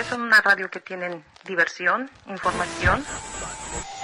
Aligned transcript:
qué 0.00 0.08
son 0.08 0.22
una 0.22 0.40
radio 0.40 0.70
que 0.70 0.80
tienen 0.80 1.22
diversión, 1.44 2.10
información? 2.26 3.04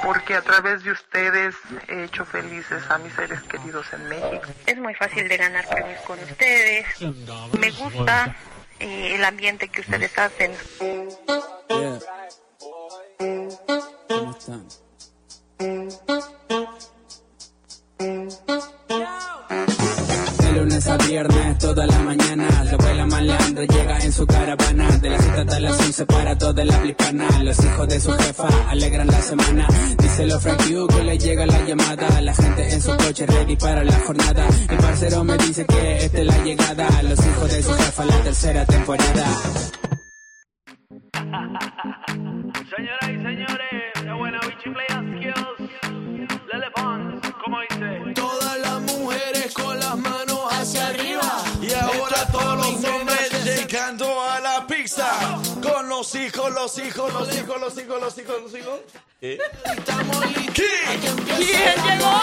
Porque 0.03 0.35
a 0.35 0.43
través 0.43 0.85
de 0.85 0.91
ustedes 0.91 1.55
he 1.89 2.05
hecho 2.05 2.27
felices 2.27 2.83
a 2.91 2.99
mis 2.99 3.15
seres 3.15 3.41
queridos 3.45 3.87
en 3.95 4.07
México. 4.07 4.45
Es 4.67 4.77
muy 4.77 4.95
fácil 4.95 5.27
de 5.27 5.37
ganar 5.39 5.67
premios 5.67 6.01
con 6.03 6.19
ustedes. 6.19 6.87
Me 7.59 7.71
gusta 7.71 8.37
eh, 8.79 9.15
el 9.15 9.25
ambiente 9.25 9.69
que 9.69 9.81
ustedes 9.81 10.19
hacen. 10.19 10.53
lunes 14.11 14.86
toda 21.67 21.85
la 21.85 21.99
mañana. 21.99 22.47
La 22.65 22.73
abuela 22.73 23.07
malandra 23.07 23.65
llega 23.65 23.99
en 23.99 24.13
su 24.13 24.25
caravana. 24.25 24.87
De 24.99 25.11
las 25.11 25.23
7 25.25 25.41
hasta 25.41 25.61
las 25.61 25.81
11 25.81 26.07
para 26.07 26.39
toda 26.39 26.65
la 26.65 26.87
hispana. 26.87 27.43
Los 27.43 27.59
hijos 27.65 27.89
de 27.89 28.01
su 28.01 28.13
jefa 28.13 28.49
alegran 28.69 29.09
la 29.09 29.21
semana. 29.21 29.67
Díselo 29.99 30.39
Frank 30.39 30.61
que 30.63 31.03
le 31.03 31.19
llega 31.19 31.45
la 31.47 31.61
llamada. 31.67 32.21
La 32.21 32.35
gente 32.35 32.73
en 32.73 32.81
su 32.81 32.97
coche 32.97 33.27
ready 33.27 33.57
para 33.57 33.83
la 33.83 33.99
jornada. 34.07 34.47
El 34.69 34.79
parcero 34.79 35.25
me 35.25 35.37
dice 35.39 35.67
que 35.67 36.05
esta 36.05 36.19
es 36.21 36.27
la 36.27 36.39
llegada. 36.45 37.03
Los 37.03 37.27
hijos 37.27 37.51
de 37.51 37.63
su 37.63 37.73
jefa, 37.73 38.05
la 38.05 38.23
tercera 38.23 38.65
temporada. 38.67 39.27
Los 56.07 56.15
hijos, 56.15 56.53
los 56.53 56.79
hijos, 56.79 57.13
los 57.13 57.35
hijos, 57.37 57.61
los 57.61 57.79
hijos, 57.79 58.01
los 58.01 58.19
hijos, 58.19 58.43
los 58.43 58.55
hijos. 58.55 58.81
¿Eh? 59.21 59.39
Estamos 59.77 60.27
listos. 60.27 60.55
¿Quién? 60.55 61.01
¿Quién 61.01 61.75
llegó? 61.85 62.21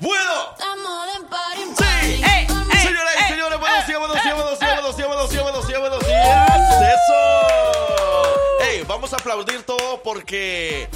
¡Bueno! 0.00 0.32
Estamos 0.58 1.14
en 1.14 1.26
party. 1.26 1.62
Sí. 1.76 2.22
Ey, 2.24 2.46
Señoras 2.82 3.14
y 3.20 3.32
señores, 3.32 3.60
buenos 3.60 3.86
días, 3.86 3.98
buenos 3.98 4.22
días, 4.22 4.34
buenos 4.34 4.58
días, 4.58 4.74
buenos 4.76 4.96
días, 4.96 5.08
buenos 5.08 5.30
días, 5.30 5.42
buenos 5.42 5.66
días, 5.68 5.80
buenos 5.80 6.06
días. 6.06 6.92
¡Eso! 6.94 8.64
Ey, 8.64 8.82
vamos 8.84 9.12
a 9.12 9.16
aplaudir 9.16 9.62
todo 9.64 10.02
porque 10.02 10.88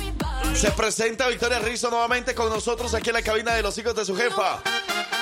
se 0.55 0.71
presenta 0.73 1.29
Victoria 1.29 1.59
Rizzo 1.59 1.91
nuevamente 1.91 2.35
con 2.35 2.49
nosotros 2.49 2.95
aquí 2.95 3.11
en 3.11 3.15
la 3.15 3.23
cabina 3.23 3.55
de 3.55 3.63
los 3.63 3.77
hijos 3.79 3.95
de 3.95 4.05
su 4.05 4.17
jefa. 4.17 4.61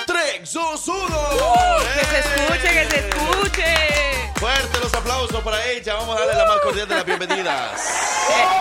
3, 0.06 0.52
2, 0.52 0.88
1. 0.88 1.06
Que 1.94 2.04
se 2.06 2.18
escuche, 2.18 2.68
que 2.72 2.90
se 2.90 3.08
escuche. 3.08 4.32
Fuerte 4.36 4.78
los 4.80 4.92
aplausos 4.94 5.40
para 5.42 5.64
ella. 5.70 5.94
Vamos 5.94 6.16
a 6.16 6.20
darle 6.20 6.34
la 6.42 6.46
más 6.48 6.60
cordial 6.60 6.88
de 6.88 6.94
las 6.96 7.04
bienvenidas. 7.04 7.80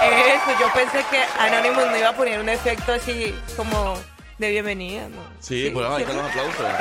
Eh, 0.03 0.33
eso, 0.35 0.59
yo 0.59 0.71
pensé 0.73 1.03
que 1.09 1.23
Anonymous 1.39 1.91
me 1.91 1.99
iba 1.99 2.09
a 2.09 2.15
poner 2.15 2.39
un 2.39 2.49
efecto 2.49 2.93
así 2.93 3.35
como 3.57 3.95
de 4.37 4.49
bienvenida, 4.49 5.07
¿no? 5.09 5.21
Sí, 5.39 5.69
pues 5.71 5.85
ahí 5.87 6.01
están 6.03 6.17
los 6.17 6.25
aplausos. 6.25 6.65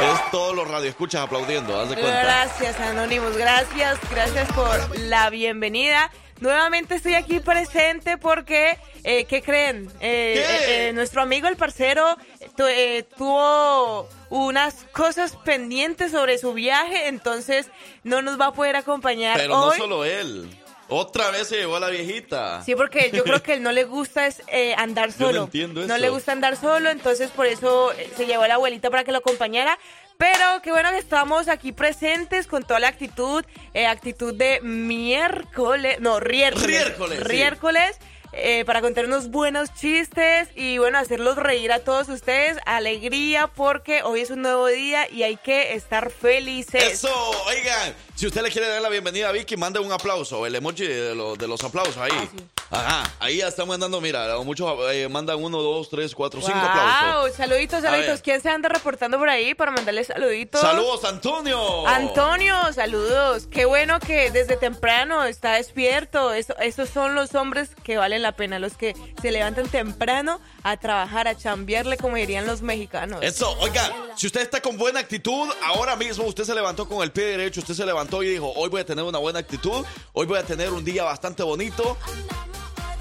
Eh, 0.00 0.12
Es 0.14 0.30
todos 0.30 0.54
los 0.54 0.68
radioescuchas 0.68 1.22
aplaudiendo, 1.22 1.80
haz 1.80 1.88
de 1.88 1.96
cuenta. 1.96 2.20
Gracias, 2.22 2.78
Anonymous. 2.78 3.36
Gracias, 3.36 3.98
gracias 4.10 4.48
por 4.52 4.96
la 5.00 5.28
bienvenida. 5.30 6.10
Nuevamente 6.40 6.94
estoy 6.94 7.14
aquí 7.14 7.40
presente 7.40 8.16
porque, 8.16 8.78
eh, 9.04 9.24
¿qué 9.24 9.42
creen? 9.42 9.90
Eh, 10.00 10.34
¿Qué? 10.34 10.40
eh, 10.84 10.88
eh, 10.88 10.92
nuestro 10.92 11.20
amigo 11.22 11.48
el 11.48 11.56
parcero 11.56 12.16
tu- 12.56 12.66
eh, 12.66 13.04
tuvo 13.16 14.08
unas 14.30 14.84
cosas 14.92 15.36
pendientes 15.44 16.12
sobre 16.12 16.38
su 16.38 16.52
viaje, 16.52 17.08
entonces 17.08 17.66
no 18.04 18.22
nos 18.22 18.40
va 18.40 18.46
a 18.46 18.52
poder 18.52 18.76
acompañar 18.76 19.36
Pero 19.36 19.54
no 19.54 19.72
solo 19.72 20.04
él. 20.04 20.48
Otra 20.90 21.30
vez 21.30 21.48
se 21.48 21.56
llevó 21.56 21.76
a 21.76 21.80
la 21.80 21.90
viejita. 21.90 22.62
Sí, 22.64 22.74
porque 22.74 23.10
yo 23.12 23.22
creo 23.22 23.42
que 23.42 23.52
él 23.54 23.62
no 23.62 23.72
le 23.72 23.84
gusta 23.84 24.26
es, 24.26 24.42
eh, 24.46 24.74
andar 24.78 25.10
Yo 25.10 25.16
no 25.18 25.26
solo. 25.26 25.44
entiendo 25.44 25.80
No 25.86 25.94
eso. 25.94 25.98
le 25.98 26.08
gusta 26.08 26.32
andar 26.32 26.56
solo, 26.56 26.88
entonces 26.88 27.30
por 27.30 27.46
eso 27.46 27.92
eh, 27.92 28.08
se 28.16 28.24
llevó 28.24 28.44
a 28.44 28.48
la 28.48 28.54
abuelita 28.54 28.88
para 28.88 29.04
que 29.04 29.12
lo 29.12 29.18
acompañara. 29.18 29.78
Pero 30.18 30.60
qué 30.64 30.72
bueno 30.72 30.90
que 30.90 30.98
estamos 30.98 31.46
aquí 31.46 31.70
presentes 31.70 32.48
con 32.48 32.64
toda 32.64 32.80
la 32.80 32.88
actitud, 32.88 33.44
eh, 33.72 33.86
actitud 33.86 34.34
de 34.34 34.60
miércoles, 34.62 36.00
no, 36.00 36.18
riércoles. 36.18 36.66
Riércoles, 36.66 37.18
sí. 37.18 37.24
Riércoles, 37.24 37.96
eh, 38.32 38.64
para 38.64 38.80
contar 38.80 39.04
unos 39.04 39.30
buenos 39.30 39.72
chistes 39.74 40.48
y 40.56 40.78
bueno, 40.78 40.98
hacerlos 40.98 41.36
reír 41.36 41.70
a 41.70 41.78
todos 41.78 42.08
ustedes. 42.08 42.58
Alegría 42.66 43.46
porque 43.46 44.02
hoy 44.02 44.22
es 44.22 44.30
un 44.30 44.42
nuevo 44.42 44.66
día 44.66 45.08
y 45.08 45.22
hay 45.22 45.36
que 45.36 45.74
estar 45.74 46.10
felices. 46.10 46.82
Eso, 46.82 47.14
oigan, 47.46 47.94
si 48.18 48.26
usted 48.26 48.42
le 48.42 48.50
quiere 48.50 48.66
dar 48.66 48.82
la 48.82 48.88
bienvenida 48.88 49.28
a 49.28 49.32
Vicky, 49.32 49.56
mande 49.56 49.78
un 49.78 49.92
aplauso, 49.92 50.44
el 50.44 50.52
emoji 50.56 50.84
de, 50.88 51.14
lo- 51.14 51.36
de 51.36 51.46
los 51.46 51.62
aplausos 51.62 51.96
ahí. 51.98 52.10
Ah, 52.12 52.24
Ajá, 52.70 53.12
ahí 53.20 53.36
ya 53.38 53.46
estamos 53.48 53.68
mandando, 53.70 53.98
mira, 54.00 54.36
muchos 54.40 54.70
eh, 54.92 55.08
mandan 55.08 55.42
uno, 55.42 55.62
dos, 55.62 55.88
tres, 55.88 56.14
cuatro, 56.16 56.40
cinco 56.42 56.58
Wow, 56.58 56.68
aplausos. 56.68 57.36
saluditos, 57.36 57.80
saluditos. 57.80 58.20
¿Quién 58.20 58.40
se 58.42 58.50
anda 58.50 58.68
reportando 58.68 59.18
por 59.18 59.28
ahí 59.30 59.54
para 59.54 59.70
mandarle 59.70 60.02
saluditos? 60.02 60.60
Saludos, 60.60 61.04
Antonio. 61.04 61.86
Antonio, 61.86 62.56
saludos. 62.74 63.46
Qué 63.46 63.64
bueno 63.66 64.00
que 64.00 64.30
desde 64.32 64.56
temprano 64.56 65.22
está 65.24 65.52
despierto. 65.54 66.34
Eso- 66.34 66.58
esos 66.58 66.88
son 66.90 67.14
los 67.14 67.34
hombres 67.36 67.70
que 67.84 67.96
valen 67.96 68.20
la 68.20 68.32
pena, 68.32 68.58
los 68.58 68.74
que 68.76 68.94
se 69.22 69.30
levantan 69.30 69.68
temprano 69.68 70.40
a 70.64 70.76
trabajar, 70.76 71.28
a 71.28 71.36
chambearle, 71.36 71.96
como 71.96 72.16
dirían 72.16 72.46
los 72.46 72.60
mexicanos. 72.62 73.22
Eso, 73.22 73.56
oiga, 73.60 73.90
si 74.16 74.26
usted 74.26 74.40
está 74.42 74.60
con 74.60 74.76
buena 74.76 74.98
actitud, 75.00 75.48
ahora 75.64 75.94
mismo 75.96 76.24
usted 76.24 76.42
se 76.44 76.54
levantó 76.54 76.86
con 76.88 77.02
el 77.02 77.12
pie 77.12 77.24
derecho, 77.24 77.60
usted 77.60 77.74
se 77.74 77.86
levantó 77.86 78.07
y 78.22 78.28
dijo, 78.28 78.52
hoy 78.56 78.68
voy 78.68 78.80
a 78.80 78.86
tener 78.86 79.04
una 79.04 79.18
buena 79.18 79.38
actitud, 79.38 79.84
hoy 80.12 80.26
voy 80.26 80.38
a 80.38 80.42
tener 80.42 80.70
un 80.72 80.84
día 80.84 81.04
bastante 81.04 81.42
bonito. 81.42 81.96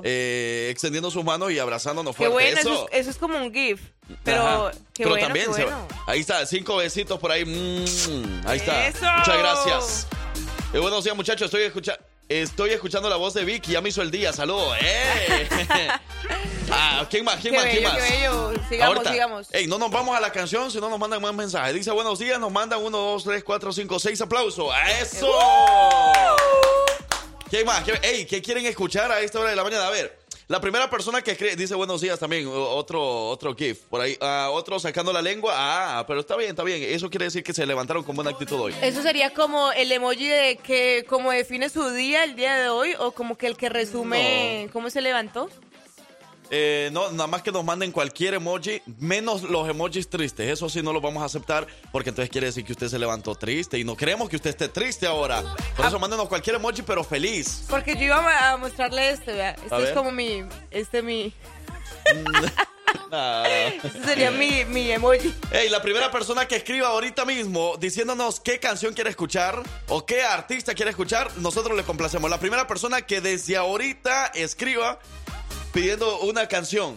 Así, 0.00 0.08
eh, 0.08 0.66
extendiendo 0.72 1.12
sus 1.12 1.22
manos 1.22 1.52
y 1.52 1.60
abrazándonos 1.60 2.16
Qué 2.16 2.26
fuerte. 2.28 2.32
bueno, 2.32 2.58
eso. 2.60 2.72
Eso. 2.72 2.88
es, 2.90 3.00
eso 3.02 3.10
es 3.10 3.16
como 3.18 3.38
un 3.38 3.52
GIF. 3.54 3.80
Pero 4.24 4.70
qué 4.94 5.02
Pero 5.04 5.10
bueno, 5.10 5.26
también 5.26 5.46
qué 5.48 5.54
se- 5.54 5.62
bueno. 5.64 5.86
ahí 6.06 6.20
está, 6.20 6.44
cinco 6.46 6.76
besitos 6.76 7.18
por 7.18 7.30
ahí. 7.32 7.44
Mm, 7.44 8.46
ahí 8.46 8.58
está. 8.58 8.86
Eso. 8.88 9.04
Muchas 9.18 9.38
gracias. 9.38 10.06
Eh, 10.72 10.78
buenos 10.78 11.04
días, 11.04 11.14
muchachos. 11.16 11.46
Estoy, 11.46 11.62
escucha 11.62 11.98
estoy 12.28 12.70
escuchando 12.70 13.08
la 13.08 13.16
voz 13.16 13.32
de 13.34 13.44
Vicky. 13.44 13.72
Ya 13.72 13.80
me 13.80 13.88
hizo 13.88 14.02
el 14.02 14.10
día. 14.10 14.32
Saludos. 14.32 14.76
¡Eh! 14.82 15.48
ah, 16.70 17.06
¿Quién 17.08 17.24
más? 17.24 17.36
¿Quién 17.36 17.54
Qué 17.54 17.58
más? 17.60 17.66
¿Quién 17.70 17.82
bello, 17.82 17.88
más? 17.88 17.96
qué 17.96 18.10
bello. 18.16 18.52
Sigamos, 18.68 18.96
Ahorita. 18.96 19.12
sigamos. 19.12 19.48
Ey, 19.52 19.66
no 19.66 19.78
nos 19.78 19.90
vamos 19.90 20.16
a 20.16 20.20
la 20.20 20.30
canción 20.32 20.70
si 20.70 20.78
no 20.80 20.88
nos 20.90 20.98
mandan 20.98 21.22
más 21.22 21.32
mensajes. 21.34 21.74
Dice 21.74 21.90
buenos 21.90 22.18
días, 22.18 22.38
nos 22.38 22.52
mandan 22.52 22.82
uno, 22.82 22.98
dos, 22.98 23.24
tres, 23.24 23.42
cuatro, 23.44 23.72
cinco, 23.72 23.98
seis 23.98 24.20
aplausos. 24.20 24.72
¡A 24.74 24.90
¡Eso! 25.00 25.30
¿Quién 27.50 27.64
más? 27.66 27.82
¿Quién- 27.84 27.98
Ey, 28.02 28.26
¿qué 28.26 28.42
quieren 28.42 28.66
escuchar 28.66 29.10
a 29.10 29.20
esta 29.20 29.40
hora 29.40 29.50
de 29.50 29.56
la 29.56 29.64
mañana? 29.64 29.86
A 29.86 29.90
ver, 29.90 30.18
la 30.48 30.60
primera 30.60 30.88
persona 30.88 31.20
que 31.20 31.32
escribe, 31.32 31.56
dice 31.56 31.74
buenos 31.74 32.00
días 32.00 32.18
también, 32.18 32.48
otro, 32.50 33.28
otro 33.28 33.54
GIF, 33.54 33.80
por 33.82 34.00
ahí, 34.00 34.16
ah, 34.20 34.48
otro 34.50 34.80
sacando 34.80 35.12
la 35.12 35.20
lengua, 35.20 35.52
ah, 35.54 36.04
pero 36.06 36.20
está 36.20 36.36
bien, 36.36 36.50
está 36.50 36.64
bien, 36.64 36.82
eso 36.82 37.10
quiere 37.10 37.26
decir 37.26 37.42
que 37.42 37.52
se 37.52 37.66
levantaron 37.66 38.02
con 38.02 38.16
buena 38.16 38.30
actitud 38.30 38.58
hoy. 38.58 38.74
Eso 38.80 39.02
sería 39.02 39.34
como 39.34 39.70
el 39.72 39.92
emoji 39.92 40.26
de 40.26 40.56
que 40.56 41.04
como 41.06 41.30
define 41.32 41.68
su 41.68 41.90
día 41.90 42.24
el 42.24 42.34
día 42.34 42.56
de 42.56 42.70
hoy 42.70 42.94
o 42.98 43.12
como 43.12 43.36
que 43.36 43.46
el 43.46 43.58
que 43.58 43.68
resume 43.68 44.70
cómo 44.72 44.88
se 44.88 45.02
levantó. 45.02 45.50
Eh, 46.50 46.88
no, 46.92 47.10
nada 47.10 47.26
más 47.26 47.42
que 47.42 47.52
nos 47.52 47.64
manden 47.64 47.92
cualquier 47.92 48.34
emoji, 48.34 48.80
menos 48.98 49.42
los 49.42 49.68
emojis 49.68 50.08
tristes. 50.08 50.48
Eso 50.50 50.68
sí 50.68 50.82
no 50.82 50.92
los 50.92 51.02
vamos 51.02 51.22
a 51.22 51.26
aceptar 51.26 51.66
porque 51.92 52.08
entonces 52.10 52.30
quiere 52.30 52.46
decir 52.46 52.64
que 52.64 52.72
usted 52.72 52.88
se 52.88 52.98
levantó 52.98 53.34
triste 53.34 53.78
y 53.78 53.84
no 53.84 53.96
queremos 53.96 54.28
que 54.28 54.36
usted 54.36 54.50
esté 54.50 54.68
triste 54.68 55.06
ahora. 55.06 55.42
Por 55.76 55.84
Ah. 55.84 55.88
eso 55.88 55.98
mándenos 55.98 56.28
cualquier 56.28 56.56
emoji, 56.56 56.82
pero 56.82 57.04
feliz. 57.04 57.64
Porque 57.68 57.94
yo 57.96 58.04
iba 58.06 58.50
a 58.52 58.56
mostrarle 58.56 59.10
este, 59.10 59.32
vea. 59.32 59.50
Este 59.62 59.82
es 59.84 59.90
como 59.90 60.10
mi, 60.10 60.42
este 60.70 61.02
mi, 61.02 61.32
No. 63.10 63.44
Ese 63.44 64.04
sería 64.04 64.30
mi, 64.30 64.64
mi 64.66 64.90
emoji. 64.90 65.34
Hey, 65.50 65.68
la 65.70 65.80
primera 65.82 66.10
persona 66.10 66.46
que 66.48 66.56
escriba 66.56 66.88
ahorita 66.88 67.24
mismo 67.24 67.76
diciéndonos 67.78 68.40
qué 68.40 68.58
canción 68.58 68.94
quiere 68.94 69.10
escuchar 69.10 69.62
o 69.88 70.04
qué 70.06 70.22
artista 70.22 70.74
quiere 70.74 70.90
escuchar, 70.90 71.30
nosotros 71.38 71.76
le 71.76 71.82
complacemos. 71.84 72.30
La 72.30 72.38
primera 72.40 72.66
persona 72.66 73.02
que 73.02 73.20
desde 73.20 73.56
ahorita 73.56 74.26
escriba 74.34 74.98
pidiendo 75.72 76.20
una 76.20 76.46
canción, 76.48 76.96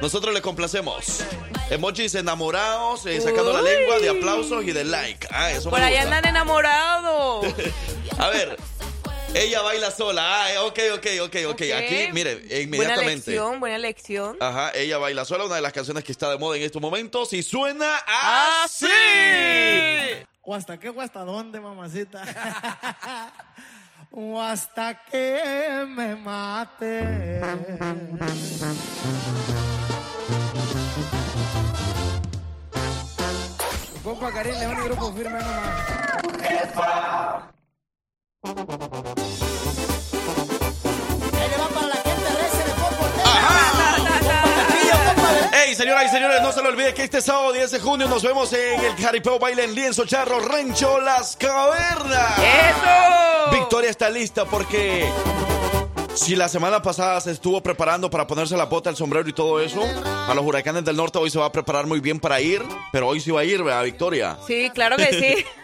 nosotros 0.00 0.34
le 0.34 0.42
complacemos. 0.42 1.22
Emojis 1.70 2.14
enamorados, 2.14 3.06
eh, 3.06 3.20
sacando 3.20 3.52
la 3.52 3.62
lengua 3.62 3.98
de 3.98 4.10
aplausos 4.10 4.64
y 4.64 4.72
de 4.72 4.84
like. 4.84 5.26
Ah, 5.30 5.50
eso 5.50 5.70
Por 5.70 5.80
ahí 5.80 5.96
andan 5.96 6.26
enamorados. 6.26 7.46
A 8.18 8.28
ver, 8.28 8.56
ella 9.34 9.62
baila 9.62 9.90
sola. 9.90 10.46
Ah, 10.46 10.62
ok, 10.64 10.78
ok, 10.94 11.06
ok, 11.22 11.36
ok. 11.48 11.62
Aquí, 11.76 12.08
mire, 12.12 12.36
Buena 12.36 12.60
inmediatamente. 12.60 13.30
lección, 13.30 13.60
buena 13.60 13.78
lección. 13.78 14.36
Ajá, 14.40 14.72
ella 14.74 14.98
baila 14.98 15.24
sola, 15.24 15.44
una 15.46 15.56
de 15.56 15.62
las 15.62 15.72
canciones 15.72 16.04
que 16.04 16.12
está 16.12 16.30
de 16.30 16.38
moda 16.38 16.56
en 16.58 16.64
estos 16.64 16.82
momentos 16.82 17.32
y 17.32 17.42
suena 17.42 17.96
así. 18.06 18.86
¿O 20.42 20.54
hasta 20.54 20.78
qué 20.78 20.90
o 20.90 21.00
hasta 21.00 21.20
dónde, 21.20 21.60
mamacita? 21.60 22.22
o 24.16 24.40
hasta 24.40 24.94
que 25.10 25.84
me 25.88 26.14
mate. 26.14 27.40
Compa 34.04 34.30
Karim 34.32 34.54
León 34.54 34.76
y 34.78 34.84
Grupo 34.84 35.12
Firme 35.12 35.38
nomás. 35.40 35.94
Señoras 46.04 46.04
y 46.04 46.08
señores, 46.08 46.42
no 46.42 46.52
se 46.52 46.62
lo 46.62 46.68
olvide 46.68 46.94
que 46.94 47.04
este 47.04 47.20
sábado 47.20 47.52
10 47.52 47.70
de 47.70 47.80
junio 47.80 48.08
nos 48.08 48.22
vemos 48.22 48.52
en 48.52 48.80
el 48.80 48.96
Jaripeo 48.96 49.38
Baile 49.38 49.64
en 49.64 49.74
Lienzo 49.74 50.04
Charro 50.04 50.40
Rancho 50.40 51.00
Las 51.00 51.36
Cavernas. 51.36 52.38
¡Eso! 52.38 53.50
Victoria 53.52 53.90
está 53.90 54.10
lista 54.10 54.44
porque 54.44 55.08
si 56.14 56.36
la 56.36 56.48
semana 56.48 56.80
pasada 56.82 57.20
se 57.20 57.30
estuvo 57.32 57.62
preparando 57.62 58.08
para 58.10 58.26
ponerse 58.26 58.56
la 58.56 58.64
bota, 58.66 58.90
el 58.90 58.96
sombrero 58.96 59.28
y 59.28 59.32
todo 59.32 59.60
eso, 59.60 59.82
a 59.82 60.32
los 60.34 60.44
huracanes 60.44 60.84
del 60.84 60.96
norte 60.96 61.18
hoy 61.18 61.30
se 61.30 61.38
va 61.38 61.46
a 61.46 61.52
preparar 61.52 61.86
muy 61.86 62.00
bien 62.00 62.20
para 62.20 62.40
ir, 62.40 62.62
pero 62.92 63.08
hoy 63.08 63.20
sí 63.20 63.30
va 63.30 63.40
a 63.40 63.44
ir, 63.44 63.62
¿verdad, 63.62 63.84
Victoria? 63.84 64.38
Sí, 64.46 64.70
claro 64.72 64.96
que 64.96 65.12
sí. 65.12 65.44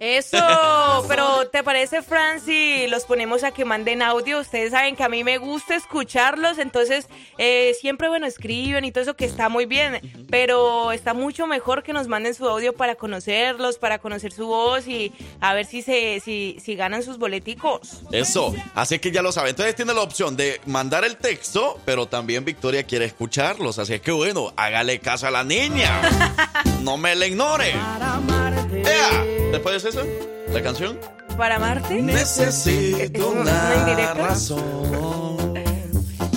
Eso, 0.01 0.39
pero 1.09 1.47
¿te 1.49 1.63
parece, 1.63 2.01
Fran, 2.01 2.41
si 2.41 2.87
los 2.87 3.05
ponemos 3.05 3.45
a 3.45 3.51
que 3.51 3.67
manden 3.67 4.01
audio? 4.01 4.41
Ustedes 4.41 4.71
saben 4.71 4.97
que 4.97 5.05
a 5.05 5.11
mí 5.11 5.23
me 5.25 5.37
gusta 5.37 5.77
escucharlos, 5.77 6.59
entonces 6.59 7.07
eh, 7.37 7.77
siempre, 7.79 8.09
bueno, 8.09 8.27
escriben 8.27 8.85
y 8.87 8.93
todo 8.93 9.03
eso 9.03 9.15
que 9.15 9.27
está 9.27 9.51
muy 9.51 9.67
bien, 9.67 10.01
pero 10.31 10.91
está 10.91 11.13
mucho 11.13 11.47
mejor 11.47 11.83
que 11.83 11.93
nos 11.93 12.09
manden 12.09 12.35
su 12.35 12.49
audio 12.49 12.73
para 12.73 12.95
conocerlos, 12.95 13.77
para 13.77 13.99
conocer 13.99 14.33
su 14.33 14.47
voz 14.47 14.89
y 14.89 15.13
a 15.41 15.53
ver 15.53 15.67
si 15.67 15.83
se 15.83 16.21
si, 16.21 16.57
si 16.65 16.75
ganan 16.77 17.03
sus 17.03 17.19
boleticos. 17.19 18.01
Eso. 18.11 18.55
Así 18.75 18.99
que 18.99 19.11
ya 19.11 19.21
lo 19.21 19.33
saben. 19.33 19.51
Entonces 19.51 19.77
tiene 19.77 19.93
la 19.93 20.01
opción 20.01 20.35
de 20.35 20.63
mandar 20.65 21.05
el 21.05 21.19
texto, 21.19 21.79
pero 21.85 22.07
también 22.07 22.45
Victoria 22.47 22.85
quiere 22.85 23.05
escucharlos. 23.05 23.79
Así 23.79 24.01
que 24.01 24.13
bueno, 24.13 24.55
hágale 24.57 24.99
caso 24.99 25.27
a 25.27 25.31
la 25.31 25.45
niña. 25.45 26.01
No 26.81 26.97
me 26.97 27.15
la 27.15 27.27
ignore. 27.27 27.73
¡Ea! 27.73 29.25
¿Después 29.53 29.83
de 29.83 29.90
eso? 29.91 30.07
¿La 30.53 30.63
canción? 30.63 30.99
¿Para 31.37 31.57
amarte? 31.57 32.01
Necesito 32.03 33.29
una 33.31 33.75
indirecta? 33.77 34.15
razón. 34.15 35.30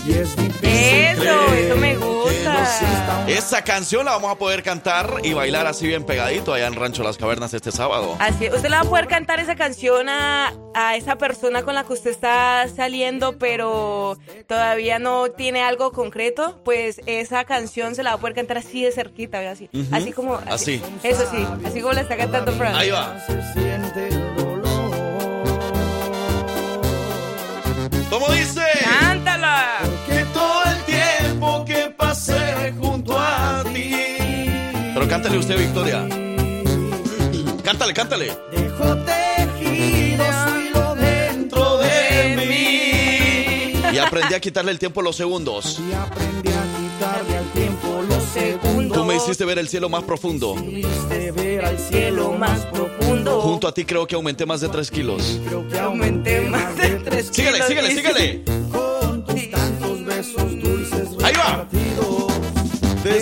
Eso, 0.05 1.53
eso 1.53 1.77
me 1.77 1.95
gusta. 1.95 3.25
Esa 3.27 3.63
canción 3.63 4.05
la 4.05 4.11
vamos 4.11 4.31
a 4.31 4.35
poder 4.35 4.61
cantar 4.61 5.21
y 5.23 5.33
bailar 5.33 5.65
así 5.65 5.87
bien 5.87 6.03
pegadito 6.05 6.53
allá 6.53 6.67
en 6.67 6.75
Rancho 6.75 7.03
Las 7.03 7.17
Cavernas 7.17 7.53
este 7.53 7.71
sábado. 7.71 8.17
Así, 8.19 8.47
usted 8.49 8.69
le 8.69 8.75
va 8.75 8.81
a 8.81 8.85
poder 8.85 9.07
cantar 9.07 9.39
esa 9.39 9.55
canción 9.55 10.09
a, 10.09 10.53
a 10.75 10.95
esa 10.97 11.15
persona 11.17 11.63
con 11.63 11.73
la 11.75 11.85
que 11.85 11.93
usted 11.93 12.11
está 12.11 12.65
saliendo, 12.75 13.37
pero 13.37 14.17
todavía 14.47 14.99
no 14.99 15.29
tiene 15.31 15.63
algo 15.63 15.93
concreto, 15.93 16.59
pues 16.65 16.99
esa 17.05 17.45
canción 17.45 17.95
se 17.95 18.03
la 18.03 18.11
va 18.11 18.15
a 18.17 18.19
poder 18.19 18.35
cantar 18.35 18.57
así 18.57 18.83
de 18.83 18.91
cerquita, 18.91 19.49
así, 19.49 19.69
así 19.91 20.11
como 20.11 20.35
Así. 20.47 20.81
Eso 21.03 21.23
sí, 21.31 21.47
así 21.65 21.79
como 21.81 21.93
la 21.93 22.01
está 22.01 22.17
cantando 22.17 22.51
Fran. 22.53 22.75
Ahí 22.75 22.89
va. 22.91 23.15
¿Cómo 28.09 28.29
dice? 28.31 28.61
Cántale 35.23 35.37
usted, 35.39 35.57
Victoria. 35.57 36.05
Cántale, 37.63 37.93
cántale. 37.93 38.37
Dejo 38.51 38.95
tejido 39.05 40.25
su 40.25 40.59
hilo 40.59 40.95
dentro 40.95 41.77
de 41.77 42.35
mí. 42.35 43.93
Y 43.93 43.97
aprendí 43.99 44.33
a 44.33 44.39
quitarle 44.41 44.71
el 44.71 44.79
tiempo 44.79 44.99
a 44.99 45.03
los 45.03 45.15
segundos. 45.15 45.79
Y 45.79 45.93
aprendí 45.93 46.49
a 46.49 46.63
quitarle 46.77 47.37
al 47.37 47.45
tiempo 47.51 48.03
los 48.05 48.21
segundos. 48.33 48.97
Tú 48.97 49.05
me 49.05 49.15
hiciste 49.15 49.45
ver 49.45 49.59
el 49.59 49.69
cielo 49.69 49.87
más 49.87 50.03
profundo. 50.03 50.55
De 51.09 51.31
ver 51.31 51.63
al 51.63 51.79
cielo 51.79 52.33
más 52.33 52.59
profundo. 52.65 53.39
Junto 53.39 53.69
a 53.69 53.73
ti 53.73 53.85
creo 53.85 54.05
que 54.05 54.15
aumenté 54.15 54.45
más 54.45 54.59
de 54.59 54.67
3 54.67 54.91
kilos. 54.91 55.39
Creo 55.47 55.65
que 55.69 55.79
aumenté 55.79 56.41
más 56.41 56.75
de 56.75 56.89
tres 56.95 57.29
Sígale, 57.31 57.59
kilos. 57.61 57.67
sígale, 57.69 57.95
sígale. 57.95 58.43
Con 58.69 59.25
tus 59.25 59.49
tantos 59.51 60.03
besos 60.05 60.51
dulces 60.61 61.07
Ahí 61.23 61.33
va. 61.35 61.65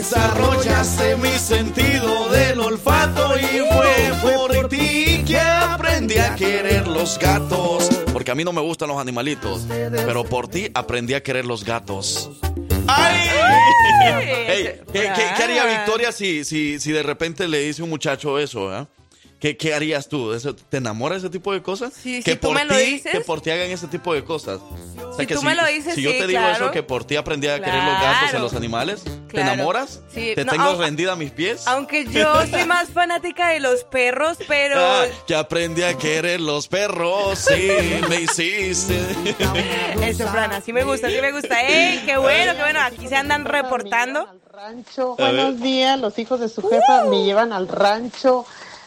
Desarrollaste 0.02 1.16
mi 1.18 1.30
sentido 1.38 2.28
del 2.30 2.60
olfato 2.60 3.38
y 3.38 3.60
fue 3.72 4.12
por 4.24 4.68
ti 4.68 5.24
que 5.28 5.40
aprendí 5.40 6.18
a 6.18 6.36
querer 6.36 6.88
los 6.88 7.20
gatos. 7.20 7.88
Porque 8.12 8.32
a 8.32 8.36
mí 8.36 8.44
no 8.44 8.52
me 8.52 8.62
gustan 8.62 8.90
los 8.90 9.00
animalitos, 9.00 9.62
pero 9.70 10.24
por 10.24 10.48
ti 10.48 10.72
aprendí 10.74 11.14
a 11.14 11.22
querer 11.22 11.46
los 11.46 11.64
gatos. 11.64 12.32
¡Ay! 12.88 13.30
Ey, 14.48 14.64
¿qué, 14.92 15.02
qué- 15.16 15.34
qué 15.38 15.44
haría 15.44 15.66
Victoria 15.66 16.12
si, 16.12 16.44
si, 16.46 16.80
si 16.80 16.92
de 16.92 17.04
repente 17.04 17.48
le 17.48 17.60
dice 17.60 17.84
un 17.84 17.90
muchacho 17.92 18.40
eso? 18.40 18.76
eh? 18.76 18.88
¿Qué, 19.42 19.58
qué 19.58 19.74
harías 19.74 20.08
tú? 20.08 20.34
¿Eso- 20.34 20.56
¿Te 20.56 20.78
enamora 20.78 21.16
ese 21.16 21.28
tipo 21.32 21.52
de 21.52 21.64
cosas? 21.64 21.94
Sí, 21.94 22.22
que 22.22 22.34
si 22.34 22.38
tú 22.38 22.50
por 22.50 22.58
me 22.58 22.64
lo 22.66 22.76
ti, 22.76 22.82
dices. 22.84 23.12
Que 23.12 23.22
por 23.22 23.42
ti 23.42 23.50
hagan 23.50 23.72
ese 23.72 23.88
tipo 23.88 24.14
de 24.14 24.24
cosas. 24.24 24.60
O 24.62 25.14
sea, 25.14 25.22
Si 25.22 25.26
que 25.26 25.34
tú 25.34 25.42
me 25.42 25.56
lo 25.56 25.66
dices, 25.66 25.96
si 25.96 26.04
yo 26.04 26.12
sí, 26.12 26.20
te 26.20 26.28
digo 26.28 26.40
claro. 26.42 26.66
eso, 26.66 26.72
que 26.72 26.84
por 26.84 27.06
ti 27.06 27.16
aprendí 27.16 27.48
a 27.48 27.60
querer 27.60 27.84
los 27.84 27.94
gatos 28.02 28.30
y 28.36 28.38
los 28.40 28.54
animales, 28.54 29.02
¿te 29.32 29.42
enamoras? 29.42 30.02
Sí, 30.14 30.34
¿Te 30.36 30.46
no, 30.46 30.52
tengo 30.52 30.76
rendida 30.76 31.14
a 31.14 31.16
mis 31.16 31.32
pies? 31.32 31.66
Aunque 31.68 32.06
yo 32.06 32.46
soy 32.52 32.66
más 32.66 32.90
fanática 32.90 33.50
de 33.50 33.62
los 33.62 33.84
perros, 33.86 34.38
pero 34.48 34.76
Ah, 34.80 35.06
que 35.26 35.34
aprendí 35.34 35.82
a 35.82 35.98
querer 35.98 36.40
los 36.40 36.68
perros, 36.68 37.40
sí, 37.40 37.72
me 38.10 38.22
hiciste. 38.22 38.96
eso, 40.04 40.28
Fran, 40.28 40.52
así 40.54 40.72
me 40.72 40.84
gusta, 40.84 41.08
así 41.08 41.20
me 41.20 41.32
gusta. 41.32 41.62
¡Ey, 41.68 42.04
qué 42.06 42.18
bueno, 42.18 42.54
qué 42.56 42.62
bueno! 42.62 42.80
Aquí 42.82 43.08
se 43.08 43.16
andan 43.16 43.46
reportando. 43.46 44.28
rancho. 44.54 45.16
Buenos 45.18 45.60
días, 45.60 46.00
los 46.00 46.20
hijos 46.20 46.40
de 46.40 46.48
su 46.48 46.62
jefa 46.62 47.06
me 47.10 47.24
llevan 47.24 47.52
al 47.54 47.68
rancho 47.68 48.46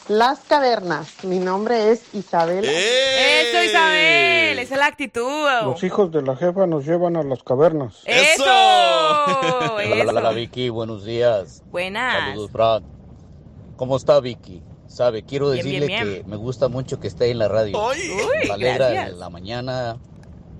Las 0.08 0.40
Cavernas. 0.40 1.24
Mi 1.24 1.38
nombre 1.38 1.90
es 1.90 2.02
Isabel. 2.14 2.64
¡Eh! 2.66 3.50
Eso, 3.50 3.62
Isabel, 3.64 4.58
esa 4.58 4.74
es 4.74 4.78
la 4.78 4.86
actitud. 4.86 5.46
Los 5.64 5.82
hijos 5.82 6.12
de 6.12 6.20
la 6.22 6.36
jefa 6.36 6.66
nos 6.66 6.84
llevan 6.84 7.16
a 7.16 7.22
las 7.22 7.42
cavernas. 7.42 8.02
Eso, 8.04 8.44
Hola, 8.44 9.72
hola, 9.74 10.04
hola, 10.10 10.20
eso. 10.20 10.34
Vicky, 10.34 10.68
buenos 10.68 11.04
días. 11.04 11.62
Buenas. 11.70 12.28
Saludos, 12.30 12.52
Brad. 12.52 12.82
¿Cómo 13.76 13.96
está 13.96 14.20
Vicky? 14.20 14.62
Sabe, 14.86 15.22
quiero 15.24 15.50
Bien, 15.50 15.64
decirle 15.64 15.86
bien. 15.86 16.04
que 16.04 16.24
me 16.26 16.36
gusta 16.36 16.68
mucho 16.68 17.00
que 17.00 17.08
esté 17.08 17.30
en 17.30 17.38
la 17.38 17.48
radio. 17.48 17.76
Uy, 17.88 17.96
Me 18.46 18.52
alegra 18.52 18.90
gracias. 18.90 19.08
en 19.14 19.18
la 19.18 19.30
mañana, 19.30 19.96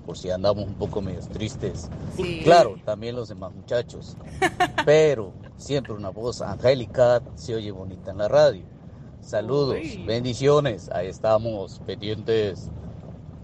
por 0.07 0.17
si 0.17 0.31
andamos 0.31 0.65
un 0.65 0.73
poco 0.73 1.01
medio 1.01 1.19
tristes. 1.21 1.87
Sí. 2.17 2.41
Claro, 2.43 2.75
también 2.83 3.15
los 3.15 3.29
demás 3.29 3.53
muchachos. 3.53 4.17
Pero 4.85 5.31
siempre 5.55 5.93
una 5.93 6.09
voz 6.09 6.41
angélica 6.41 7.21
se 7.35 7.53
oye 7.55 7.69
bonita 7.71 8.09
en 8.11 8.17
la 8.17 8.27
radio. 8.27 8.63
Saludos, 9.25 9.99
bendiciones. 10.03 10.87
Ahí 10.89 11.07
estamos 11.07 11.79
pendientes. 11.83 12.71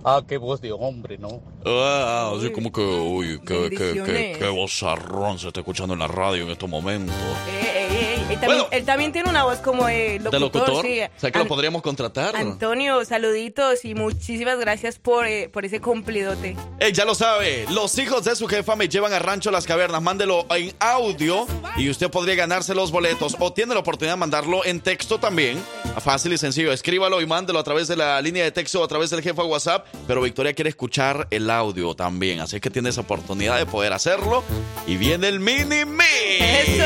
Ah, 0.03 0.21
qué 0.27 0.37
voz 0.37 0.61
de 0.61 0.71
hombre, 0.71 1.17
¿no? 1.17 1.41
Ah, 1.65 2.33
así 2.37 2.51
como 2.51 2.71
que, 2.71 2.81
uy, 2.81 3.39
qué, 3.45 3.69
qué, 3.69 4.01
qué, 4.05 4.35
qué 4.39 4.47
vozarrón 4.49 5.37
se 5.39 5.47
está 5.47 5.59
escuchando 5.59 5.93
en 5.93 5.99
la 5.99 6.07
radio 6.07 6.43
en 6.43 6.49
estos 6.49 6.69
momentos. 6.69 7.15
Eh, 7.47 7.61
eh, 7.63 7.87
eh, 7.91 8.15
Él 8.31 8.39
también, 8.39 8.47
Bueno. 8.47 8.67
él 8.71 8.85
también 8.85 9.11
tiene 9.11 9.29
una 9.29 9.43
voz 9.43 9.59
como 9.59 9.85
de 9.85 10.19
locutor. 10.19 10.31
¿De 10.31 10.39
locutor? 10.39 10.85
sí. 10.85 11.01
O 11.01 11.19
sea 11.19 11.31
que 11.31 11.39
lo 11.39 11.45
podríamos 11.47 11.81
contratar. 11.81 12.35
Antonio, 12.35 13.03
saluditos 13.05 13.85
y 13.85 13.93
muchísimas 13.93 14.57
gracias 14.59 14.97
por, 14.99 15.27
eh, 15.27 15.49
por 15.49 15.65
ese 15.65 15.79
cumplidote. 15.81 16.55
Ya 16.93 17.05
lo 17.05 17.13
sabe, 17.13 17.65
los 17.69 17.97
hijos 17.99 18.23
de 18.23 18.35
su 18.35 18.47
jefa 18.47 18.75
me 18.75 18.87
llevan 18.89 19.13
a 19.13 19.19
Rancho 19.19 19.51
Las 19.51 19.65
Cavernas. 19.65 20.01
Mándelo 20.01 20.45
en 20.55 20.73
audio 20.79 21.45
y 21.77 21.89
usted 21.89 22.09
podría 22.09 22.35
ganarse 22.35 22.73
los 22.73 22.91
boletos 22.91 23.35
o 23.39 23.53
tiene 23.53 23.73
la 23.73 23.81
oportunidad 23.81 24.13
de 24.13 24.19
mandarlo 24.19 24.65
en 24.65 24.79
texto 24.81 25.19
también. 25.19 25.61
Fácil 25.99 26.31
y 26.33 26.37
sencillo, 26.37 26.71
escríbalo 26.71 27.21
y 27.21 27.25
mándelo 27.27 27.59
a 27.59 27.63
través 27.63 27.87
de 27.87 27.97
la 27.97 28.19
línea 28.21 28.43
de 28.45 28.51
texto 28.51 28.81
o 28.81 28.83
a 28.83 28.87
través 28.87 29.09
del 29.09 29.21
jefe 29.21 29.41
WhatsApp. 29.41 29.85
Pero 30.07 30.21
Victoria 30.21 30.53
quiere 30.53 30.69
escuchar 30.69 31.27
el 31.31 31.49
audio 31.49 31.95
también, 31.95 32.39
así 32.41 32.59
que 32.59 32.69
tiene 32.69 32.89
esa 32.89 33.01
oportunidad 33.01 33.57
de 33.57 33.65
poder 33.65 33.93
hacerlo. 33.93 34.43
Y 34.87 34.97
viene 34.97 35.27
el 35.29 35.39
mini 35.39 35.85
mix. 35.85 36.77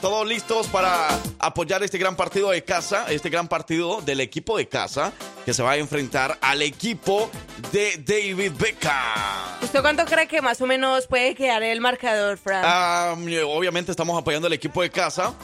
Todos 0.00 0.26
listos 0.26 0.66
para 0.66 1.08
apoyar 1.38 1.82
este 1.82 1.98
gran 1.98 2.16
partido 2.16 2.50
de 2.50 2.62
casa, 2.64 3.06
este 3.08 3.30
gran 3.30 3.48
partido 3.48 4.00
del 4.02 4.20
equipo 4.20 4.56
de 4.56 4.68
casa 4.68 5.12
que 5.44 5.54
se 5.54 5.62
va 5.62 5.72
a 5.72 5.76
enfrentar 5.76 6.38
al 6.40 6.62
equipo 6.62 7.30
de 7.72 7.96
David 7.98 8.52
Beckham. 8.58 9.62
¿Usted 9.62 9.80
cuánto 9.80 10.04
cree 10.04 10.28
que 10.28 10.42
más 10.42 10.60
o 10.60 10.66
menos 10.66 11.06
puede 11.06 11.34
quedar 11.34 11.62
el 11.62 11.80
marcador, 11.80 12.36
Fran? 12.38 12.62
Ah, 12.64 13.14
obviamente 13.46 13.90
estamos 13.90 14.18
apoyando 14.20 14.46
al 14.46 14.52
equipo 14.52 14.82
de 14.82 14.90
casa. 14.90 15.34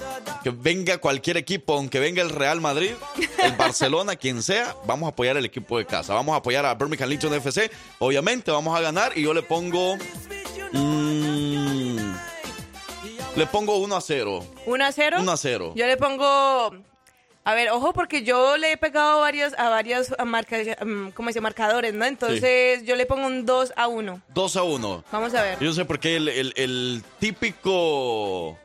Que 0.42 0.50
venga 0.50 0.98
cualquier 0.98 1.36
equipo, 1.36 1.74
aunque 1.74 1.98
venga 1.98 2.22
el 2.22 2.30
Real 2.30 2.60
Madrid, 2.60 2.92
el 3.42 3.52
Barcelona, 3.52 4.16
quien 4.16 4.42
sea, 4.42 4.74
vamos 4.86 5.06
a 5.06 5.10
apoyar 5.10 5.36
al 5.36 5.44
equipo 5.44 5.78
de 5.78 5.86
casa. 5.86 6.14
Vamos 6.14 6.34
a 6.34 6.38
apoyar 6.38 6.64
a 6.66 6.74
Birmingham 6.74 7.08
Legion 7.08 7.34
FC. 7.34 7.70
Obviamente 7.98 8.50
vamos 8.50 8.76
a 8.76 8.80
ganar 8.80 9.12
y 9.16 9.22
yo 9.22 9.32
le 9.34 9.42
pongo... 9.42 9.96
mm, 10.72 11.96
le 13.36 13.46
pongo 13.46 13.76
1 13.78 13.96
a 13.96 14.00
0. 14.00 14.44
¿1 14.66 14.82
a 14.84 14.92
0? 14.92 15.16
1 15.20 15.32
a 15.32 15.36
0. 15.36 15.72
Yo 15.76 15.86
le 15.86 15.96
pongo. 15.96 16.72
A 17.44 17.54
ver, 17.54 17.70
ojo, 17.70 17.94
porque 17.94 18.24
yo 18.24 18.58
le 18.58 18.72
he 18.72 18.76
pegado 18.76 19.20
varios, 19.20 19.54
a 19.58 19.70
varios 19.70 20.14
a 20.18 20.24
marca, 20.26 20.58
mm, 20.84 21.10
¿cómo 21.10 21.28
dice? 21.28 21.40
marcadores, 21.40 21.94
¿no? 21.94 22.04
Entonces 22.04 22.84
yo 22.84 22.94
le 22.94 23.06
pongo 23.06 23.26
un 23.26 23.46
2 23.46 23.72
a 23.74 23.86
1. 23.88 24.20
2 24.34 24.56
a 24.56 24.62
1. 24.64 25.04
Vamos 25.10 25.34
a 25.34 25.42
ver. 25.42 25.58
Yo 25.58 25.66
no 25.68 25.72
sé 25.72 25.84
por 25.86 25.98
qué 25.98 26.16
el, 26.16 26.28
el- 26.28 26.52
el 26.56 27.02
típico 27.20 28.58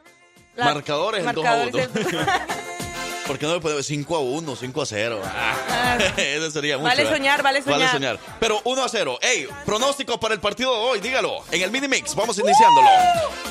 La- 0.56 0.66
marcador 0.74 1.16
es 1.16 1.26
el 1.26 1.34
2 1.34 1.46
a 1.46 1.56
marcador 1.66 1.90
1. 2.04 2.20
¿Por 3.28 3.40
qué 3.40 3.46
no 3.46 3.54
le 3.54 3.62
puede 3.62 3.82
5 3.82 4.16
a 4.16 4.20
1, 4.20 4.56
5 4.56 4.82
a 4.82 4.86
0? 4.86 5.22
Ese 6.18 6.52
sería 6.52 6.78
mucho. 6.78 6.90
Vale 6.90 7.04
¿eh? 7.04 7.10
soñar, 7.10 7.42
vale 7.42 7.62
soñar. 7.62 8.20
Pero 8.40 8.62
1 8.64 8.84
a 8.84 8.90
0. 8.90 9.20
Ey, 9.22 9.48
pronóstico 9.66 10.20
para 10.20 10.34
el 10.34 10.40
partido 10.42 10.72
de 10.74 10.80
hoy, 10.80 11.00
dígalo. 11.00 11.44
En 11.52 11.62
el 11.62 11.72
mini 11.72 11.88
mix, 11.88 12.16
vamos 12.16 12.38
iniciándolo. 12.38 12.88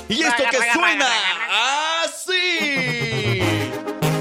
Y 0.09 0.23
esto 0.23 0.35
Raga, 0.39 0.51
que 0.51 0.59
raga, 0.59 0.73
suena 0.75 1.09
raga, 1.09 2.03
así. 2.05 3.43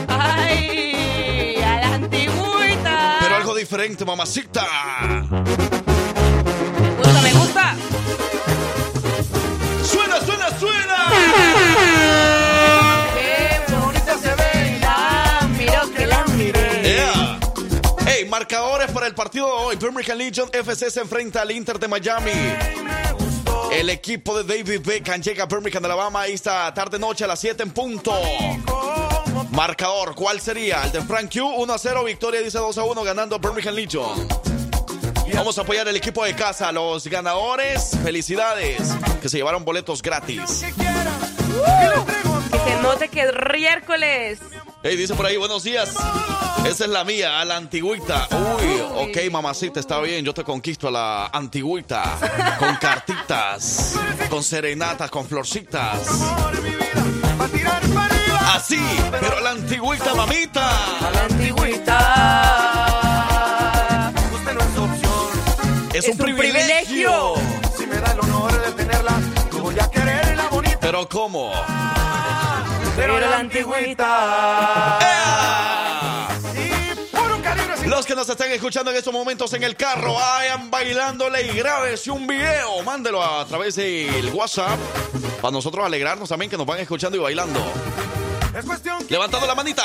¡Ay! 0.07 1.55
A 1.61 1.79
la 1.81 1.95
antigüita. 1.95 3.17
Pero 3.21 3.35
algo 3.35 3.55
diferente, 3.55 4.05
mamacita. 4.05 4.65
Partido 19.23 19.45
de 19.45 19.53
hoy. 19.53 19.75
Birmingham 19.75 20.17
Legion 20.17 20.49
FC 20.51 20.89
se 20.89 20.99
enfrenta 20.99 21.43
al 21.43 21.51
Inter 21.51 21.77
de 21.77 21.87
Miami. 21.87 22.31
El 23.71 23.91
equipo 23.91 24.41
de 24.41 24.57
David 24.57 24.81
Beckham 24.83 25.21
llega 25.21 25.43
a 25.43 25.45
Birmingham, 25.45 25.85
Alabama, 25.85 26.25
esta 26.25 26.73
tarde 26.73 26.97
noche 26.97 27.25
a 27.25 27.27
las 27.27 27.39
7 27.39 27.61
en 27.61 27.69
punto. 27.69 28.19
Marcador, 29.51 30.15
¿cuál 30.15 30.41
sería? 30.41 30.83
El 30.85 30.91
de 30.91 31.01
Frank 31.01 31.31
Q, 31.31 31.45
1 31.45 31.71
a 31.71 31.77
0, 31.77 32.03
victoria 32.03 32.41
dice 32.41 32.57
2 32.57 32.75
a 32.79 32.83
1, 32.83 33.03
ganando 33.03 33.37
Birmingham 33.37 33.75
Legion. 33.75 34.27
Vamos 35.35 35.59
a 35.59 35.61
apoyar 35.61 35.87
el 35.87 35.95
equipo 35.95 36.25
de 36.25 36.35
casa, 36.35 36.71
los 36.71 37.05
ganadores. 37.05 37.91
Felicidades, 38.01 38.81
que 39.21 39.29
se 39.29 39.37
llevaron 39.37 39.63
boletos 39.63 40.01
gratis. 40.01 40.65
Que 42.65 42.75
se 42.75 42.81
note 42.81 43.07
que 43.07 43.21
es 43.21 43.31
miércoles. 43.53 44.39
Hey, 44.81 44.95
dice 44.95 45.13
por 45.13 45.27
ahí, 45.27 45.37
buenos 45.37 45.63
días. 45.63 45.93
Esa 46.65 46.85
es 46.85 46.89
la 46.89 47.03
mía, 47.03 47.41
a 47.41 47.45
la 47.45 47.57
antigüita. 47.57 48.27
Uy, 48.31 48.81
ok, 48.95 49.17
mamacita, 49.31 49.79
está 49.79 49.99
bien. 49.99 50.23
Yo 50.23 50.33
te 50.33 50.43
conquisto 50.43 50.87
a 50.87 50.91
la 50.91 51.25
antigüita. 51.27 52.17
Con 52.59 52.75
cartitas, 52.75 53.95
con 54.29 54.43
serenatas, 54.43 55.09
con 55.09 55.25
florcitas. 55.25 56.07
Así, 58.53 58.79
pero 59.19 59.37
a 59.37 59.41
la 59.41 59.51
antigüita, 59.51 60.13
mamita. 60.13 60.69
A 61.07 61.11
la 61.11 61.23
antigüita. 61.23 62.51
Es. 65.93 66.05
Es, 66.05 66.09
un, 66.09 66.17
privilegio. 66.17 67.33
Si 67.77 67.85
me 67.85 67.95
da 67.97 68.13
el 68.13 68.19
honor 68.21 68.65
de 68.65 68.71
tenerla, 68.71 69.19
yo 69.51 69.59
voy 69.59 69.79
a 69.79 69.89
quererla 69.89 70.47
bonita. 70.49 70.79
Pero 70.79 71.09
¿cómo? 71.09 71.51
Pero, 72.95 73.19
la 73.19 73.39
antigüita. 73.39 74.99
Los 77.91 78.05
que 78.05 78.15
nos 78.15 78.29
están 78.29 78.49
escuchando 78.53 78.89
en 78.89 78.95
estos 78.95 79.11
momentos 79.11 79.51
en 79.51 79.63
el 79.63 79.75
carro, 79.75 80.13
vayan 80.13 80.71
bailándole 80.71 81.45
y 81.45 81.49
grábese 81.57 82.09
un 82.09 82.25
video. 82.25 82.81
Mándelo 82.83 83.21
a 83.21 83.45
través 83.45 83.75
del 83.75 84.27
WhatsApp 84.33 84.79
para 85.41 85.51
nosotros 85.51 85.85
alegrarnos 85.85 86.29
también 86.29 86.49
que 86.49 86.55
nos 86.55 86.65
van 86.65 86.79
escuchando 86.79 87.17
y 87.17 87.19
bailando. 87.19 87.59
Levantando 89.09 89.45
la 89.45 89.55
manita. 89.55 89.83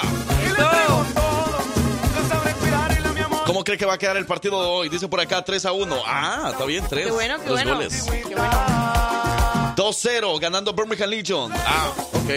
¿Cómo 3.44 3.64
cree 3.64 3.76
que 3.76 3.84
va 3.86 3.94
a 3.94 3.98
quedar 3.98 4.16
el 4.16 4.25
partido 4.26 4.62
de 4.62 4.68
hoy? 4.68 4.88
Dice 4.88 5.08
por 5.08 5.20
acá 5.20 5.44
3 5.44 5.64
a 5.66 5.72
1. 5.72 5.96
Ah, 6.06 6.50
está 6.52 6.64
bien, 6.64 6.84
3. 6.88 7.06
Qué 7.06 7.10
bueno, 7.12 7.38
qué 7.40 7.44
Dos 7.48 7.54
bueno. 7.64 7.75
goles. 7.75 8.04
Qué 8.04 8.34
bueno. 8.36 9.75
2-0, 9.75 10.40
ganando 10.40 10.72
Birmingham 10.72 11.10
Legion. 11.10 11.52
Ah, 11.52 11.88
ok. 12.12 12.30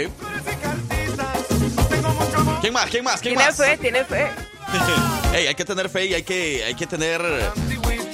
¿Quién 2.59 2.73
más? 2.73 2.89
¿Quién 2.89 3.03
más? 3.03 3.21
¿Quién 3.21 3.35
Tiene 3.35 3.45
más? 3.45 3.55
fe, 3.55 3.77
tiene 3.77 4.03
fe. 4.03 4.31
Ey, 5.33 5.47
hay 5.47 5.55
que 5.55 5.65
tener 5.65 5.89
fe 5.89 6.05
y 6.05 6.13
hay 6.13 6.23
que, 6.23 6.63
hay 6.65 6.75
que 6.75 6.88
tener 6.88 7.21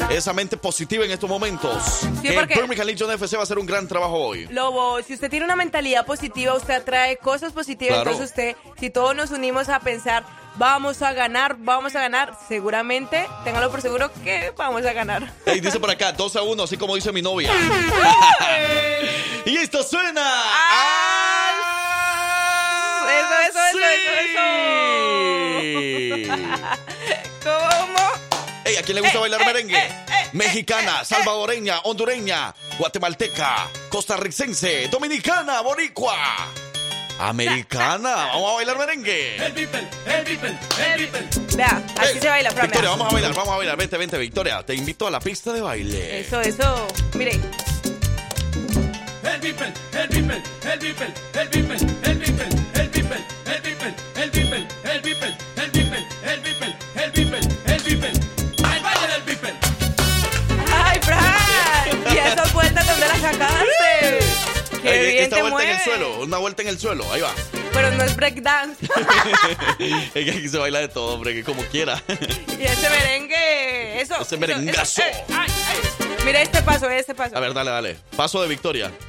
esa 0.09 0.33
mente 0.33 0.57
positiva 0.57 1.05
en 1.05 1.12
estos 1.12 1.29
momentos. 1.29 2.01
que 2.21 2.33
porque- 2.33 2.85
Legion 2.85 3.12
FC 3.12 3.35
va 3.35 3.41
a 3.41 3.43
hacer 3.43 3.57
un 3.57 3.65
gran 3.65 3.88
trabajo 3.88 4.15
hoy. 4.15 4.47
Lobo, 4.51 5.01
si 5.01 5.13
usted 5.15 5.29
tiene 5.29 5.45
una 5.45 5.55
mentalidad 5.55 6.05
positiva, 6.05 6.53
usted 6.53 6.75
atrae 6.75 7.17
cosas 7.17 7.51
positivas. 7.51 7.95
Claro. 7.95 8.12
Entonces 8.12 8.29
usted, 8.29 8.55
si 8.79 8.89
todos 8.89 9.15
nos 9.15 9.31
unimos 9.31 9.69
a 9.69 9.79
pensar, 9.79 10.24
vamos 10.57 11.01
a 11.01 11.13
ganar, 11.13 11.55
vamos 11.59 11.95
a 11.95 12.01
ganar, 12.01 12.38
seguramente, 12.47 13.27
téngalo 13.43 13.71
por 13.71 13.81
seguro 13.81 14.12
que 14.24 14.53
vamos 14.55 14.85
a 14.85 14.93
ganar. 14.93 15.33
Ey, 15.45 15.59
dice 15.62 15.79
por 15.79 15.89
acá 15.89 16.12
2 16.12 16.35
a 16.35 16.43
1, 16.43 16.63
así 16.63 16.77
como 16.77 16.95
dice 16.95 17.12
mi 17.12 17.21
novia. 17.21 17.51
y 19.45 19.57
esto 19.57 19.81
suena. 19.83 20.21
Ah, 20.24 21.44
Eso, 23.47 23.59
eso, 23.69 23.79
eso, 23.79 24.11
eso, 24.21 26.15
eso. 26.15 26.35
¿Cómo? 27.43 28.03
Ey, 28.65 28.75
¿a 28.77 28.81
quién 28.81 28.95
le 28.95 29.01
gusta 29.01 29.17
Eh, 29.17 29.21
bailar 29.21 29.41
eh, 29.41 29.45
merengue? 29.45 29.77
eh, 29.77 29.87
eh, 29.87 30.29
Mexicana, 30.33 31.03
salvadoreña, 31.05 31.79
hondureña, 31.83 32.53
guatemalteca, 32.79 33.69
costarricense, 33.89 34.87
dominicana, 34.89 35.61
boricua. 35.61 36.15
Americana, 37.19 38.13
vamos 38.33 38.51
a 38.51 38.55
bailar 38.55 38.77
merengue. 38.77 39.37
Vea, 41.55 41.81
así 41.97 42.19
se 42.19 42.27
baila, 42.27 42.51
Fran. 42.51 42.65
Victoria, 42.67 42.89
vamos 42.89 43.07
a 43.09 43.13
bailar, 43.13 43.33
vamos 43.33 43.53
a 43.53 43.57
bailar. 43.57 43.77
Vente, 43.77 43.97
vente, 43.97 44.17
Victoria. 44.17 44.63
Te 44.65 44.75
invito 44.75 45.07
a 45.07 45.11
la 45.11 45.19
pista 45.21 45.53
de 45.53 45.61
baile. 45.61 46.19
Eso, 46.19 46.41
eso. 46.41 46.87
Mire. 47.13 47.39
El 49.23 49.41
Beeple, 49.41 49.73
el 49.93 50.07
Beeple, 50.09 50.43
el 50.73 50.79
Beeple, 50.79 51.13
el 51.33 51.49
Beeple, 51.49 51.75
el 51.77 52.09
el 52.11 52.17
Beeple, 52.17 52.47
¡Qué 64.86 64.94
Ey, 64.94 65.12
bien 65.13 65.24
esta 65.24 65.42
vuelta 65.42 65.63
en 65.63 65.70
el 65.70 65.80
suelo, 65.80 66.20
una 66.22 66.38
vuelta 66.38 66.62
en 66.62 66.68
el 66.68 66.80
suelo, 66.80 67.12
ahí 67.12 67.22
va. 67.22 67.32
Pero 67.74 67.89
no 67.89 68.04
es 68.04 68.15
breakdance. 68.15 68.86
es 69.80 70.12
que 70.13 70.32
aquí 70.32 70.48
se 70.48 70.60
baila 70.60 70.80
de 70.80 70.89
todo, 70.89 71.15
hombre, 71.15 71.34
que 71.34 71.44
como 71.44 71.63
quiera. 71.63 72.01
y 72.08 72.63
ese 72.63 72.89
merengue, 72.89 74.00
eso. 74.00 74.13
Ese 74.13 74.24
eso, 74.24 74.38
merengazo. 74.38 75.02
eso, 75.02 75.02
eh, 75.02 75.24
ay, 75.30 75.50
ay. 75.50 76.08
Mira 76.24 76.41
este 76.43 76.62
paso, 76.62 76.88
este 76.88 77.15
paso. 77.15 77.36
A 77.36 77.39
ver, 77.39 77.56
dale, 77.56 77.71
dale. 77.71 77.98
Paso 78.15 78.41
de 78.41 78.48
Victoria. 78.48 78.91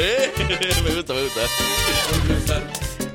Eh, 0.00 0.32
me 0.84 0.94
gusta, 0.94 1.12
me 1.12 1.24
gusta. 1.24 1.40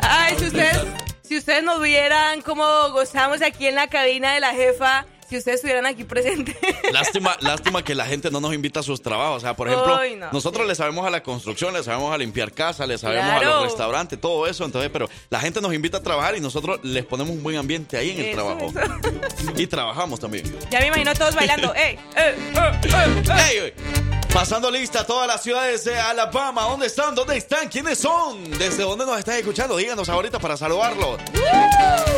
Ay, 0.02 0.36
si 0.38 0.48
ustedes, 0.48 0.80
si 1.22 1.38
ustedes 1.38 1.64
nos 1.64 1.82
vieran 1.82 2.42
cómo 2.42 2.66
gozamos 2.90 3.42
aquí 3.42 3.68
en 3.68 3.76
la 3.76 3.88
cabina 3.88 4.34
de 4.34 4.42
la 4.42 4.52
jefa, 4.52 5.06
si 5.34 5.38
ustedes 5.40 5.56
estuvieran 5.56 5.86
aquí 5.86 6.04
presentes. 6.04 6.56
Lástima, 6.92 7.36
lástima 7.40 7.84
que 7.84 7.96
la 7.96 8.06
gente 8.06 8.30
no 8.30 8.40
nos 8.40 8.54
invita 8.54 8.82
a 8.82 8.84
sus 8.84 9.02
trabajos. 9.02 9.38
O 9.38 9.40
sea, 9.40 9.56
por 9.56 9.68
ejemplo, 9.68 10.00
no. 10.18 10.32
nosotros 10.32 10.68
le 10.68 10.76
sabemos 10.76 11.06
a 11.08 11.10
la 11.10 11.24
construcción, 11.24 11.74
le 11.74 11.84
sabemos 11.84 12.14
a 12.14 12.18
limpiar 12.18 12.52
casa, 12.52 12.86
le 12.86 12.98
sabemos 12.98 13.32
a 13.32 13.44
los 13.44 13.64
restaurantes, 13.64 14.20
todo 14.22 14.46
eso. 14.48 14.64
Entonces, 14.66 14.92
pero 14.94 15.10
la 15.30 15.40
gente 15.40 15.60
nos 15.62 15.74
invita 15.74 15.98
a 15.98 16.04
trabajar 16.04 16.38
y 16.38 16.40
nosotros 16.40 16.80
les 16.84 17.04
ponemos 17.06 17.32
un 17.36 17.42
buen 17.42 17.58
ambiente 17.58 17.98
ahí 17.98 18.12
en 18.12 18.20
el 18.20 18.26
Eso, 18.28 18.36
trabajo. 18.36 18.74
Y 19.56 19.68
trabajamos 19.68 20.20
también. 20.20 20.44
ya 20.70 20.80
me 20.80 20.88
imagino 20.88 21.14
todos 21.16 21.36
bailando. 21.36 21.74
¡Ey! 21.76 21.98
Ey, 22.16 23.58
ey. 23.58 23.74
Pasando 24.34 24.72
lista 24.72 25.06
todas 25.06 25.28
las 25.28 25.44
ciudades 25.44 25.86
de 25.86 25.96
Alabama. 25.96 26.64
¿Dónde 26.64 26.88
están? 26.88 27.14
¿Dónde 27.14 27.38
están? 27.38 27.70
¿Quiénes 27.70 28.00
son? 28.00 28.50
¿Desde 28.58 28.82
dónde 28.82 29.06
nos 29.06 29.20
están 29.20 29.36
escuchando? 29.36 29.78
Díganos 29.78 30.10
ahorita 30.10 30.40
para 30.40 30.58
saludarlos. 30.58 31.22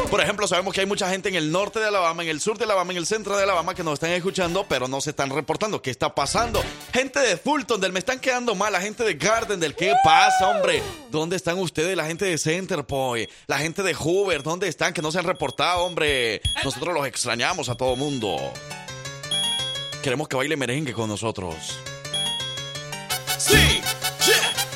Por 0.09 0.21
ejemplo, 0.21 0.47
sabemos 0.47 0.73
que 0.73 0.79
hay 0.79 0.85
mucha 0.85 1.09
gente 1.09 1.27
en 1.27 1.35
el 1.35 1.51
norte 1.51 1.79
de 1.79 1.87
Alabama, 1.87 2.23
en 2.23 2.29
el 2.29 2.39
sur 2.39 2.57
de 2.57 2.63
Alabama, 2.63 2.93
en 2.93 2.99
el 2.99 3.05
centro 3.05 3.35
de 3.35 3.43
Alabama 3.43 3.75
que 3.75 3.83
nos 3.83 3.95
están 3.95 4.11
escuchando, 4.11 4.65
pero 4.69 4.87
no 4.87 5.01
se 5.01 5.09
están 5.09 5.29
reportando. 5.29 5.81
¿Qué 5.81 5.91
está 5.91 6.15
pasando? 6.15 6.63
Gente 6.93 7.19
de 7.19 7.35
Fulton, 7.35 7.81
del 7.81 7.91
me 7.91 7.99
están 7.99 8.19
quedando 8.19 8.55
mal. 8.55 8.71
La 8.71 8.79
gente 8.79 9.03
de 9.03 9.15
Garden, 9.15 9.59
del 9.59 9.75
¿qué 9.75 9.93
pasa, 10.01 10.47
hombre? 10.47 10.81
¿Dónde 11.11 11.35
están 11.35 11.59
ustedes? 11.59 11.97
La 11.97 12.05
gente 12.05 12.23
de 12.23 12.37
Centerpoint, 12.37 13.29
la 13.45 13.57
gente 13.57 13.83
de 13.83 13.93
Hoover, 13.93 14.41
¿dónde 14.41 14.69
están? 14.69 14.93
Que 14.93 15.01
no 15.01 15.11
se 15.11 15.19
han 15.19 15.25
reportado, 15.25 15.83
hombre. 15.83 16.41
Nosotros 16.63 16.93
los 16.93 17.05
extrañamos 17.05 17.67
a 17.67 17.75
todo 17.75 17.97
mundo. 17.97 18.37
Queremos 20.01 20.29
que 20.29 20.37
baile 20.37 20.55
merengue 20.55 20.93
con 20.93 21.09
nosotros. 21.09 21.77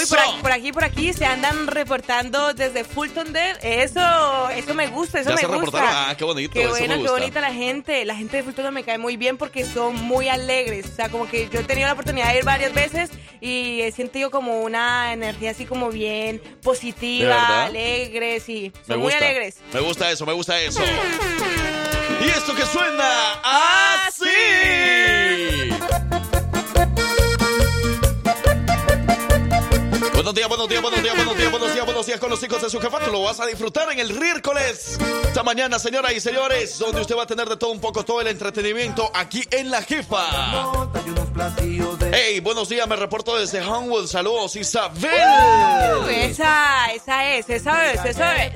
Uy, 0.00 0.06
por 0.08 0.18
aquí, 0.18 0.38
por 0.42 0.52
aquí, 0.52 0.72
por 0.72 0.84
aquí 0.84 1.12
se 1.12 1.24
andan 1.26 1.66
reportando 1.66 2.54
desde 2.54 2.84
Fulton 2.84 3.32
Dale. 3.32 3.58
Eso, 3.62 4.50
eso 4.50 4.74
me 4.74 4.88
gusta, 4.88 5.20
eso 5.20 5.30
¿Ya 5.30 5.34
me 5.36 5.40
se 5.40 5.46
gusta. 5.46 5.64
reportaron? 5.64 5.90
Ah, 5.92 6.14
qué 6.16 6.24
bonito, 6.24 6.52
Qué 6.54 6.62
eso 6.64 6.72
me 6.74 7.02
qué 7.02 7.08
bonita 7.10 7.40
la 7.40 7.52
gente. 7.52 8.04
La 8.04 8.14
gente 8.16 8.38
de 8.38 8.42
Fulton 8.42 8.72
me 8.72 8.82
cae 8.84 8.98
muy 8.98 9.16
bien 9.16 9.36
porque 9.36 9.64
son 9.64 9.96
muy 9.96 10.28
alegres. 10.28 10.86
O 10.86 10.94
sea, 10.96 11.08
como 11.08 11.28
que 11.28 11.48
yo 11.52 11.60
he 11.60 11.64
tenido 11.64 11.86
la 11.86 11.92
oportunidad 11.94 12.32
de 12.32 12.38
ir 12.38 12.44
varias 12.44 12.72
veces 12.72 13.10
y 13.40 13.80
he 13.82 13.92
sentido 13.92 14.30
como 14.30 14.60
una 14.60 15.12
energía 15.12 15.50
así 15.52 15.64
como 15.66 15.90
bien 15.90 16.40
¿De 16.42 16.50
positiva, 16.62 17.64
alegres 17.64 18.48
y 18.48 18.72
Me 18.86 18.96
muy 18.96 19.12
alegres. 19.12 19.56
Me 19.72 19.80
gusta 19.80 20.10
eso, 20.10 20.24
me 20.26 20.32
gusta 20.32 20.58
eso. 20.60 20.80
Y 22.22 22.28
esto 22.28 22.54
que 22.54 22.66
suena 22.66 23.40
Ah, 23.42 24.04
así. 24.08 24.24
Buenos 30.30 30.38
días, 30.38 30.48
buenos 30.48 30.68
días, 30.68 30.82
buenos 30.82 31.02
días, 31.02 31.16
buenos 31.16 31.36
días, 31.36 31.50
buenos 31.50 31.74
días, 31.74 31.84
buenos 31.84 32.06
días 32.06 32.20
con 32.20 32.30
los 32.30 32.40
hijos 32.40 32.62
de 32.62 32.70
su 32.70 32.78
jefa. 32.78 33.00
Tú 33.00 33.10
lo 33.10 33.22
vas 33.24 33.40
a 33.40 33.46
disfrutar 33.46 33.90
en 33.90 33.98
el 33.98 34.14
miércoles. 34.14 34.96
Esta 35.24 35.42
mañana, 35.42 35.80
señoras 35.80 36.12
y 36.12 36.20
señores, 36.20 36.78
donde 36.78 37.00
usted 37.00 37.16
va 37.16 37.24
a 37.24 37.26
tener 37.26 37.48
de 37.48 37.56
todo 37.56 37.72
un 37.72 37.80
poco, 37.80 38.04
todo 38.04 38.20
el 38.20 38.28
entretenimiento 38.28 39.10
aquí 39.12 39.42
en 39.50 39.72
la 39.72 39.82
jefa. 39.82 40.24
Hey, 42.12 42.38
buenos 42.38 42.68
días, 42.68 42.86
me 42.86 42.94
reporto 42.94 43.36
desde 43.36 43.60
Homewood. 43.60 44.06
Saludos, 44.06 44.54
Isabel. 44.54 45.10
Uh, 46.04 46.06
esa, 46.08 46.92
esa 46.94 47.34
es, 47.34 47.50
esa 47.50 47.92
es, 47.92 48.04
esa 48.04 48.44
es. 48.44 48.52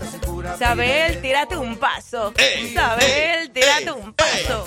Isabel, 0.54 1.20
tírate 1.20 1.56
un 1.56 1.76
paso. 1.76 2.32
Ey, 2.37 2.66
Isabel, 2.66 3.02
ey, 3.10 3.48
tírate 3.48 3.82
ey, 3.82 3.88
un 3.88 4.12
paso. 4.12 4.64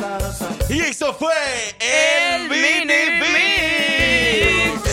Y 0.68 0.82
eso 0.82 1.14
fue 1.14 1.32
el, 1.80 2.42
El 2.42 2.50
Mini 2.50 2.86
Mini 2.86 3.22
Mix. 3.22 4.88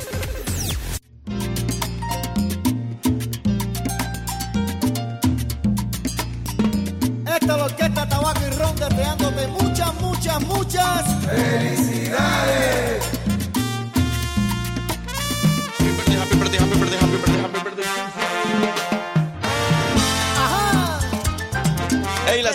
Esta 7.24 7.36
es 7.36 7.46
la 7.46 7.64
orquesta 7.64 8.08
Tabaco 8.08 8.40
y 8.40 8.50
Ron 8.56 8.74
deseándote 8.74 9.46
muchas, 9.46 9.94
muchas, 10.00 10.42
muchas 10.42 11.04
felicidades. 11.24 13.05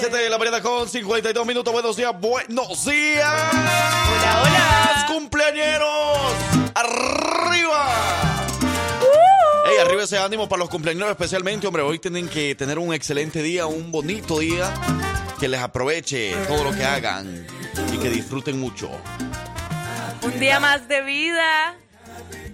Las 0.01 0.09
7 0.09 0.23
de 0.23 0.29
la 0.29 0.37
mañana 0.39 0.61
con 0.61 0.89
52 0.89 1.45
minutos. 1.45 1.71
Buenos 1.71 1.95
días, 1.95 2.11
buenos 2.19 2.85
días. 2.85 3.29
Hola, 3.53 4.41
hola. 4.41 5.05
Cumpleañeros. 5.07 6.33
Arriba. 6.73 8.47
Hey, 9.65 9.75
arriba 9.79 10.03
ese 10.03 10.17
ánimo 10.17 10.49
para 10.49 10.61
los 10.61 10.69
cumpleaños 10.69 11.07
especialmente, 11.09 11.67
hombre. 11.67 11.83
Hoy 11.83 11.99
tienen 11.99 12.27
que 12.27 12.55
tener 12.55 12.79
un 12.79 12.93
excelente 12.93 13.43
día, 13.43 13.67
un 13.67 13.91
bonito 13.91 14.39
día. 14.39 14.73
Que 15.39 15.47
les 15.47 15.59
aproveche 15.59 16.35
todo 16.47 16.63
lo 16.63 16.71
que 16.71 16.83
hagan. 16.83 17.45
Y 17.93 17.97
que 17.97 18.09
disfruten 18.09 18.59
mucho. 18.59 18.89
Un 20.23 20.39
día 20.39 20.59
más 20.59 20.87
de 20.87 21.01
vida 21.01 21.75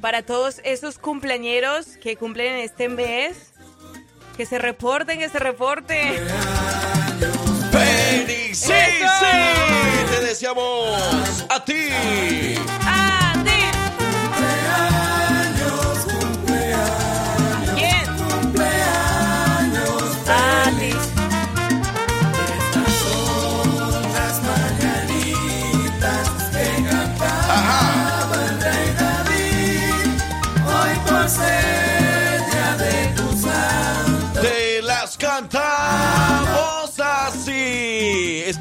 para 0.01 0.21
todos 0.21 0.59
esos 0.65 0.97
cumpleañeros 0.97 1.97
que 2.01 2.17
cumplen 2.17 2.53
en 2.53 2.59
este 2.59 2.89
mes. 2.89 3.53
Que 4.35 4.45
se 4.45 4.59
reporten, 4.59 5.19
que 5.19 5.29
se 5.29 5.39
reporten. 5.39 6.13
¡Feliz! 7.77 8.57
¡Sí, 8.57 8.73
sí! 8.73 10.05
Te 10.09 10.25
deseamos 10.25 11.45
a 11.49 11.63
ti. 11.63 11.89
¡A 11.89 13.03
ti! 13.03 13.06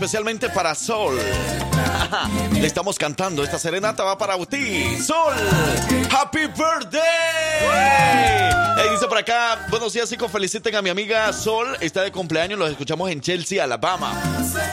Especialmente 0.07 0.49
para 0.49 0.73
Sol. 0.77 1.19
Le 2.53 2.65
estamos 2.65 2.97
cantando, 2.97 3.43
esta 3.43 3.59
serenata 3.59 4.05
va 4.05 4.17
para 4.17 4.39
ti. 4.47 4.97
Sol, 5.03 5.35
Happy 6.17 6.47
Birthday. 6.47 7.03
Ey, 8.79 8.91
dice 8.91 9.09
por 9.09 9.19
acá, 9.19 9.67
buenos 9.69 9.93
días 9.93 10.09
chicos, 10.09 10.31
feliciten 10.31 10.77
a 10.77 10.83
mi 10.83 10.91
amiga 10.91 11.33
Sol, 11.33 11.77
está 11.81 12.03
de 12.03 12.13
cumpleaños, 12.13 12.57
los 12.57 12.71
escuchamos 12.71 13.11
en 13.11 13.21
Chelsea, 13.21 13.63
Alabama. 13.65 14.13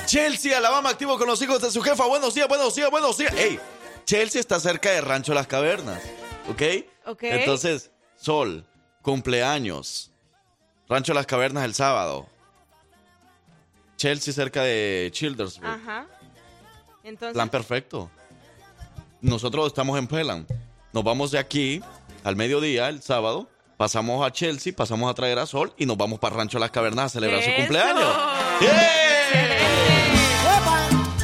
Chelsea, 0.05 0.55
Alabama, 0.55 0.91
activo 0.91 1.17
con 1.17 1.27
los 1.27 1.41
hijos 1.41 1.59
de 1.63 1.71
su 1.71 1.81
jefa. 1.81 2.05
Buenos 2.05 2.35
días, 2.35 2.47
buenos 2.47 2.75
días, 2.75 2.91
buenos 2.91 3.17
días. 3.17 3.33
Ey, 3.33 3.59
Chelsea 4.05 4.39
está 4.39 4.59
cerca 4.59 4.91
de 4.91 5.01
Rancho 5.01 5.33
Las 5.33 5.47
Cavernas, 5.47 5.99
¿ok? 6.47 6.61
Ok. 7.07 7.23
Entonces, 7.23 7.89
Sol, 8.17 8.67
cumpleaños. 9.01 10.11
Rancho 10.87 11.15
Las 11.15 11.25
Cavernas 11.25 11.65
el 11.65 11.73
sábado. 11.73 12.27
Chelsea 14.03 14.33
cerca 14.33 14.61
de 14.63 15.07
Childersburg. 15.13 15.65
Ajá. 15.65 16.05
Entonces. 17.05 17.35
Plan 17.35 17.47
perfecto. 17.47 18.11
Nosotros 19.21 19.67
estamos 19.67 19.97
en 19.97 20.07
Pelan. 20.07 20.45
Nos 20.91 21.05
vamos 21.05 21.31
de 21.31 21.39
aquí 21.39 21.81
al 22.25 22.35
mediodía, 22.35 22.89
el 22.89 23.01
sábado. 23.01 23.47
Pasamos 23.77 24.27
a 24.27 24.31
Chelsea, 24.33 24.73
pasamos 24.75 25.09
a 25.09 25.13
traer 25.13 25.39
a 25.39 25.45
Sol 25.45 25.73
y 25.77 25.85
nos 25.85 25.95
vamos 25.95 26.19
para 26.19 26.35
Rancho 26.35 26.59
Las 26.59 26.71
Cavernas 26.71 27.05
a 27.05 27.09
celebrar 27.09 27.43
su 27.43 27.55
cumpleaños. 27.55 28.13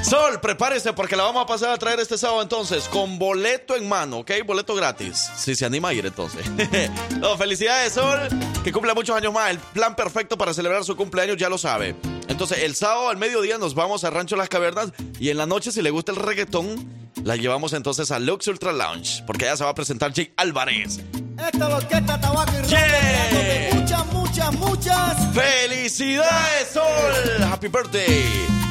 Sol, 0.01 0.39
prepárese 0.41 0.93
porque 0.93 1.15
la 1.15 1.23
vamos 1.23 1.43
a 1.43 1.45
pasar 1.45 1.69
a 1.71 1.77
traer 1.77 1.99
este 1.99 2.17
sábado 2.17 2.41
entonces 2.41 2.87
con 2.87 3.19
boleto 3.19 3.75
en 3.75 3.87
mano, 3.87 4.19
¿ok? 4.19 4.31
Boleto 4.45 4.73
gratis. 4.73 5.29
Si 5.35 5.55
se 5.55 5.65
anima 5.65 5.89
a 5.89 5.93
ir 5.93 6.05
entonces. 6.05 6.49
no, 7.19 7.37
felicidades, 7.37 7.93
Sol. 7.93 8.19
Que 8.63 8.71
cumpla 8.71 8.93
muchos 8.93 9.15
años 9.15 9.33
más. 9.33 9.51
El 9.51 9.59
plan 9.59 9.95
perfecto 9.95 10.37
para 10.37 10.53
celebrar 10.53 10.83
su 10.83 10.95
cumpleaños 10.95 11.37
ya 11.37 11.49
lo 11.49 11.57
sabe. 11.57 11.95
Entonces, 12.27 12.59
el 12.59 12.75
sábado 12.75 13.09
al 13.09 13.17
mediodía 13.17 13.57
nos 13.57 13.75
vamos 13.75 14.03
a 14.03 14.09
Rancho 14.09 14.35
Las 14.35 14.49
Cavernas 14.49 14.91
y 15.19 15.29
en 15.29 15.37
la 15.37 15.45
noche, 15.45 15.71
si 15.71 15.81
le 15.81 15.89
gusta 15.89 16.11
el 16.11 16.17
reggaetón, 16.17 16.87
la 17.23 17.35
llevamos 17.35 17.73
entonces 17.73 18.09
a 18.11 18.19
Lux 18.19 18.47
Ultra 18.47 18.71
Lounge 18.71 19.23
porque 19.27 19.45
allá 19.45 19.57
se 19.57 19.63
va 19.65 19.71
a 19.71 19.75
presentar 19.75 20.13
Jake 20.13 20.33
Álvarez. 20.37 20.99
Esta 21.37 21.67
orquesta 21.67 22.19
tabaco 22.19 22.51
y 22.53 22.61
deseándote 22.61 23.69
muchas, 23.73 24.05
muchas, 24.07 24.53
muchas. 24.53 25.35
¡Felicidades, 25.35 26.69
Sol! 26.73 27.43
¡Happy 27.51 27.67
birthday! 27.67 28.68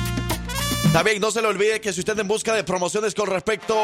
También 0.92 1.20
no 1.20 1.30
se 1.30 1.42
le 1.42 1.48
olvide 1.48 1.80
que 1.80 1.92
si 1.92 2.00
usted 2.00 2.18
en 2.18 2.26
busca 2.26 2.54
de 2.54 2.64
promociones 2.64 3.14
con 3.14 3.28
respecto... 3.28 3.76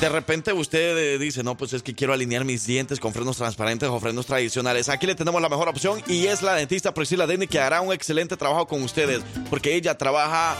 De 0.00 0.08
repente 0.10 0.52
usted 0.52 0.98
eh, 0.98 1.18
dice, 1.18 1.42
no, 1.42 1.56
pues 1.56 1.72
es 1.72 1.82
que 1.82 1.94
quiero 1.94 2.12
alinear 2.12 2.44
mis 2.44 2.66
dientes 2.66 3.00
con 3.00 3.14
frenos 3.14 3.38
transparentes 3.38 3.88
o 3.88 3.98
frenos 3.98 4.26
tradicionales. 4.26 4.90
Aquí 4.90 5.06
le 5.06 5.14
tenemos 5.14 5.40
la 5.40 5.48
mejor 5.48 5.68
opción 5.68 6.02
y 6.06 6.26
es 6.26 6.42
la 6.42 6.54
dentista 6.54 6.92
Priscila 6.92 7.26
Denny 7.26 7.46
que 7.46 7.60
hará 7.60 7.80
un 7.80 7.94
excelente 7.94 8.36
trabajo 8.36 8.66
con 8.66 8.82
ustedes 8.82 9.22
porque 9.48 9.74
ella 9.74 9.96
trabaja 9.96 10.54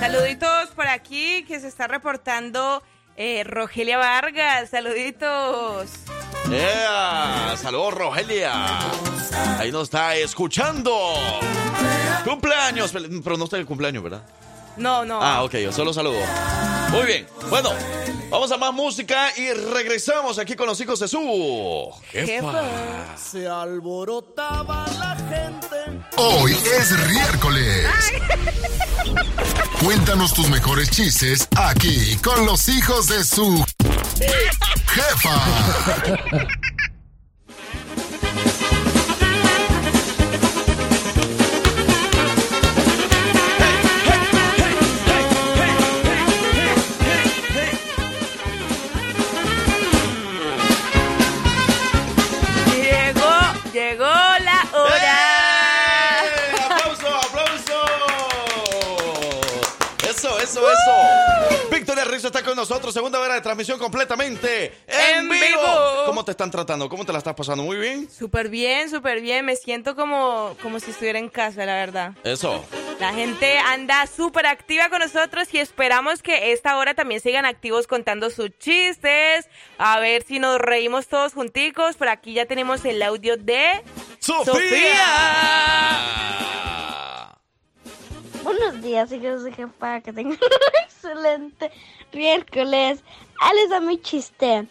Saluditos 0.00 0.70
por 0.70 0.88
aquí 0.88 1.44
que 1.44 1.60
se 1.60 1.68
está 1.68 1.86
reportando 1.86 2.82
eh, 3.18 3.44
Rogelia 3.44 3.98
Vargas. 3.98 4.70
Saluditos. 4.70 5.90
¡Ea! 6.50 7.54
¡Saludos, 7.58 7.92
Rogelia! 7.92 8.78
Ahí 9.58 9.70
nos 9.70 9.84
está 9.84 10.16
escuchando. 10.16 11.14
¡Cumpleaños! 12.24 12.92
Pero 13.22 13.36
no 13.36 13.44
está 13.44 13.58
el 13.58 13.66
cumpleaños, 13.66 14.02
¿verdad? 14.02 14.22
No, 14.78 15.04
no. 15.04 15.22
Ah, 15.22 15.42
ok, 15.42 15.56
yo 15.56 15.70
solo 15.70 15.92
saludo. 15.92 16.20
Muy 16.88 17.04
bien. 17.04 17.26
Bueno, 17.50 17.68
vamos 18.30 18.50
a 18.52 18.56
más 18.56 18.72
música 18.72 19.30
y 19.36 19.52
regresamos 19.52 20.38
aquí 20.38 20.56
con 20.56 20.66
los 20.66 20.80
hijos 20.80 20.98
de 21.00 21.08
su 21.08 21.90
jefa. 22.04 22.62
Se 23.18 23.46
alborotaba 23.46 24.86
la 24.98 25.14
gente. 25.28 26.00
Hoy 26.16 26.52
es 26.52 26.90
miércoles. 27.10 27.86
Cuéntanos 29.82 30.34
tus 30.34 30.50
mejores 30.50 30.90
chistes 30.90 31.48
aquí 31.56 32.14
con 32.16 32.44
los 32.44 32.68
hijos 32.68 33.06
de 33.06 33.24
su 33.24 33.64
jefa. 34.86 36.20
Llegó, 52.70 53.72
llegó 53.72 54.19
Rizzo 62.10 62.26
está 62.28 62.42
con 62.42 62.56
nosotros. 62.56 62.92
Segunda 62.92 63.20
hora 63.20 63.34
de 63.34 63.40
transmisión 63.40 63.78
completamente 63.78 64.66
en, 64.86 65.18
En 65.20 65.28
vivo. 65.28 65.40
vivo. 65.46 66.02
¿Cómo 66.06 66.24
te 66.24 66.32
están 66.32 66.50
tratando? 66.50 66.88
¿Cómo 66.88 67.04
te 67.04 67.12
la 67.12 67.18
estás 67.18 67.34
pasando? 67.34 67.62
¿Muy 67.62 67.76
bien? 67.78 68.08
Súper 68.10 68.48
bien, 68.48 68.90
súper 68.90 69.20
bien. 69.20 69.44
Me 69.44 69.56
siento 69.56 69.94
como, 69.94 70.56
como 70.62 70.80
si 70.80 70.90
estuviera 70.90 71.18
en 71.18 71.28
casa, 71.28 71.64
la 71.64 71.74
verdad. 71.74 72.12
Eso. 72.24 72.64
La 72.98 73.14
gente 73.14 73.56
anda 73.58 74.06
súper 74.06 74.46
activa 74.46 74.90
con 74.90 74.98
nosotros 74.98 75.48
y 75.52 75.58
esperamos 75.58 76.22
que 76.22 76.52
esta 76.52 76.76
hora 76.76 76.92
también 76.94 77.20
sigan 77.22 77.46
activos 77.46 77.86
contando 77.86 78.28
sus 78.28 78.50
chistes. 78.58 79.48
A 79.78 79.98
ver 80.00 80.22
si 80.22 80.38
nos 80.38 80.58
reímos 80.58 81.06
todos 81.08 81.32
junticos. 81.32 81.96
Por 81.96 82.08
aquí 82.08 82.34
ya 82.34 82.44
tenemos 82.44 82.84
el 82.84 83.02
audio 83.02 83.36
de 83.38 83.82
¡Sofía! 84.18 85.06
Buenos 88.42 88.80
días, 88.80 89.12
hijos 89.12 89.44
de 89.44 89.52
jefa, 89.52 90.00
que 90.00 90.14
tengan 90.14 90.32
un 90.32 90.38
excelente 90.84 91.70
miércoles. 92.10 93.04
Ahí 93.38 93.56
les 93.56 93.68
da 93.68 93.80
mi 93.80 94.00
chiste. 94.00 94.66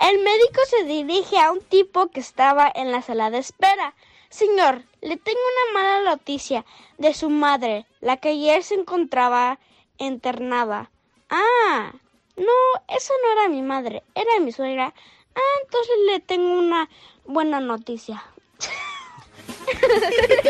El 0.00 0.18
médico 0.24 0.60
se 0.66 0.82
dirige 0.82 1.38
a 1.38 1.52
un 1.52 1.60
tipo 1.60 2.08
que 2.08 2.18
estaba 2.18 2.70
en 2.74 2.90
la 2.90 3.02
sala 3.02 3.30
de 3.30 3.38
espera. 3.38 3.94
Señor, 4.30 4.82
le 5.00 5.16
tengo 5.16 5.38
una 5.38 5.80
mala 5.80 6.10
noticia 6.10 6.64
de 6.98 7.14
su 7.14 7.30
madre, 7.30 7.86
la 8.00 8.16
que 8.16 8.30
ayer 8.30 8.64
se 8.64 8.74
encontraba 8.74 9.60
internada. 9.98 10.90
Ah, 11.30 11.92
no, 12.36 12.52
esa 12.88 13.14
no 13.22 13.32
era 13.40 13.48
mi 13.48 13.62
madre, 13.62 14.02
era 14.16 14.40
mi 14.40 14.50
suegra. 14.50 14.92
Ah, 15.36 15.60
entonces 15.62 15.94
le 16.06 16.18
tengo 16.18 16.58
una 16.58 16.90
buena 17.24 17.60
noticia. 17.60 18.24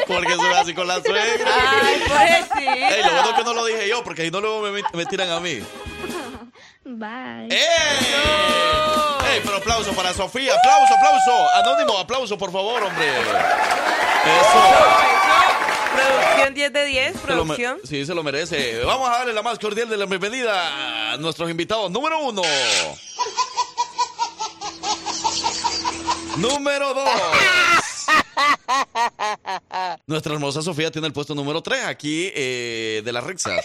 Porque 0.07 0.35
soy 0.35 0.53
así 0.55 0.75
con 0.75 0.87
la 0.87 1.01
suegra. 1.03 1.51
Ay, 1.83 2.03
pobrecita. 2.07 2.97
Ey, 2.97 3.03
lo 3.05 3.11
bueno 3.13 3.31
es 3.31 3.35
que 3.37 3.45
no 3.45 3.55
lo 3.55 3.65
dije 3.67 3.89
yo, 3.89 4.03
porque 4.05 4.23
ahí 4.23 4.31
no 4.31 4.41
luego 4.41 4.63
me, 4.63 4.83
me 4.93 5.07
tiran 5.07 5.31
a 5.31 5.41
mí. 5.41 5.61
Bye. 6.85 7.49
¡Ey! 7.51 7.59
¡Ey! 9.33 9.41
Pero 9.45 9.57
aplauso 9.57 9.93
para 9.95 10.13
Sofía. 10.13 10.55
Aplauso, 10.55 10.95
aplauso. 10.95 11.49
Anónimo, 11.55 11.99
aplauso, 11.99 12.37
por 12.39 12.53
favor, 12.53 12.83
hombre. 12.83 13.09
Eso. 13.09 14.63
Producción 15.95 16.55
10 16.55 16.73
de 16.73 16.85
10, 16.85 17.13
Se 17.13 17.13
lo 17.13 17.21
me- 17.21 17.25
producción. 17.55 17.79
sí, 17.89 18.05
se 18.05 18.15
lo 18.15 18.23
merece. 18.23 18.81
Vamos 18.85 19.09
a 19.09 19.13
darle 19.19 19.33
la 19.33 19.43
más 19.43 19.59
cordial 19.59 19.89
de 19.89 19.97
la 19.97 20.07
bienvenida 20.07 21.13
a 21.13 21.17
nuestros 21.17 21.49
invitados. 21.51 21.91
Número 21.91 22.19
uno. 22.19 22.43
Número 26.37 26.95
dos. 26.95 27.09
Nuestra 30.07 30.35
hermosa 30.35 30.63
Sofía 30.63 30.91
tiene 30.91 31.07
el 31.09 31.13
puesto 31.13 31.35
número 31.35 31.63
3 31.63 31.85
aquí 31.87 32.31
eh, 32.35 33.03
de 33.05 33.13
las 33.13 33.25
Rixas. 33.25 33.65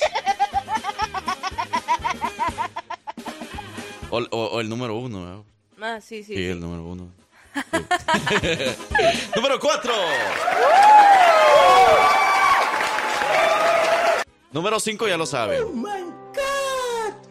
O, 4.11 4.17
o- 4.17 4.45
o 4.47 4.59
el 4.61 4.69
número 4.69 4.95
1. 4.95 5.45
Ah, 5.81 5.99
sí, 6.01 6.23
sí. 6.23 6.35
Sí, 6.35 6.45
el 6.47 6.59
número 6.59 6.83
1. 6.83 7.07
número 9.35 9.59
4. 9.59 9.93
Número 14.51 14.79
5 14.79 15.07
ya 15.07 15.17
lo 15.17 15.25
saben. 15.25 15.63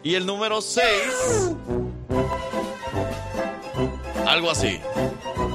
Y 0.03 0.15
el 0.15 0.25
número 0.25 0.61
6. 0.61 0.83
Algo 4.25 4.49
así. 4.51 4.79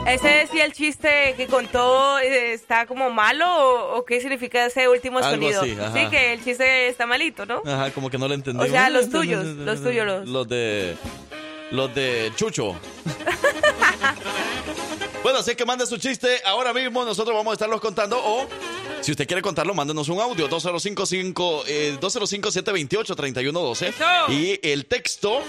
Ese 0.06 0.46
sí 0.52 0.60
el 0.60 0.72
chiste 0.72 1.34
que 1.36 1.46
contó 1.46 2.18
eh, 2.18 2.52
está 2.52 2.84
como 2.86 3.08
malo 3.10 3.46
o, 3.48 3.96
o 3.98 4.04
qué 4.04 4.20
significa 4.20 4.66
ese 4.66 4.86
último 4.88 5.18
Algo 5.18 5.30
sonido. 5.30 5.62
así, 5.62 5.72
ajá. 5.80 5.92
sí, 5.94 6.10
que 6.10 6.32
el 6.34 6.44
chiste 6.44 6.88
está 6.88 7.06
malito, 7.06 7.46
¿no? 7.46 7.62
Ajá, 7.64 7.90
como 7.90 8.10
que 8.10 8.18
no 8.18 8.28
lo 8.28 8.34
entendí. 8.34 8.62
O 8.62 8.66
sea, 8.68 8.90
los 8.90 9.08
tuyos, 9.14 9.44
los 9.44 9.82
tuyos, 9.82 10.06
los- 10.06 10.28
Los 10.28 10.46
de. 10.48 10.94
Los 11.70 11.94
de 11.94 12.30
Chucho. 12.36 12.74
bueno, 15.24 15.38
así 15.38 15.54
que 15.56 15.64
mande 15.64 15.86
su 15.86 15.96
chiste 15.96 16.38
ahora 16.44 16.72
mismo. 16.74 17.02
Nosotros 17.04 17.34
vamos 17.34 17.52
a 17.52 17.54
estarlos 17.54 17.80
contando. 17.80 18.20
O 18.22 18.46
si 19.00 19.10
usted 19.10 19.26
quiere 19.26 19.40
contarlo, 19.42 19.72
mándenos 19.74 20.08
un 20.10 20.20
audio: 20.20 20.46
205 20.46 21.64
eh, 21.66 21.96
205-728-3112. 22.00 23.92
Y 24.28 24.60
el 24.62 24.84
texto: 24.86 25.40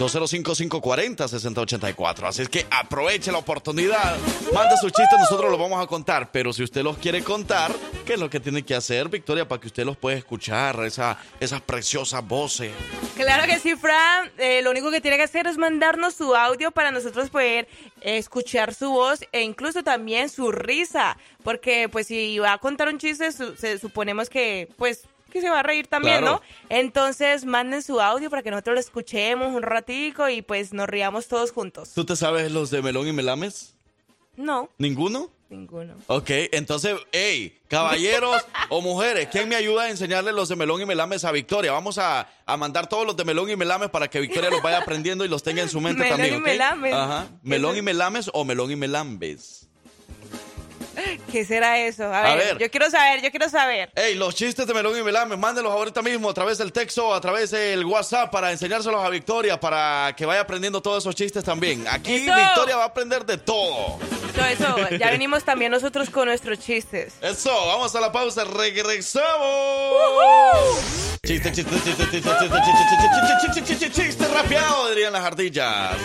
205-540-6084. 0.00 2.28
Así 2.28 2.42
es 2.42 2.48
que 2.48 2.66
aproveche 2.70 3.30
la 3.32 3.38
oportunidad. 3.38 4.16
Mande 4.52 4.76
su 4.78 4.88
chiste, 4.90 5.16
nosotros 5.18 5.50
lo 5.50 5.58
vamos 5.58 5.82
a 5.82 5.86
contar. 5.86 6.30
Pero 6.32 6.52
si 6.52 6.62
usted 6.62 6.82
los 6.82 6.98
quiere 6.98 7.22
contar, 7.22 7.72
¿qué 8.06 8.14
es 8.14 8.20
lo 8.20 8.30
que 8.30 8.40
tiene 8.40 8.62
que 8.64 8.74
hacer, 8.74 9.08
Victoria, 9.08 9.46
para 9.46 9.60
que 9.60 9.66
usted 9.68 9.84
los 9.84 9.96
pueda 9.96 10.16
escuchar? 10.16 10.80
Esa, 10.84 11.18
esas 11.38 11.60
preciosas 11.60 12.26
voces. 12.26 12.72
Claro 13.16 13.46
que 13.46 13.58
sí, 13.58 13.76
Fran. 13.76 14.30
Eh, 14.38 14.62
lo 14.62 14.70
único 14.70 14.90
que 14.90 15.00
tiene 15.00 15.16
que 15.16 15.24
hacer 15.24 15.46
es 15.46 15.58
mandarnos 15.58 16.14
su 16.14 16.34
audio 16.34 16.70
para 16.70 16.90
nosotros 16.90 17.30
poder 17.30 17.68
escuchar 18.00 18.74
su 18.74 18.90
voz 18.90 19.20
e 19.32 19.42
incluso 19.42 19.82
también 19.82 20.28
su 20.28 20.50
risa. 20.50 21.16
Porque, 21.44 21.88
pues, 21.88 22.06
si 22.06 22.38
va 22.38 22.54
a 22.54 22.58
contar 22.58 22.88
un 22.88 22.98
chiste, 22.98 23.30
se- 23.32 23.78
suponemos 23.78 24.28
que, 24.30 24.68
pues, 24.76 25.02
que 25.30 25.40
se 25.40 25.48
va 25.50 25.60
a 25.60 25.62
reír 25.62 25.86
también, 25.86 26.18
Claro. 26.18 26.42
¿no? 26.42 26.42
Entonces, 26.68 27.44
manden 27.44 27.82
su 27.82 28.00
audio 28.00 28.28
para 28.30 28.42
que 28.42 28.50
nosotros 28.50 28.74
lo 28.74 28.80
escuchemos 28.80 29.54
un 29.54 29.62
ratico 29.62 30.28
y, 30.28 30.42
pues, 30.42 30.72
nos 30.72 30.88
riamos 30.88 31.28
todos 31.28 31.52
juntos. 31.52 31.92
¿Tú 31.94 32.04
te 32.04 32.16
sabes 32.16 32.50
los 32.52 32.70
de 32.70 32.82
Melón 32.82 33.08
y 33.08 33.12
Melames? 33.12 33.74
No, 34.36 34.68
¿Ninguno? 34.78 35.30
ninguno. 35.50 35.94
Ok, 36.06 36.30
entonces, 36.52 36.94
hey, 37.10 37.58
caballeros 37.66 38.40
o 38.68 38.80
mujeres, 38.80 39.28
¿quién 39.32 39.48
me 39.48 39.56
ayuda 39.56 39.82
a 39.82 39.90
enseñarle 39.90 40.30
los 40.32 40.48
de 40.48 40.54
Melón 40.54 40.80
y 40.80 40.86
Melames 40.86 41.24
a 41.24 41.32
Victoria? 41.32 41.72
Vamos 41.72 41.98
a, 41.98 42.28
a 42.46 42.56
mandar 42.56 42.88
todos 42.88 43.04
los 43.04 43.16
de 43.16 43.24
Melón 43.24 43.50
y 43.50 43.56
Melames 43.56 43.90
para 43.90 44.08
que 44.08 44.20
Victoria 44.20 44.48
los 44.48 44.62
vaya 44.62 44.78
aprendiendo 44.78 45.24
y 45.24 45.28
los 45.28 45.42
tenga 45.42 45.60
en 45.62 45.68
su 45.68 45.80
mente 45.80 46.04
Melón 46.04 46.16
también. 46.18 46.34
y 46.34 46.38
¿ok? 46.38 46.44
Melames. 46.44 46.94
Ajá. 46.94 47.26
Melón 47.42 47.76
y 47.76 47.82
Melames 47.82 48.30
o 48.32 48.44
Melón 48.44 48.70
y 48.70 48.76
Melambes. 48.76 49.68
¿Qué 51.30 51.44
será 51.44 51.78
eso? 51.78 52.04
A 52.04 52.18
A 52.20 52.34
ver, 52.34 52.38
ver. 52.46 52.58
yo 52.58 52.70
quiero 52.70 52.90
saber, 52.90 53.22
yo 53.22 53.30
quiero 53.30 53.48
saber. 53.48 53.90
Hey, 53.94 54.14
los 54.14 54.34
chistes 54.34 54.66
de 54.66 54.74
Melón 54.74 54.98
y 54.98 55.02
Melames, 55.02 55.38
mándenlos 55.38 55.72
ahorita 55.72 56.02
mismo 56.02 56.30
a 56.30 56.34
través 56.34 56.58
del 56.58 56.72
texto 56.72 57.14
a 57.14 57.20
través 57.20 57.50
del 57.50 57.84
WhatsApp 57.84 58.30
para 58.30 58.50
enseñárselos 58.52 59.02
a 59.04 59.08
Victoria 59.08 59.58
para 59.58 60.14
que 60.16 60.26
vaya 60.26 60.40
aprendiendo 60.40 60.80
todos 60.82 61.02
esos 61.04 61.14
chistes 61.14 61.42
también. 61.44 61.86
Aquí 61.88 62.14
Eso. 62.16 62.34
Victoria 62.34 62.76
va 62.76 62.84
a 62.84 62.86
aprender 62.86 63.24
de 63.24 63.38
todo. 63.38 63.98
Eso, 64.30 64.46
eso, 64.76 64.96
ya 64.96 65.10
venimos 65.10 65.44
también 65.44 65.70
nosotros 65.72 66.08
con 66.10 66.26
nuestros 66.28 66.58
chistes. 66.60 67.14
Eso, 67.20 67.50
vamos 67.66 67.94
a 67.94 68.00
la 68.00 68.10
pausa, 68.12 68.44
regresamos. 68.44 69.24
Chiste, 71.26 71.52
chiste, 71.52 71.74
chiste, 71.84 71.90
chiste, 72.10 72.20
chiste, 72.20 72.22
chiste, 72.22 72.60
chiste, 72.66 73.08
chiste, 73.10 73.62
chiste, 73.62 73.76
chiste, 73.88 74.02
chiste, 74.02 74.28
rapeado, 74.28 74.88
dirían 74.90 75.12
las 75.12 75.24
ardillas. 75.24 75.96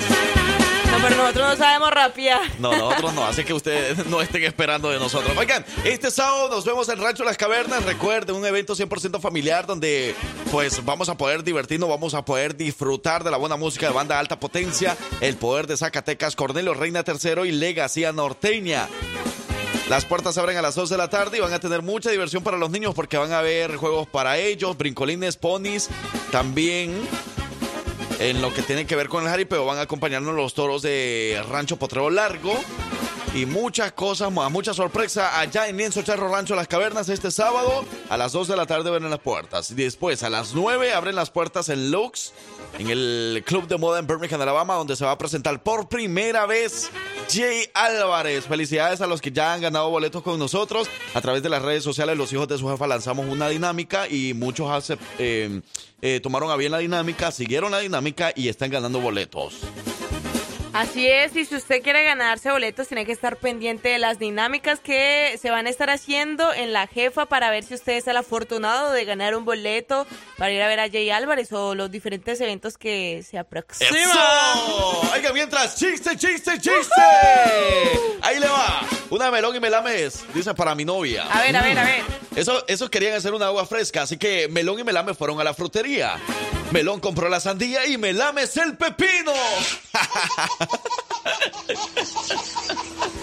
No, 0.95 1.01
pero 1.01 1.17
nosotros 1.23 1.49
no 1.49 1.55
sabemos 1.58 1.91
rapear. 1.91 2.41
No, 2.60 2.71
nosotros 2.71 3.13
no, 3.13 3.25
así 3.25 3.43
que 3.43 3.53
ustedes 3.53 4.05
no 4.08 4.21
estén 4.21 4.43
esperando 4.43 4.89
de 4.89 4.99
nosotros. 4.99 5.36
Oigan, 5.38 5.65
este 5.84 6.12
sábado 6.12 6.49
nos 6.49 6.65
vemos 6.65 6.88
en 6.89 7.01
Rancho 7.01 7.23
Las 7.23 7.38
Cavernas. 7.38 7.84
Recuerden, 7.84 8.36
un 8.36 8.45
evento 8.45 8.75
100% 8.75 9.19
familiar 9.19 9.65
donde 9.65 10.15
pues 10.51 10.84
vamos 10.86 11.10
a 11.10 11.15
poder 11.17 11.43
divertirnos, 11.43 11.89
vamos 11.89 12.13
a 12.13 12.23
poder 12.23 12.55
disfrutar 12.55 13.23
de 13.23 13.31
la 13.31 13.38
buena 13.38 13.58
música 13.58 13.88
de 13.88 13.93
banda 13.93 14.17
alta 14.19 14.39
potencia, 14.39 14.95
el 15.21 15.36
poder 15.36 15.67
de 15.67 15.77
Zacatecas, 15.77 16.36
Cornelio 16.36 16.73
Reina 16.73 17.03
III 17.05 17.47
y 17.47 17.51
Legacía 17.51 18.12
Norteña. 18.12 18.88
Las 19.89 20.03
puertas 20.05 20.34
se 20.34 20.39
abren 20.39 20.58
a 20.58 20.63
las 20.63 20.73
2 20.73 20.89
de 20.89 20.97
la 20.97 21.10
tarde 21.10 21.38
y 21.38 21.41
van 21.41 21.53
a 21.53 21.60
tener 21.60 21.84
mucha 21.84 22.10
diversión 22.10 22.41
para 22.41 22.58
los 22.58 22.71
niños 22.71 22.95
porque 22.95 23.17
van 23.17 23.31
a 23.34 23.39
haber 23.39 23.75
juegos 23.75 24.08
para 24.08 24.38
ellos, 24.38 24.75
brincolines, 24.77 25.38
ponis, 25.38 25.89
también 26.31 27.08
en 28.19 28.41
lo 28.41 28.54
que 28.54 28.62
tiene 28.62 28.86
que 28.86 28.95
ver 28.95 29.10
con 29.10 29.23
el 29.23 29.30
jaripeo 29.30 29.65
van 29.65 29.78
a 29.78 29.82
acompañarnos 29.82 30.36
los 30.36 30.54
toros 30.54 30.82
de 30.82 31.43
Rancho 31.49 31.78
Potrero 31.78 32.10
Largo 32.10 32.58
y 33.36 33.45
muchas 33.45 33.91
cosas 33.91 34.32
mucha 34.32 34.74
sorpresa 34.74 35.39
allá 35.39 35.67
en 35.67 35.76
Lienzo 35.76 36.02
Charro 36.02 36.30
Rancho 36.30 36.56
Las 36.56 36.69
Cavernas 36.69 37.10
este 37.10 37.30
sábado 37.32 37.84
a 38.10 38.15
las 38.15 38.32
2 38.32 38.48
de 38.48 38.56
la 38.56 38.65
tarde 38.65 38.89
abren 38.89 39.10
las 39.10 39.19
puertas 39.19 39.71
y 39.71 39.76
después 39.76 40.24
a 40.24 40.30
las 40.30 40.56
9 40.56 40.93
abren 40.93 41.15
las 41.15 41.32
puertas 41.32 41.67
en 41.67 41.91
Lux 41.91 42.32
en 42.80 42.89
el 42.89 43.43
Club 43.45 43.67
de 43.67 43.78
Moda 43.78 44.00
en 44.00 44.08
Birmingham, 44.08 44.41
Alabama, 44.41 44.76
donde 44.76 44.95
se 44.95 45.06
va 45.06 45.12
a 45.12 45.17
presentar 45.17 45.62
por 45.63 45.88
primera 45.88 46.45
vez 46.45 46.89
Jay 47.32 47.69
Álvarez. 47.74 48.45
Felicidades 48.45 49.02
a 49.02 49.08
los 49.08 49.21
que 49.21 49.32
ya 49.32 49.54
han 49.54 49.62
ganado 49.62 49.89
boletos 49.89 50.21
con 50.21 50.38
nosotros. 50.38 50.89
A 51.13 51.21
través 51.21 51.41
de 51.41 51.50
las 51.50 51.62
redes 51.62 51.84
sociales, 51.84 52.17
los 52.17 52.34
hijos 52.34 52.48
de 52.48 52.58
su 52.58 52.67
jefa 52.69 52.86
lanzamos 52.88 53.28
una 53.28 53.48
dinámica 53.48 54.10
y 54.10 54.34
muchos 54.34 54.91
eh, 55.19 55.62
eh, 56.02 56.19
tomaron 56.21 56.52
a 56.52 56.56
bien 56.56 56.71
la 56.71 56.80
dinámica, 56.80 57.32
siguieron 57.32 57.71
la 57.71 57.80
dinámica 57.80 58.34
y 58.36 58.50
están 58.50 58.71
ganando 58.71 59.00
boletos. 59.00 59.62
Así 60.76 61.08
es, 61.08 61.34
y 61.38 61.46
si 61.46 61.56
usted 61.56 61.82
quiere 61.82 62.04
ganarse 62.04 62.52
boletos, 62.52 62.90
tiene 62.90 63.06
que 63.06 63.14
estar 63.14 63.38
pendiente 63.38 63.88
de 63.88 63.98
las 63.98 64.20
dinámicas 64.20 64.82
que 64.82 65.40
se 65.42 65.50
van 65.50 65.68
a 65.68 65.70
estar 65.70 65.90
haciendo 65.90 66.54
en 66.54 66.74
la 66.74 66.86
jefa 66.86 67.28
para 67.28 67.50
ver 67.50 67.64
si 67.64 67.76
usted 67.76 67.94
es 67.94 68.08
el 68.08 68.18
afortunado 68.18 68.92
de 68.92 69.06
ganar 69.06 69.38
un 69.38 69.46
boleto 69.46 70.06
para 70.38 70.52
ir 70.52 70.62
a 70.62 70.68
ver 70.68 70.82
a 70.82 70.90
Jay 70.90 71.10
Álvarez 71.12 71.54
o 71.54 71.76
los 71.76 71.90
diferentes 71.90 72.42
eventos 72.42 72.78
que 72.78 73.24
se 73.26 73.38
aproximan. 73.38 73.96
¡Eso! 73.96 75.12
Oiga, 75.14 75.32
mientras, 75.32 75.78
chiste, 75.78 76.18
chiste, 76.18 76.60
chiste. 76.60 77.02
Ahí 78.22 78.38
le 78.38 78.48
va. 78.50 78.82
Una 79.12 79.32
melón 79.32 79.56
y 79.56 79.62
melames, 79.62 80.26
dice 80.34 80.54
para 80.54 80.76
mi 80.76 80.84
novia. 80.84 81.24
A 81.32 81.40
ver, 81.40 81.56
a 81.56 81.62
ver, 81.62 81.80
a 81.80 81.86
ver. 81.86 82.04
Eso, 82.36 82.66
esos 82.68 82.90
querían 82.90 83.14
hacer 83.14 83.34
una 83.34 83.46
agua 83.46 83.66
fresca, 83.66 84.02
así 84.02 84.18
que 84.18 84.50
Melón 84.50 84.78
y 84.78 84.84
Melame 84.84 85.14
fueron 85.14 85.40
a 85.40 85.46
la 85.46 85.54
frutería. 85.54 86.18
Melón 86.76 87.00
compró 87.00 87.30
la 87.30 87.40
sandía 87.40 87.86
y 87.86 87.98
Melames 87.98 88.58
el 88.58 88.76
pepino. 88.76 89.32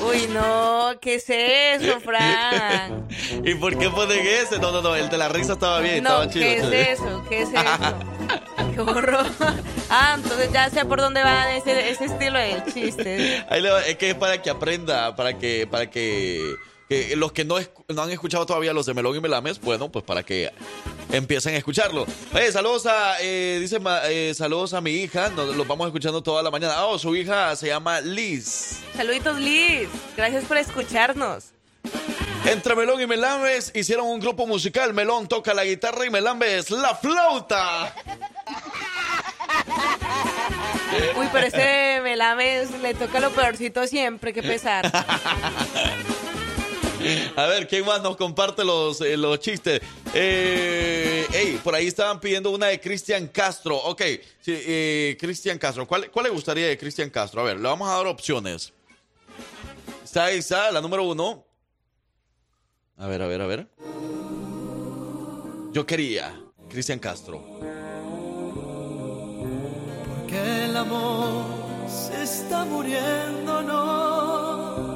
Uy, 0.09 0.27
no, 0.29 0.93
¿qué 1.03 1.17
es 1.17 1.29
eso, 1.29 2.01
Fran? 2.01 3.09
¿Y 3.45 3.55
por 3.57 3.77
qué 3.77 3.91
ponen 3.91 4.27
ese? 4.27 4.59
No, 4.59 4.73
no, 4.73 4.81
no, 4.81 4.97
el 4.97 5.11
de 5.11 5.19
la 5.19 5.29
risa 5.29 5.53
estaba 5.53 5.81
bien, 5.81 6.03
No, 6.03 6.23
estaba 6.23 6.33
chido. 6.33 6.71
¿qué 6.71 6.93
es 6.93 6.99
eso? 6.99 7.25
¿Qué 7.29 7.43
es 7.43 7.49
eso? 7.51 8.73
Qué 8.75 8.81
horror. 8.81 9.27
Ah, 9.91 10.15
entonces 10.17 10.51
ya 10.51 10.71
sé 10.71 10.87
por 10.87 11.03
dónde 11.03 11.23
va 11.23 11.55
ese, 11.55 11.91
ese 11.91 12.07
estilo 12.07 12.39
de 12.39 12.63
chiste. 12.73 13.45
Ahí 13.51 13.61
le 13.61 13.71
va, 13.71 13.83
es 13.83 13.99
que 13.99 14.09
es 14.09 14.15
para 14.15 14.41
que 14.41 14.49
aprenda, 14.49 15.15
para 15.15 15.37
que, 15.37 15.67
para 15.71 15.91
que, 15.91 16.55
que 16.89 17.17
los 17.17 17.33
que 17.33 17.45
no, 17.45 17.59
es- 17.59 17.71
no 17.89 18.03
han 18.03 18.11
escuchado 18.11 18.45
todavía 18.47 18.73
los 18.73 18.87
de 18.87 18.95
Melón 18.95 19.17
y 19.17 19.21
Melames, 19.21 19.61
bueno, 19.61 19.91
pues 19.91 20.05
para 20.05 20.23
que 20.23 20.51
empiecen 21.11 21.55
a 21.55 21.59
escucharlo. 21.59 22.07
Oye, 22.35 22.53
saludos 22.53 22.87
a, 22.87 23.17
eh, 23.21 23.59
dice, 23.61 23.79
eh, 24.05 24.33
saludos 24.37 24.75
a 24.75 24.81
mi 24.81 24.91
hija, 24.93 25.31
nos, 25.31 25.57
los 25.57 25.67
vamos 25.67 25.87
escuchando 25.87 26.23
toda 26.23 26.43
la 26.43 26.51
mañana. 26.51 26.85
Oh, 26.87 26.99
su 26.99 27.15
hija 27.17 27.55
se 27.57 27.69
llama 27.69 28.01
Liz. 28.01 28.81
Saluditos, 28.97 29.39
Liz. 29.39 29.89
Gracias 30.17 30.45
por 30.45 30.57
escucharnos. 30.59 31.47
Entre 32.45 32.75
Melón 32.75 33.01
y 33.01 33.07
Melames 33.07 33.71
hicieron 33.75 34.07
un 34.09 34.19
grupo 34.21 34.47
musical. 34.47 34.93
Melón 34.93 35.29
toca 35.29 35.55
la 35.55 35.65
guitarra 35.65 36.05
y 36.07 36.11
Melames 36.11 36.71
la 36.71 36.95
flauta. 36.97 37.95
Uy, 41.17 41.27
pero 41.33 41.47
este 41.47 42.01
Melames 42.03 42.71
le 42.83 42.95
toca 42.95 43.21
lo 43.21 43.31
peorcito 43.31 43.87
siempre, 43.87 44.33
qué 44.33 44.43
pesar. 44.43 44.91
A 47.37 47.47
ver, 47.47 47.67
¿quién 47.69 47.85
más 47.85 48.03
nos 48.03 48.17
comparte 48.17 48.65
los, 48.65 49.01
eh, 49.01 49.17
los 49.17 49.39
chistes? 49.41 49.81
Eh, 50.15 51.59
por 51.65 51.75
ahí 51.75 51.87
estaban 51.87 52.21
pidiendo 52.21 52.51
una 52.51 52.67
de 52.67 52.81
Cristian 52.81 53.29
Castro. 53.29 53.77
Ok, 53.77 54.03
sí, 54.41 54.55
eh, 54.67 55.17
Cristian 55.19 55.59
Castro. 55.59 55.87
¿Cuál, 55.87 56.11
¿Cuál 56.11 56.25
le 56.25 56.31
gustaría 56.31 56.67
de 56.67 56.79
Cristian 56.79 57.11
Castro? 57.11 57.41
A 57.41 57.45
ver, 57.45 57.57
le 57.57 57.63
vamos 57.63 57.89
a 57.89 57.97
dar 57.97 58.07
opciones. 58.07 58.73
Está 60.05 60.31
está, 60.31 60.71
la 60.71 60.81
número 60.81 61.05
uno. 61.05 61.45
A 62.99 63.07
ver, 63.07 63.23
a 63.23 63.27
ver, 63.27 63.41
a 63.41 63.47
ver. 63.47 63.67
Yo 65.73 65.87
quería, 65.87 66.39
Cristian 66.69 66.99
Castro. 66.99 67.43
Que 70.29 70.65
el 70.65 70.77
amor 70.77 71.45
se 71.89 72.23
está 72.23 72.65
muriendo, 72.65 73.63
no. 73.63 74.92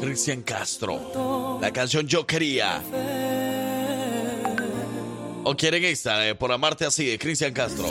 Cristian 0.00 0.42
Castro. 0.42 1.58
La 1.60 1.72
canción 1.72 2.06
Yo 2.06 2.26
Quería. 2.26 2.82
¿O 5.44 5.54
quieren 5.56 5.84
esta, 5.84 6.28
eh, 6.28 6.34
por 6.34 6.52
amarte 6.52 6.84
así, 6.84 7.06
de 7.06 7.18
Cristian 7.18 7.52
Castro? 7.52 7.86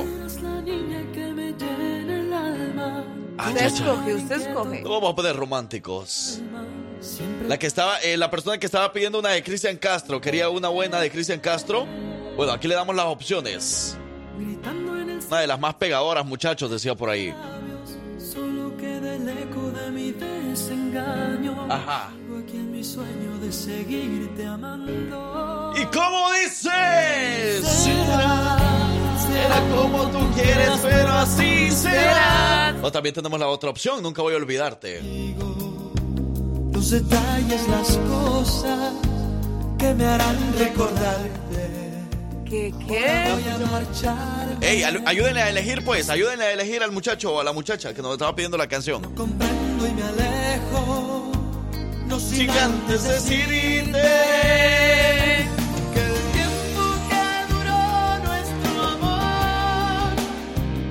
Ah, 3.37 3.49
Usted 3.49 3.65
escoge, 3.65 4.13
usted 4.15 4.41
escoge. 4.41 4.81
No 4.81 4.89
vamos 4.89 5.11
a 5.11 5.15
poner 5.15 5.35
románticos. 5.35 6.41
La 7.47 7.57
que 7.59 7.67
estaba, 7.67 7.99
eh, 7.99 8.17
la 8.17 8.29
persona 8.29 8.57
que 8.57 8.65
estaba 8.65 8.91
pidiendo 8.91 9.19
una 9.19 9.29
de 9.29 9.43
Cristian 9.43 9.77
Castro, 9.77 10.19
quería 10.19 10.49
una 10.49 10.69
buena 10.69 10.99
de 10.99 11.09
Cristian 11.11 11.39
Castro. 11.39 11.85
Bueno, 12.35 12.51
aquí 12.51 12.67
le 12.67 12.75
damos 12.75 12.95
las 12.95 13.05
opciones. 13.05 13.97
Una 15.27 15.39
de 15.41 15.47
las 15.47 15.59
más 15.59 15.75
pegadoras, 15.75 16.25
muchachos, 16.25 16.69
decía 16.71 16.95
por 16.95 17.09
ahí. 17.09 17.33
Solo 18.19 18.75
queda 18.77 19.15
el 19.15 19.27
eco 19.29 19.66
desengaño. 20.57 21.67
Ajá. 21.69 22.09
Aquí 22.41 22.57
en 22.57 22.71
mi 22.71 22.83
sueño 22.83 23.37
de 23.39 23.51
seguirte 23.51 24.45
amando. 24.45 25.73
¿Y 25.75 25.85
cómo 25.85 26.31
dices? 26.43 27.65
Será, 27.65 28.57
será 29.19 29.61
como 29.75 30.07
tú 30.09 30.19
quieres, 30.33 30.79
pero 30.81 31.09
así 31.09 31.71
será. 31.71 32.75
O 32.81 32.91
también 32.91 33.13
tenemos 33.13 33.39
la 33.39 33.47
otra 33.47 33.69
opción, 33.69 34.01
nunca 34.01 34.21
voy 34.21 34.33
a 34.33 34.37
olvidarte. 34.37 35.01
Los 36.73 36.89
detalles, 36.91 37.67
las 37.67 37.97
cosas 37.97 38.93
que 39.77 39.93
me 39.93 40.05
harán 40.05 40.37
recordarte. 40.57 41.77
¿Qué? 42.45 42.73
¿Qué? 42.87 43.33
Voy 43.33 43.43
a 43.51 43.71
marchar. 43.71 44.57
Ey, 44.61 44.83
ayúdenle 44.83 45.41
a 45.41 45.49
elegir, 45.49 45.83
pues, 45.83 46.09
ayúdenle 46.09 46.45
a 46.45 46.51
elegir 46.53 46.81
al 46.81 46.91
muchacho 46.91 47.33
o 47.33 47.41
a 47.41 47.43
la 47.43 47.51
muchacha 47.51 47.93
que 47.93 48.01
nos 48.01 48.13
estaba 48.13 48.33
pidiendo 48.33 48.57
la 48.57 48.67
canción. 48.67 49.01
Comprendo 49.15 49.85
y 49.85 49.91
me 49.91 50.03
alejo. 50.57 51.31
No 52.07 52.19
sin 52.19 52.37
Sin 52.37 52.49
antes 52.51 53.03
decirte 53.03 53.91
que 55.93 55.99
el 55.99 56.31
tiempo 56.31 56.83
que 57.09 57.53
duró 57.53 58.19
nuestro 58.23 58.83
amor. 58.83 60.13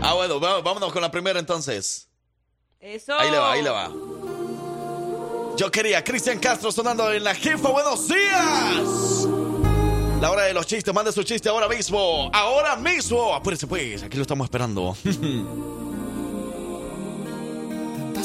Ah, 0.02 0.12
bueno, 0.14 0.40
vámonos 0.40 0.92
con 0.92 1.02
la 1.02 1.10
primera 1.10 1.38
entonces. 1.40 2.08
Eso. 2.80 3.18
Ahí 3.18 3.30
le 3.30 3.38
va, 3.38 3.52
ahí 3.52 3.62
le 3.62 3.70
va. 3.70 3.90
Yo 5.56 5.70
quería 5.70 6.04
Cristian 6.04 6.38
Castro 6.38 6.70
sonando 6.70 7.10
en 7.10 7.24
la 7.24 7.34
jefa. 7.34 7.70
Buenos 7.70 8.06
días. 8.08 9.26
La 10.20 10.30
hora 10.30 10.44
de 10.44 10.54
los 10.54 10.66
chistes, 10.66 10.92
mande 10.94 11.12
su 11.12 11.22
chiste 11.22 11.48
ahora 11.48 11.68
mismo. 11.68 12.30
Ahora 12.32 12.76
mismo. 12.76 13.34
Apúrese 13.34 13.66
pues, 13.66 14.02
aquí 14.02 14.16
lo 14.16 14.22
estamos 14.22 14.44
esperando. 14.44 14.96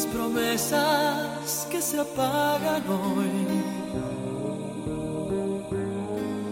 Promesas 0.08 1.68
que 1.70 1.82
se 1.82 2.00
apagan 2.00 2.84
hoy. 2.90 3.30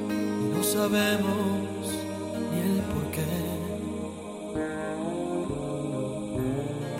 Y 0.09 0.55
no 0.55 0.63
sabemos 0.63 1.81
ni 2.51 2.59
el 2.59 2.81
por 2.91 3.05
qué. 3.11 3.25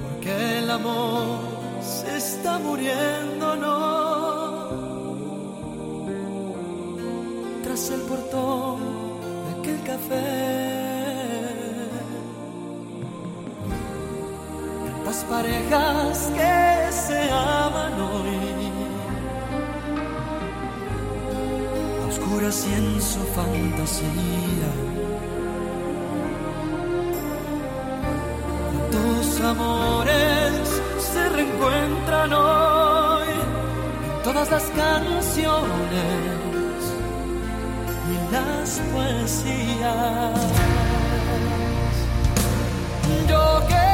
Porque 0.02 0.60
el 0.60 0.72
amor 0.72 1.40
se 1.82 2.18
está 2.18 2.60
muriendo, 2.60 3.56
no. 3.56 3.80
Tras 7.64 7.90
el 7.92 8.02
portón 8.02 8.80
de 9.46 9.52
aquel 9.60 9.84
café. 9.84 10.89
Tantas 15.10 15.24
parejas 15.24 16.32
que 16.38 16.92
se 16.92 17.32
aman 17.32 17.94
hoy. 18.00 18.72
Oscuras 22.08 22.68
y 22.70 22.74
en 22.74 23.02
su 23.02 23.20
fantasía. 23.34 24.70
Tantos 28.92 29.42
amores 29.42 30.82
se 31.12 31.30
reencuentran 31.30 32.32
hoy 32.32 33.30
en 33.30 34.24
todas 34.24 34.52
las 34.52 34.64
canciones 34.64 35.34
y 38.12 38.16
las 38.32 38.80
poesías. 38.94 40.40
Yo 43.28 43.62
quería 43.68 43.89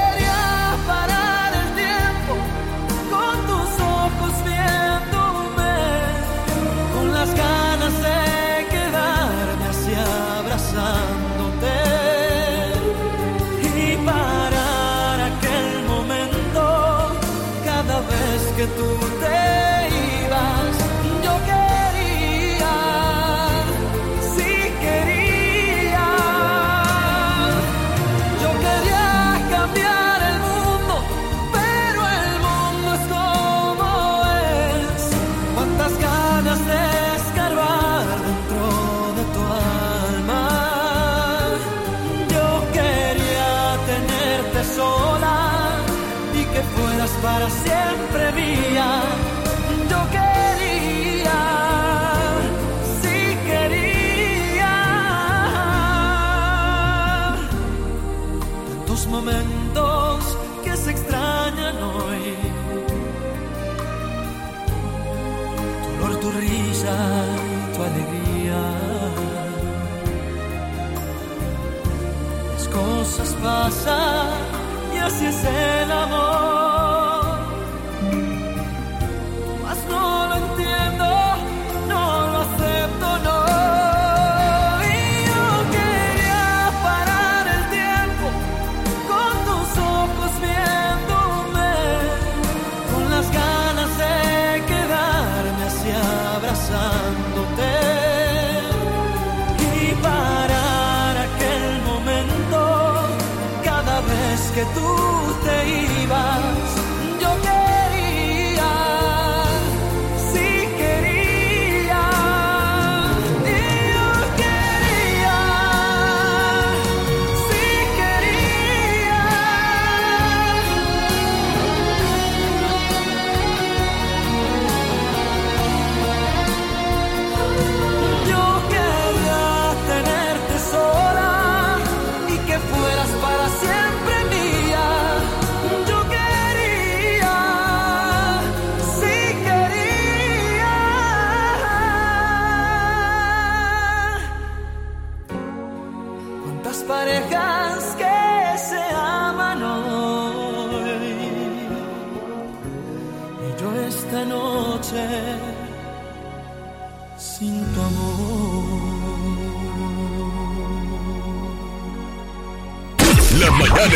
nos 79.84 80.15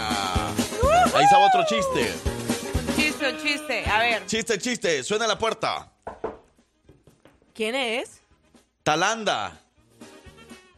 Ahí 1.14 1.24
estaba 1.24 1.46
otro 1.46 1.64
chiste. 1.68 2.12
chiste, 2.96 3.30
un 3.32 3.38
chiste. 3.42 3.84
A 3.88 3.98
ver, 4.00 4.26
Chiste, 4.26 4.58
chiste. 4.58 5.02
Suena 5.04 5.26
la 5.26 5.38
puerta. 5.38 5.90
¿quién 7.54 7.74
es? 7.74 8.20
Talanda. 8.82 9.58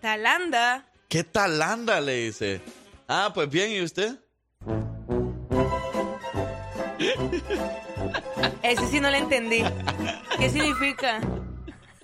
Talanda. 0.01 0.85
¿Qué 1.09 1.25
talanda? 1.25 2.01
Le 2.01 2.15
dice. 2.27 2.61
Ah, 3.09 3.31
pues 3.35 3.49
bien, 3.49 3.73
¿y 3.73 3.83
usted? 3.83 4.19
Ese 8.63 8.87
sí 8.89 9.01
no 9.01 9.11
le 9.11 9.19
entendí. 9.19 9.63
¿Qué 10.39 10.49
significa? 10.49 11.21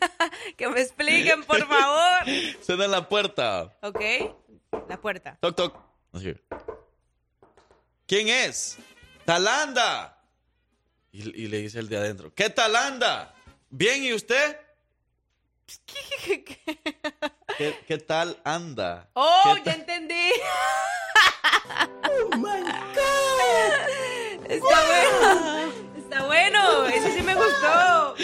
que 0.57 0.69
me 0.69 0.81
expliquen, 0.81 1.45
por 1.45 1.67
favor. 1.67 2.25
Suena 2.63 2.85
en 2.85 2.91
la 2.91 3.09
puerta. 3.09 3.77
Ok, 3.83 4.01
la 4.89 5.01
puerta. 5.01 5.39
Toc, 5.41 5.57
toc. 5.57 5.89
¿Quién 8.07 8.29
es? 8.29 8.79
Talanda. 9.25 10.23
Y, 11.13 11.45
y 11.45 11.49
le 11.49 11.59
dice 11.59 11.79
el 11.79 11.89
de 11.89 11.97
adentro. 11.97 12.35
¿Qué 12.35 12.51
talanda? 12.51 13.35
Bien, 13.71 14.03
¿y 14.03 14.13
usted? 14.13 14.57
¿Qué, 17.59 17.79
qué 17.87 17.99
tal 17.99 18.39
anda? 18.45 19.09
¡Oh, 19.13 19.55
¿Qué 19.55 19.63
ya 19.65 19.73
entendí! 19.75 20.31
¡Oh, 22.05 22.37
my 22.37 22.63
God! 22.63 24.47
Está 24.49 24.79
bueno. 24.87 25.73
Está 25.99 26.25
bueno. 26.25 26.87
Ese 26.87 27.13
sí 27.13 27.23
me 27.23 27.35
gustó. 27.35 28.15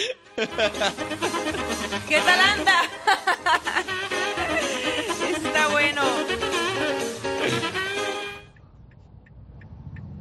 ¿Qué 2.08 2.20
tal 2.20 2.40
anda? 2.40 2.82
Está 5.36 5.68
bueno. 5.68 6.02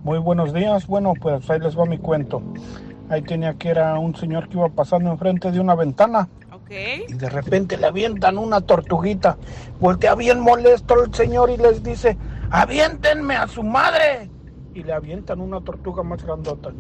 Muy 0.04 0.20
buenos 0.20 0.54
días. 0.54 0.88
Bueno, 0.88 1.14
pues 1.22 1.50
ahí 1.50 1.60
les 1.60 1.78
va 1.80 1.86
mi 1.86 2.00
cuento. 2.00 2.42
Ahí 3.10 3.22
tenía 3.22 3.54
que 3.54 3.70
era 3.70 3.98
un 3.98 4.14
señor 4.14 4.50
que 4.50 4.58
iba 4.58 4.68
pasando 4.68 5.10
enfrente 5.10 5.52
de 5.52 5.62
una 5.62 5.76
ventana. 5.76 6.28
Y 6.74 7.14
de 7.14 7.30
repente 7.30 7.78
le 7.78 7.88
avientan 7.88 8.38
una 8.38 8.62
tortuguita. 8.62 9.38
Voltea 9.80 10.16
bien 10.16 10.40
molesto 10.40 11.04
el 11.04 11.14
señor 11.14 11.50
y 11.50 11.58
les 11.58 11.84
dice, 11.84 12.18
aviéntenme 12.52 13.36
a 13.36 13.48
su 13.48 13.64
madre. 13.64 14.30
Y 14.74 14.84
le 14.84 14.94
avientan 14.94 15.40
una 15.40 15.62
tortuga 15.62 16.04
más 16.04 16.24
grandota. 16.24 16.72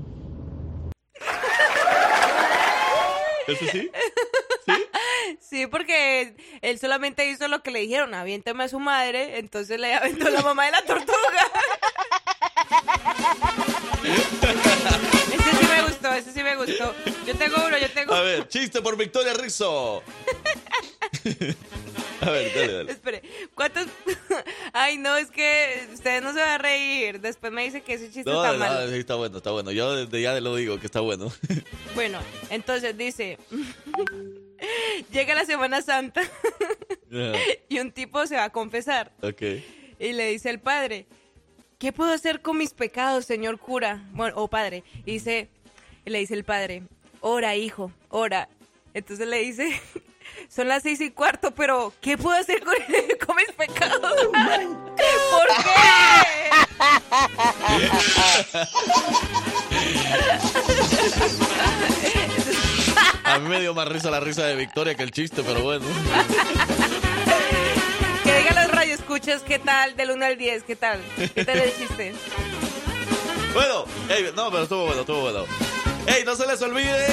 ¿Eso 3.48 3.66
sí? 3.72 3.90
Sí, 5.40 5.68
porque 5.68 6.36
él 6.62 6.80
solamente 6.80 7.30
hizo 7.30 7.48
lo 7.48 7.62
que 7.62 7.70
le 7.70 7.80
dijeron, 7.80 8.14
aviéntame 8.14 8.64
a 8.64 8.68
su 8.68 8.80
madre, 8.80 9.38
entonces 9.38 9.80
le 9.80 9.94
aventó 9.94 10.30
la 10.30 10.42
mamá 10.42 10.66
de 10.66 10.72
la 10.72 10.82
tortuga. 10.82 11.14
Ese 16.18 16.32
sí 16.32 16.44
me 16.44 16.56
gustó. 16.56 16.94
Yo 17.26 17.36
tengo 17.36 17.56
uno, 17.66 17.78
yo 17.78 17.90
tengo 17.92 18.14
A 18.14 18.22
ver, 18.22 18.48
chiste 18.48 18.82
por 18.82 18.98
Victoria 18.98 19.34
Rizzo. 19.34 20.02
A 22.22 22.30
ver, 22.30 22.54
dale, 22.56 22.74
dale. 22.74 22.92
Espere, 22.92 23.22
¿cuántos? 23.54 23.86
Ay, 24.74 24.98
no, 24.98 25.18
es 25.18 25.30
que 25.30 25.88
ustedes 25.94 26.24
no 26.24 26.32
se 26.34 26.40
van 26.40 26.50
a 26.52 26.58
reír. 26.58 27.20
Después 27.20 27.52
me 27.52 27.64
dice 27.66 27.82
que 27.82 27.96
ese 27.96 28.06
chiste 28.12 28.30
No, 28.32 28.42
está 28.44 28.54
no, 28.54 28.60
mal. 28.60 28.90
sí, 28.90 28.96
está 29.00 29.16
bueno, 29.16 29.38
está 29.38 29.52
bueno. 29.52 29.72
Yo 29.72 29.94
desde 29.94 30.22
ya 30.22 30.40
lo 30.40 30.56
digo 30.56 30.80
que 30.80 30.86
está 30.86 31.02
bueno. 31.02 31.32
Bueno, 31.96 32.20
entonces 32.50 32.98
dice, 32.98 33.38
llega 35.12 35.36
la 35.36 35.46
Semana 35.46 35.82
Santa 35.84 36.22
y 37.70 37.80
un 37.80 37.92
tipo 37.92 38.26
se 38.26 38.36
va 38.36 38.46
a 38.46 38.50
confesar 38.50 39.12
ok. 39.22 39.42
y 40.00 40.14
le 40.14 40.30
dice 40.30 40.50
el 40.50 40.60
padre, 40.60 41.06
¿qué 41.78 41.94
puedo 41.94 42.12
hacer 42.12 42.42
con 42.42 42.58
mis 42.58 42.74
pecados, 42.74 43.26
señor 43.26 43.60
cura? 43.60 44.08
Bueno, 44.14 44.34
o 44.38 44.48
padre. 44.48 44.84
Y 45.06 45.14
dice, 45.14 45.50
y 46.06 46.10
le 46.10 46.20
dice 46.20 46.34
el 46.34 46.44
padre, 46.44 46.84
ora, 47.22 47.56
hijo, 47.56 47.92
ora. 48.10 48.50
Entonces 48.94 49.28
le 49.28 49.40
dice, 49.40 49.82
son 50.50 50.68
las 50.68 50.84
seis 50.84 51.02
y 51.02 51.12
cuarto, 51.12 51.52
pero 51.52 51.94
¿qué 52.02 52.18
puedo 52.18 52.38
hacer 52.38 52.64
con, 52.64 52.76
con 53.26 53.36
mis 53.36 53.52
pecados? 53.52 54.00
¿Por 54.28 55.48
A 63.26 63.40
mí 63.40 63.50
me 63.50 63.62
dio 63.62 63.74
más 63.74 63.88
risa 63.88 64.12
la 64.12 64.20
risa 64.20 64.46
de 64.46 64.56
Victoria 64.56 64.96
que 64.96 65.04
el 65.04 65.12
chiste, 65.12 65.42
pero 65.44 65.62
bueno. 65.62 65.86
Que 68.24 68.38
digan 68.38 68.56
los 68.56 68.72
radioescuchas 68.72 69.42
qué 69.44 69.60
tal, 69.60 69.96
del 69.96 70.12
1 70.12 70.26
al 70.26 70.38
10, 70.38 70.64
qué 70.64 70.76
tal, 70.76 71.02
qué 71.34 71.46
tal 71.46 71.60
el 71.60 71.76
chiste. 71.76 72.14
Bueno, 73.54 73.86
no, 74.36 74.52
pero 74.52 74.64
estuvo 74.64 74.86
bueno, 74.86 75.02
estuvo 75.02 75.22
bueno. 75.22 75.46
Ey, 76.08 76.24
no 76.26 76.36
se 76.36 76.48
les 76.48 76.62
olvide 76.62 77.08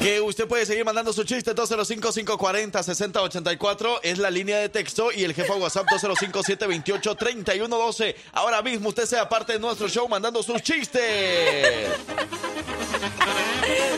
que 0.00 0.20
usted 0.20 0.48
puede 0.48 0.64
seguir 0.64 0.84
mandando 0.84 1.12
su 1.12 1.24
chiste 1.24 1.52
205-540-6084 1.54 4.00
es 4.02 4.18
la 4.18 4.30
línea 4.30 4.58
de 4.58 4.70
texto 4.70 5.12
y 5.12 5.24
el 5.24 5.34
jefe 5.34 5.52
WhatsApp 5.52 5.86
205-728-3112. 5.88 8.14
Ahora 8.32 8.62
mismo 8.62 8.88
usted 8.88 9.04
sea 9.04 9.28
parte 9.28 9.52
de 9.52 9.58
nuestro 9.58 9.86
show 9.88 10.08
mandando 10.08 10.42
sus 10.42 10.62
chistes. 10.62 11.90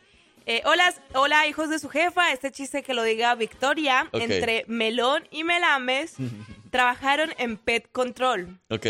eh, 0.48 0.62
hola, 0.66 0.94
hola, 1.14 1.46
hijos 1.48 1.70
de 1.70 1.78
su 1.78 1.90
jefa. 1.90 2.32
Este 2.32 2.52
chiste 2.52 2.82
que 2.82 2.94
lo 2.94 3.04
diga 3.04 3.36
Victoria. 3.36 4.10
Entre 4.14 4.64
Melón 4.68 5.28
y 5.30 5.44
Melames 5.44 6.14
trabajaron 6.72 7.34
en 7.38 7.58
Pet 7.58 7.92
Control. 7.92 8.60
Ok. 8.70 8.88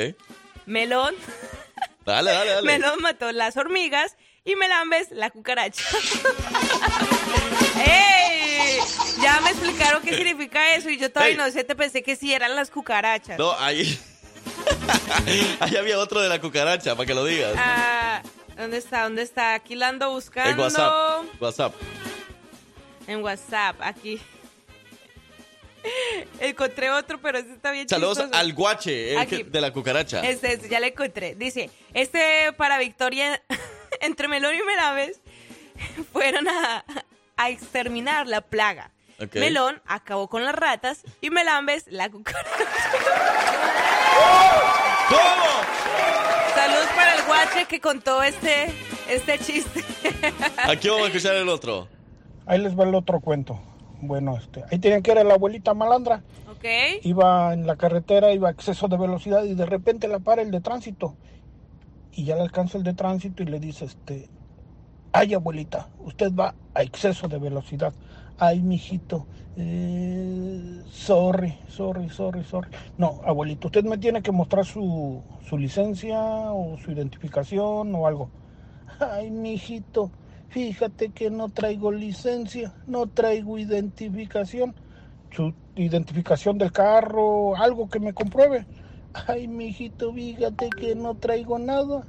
Melón, 0.65 1.15
Dale, 2.05 2.31
dale, 2.31 2.51
dale. 2.51 2.65
Melón 2.65 3.01
mató 3.01 3.31
las 3.33 3.57
hormigas 3.57 4.15
y 4.45 4.55
Melambes 4.55 5.11
la 5.11 5.29
cucaracha. 5.29 5.83
¡Ey! 7.85 8.79
Ya 9.21 9.41
me 9.41 9.49
explicaron 9.49 10.01
qué 10.03 10.15
significa 10.15 10.75
eso 10.75 10.89
y 10.89 10.97
yo 10.97 11.11
todavía 11.11 11.31
Ey. 11.31 11.35
inocente 11.35 11.75
pensé 11.75 12.03
que 12.03 12.15
sí 12.15 12.33
eran 12.33 12.55
las 12.55 12.71
cucarachas. 12.71 13.37
No, 13.37 13.51
ahí. 13.59 13.99
ahí 15.59 15.75
había 15.75 15.99
otro 15.99 16.21
de 16.21 16.29
la 16.29 16.39
cucaracha, 16.39 16.95
para 16.95 17.05
que 17.05 17.13
lo 17.13 17.25
digas. 17.25 17.53
Ah, 17.57 18.21
¿Dónde 18.57 18.77
está? 18.77 19.03
¿Dónde 19.03 19.21
está? 19.21 19.53
Aquí 19.53 19.75
la 19.75 19.89
ando 19.89 20.11
buscando. 20.11 20.49
en 20.51 20.59
WhatsApp. 20.59 21.25
WhatsApp. 21.41 21.73
En 23.07 23.23
WhatsApp, 23.23 23.75
aquí. 23.81 24.19
Encontré 26.39 26.89
otro, 26.91 27.19
pero 27.21 27.37
este 27.37 27.53
está 27.53 27.71
bien 27.71 27.87
Saludos 27.87 28.17
chistoso. 28.17 28.37
al 28.37 28.53
guache 28.53 29.13
el 29.15 29.27
que- 29.27 29.43
de 29.45 29.61
la 29.61 29.71
cucaracha. 29.71 30.21
Este, 30.21 30.53
este, 30.53 30.67
ya 30.69 30.79
le 30.81 30.87
encontré. 30.87 31.35
Dice, 31.35 31.69
este 31.93 32.51
para 32.57 32.77
Victoria, 32.77 33.41
entre 34.01 34.27
Melón 34.27 34.53
y 34.55 34.61
Melambes, 34.63 35.21
fueron 36.11 36.47
a, 36.49 36.83
a 37.37 37.49
exterminar 37.49 38.27
la 38.27 38.41
plaga. 38.41 38.91
Melón 39.33 39.81
acabó 39.85 40.27
con 40.27 40.43
las 40.43 40.53
ratas 40.53 41.01
y 41.21 41.29
Melambes 41.29 41.85
la 41.87 42.09
cucaracha. 42.09 42.49
Saludos 46.53 46.87
para 46.95 47.15
el 47.15 47.25
guache 47.25 47.65
que 47.67 47.79
contó 47.79 48.23
este, 48.23 48.67
este 49.09 49.39
chiste. 49.39 49.83
Aquí 50.63 50.89
vamos 50.89 51.05
a 51.05 51.07
escuchar 51.07 51.35
el 51.35 51.49
otro. 51.49 51.87
Ahí 52.45 52.59
les 52.59 52.77
va 52.77 52.85
el 52.85 52.95
otro 52.95 53.19
cuento. 53.19 53.59
Bueno, 54.01 54.37
este, 54.37 54.63
ahí 54.71 54.79
tenían 54.79 55.01
que 55.01 55.11
era 55.11 55.23
la 55.23 55.35
abuelita 55.35 55.73
malandra. 55.73 56.23
¿Ok? 56.49 56.65
Iba 57.03 57.53
en 57.53 57.67
la 57.67 57.75
carretera, 57.75 58.33
iba 58.33 58.49
a 58.49 58.51
exceso 58.51 58.87
de 58.87 58.97
velocidad 58.97 59.43
y 59.43 59.53
de 59.55 59.65
repente 59.65 60.07
la 60.07 60.19
para 60.19 60.41
el 60.41 60.51
de 60.51 60.61
tránsito. 60.61 61.15
Y 62.11 62.25
ya 62.25 62.35
le 62.35 62.41
alcanza 62.41 62.77
el 62.77 62.83
de 62.83 62.93
tránsito 62.93 63.43
y 63.43 63.47
le 63.47 63.59
dice, 63.59 63.85
este, 63.85 64.29
ay 65.11 65.33
abuelita, 65.33 65.89
usted 65.99 66.33
va 66.33 66.55
a 66.73 66.83
exceso 66.83 67.27
de 67.27 67.37
velocidad. 67.37 67.93
Ay, 68.39 68.61
mijito, 68.61 69.25
eh, 69.57 70.83
sorry, 70.91 71.57
sorry, 71.67 72.09
sorry, 72.09 72.43
sorry. 72.43 72.69
No, 72.97 73.21
abuelito, 73.25 73.67
usted 73.67 73.83
me 73.83 73.97
tiene 73.97 74.21
que 74.21 74.31
mostrar 74.31 74.65
su, 74.65 75.23
su 75.41 75.57
licencia 75.57 76.19
o 76.51 76.77
su 76.77 76.91
identificación 76.91 77.93
o 77.95 78.07
algo. 78.07 78.29
Ay, 78.99 79.31
mijito, 79.31 80.11
fíjate 80.49 81.11
que 81.11 81.31
no 81.31 81.49
traigo 81.49 81.91
licencia, 81.91 82.75
no 82.85 83.07
traigo 83.07 83.57
identificación. 83.57 84.75
Su 85.31 85.53
identificación 85.75 86.57
del 86.57 86.71
carro, 86.71 87.55
algo 87.55 87.89
que 87.89 87.99
me 87.99 88.13
compruebe. 88.13 88.67
Ay, 89.27 89.47
mijito, 89.47 90.13
fíjate 90.13 90.69
que 90.69 90.95
no 90.95 91.15
traigo 91.15 91.57
nada. 91.59 92.07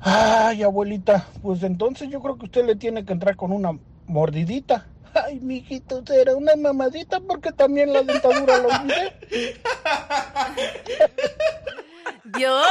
Ay, 0.00 0.62
abuelita, 0.62 1.28
pues 1.42 1.62
entonces 1.62 2.08
yo 2.10 2.20
creo 2.22 2.36
que 2.38 2.46
usted 2.46 2.66
le 2.66 2.76
tiene 2.76 3.04
que 3.04 3.12
entrar 3.12 3.36
con 3.36 3.52
una 3.52 3.78
mordidita. 4.06 4.91
Ay, 5.14 5.40
mijito, 5.40 6.02
será 6.06 6.34
una 6.34 6.56
mamadita 6.56 7.20
porque 7.20 7.52
también 7.52 7.92
la 7.92 8.02
dentadura 8.02 8.58
lo 8.58 8.68
olvidé. 8.68 9.12
Dios, 12.24 12.66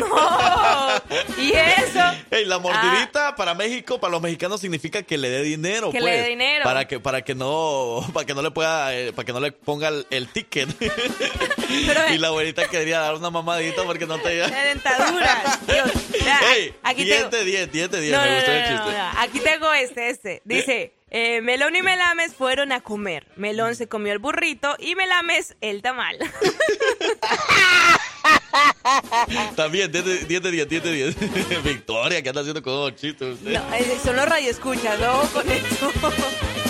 no. 0.00 1.02
¿Y 1.38 1.52
eso? 1.52 2.00
Ey, 2.30 2.44
la 2.44 2.58
mordidita 2.58 3.34
para 3.36 3.54
México, 3.54 4.00
para 4.00 4.12
los 4.12 4.22
mexicanos 4.22 4.60
significa 4.60 5.02
que 5.02 5.18
le 5.18 5.28
dé 5.28 5.42
dinero, 5.42 5.90
Que 5.90 5.98
pues, 5.98 6.04
le 6.14 6.22
dé 6.22 6.28
dinero. 6.28 6.64
para 6.64 6.86
que 6.86 7.00
para 7.00 7.22
que 7.22 7.34
no 7.34 8.04
para 8.12 8.24
que 8.26 8.34
no 8.34 8.42
le 8.42 8.50
pueda 8.50 8.94
eh, 8.94 9.12
para 9.12 9.26
que 9.26 9.32
no 9.32 9.40
le 9.40 9.52
ponga 9.52 9.88
el, 9.88 10.06
el 10.10 10.28
ticket. 10.28 10.68
y 12.10 12.18
la 12.18 12.28
abuelita 12.28 12.68
quería 12.68 13.00
dar 13.00 13.14
una 13.14 13.30
mamadita 13.30 13.82
porque 13.84 14.06
no 14.06 14.18
te 14.18 14.36
La 14.36 14.64
dentadura. 14.64 15.58
Dios. 15.66 15.90
Aquí 16.82 17.04
10 17.04 17.16
tengo. 17.18 17.30
de 17.30 17.44
10, 17.44 17.72
10 17.72 17.90
de 17.90 18.00
10, 18.00 18.12
No, 18.12 18.22
me 18.22 18.28
no, 18.30 18.34
gustó 18.36 18.50
no, 18.50 18.56
el 18.56 18.68
chiste. 18.68 18.96
Aquí 19.18 19.40
tengo 19.40 19.72
este, 19.72 20.10
este. 20.10 20.42
Dice, 20.44 20.94
eh, 21.10 21.40
Melón 21.42 21.74
y 21.76 21.82
Melames 21.82 22.34
fueron 22.34 22.72
a 22.72 22.80
comer. 22.80 23.26
Melón 23.36 23.74
se 23.74 23.88
comió 23.88 24.12
el 24.12 24.18
burrito 24.18 24.74
y 24.78 24.94
Melames 24.94 25.56
el 25.60 25.82
tamal. 25.82 26.18
También 29.56 29.90
10 29.90 30.04
de 30.04 30.18
10, 30.24 30.42
de 30.42 30.50
10, 30.50 30.68
10 30.68 30.82
de 30.82 30.92
10. 30.92 31.16
Victoria, 31.64 32.22
¿qué 32.22 32.28
anda 32.28 32.42
haciendo 32.42 32.62
con 32.62 32.74
los 32.74 32.94
chistes 32.96 33.34
usted? 33.34 33.52
No, 33.52 33.74
eh, 33.74 33.98
son 34.02 34.16
los 34.16 34.26
radioescuchas, 34.26 34.98
no 35.00 35.22
con 35.32 35.50
eso. 35.50 35.92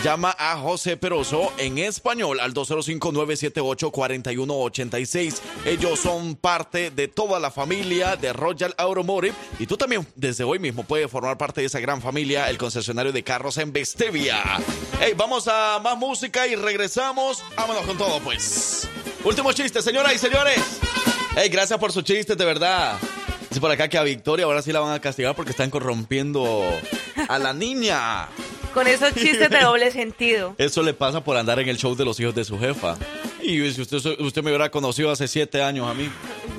Llama 0.04 0.36
a 0.40 0.58
José 0.58 0.96
Peroso 0.96 1.52
en 1.58 1.78
español 1.78 2.40
al 2.40 2.54
205-978-4186. 2.54 5.42
Ellos 5.66 6.00
son 6.00 6.38
parte 6.38 6.90
de 6.90 7.10
toda 7.10 7.38
la 7.40 7.52
familia 7.52 8.16
de 8.16 8.32
Royal 8.32 8.74
Automotive 8.78 9.36
y 9.60 9.68
tú 9.68 9.76
también 9.76 10.08
desde 10.16 10.46
hoy 10.46 10.58
mismo 10.58 10.84
puedes 10.84 11.12
formar 11.12 11.38
parte 11.38 11.60
de 11.62 11.68
esa 11.68 11.82
gran 11.82 12.02
familia, 12.02 12.50
el 12.50 12.58
concesionario 12.58 13.12
de 13.12 13.24
carros 13.24 13.58
en 13.58 13.74
Vestevia. 13.74 14.42
Hey, 15.02 15.16
vamos 15.18 15.50
a 15.50 15.82
más 15.84 15.98
música 15.98 16.48
y 16.48 16.56
regresamos. 16.56 17.44
Vámonos 17.58 17.86
con 17.86 17.98
todo, 17.98 18.22
pues. 18.22 18.88
Último 19.26 19.52
chiste, 19.52 19.82
señoras 19.82 20.16
y 20.16 20.18
señores. 20.18 20.62
Hey, 21.36 21.50
gracias 21.50 21.78
por 21.78 21.92
sus 21.92 22.06
chistes, 22.06 22.38
de 22.38 22.46
verdad. 22.46 22.98
Dice 23.50 23.62
por 23.62 23.72
acá 23.72 23.88
que 23.88 23.98
a 23.98 24.04
Victoria 24.04 24.46
ahora 24.46 24.62
sí 24.62 24.72
la 24.72 24.80
van 24.80 24.94
a 24.94 25.00
castigar 25.00 25.36
porque 25.36 25.52
están 25.52 25.70
corrompiendo 25.70 26.64
a 27.28 27.40
la 27.40 27.54
niña. 27.54 28.28
Con 28.74 28.86
esos 28.86 29.14
chistes 29.16 29.50
de 29.50 29.60
doble 29.60 29.92
sentido. 29.92 30.54
Eso 30.60 30.84
le 30.84 30.94
pasa 30.94 31.24
por 31.24 31.36
andar 31.36 31.60
en 31.60 31.68
el 31.68 31.78
show 31.78 31.96
de 31.96 32.06
los 32.06 32.20
hijos 32.20 32.36
de 32.36 32.46
su 32.46 32.60
jefa. 32.60 32.96
Y 33.42 33.72
si 33.72 33.82
usted, 33.82 33.98
usted 34.20 34.44
me 34.44 34.52
hubiera 34.52 34.70
conocido 34.70 35.10
hace 35.10 35.28
siete 35.28 35.64
años 35.64 35.90
a 35.90 35.96
mí. 35.96 36.10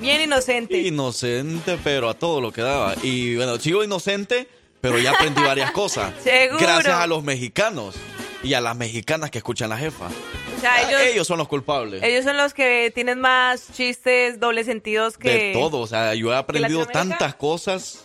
Bien 0.00 0.20
inocente. 0.20 0.78
Inocente, 0.78 1.78
pero 1.84 2.08
a 2.08 2.14
todo 2.14 2.40
lo 2.40 2.52
que 2.52 2.62
daba. 2.62 2.96
Y 3.02 3.36
bueno, 3.36 3.58
sigo 3.60 3.84
inocente, 3.84 4.48
pero 4.80 4.98
ya 4.98 5.12
aprendí 5.12 5.40
varias 5.42 5.70
cosas. 5.70 6.12
Seguro. 6.24 6.58
Gracias 6.58 6.94
a 6.94 7.06
los 7.06 7.22
mexicanos 7.22 7.94
y 8.42 8.54
a 8.54 8.60
las 8.60 8.76
mexicanas 8.76 9.30
que 9.30 9.38
escuchan 9.38 9.70
la 9.70 9.76
jefa. 9.76 10.06
O 10.06 10.60
sea, 10.60 10.88
ellos, 10.88 11.00
Ellos 11.02 11.26
son 11.26 11.38
los 11.38 11.48
culpables. 11.48 12.02
ellos 12.02 12.24
son 12.24 12.36
los 12.36 12.52
que 12.54 12.92
tienen 12.94 13.18
más 13.20 13.68
chistes 13.72 14.38
doble 14.40 14.64
sentidos 14.64 15.16
que... 15.16 15.30
De 15.30 15.52
todo. 15.54 15.78
O 15.78 15.86
sea, 15.86 16.14
yo 16.14 16.32
he 16.32 16.36
aprendido 16.36 16.86
tantas 16.86 17.34
cosas 17.34 18.00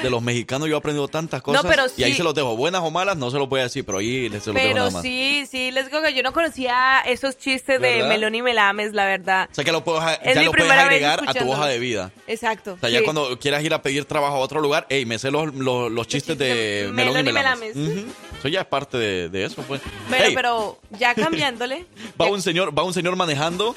de 0.00 0.08
los 0.10 0.22
mexicanos 0.22 0.68
yo 0.68 0.76
he 0.76 0.78
aprendido 0.78 1.08
tantas 1.08 1.42
cosas. 1.42 1.64
pero 1.68 1.82
Y 1.96 2.04
ahí 2.04 2.12
sí. 2.12 2.18
se 2.18 2.22
los 2.22 2.34
dejo. 2.34 2.56
Buenas 2.56 2.82
o 2.82 2.90
malas, 2.92 3.16
no 3.16 3.32
se 3.32 3.36
los 3.36 3.48
voy 3.48 3.58
a 3.60 3.62
decir, 3.64 3.84
pero 3.84 3.98
ahí 3.98 4.28
se 4.28 4.34
los 4.36 4.44
dejo 4.44 4.54
Pero 4.54 4.74
nada 4.76 4.90
más. 4.92 5.02
sí, 5.02 5.44
sí, 5.50 5.72
les 5.72 5.86
digo 5.86 6.00
que 6.02 6.14
yo 6.14 6.22
no 6.22 6.32
conocía 6.32 7.00
esos 7.04 7.36
chistes 7.36 7.80
de 7.80 7.94
¿Verdad? 7.96 8.08
melón 8.08 8.34
y 8.36 8.42
melames, 8.42 8.92
la 8.92 9.04
verdad. 9.06 9.48
O 9.50 9.54
sea 9.56 9.64
que 9.64 9.72
lo 9.72 9.82
puedes, 9.82 10.02
Es 10.22 10.36
ya 10.36 10.42
lo 10.44 10.52
puedes 10.52 10.70
agregar 10.70 11.20
a 11.26 11.34
tu 11.34 11.50
hoja 11.50 11.66
de 11.66 11.80
vida. 11.80 12.12
Exacto. 12.28 12.74
O 12.74 12.78
sea, 12.78 12.90
ya 12.90 12.98
sí. 13.00 13.04
cuando 13.04 13.36
quieras 13.40 13.64
ir 13.64 13.74
a 13.74 13.82
pedir 13.82 14.04
trabajo 14.04 14.36
a 14.36 14.38
otro 14.38 14.60
lugar, 14.60 14.86
hey, 14.88 15.04
me 15.04 15.18
sé 15.18 15.32
los, 15.32 15.52
los, 15.52 15.90
los 15.90 16.06
chistes 16.06 16.38
de 16.38 16.88
melón, 16.92 17.14
melón 17.14 17.26
y 17.26 17.30
y 17.30 17.32
melames. 17.32 17.74
melames. 17.76 18.04
Ujú. 18.04 18.12
Eso 18.38 18.48
ya 18.48 18.60
es 18.60 18.66
parte 18.66 18.96
de, 18.98 19.28
de 19.28 19.44
eso, 19.44 19.62
pues. 19.62 19.80
Pero, 20.10 20.24
Hey, 20.26 20.32
pero 20.34 20.78
ya 20.98 21.14
cambiándole. 21.14 21.86
va 22.20 22.26
un 22.30 22.42
señor, 22.42 22.76
va 22.78 22.82
un 22.84 22.92
señor 22.94 23.16
manejando. 23.16 23.74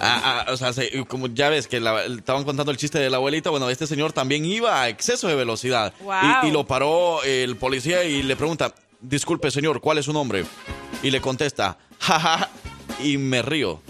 Ah, 0.00 0.44
ah, 0.46 0.52
o 0.52 0.56
sea, 0.56 0.72
se- 0.72 1.04
como 1.06 1.28
ya 1.28 1.48
ves 1.48 1.66
que 1.68 1.80
la- 1.80 2.04
estaban 2.04 2.44
contando 2.44 2.72
el 2.72 2.76
chiste 2.78 2.98
de 2.98 3.08
la 3.10 3.16
abuelita, 3.18 3.50
bueno, 3.50 3.70
este 3.70 3.86
señor 3.86 4.12
también 4.12 4.44
iba 4.44 4.82
a 4.82 4.88
exceso 4.88 5.28
de 5.28 5.34
velocidad. 5.34 5.94
Wow. 6.00 6.14
Y, 6.42 6.48
y 6.48 6.50
lo 6.50 6.66
paró 6.66 7.22
el 7.22 7.56
policía 7.56 8.04
y 8.04 8.22
le 8.22 8.36
pregunta, 8.36 8.74
disculpe 9.00 9.50
señor, 9.50 9.80
¿cuál 9.80 9.98
es 9.98 10.04
su 10.06 10.12
nombre? 10.12 10.44
Y 11.02 11.10
le 11.10 11.20
contesta, 11.20 11.78
jaja, 12.00 12.50
y 13.02 13.16
me 13.18 13.40
río. 13.40 13.80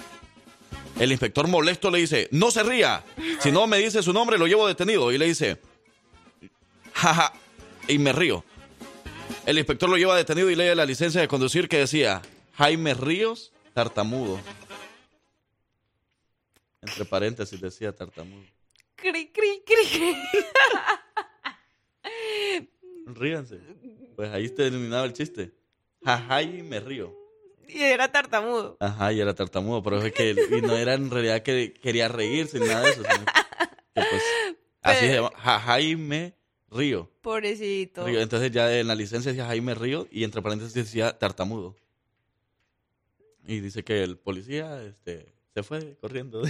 El 1.01 1.11
inspector 1.11 1.49
molesto 1.49 1.91
le 1.91 1.99
dice, 1.99 2.29
no 2.31 2.51
se 2.53 2.63
ría, 2.63 3.03
si 3.41 3.51
no 3.51 3.67
me 3.67 3.79
dice 3.79 4.01
su 4.03 4.13
nombre 4.13 4.39
lo 4.39 4.47
llevo 4.47 4.69
detenido. 4.69 5.11
Y 5.11 5.19
le 5.19 5.27
dice, 5.27 5.57
jaja, 6.93 7.33
y 7.89 7.99
me 7.99 8.13
río. 8.13 8.45
El 9.47 9.59
inspector 9.59 9.89
lo 9.89 9.97
lleva 9.97 10.17
detenido 10.17 10.51
y 10.51 10.55
lee 10.55 10.75
la 10.75 10.87
licencia 10.87 11.21
de 11.21 11.29
conducir 11.29 11.69
que 11.69 11.79
decía, 11.79 12.23
Jaime 12.55 12.95
Ríos, 12.95 13.53
tartamudo. 13.75 14.41
Entre 16.81 17.05
paréntesis 17.05 17.61
decía 17.61 17.95
tartamudo. 17.95 18.45
Cri, 18.97 19.33
cri, 19.33 19.63
cri. 19.67 20.17
Ríanse. 23.07 23.61
Pues 24.17 24.31
ahí 24.31 24.47
está 24.47 24.65
eliminado 24.65 25.05
el 25.05 25.13
chiste. 25.13 25.53
Ajá, 26.05 26.43
y 26.43 26.63
me 26.63 26.81
río. 26.81 27.15
Y 27.67 27.83
era 27.83 28.11
tartamudo. 28.13 28.77
Ajá, 28.81 29.13
y 29.13 29.21
era 29.21 29.35
tartamudo, 29.35 29.83
pero 29.83 30.03
es 30.03 30.13
que 30.13 30.31
y 30.31 30.61
no 30.61 30.77
era 30.77 30.95
en 30.95 31.11
realidad 31.11 31.43
que 31.43 31.73
quería 31.73 32.09
reírse 32.09 32.61
ni 32.61 32.67
nada 32.67 32.83
de 32.83 32.91
eso. 32.91 33.03
sino 33.03 33.25
que, 33.25 34.03
pues, 34.11 34.23
así 34.83 35.07
se 35.07 35.15
llama. 35.15 35.31
Jaime 35.37 36.35
Río. 36.75 37.09
Pobrecito. 37.23 38.05
Río. 38.05 38.21
Entonces 38.21 38.51
ya 38.51 38.77
en 38.79 38.89
la 38.89 38.95
licencia 38.95 39.31
decía 39.33 39.47
Jaime 39.47 39.75
Río 39.75 40.09
y 40.11 40.25
entre 40.25 40.43
paréntesis 40.43 40.75
decía 40.75 41.17
tartamudo. 41.17 41.77
Y 43.47 43.61
dice 43.61 43.85
que 43.85 44.03
el 44.03 44.17
policía 44.17 44.83
este, 44.83 45.33
se 45.55 45.63
fue 45.63 45.97
corriendo. 46.01 46.43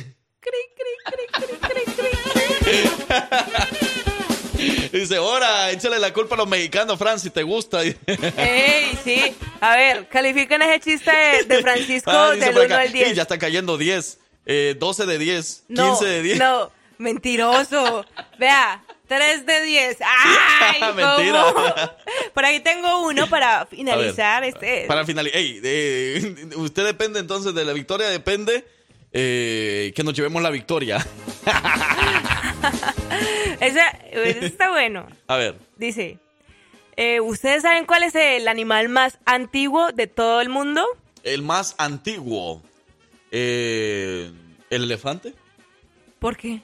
Dice, 4.93 5.17
ahora, 5.17 5.71
échale 5.73 5.99
la 5.99 6.13
culpa 6.13 6.37
a 6.37 6.39
los 6.39 6.49
mexicanos, 6.49 6.97
Fran, 6.99 7.19
si 7.19 7.29
te 7.31 7.43
gusta. 7.43 7.83
Ey, 8.37 8.99
sí. 9.03 9.35
A 9.61 9.77
ver, 9.77 10.09
califiquen 10.09 10.63
ese 10.63 10.81
chiste 10.81 11.11
de, 11.11 11.43
de 11.57 11.63
Francisco 11.63 12.11
Ah, 12.13 12.31
del 12.31 12.55
por 12.55 12.65
1 12.65 12.75
acá, 12.75 12.81
al 12.83 12.93
10. 12.93 13.09
"Ey, 13.09 13.15
ya 13.15 13.23
está 13.23 13.37
cayendo 13.39 13.77
10, 13.77 14.19
eh, 14.47 14.77
12 14.79 15.07
de 15.07 15.19
10, 15.19 15.65
no, 15.69 15.91
15 15.99 16.05
de 16.07 16.23
10. 16.23 16.39
No, 16.39 16.71
mentiroso. 16.99 18.05
Vea, 18.39 18.83
3 19.09 19.47
de 19.47 19.63
10. 19.63 19.99
¡Ay! 20.01 20.81
¿cómo? 20.81 20.95
Mentira. 20.95 21.97
Por 22.33 22.45
ahí 22.45 22.61
tengo 22.61 23.07
uno 23.07 23.29
para 23.29 23.67
finalizar 23.67 24.43
ver, 24.43 24.55
este. 24.55 24.87
Para 24.87 25.05
finalizar, 25.05 25.39
ey, 25.39 25.61
eh, 25.63 26.49
usted 26.57 26.85
depende 26.85 27.21
entonces 27.21 27.55
de 27.55 27.65
la 27.65 27.73
victoria, 27.73 28.09
depende 28.09 28.65
eh, 29.13 29.93
que 29.95 30.03
nos 30.03 30.15
llevemos 30.15 30.43
la 30.43 30.51
victoria. 30.51 31.05
Ese 33.61 34.47
está 34.47 34.71
bueno. 34.71 35.07
A 35.27 35.37
ver, 35.37 35.57
Dice, 35.77 36.19
eh, 36.97 37.21
¿ustedes 37.21 37.63
saben 37.63 37.87
cuál 37.87 38.03
es 38.03 38.15
el 38.15 38.49
animal 38.49 38.89
más 38.89 39.19
antiguo 39.25 39.93
de 39.93 40.07
todo 40.07 40.41
el 40.41 40.49
mundo? 40.49 40.85
el 41.25 41.43
más 41.43 41.75
antiguo, 41.79 42.63
eh, 43.31 44.31
¿el 44.71 44.85
elefante? 44.85 45.35
¿Por 46.19 46.37
qué? 46.37 46.63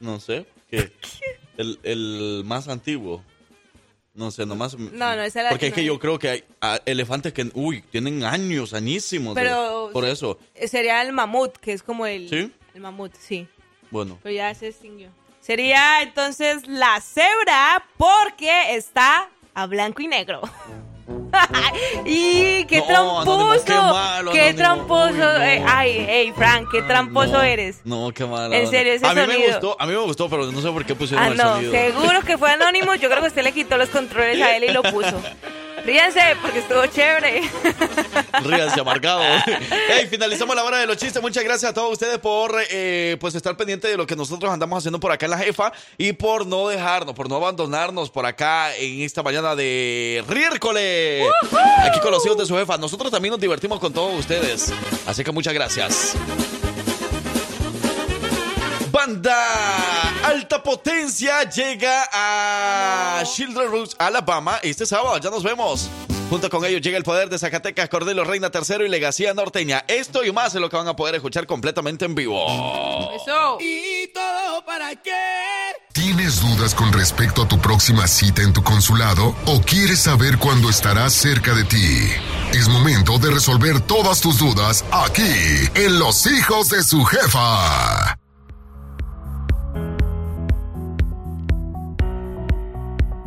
No 0.00 0.20
sé, 0.20 0.46
¿qué? 0.70 0.92
El, 1.56 1.78
el 1.84 2.42
más 2.44 2.68
antiguo. 2.68 3.24
No 4.12 4.30
sé, 4.30 4.44
nomás. 4.46 4.76
No, 4.78 5.16
no, 5.16 5.22
esa 5.22 5.40
era- 5.40 5.50
Porque 5.50 5.68
es 5.68 5.72
que 5.74 5.80
no. 5.82 5.86
yo 5.88 5.98
creo 5.98 6.18
que 6.18 6.28
hay 6.30 6.44
ah, 6.60 6.78
elefantes 6.86 7.32
que, 7.32 7.50
uy, 7.54 7.82
tienen 7.90 8.24
años, 8.24 8.72
añísimos. 8.74 9.34
de- 9.34 9.42
Pero- 9.42 9.90
por 9.92 10.04
eso. 10.04 10.38
Eh, 10.54 10.68
Sería 10.68 11.00
el 11.02 11.12
mamut, 11.12 11.56
que 11.58 11.72
es 11.72 11.82
como 11.82 12.06
el... 12.06 12.28
¿Sí? 12.28 12.52
El 12.74 12.80
mamut, 12.80 13.14
sí. 13.18 13.46
Bueno. 13.90 14.18
Pero 14.22 14.34
ya 14.34 14.54
se 14.54 14.68
extinguió. 14.68 15.08
Sería 15.40 16.02
entonces 16.02 16.66
la 16.66 17.00
cebra 17.00 17.86
porque 17.96 18.74
está 18.74 19.30
a 19.54 19.66
blanco 19.66 20.02
y 20.02 20.08
negro. 20.08 20.42
¡Y 22.04 22.64
qué 22.64 22.78
No, 22.78 22.86
tramposo! 22.86 23.32
Anónimo, 23.32 23.64
qué 23.64 23.74
malo, 23.74 24.32
¡Qué 24.32 24.54
tramposo! 24.54 25.12
Uy, 25.12 25.18
no. 25.18 25.42
Eh, 25.42 25.64
ay, 25.66 26.04
hey, 26.08 26.32
Frank, 26.36 26.68
qué 26.70 26.82
tramposo 26.82 27.32
No, 27.32 27.42
eres. 27.42 27.80
No, 27.84 28.10
qué 28.12 28.24
mala. 28.24 28.56
En 28.56 28.68
serio, 28.68 28.92
ese 28.92 29.06
a 29.06 29.10
mí 29.14 29.20
me 29.20 29.26
sonido. 29.26 29.50
gustó, 29.52 29.76
a 29.78 29.86
mí 29.86 29.92
me 29.92 29.98
gustó, 30.00 30.28
pero 30.28 30.50
no 30.50 30.60
sé 30.60 30.70
por 30.70 30.84
qué 30.84 30.94
pusieron 30.94 31.24
Ah, 31.24 31.28
el 31.28 31.36
no, 31.36 31.54
sonido. 31.54 31.72
seguro 31.72 32.20
que 32.22 32.38
fue 32.38 32.50
anónimo. 32.50 32.94
Yo 32.94 33.08
creo 33.08 33.20
que 33.22 33.28
usted 33.28 33.42
le 33.44 33.52
quitó 33.52 33.76
los 33.76 33.88
controles 33.90 34.40
a 34.42 34.56
él 34.56 34.64
y 34.64 34.72
lo 34.72 34.82
puso. 34.82 35.20
Ríanse, 35.86 36.20
porque 36.42 36.58
estuvo 36.58 36.84
chévere. 36.86 37.48
Ríanse, 38.42 38.80
amargado. 38.80 39.22
Hey, 39.88 40.08
finalizamos 40.10 40.56
la 40.56 40.64
hora 40.64 40.78
de 40.78 40.86
los 40.86 40.96
chistes. 40.96 41.22
Muchas 41.22 41.44
gracias 41.44 41.70
a 41.70 41.74
todos 41.74 41.92
ustedes 41.92 42.18
por 42.18 42.56
eh, 42.70 43.16
pues 43.20 43.34
estar 43.36 43.56
pendiente 43.56 43.86
de 43.86 43.96
lo 43.96 44.04
que 44.06 44.16
nosotros 44.16 44.52
andamos 44.52 44.78
haciendo 44.78 44.98
por 44.98 45.12
acá 45.12 45.26
en 45.26 45.30
la 45.30 45.38
jefa 45.38 45.72
y 45.96 46.12
por 46.12 46.44
no 46.44 46.66
dejarnos, 46.66 47.14
por 47.14 47.28
no 47.28 47.36
abandonarnos 47.36 48.10
por 48.10 48.26
acá 48.26 48.74
en 48.76 49.02
esta 49.02 49.22
mañana 49.22 49.54
de 49.54 50.24
riércoles. 50.28 51.28
Aquí 51.84 52.00
con 52.00 52.10
los 52.10 52.24
hijos 52.26 52.36
de 52.36 52.46
su 52.46 52.56
jefa. 52.56 52.76
Nosotros 52.78 53.12
también 53.12 53.30
nos 53.30 53.40
divertimos 53.40 53.78
con 53.78 53.92
todos 53.92 54.18
ustedes. 54.18 54.72
Así 55.06 55.22
que 55.22 55.30
muchas 55.30 55.54
gracias. 55.54 56.14
Banda 58.90 60.05
Alta 60.36 60.62
Potencia 60.62 61.48
llega 61.48 62.06
a 62.12 63.22
Children 63.24 63.70
Roots, 63.70 63.96
Alabama, 63.98 64.58
este 64.62 64.84
sábado. 64.84 65.16
Ya 65.16 65.30
nos 65.30 65.42
vemos. 65.42 65.88
Junto 66.28 66.50
con 66.50 66.62
ellos 66.66 66.82
llega 66.82 66.98
el 66.98 67.04
poder 67.04 67.30
de 67.30 67.38
Zacatecas, 67.38 67.88
Cordelo 67.88 68.22
Reina 68.22 68.50
Tercero 68.50 68.84
y 68.84 68.90
Legacía 68.90 69.32
Norteña. 69.32 69.86
Esto 69.88 70.26
y 70.26 70.32
más 70.32 70.54
es 70.54 70.60
lo 70.60 70.68
que 70.68 70.76
van 70.76 70.88
a 70.88 70.94
poder 70.94 71.14
escuchar 71.14 71.46
completamente 71.46 72.04
en 72.04 72.14
vivo. 72.14 72.44
Eso. 73.14 73.56
¿Y 73.60 74.08
todo 74.08 74.62
para 74.66 74.94
qué? 74.96 75.10
¿Tienes 75.94 76.42
dudas 76.42 76.74
con 76.74 76.92
respecto 76.92 77.44
a 77.44 77.48
tu 77.48 77.58
próxima 77.58 78.06
cita 78.06 78.42
en 78.42 78.52
tu 78.52 78.62
consulado 78.62 79.34
o 79.46 79.62
quieres 79.62 80.00
saber 80.00 80.36
cuándo 80.36 80.68
estará 80.68 81.08
cerca 81.08 81.54
de 81.54 81.64
ti? 81.64 82.10
Es 82.52 82.68
momento 82.68 83.18
de 83.18 83.30
resolver 83.30 83.80
todas 83.80 84.20
tus 84.20 84.36
dudas 84.36 84.84
aquí, 84.92 85.22
en 85.76 85.98
Los 85.98 86.26
Hijos 86.26 86.68
de 86.68 86.82
su 86.82 87.02
Jefa. 87.06 88.18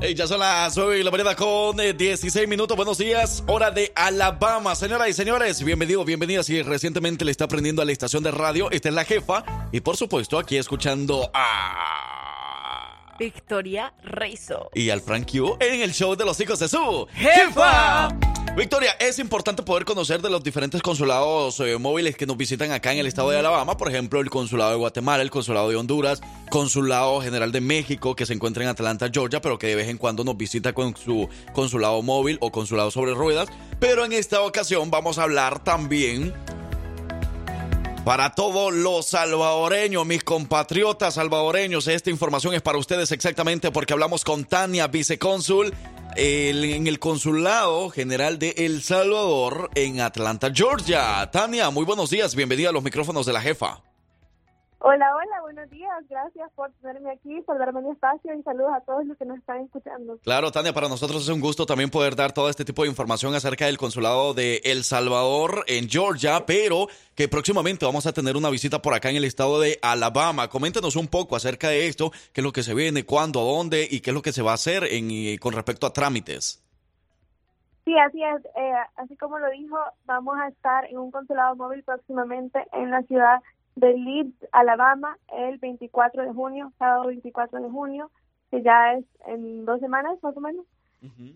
Hey, 0.02 0.16
ya 0.16 0.28
son 0.28 0.40
las 0.40 0.78
9 0.78 1.00
y 1.00 1.04
la 1.04 1.12
mañana 1.12 1.36
con 1.36 1.78
eh, 1.82 1.92
16 1.94 2.48
minutos. 2.48 2.78
Buenos 2.78 2.98
días, 2.98 3.44
hora 3.48 3.70
de 3.70 3.92
Alabama. 3.94 4.74
Señoras 4.74 5.10
y 5.10 5.14
señores, 5.14 5.62
bienvenidos, 5.62 6.06
bienvenidas. 6.06 6.46
Si 6.46 6.62
recientemente 6.62 7.26
le 7.26 7.32
está 7.32 7.44
aprendiendo 7.44 7.82
a 7.82 7.86
la 7.86 7.92
estación 7.92 8.24
de 8.24 8.32
radio, 8.32 8.72
esta 8.72 8.88
es 8.88 8.96
la 8.96 9.04
jefa. 9.04 9.44
Y 9.74 9.82
por 9.82 9.98
supuesto, 9.98 10.40
aquí 10.40 10.56
escuchando 10.56 11.30
a. 11.34 13.16
Victoria 13.20 13.94
Reizo. 14.02 14.70
Y 14.74 14.90
al 14.90 15.02
Frank 15.02 15.30
Q 15.30 15.58
en 15.60 15.82
el 15.82 15.92
show 15.92 16.16
de 16.16 16.24
los 16.24 16.40
hijos 16.40 16.60
de 16.60 16.70
su 16.70 17.06
¡Jefa! 17.16 18.08
Victoria, 18.56 18.92
es 19.00 19.20
importante 19.20 19.64
poder 19.64 19.86
conocer 19.86 20.22
de 20.22 20.30
los 20.30 20.44
diferentes 20.44 20.82
consulados 20.82 21.60
eh, 21.62 21.78
móviles 21.78 22.18
que 22.18 22.26
nos 22.26 22.36
visitan 22.36 22.72
acá 22.72 22.92
en 22.92 23.00
el 23.00 23.08
estado 23.08 23.30
de 23.30 23.38
Alabama, 23.38 23.78
por 23.78 23.88
ejemplo, 23.88 24.20
el 24.20 24.30
consulado 24.30 24.72
de 24.72 24.78
Guatemala, 24.78 25.24
el 25.24 25.30
consulado 25.30 25.70
de 25.70 25.78
Honduras, 25.78 26.22
consulado 26.50 27.22
general 27.22 27.52
de 27.52 27.62
México 27.62 28.16
que 28.16 28.26
se 28.26 28.34
encuentra 28.34 28.64
en 28.64 28.70
Atlanta, 28.70 29.10
Georgia, 29.14 29.40
pero 29.40 29.58
que 29.58 29.68
de 29.68 29.76
vez 29.76 29.88
en 29.88 29.98
cuando 29.98 30.24
nos 30.24 30.36
visita 30.36 30.74
con 30.74 30.98
su 30.98 31.30
consulado 31.54 32.02
móvil 32.02 32.38
o 32.42 32.52
consulado 32.52 32.92
sobre 32.92 33.14
ruedas. 33.14 33.48
Pero 33.80 34.04
en 34.04 34.12
esta 34.12 34.42
ocasión 34.42 34.92
vamos 34.92 35.20
a 35.20 35.24
hablar 35.24 35.64
también 35.64 36.34
para 38.04 38.32
todos 38.32 38.74
los 38.74 39.06
salvadoreños, 39.06 40.06
mis 40.06 40.24
compatriotas 40.24 41.14
salvadoreños, 41.14 41.88
esta 41.88 42.10
información 42.10 42.56
es 42.56 42.62
para 42.62 42.78
ustedes 42.78 43.12
exactamente 43.12 43.72
porque 43.72 43.94
hablamos 43.94 44.24
con 44.24 44.46
Tania, 44.46 44.88
vicecónsul 44.88 45.74
en 46.16 46.88
el 46.88 47.00
Consulado 47.00 47.90
General 47.90 48.40
de 48.40 48.54
El 48.58 48.82
Salvador 48.82 49.70
en 49.76 50.02
Atlanta, 50.02 50.52
Georgia. 50.54 51.30
Tania, 51.32 51.70
muy 51.70 51.86
buenos 51.86 52.10
días, 52.10 52.36
bienvenida 52.36 52.70
a 52.70 52.72
los 52.72 52.84
micrófonos 52.84 53.26
de 53.26 53.34
la 53.34 53.42
jefa. 53.42 53.82
Hola, 54.82 55.14
hola, 55.14 55.42
buenos 55.42 55.70
días. 55.70 55.92
Gracias 56.10 56.50
por 56.56 56.72
tenerme 56.82 57.12
aquí, 57.12 57.42
por 57.42 57.60
darme 57.60 57.82
mi 57.82 57.92
espacio 57.92 58.34
y 58.34 58.42
saludos 58.44 58.72
a 58.74 58.80
todos 58.82 59.06
los 59.06 59.18
que 59.18 59.26
nos 59.26 59.38
están 59.38 59.60
escuchando. 59.60 60.18
Claro, 60.20 60.52
Tania, 60.52 60.72
para 60.72 60.88
nosotros 60.88 61.24
es 61.24 61.28
un 61.28 61.42
gusto 61.42 61.66
también 61.66 61.90
poder 61.90 62.16
dar 62.16 62.32
todo 62.32 62.50
este 62.50 62.64
tipo 62.64 62.84
de 62.84 62.90
información 62.90 63.36
acerca 63.36 63.66
del 63.66 63.78
consulado 63.78 64.34
de 64.34 64.62
El 64.64 64.86
Salvador 64.86 65.66
en 65.68 65.90
Georgia, 65.90 66.46
pero 66.48 66.88
que 67.14 67.28
próximamente 67.28 67.86
vamos 67.86 68.08
a 68.08 68.14
tener 68.14 68.38
una 68.38 68.50
visita 68.50 68.82
por 68.82 68.94
acá 68.94 69.10
en 69.10 69.18
el 69.18 69.26
estado 69.26 69.60
de 69.60 69.80
Alabama. 69.82 70.48
Coméntenos 70.48 70.96
un 70.96 71.10
poco 71.10 71.36
acerca 71.36 71.68
de 71.68 71.88
esto, 71.88 72.12
qué 72.32 72.40
es 72.40 72.46
lo 72.46 72.54
que 72.54 72.64
se 72.64 72.74
viene, 72.74 73.06
cuándo, 73.06 73.42
dónde 73.42 73.86
y 73.90 74.00
qué 74.00 74.12
es 74.12 74.14
lo 74.14 74.22
que 74.22 74.32
se 74.32 74.44
va 74.44 74.52
a 74.52 74.56
hacer 74.56 74.86
en, 74.86 75.38
con 75.40 75.54
respecto 75.54 75.88
a 75.88 75.94
trámites. 75.94 76.64
Sí, 77.84 77.98
así 77.98 78.24
es. 78.24 78.46
Eh, 78.56 78.74
así 78.96 79.18
como 79.18 79.40
lo 79.40 79.50
dijo, 79.50 79.78
vamos 80.06 80.38
a 80.40 80.48
estar 80.48 80.86
en 80.86 81.00
un 81.00 81.12
consulado 81.12 81.58
móvil 81.58 81.84
próximamente 81.84 82.66
en 82.72 82.92
la 82.92 83.02
ciudad 83.04 83.40
de 83.40 83.59
Leeds, 83.80 84.48
Alabama, 84.52 85.18
el 85.36 85.58
24 85.58 86.24
de 86.24 86.34
junio, 86.34 86.72
sábado 86.78 87.08
24 87.08 87.62
de 87.62 87.70
junio, 87.70 88.12
que 88.52 88.62
ya 88.62 88.94
es 88.94 89.06
en 89.26 89.66
dos 89.66 89.80
semanas 89.80 90.18
más 90.22 90.36
o 90.36 90.42
menos. 90.42 90.66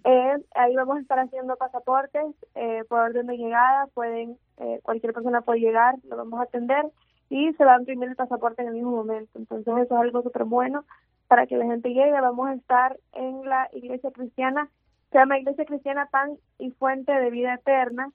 Eh, 0.03 0.43
ahí 0.55 0.75
vamos 0.75 0.97
a 0.97 1.01
estar 1.01 1.19
haciendo 1.19 1.55
pasaportes 1.55 2.25
eh, 2.55 2.83
por 2.89 2.99
orden 2.99 3.27
de 3.27 3.37
llegada, 3.37 3.87
pueden 3.93 4.37
eh, 4.57 4.79
cualquier 4.83 5.13
persona 5.13 5.41
puede 5.41 5.61
llegar, 5.61 5.95
lo 6.03 6.17
vamos 6.17 6.39
a 6.41 6.43
atender 6.43 6.85
y 7.29 7.53
se 7.53 7.63
va 7.63 7.75
a 7.75 7.79
imprimir 7.79 8.09
el 8.09 8.15
pasaporte 8.15 8.61
en 8.61 8.67
el 8.67 8.73
mismo 8.73 8.91
momento. 8.91 9.39
Entonces 9.39 9.67
eso 9.67 9.95
es 9.95 10.01
algo 10.01 10.21
súper 10.21 10.43
bueno 10.43 10.83
para 11.27 11.47
que 11.47 11.57
la 11.57 11.65
gente 11.65 11.89
llegue. 11.89 12.11
Vamos 12.11 12.49
a 12.49 12.53
estar 12.53 12.99
en 13.13 13.45
la 13.45 13.69
iglesia 13.71 14.11
cristiana, 14.11 14.69
se 15.11 15.17
llama 15.17 15.39
Iglesia 15.39 15.65
Cristiana 15.65 16.07
Pan 16.07 16.37
y 16.59 16.71
Fuente 16.71 17.11
de 17.11 17.29
Vida 17.29 17.53
Eterna, 17.53 18.11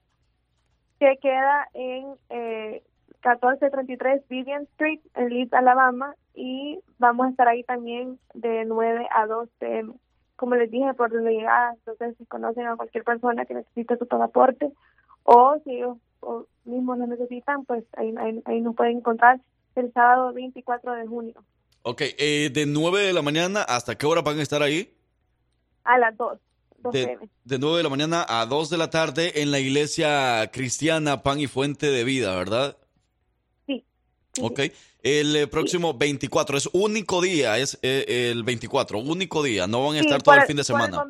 que 0.98 1.16
queda 1.18 1.68
en 1.74 2.14
eh, 2.28 2.82
1433 3.24 4.22
Vivian 4.28 4.62
Street 4.74 5.00
en 5.14 5.28
Leeds, 5.30 5.52
Alabama, 5.52 6.14
y 6.34 6.78
vamos 6.98 7.26
a 7.26 7.30
estar 7.30 7.48
ahí 7.48 7.64
también 7.64 8.18
de 8.34 8.64
9 8.64 9.08
a 9.14 9.26
2 9.26 9.48
pm. 9.58 9.94
Como 10.36 10.54
les 10.54 10.70
dije, 10.70 10.94
por 10.94 11.10
donde 11.10 11.32
llegada, 11.32 11.74
entonces 11.74 12.16
si 12.16 12.24
conocen 12.26 12.66
a 12.66 12.76
cualquier 12.76 13.04
persona 13.04 13.44
que 13.44 13.54
necesite 13.54 13.96
su 13.96 14.06
pasaporte 14.06 14.70
o 15.24 15.58
si 15.64 15.76
ellos 15.76 15.98
o 16.20 16.46
mismos 16.64 16.98
lo 16.98 17.06
necesitan, 17.06 17.64
pues 17.64 17.84
ahí, 17.96 18.14
ahí, 18.18 18.42
ahí 18.44 18.60
nos 18.60 18.76
pueden 18.76 18.98
encontrar 18.98 19.40
el 19.74 19.92
sábado 19.92 20.32
24 20.32 20.92
de 20.94 21.06
junio 21.06 21.44
Ok, 21.82 22.02
eh, 22.18 22.50
de 22.52 22.66
9 22.66 23.00
de 23.00 23.12
la 23.12 23.22
mañana, 23.22 23.62
¿hasta 23.62 23.96
qué 23.96 24.06
hora 24.06 24.22
van 24.22 24.38
a 24.38 24.42
estar 24.42 24.62
ahí? 24.62 24.94
a 25.84 25.98
las 25.98 26.16
2. 26.16 26.38
2 26.82 26.92
De, 26.92 27.18
de 27.44 27.58
9 27.58 27.78
de 27.78 27.82
la 27.82 27.88
mañana 27.88 28.26
a 28.28 28.44
2 28.46 28.70
de 28.70 28.76
la 28.76 28.90
tarde 28.90 29.40
en 29.42 29.50
la 29.50 29.58
iglesia 29.58 30.50
cristiana 30.52 31.22
Pan 31.22 31.40
y 31.40 31.46
Fuente 31.46 31.86
de 31.90 32.04
Vida, 32.04 32.36
¿verdad? 32.36 32.76
Ok. 34.42 34.60
El 35.02 35.36
eh, 35.36 35.46
próximo 35.46 35.94
24 35.94 36.56
es 36.58 36.68
único 36.72 37.20
día, 37.22 37.56
es 37.56 37.78
eh, 37.82 38.30
el 38.32 38.42
24, 38.42 38.98
único 38.98 39.42
día. 39.44 39.66
No 39.68 39.86
van 39.86 39.96
a 39.96 40.00
Sí, 40.00 40.06
estar 40.06 40.22
todo 40.22 40.34
el 40.34 40.42
fin 40.42 40.56
de 40.56 40.64
por 40.64 40.80
el 40.80 40.90
semana. 40.90 41.04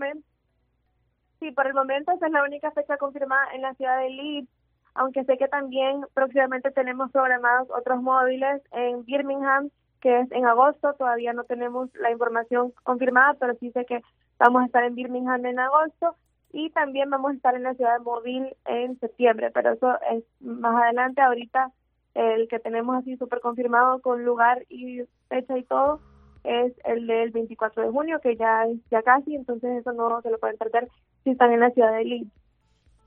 sí, 1.41 1.51
por 1.53 1.67
el 1.67 1.75
momento 1.75 2.13
esa 2.13 2.27
es 2.27 2.33
la 2.33 2.43
única 2.45 2.71
fecha 2.73 2.99
confirmada 2.99 3.47
en 3.55 3.63
la 3.63 3.75
ciudad 3.75 3.99
de 4.01 4.11
Leeds, 4.11 4.49
aunque 4.95 5.25
sé 5.25 5.39
que 5.39 5.49
también 5.49 6.05
próximamente 6.13 6.71
tenemos 6.71 7.11
programados 7.13 7.69
otros 7.71 8.03
móviles 8.03 8.61
en 8.73 9.05
Birmingham, 9.07 9.71
que 10.01 10.21
es 10.21 10.31
en 10.33 10.45
agosto. 10.47 10.95
Todavía 10.95 11.33
no 11.33 11.45
tenemos 11.45 11.89
la 11.95 12.11
información 12.11 12.73
confirmada, 12.83 13.35
pero 13.41 13.55
sí 13.59 13.71
sé 13.73 13.87
que 13.87 14.03
vamos 14.39 14.63
a 14.63 14.67
estar 14.67 14.85
en 14.85 14.95
Birmingham 14.95 15.45
en 15.47 15.59
agosto 15.61 16.15
y 16.53 16.71
también 16.71 17.11
vamos 17.11 17.33
a 17.33 17.35
estar 17.35 17.55
en 17.55 17.63
la 17.63 17.75
ciudad 17.75 17.99
de 17.99 18.05
Mobile 18.05 18.57
en 18.67 18.99
septiembre, 19.01 19.51
pero 19.53 19.73
eso 19.73 19.95
es 20.11 20.25
más 20.41 20.75
adelante. 20.83 21.21
Ahorita 21.21 21.71
el 22.19 22.49
que 22.49 22.59
tenemos 22.59 22.97
así 22.97 23.17
súper 23.17 23.41
confirmado 23.41 24.01
con 24.01 24.25
lugar 24.25 24.67
y 24.69 25.03
fecha 25.29 25.57
y 25.57 25.63
todo 25.63 26.01
es 26.43 26.73
el 26.85 27.07
del 27.07 27.31
24 27.31 27.85
de 27.85 27.91
junio, 27.91 28.21
que 28.21 28.37
ya 28.37 28.65
ya 28.91 29.03
casi, 29.03 29.35
entonces 29.35 29.81
eso 29.81 29.93
no 29.93 30.21
se 30.23 30.31
lo 30.31 30.39
pueden 30.39 30.57
perder 30.57 30.89
si 31.23 31.31
están 31.31 31.53
en 31.53 31.61
la 31.61 31.71
ciudad 31.71 31.93
de 31.93 32.05
Leeds. 32.05 32.31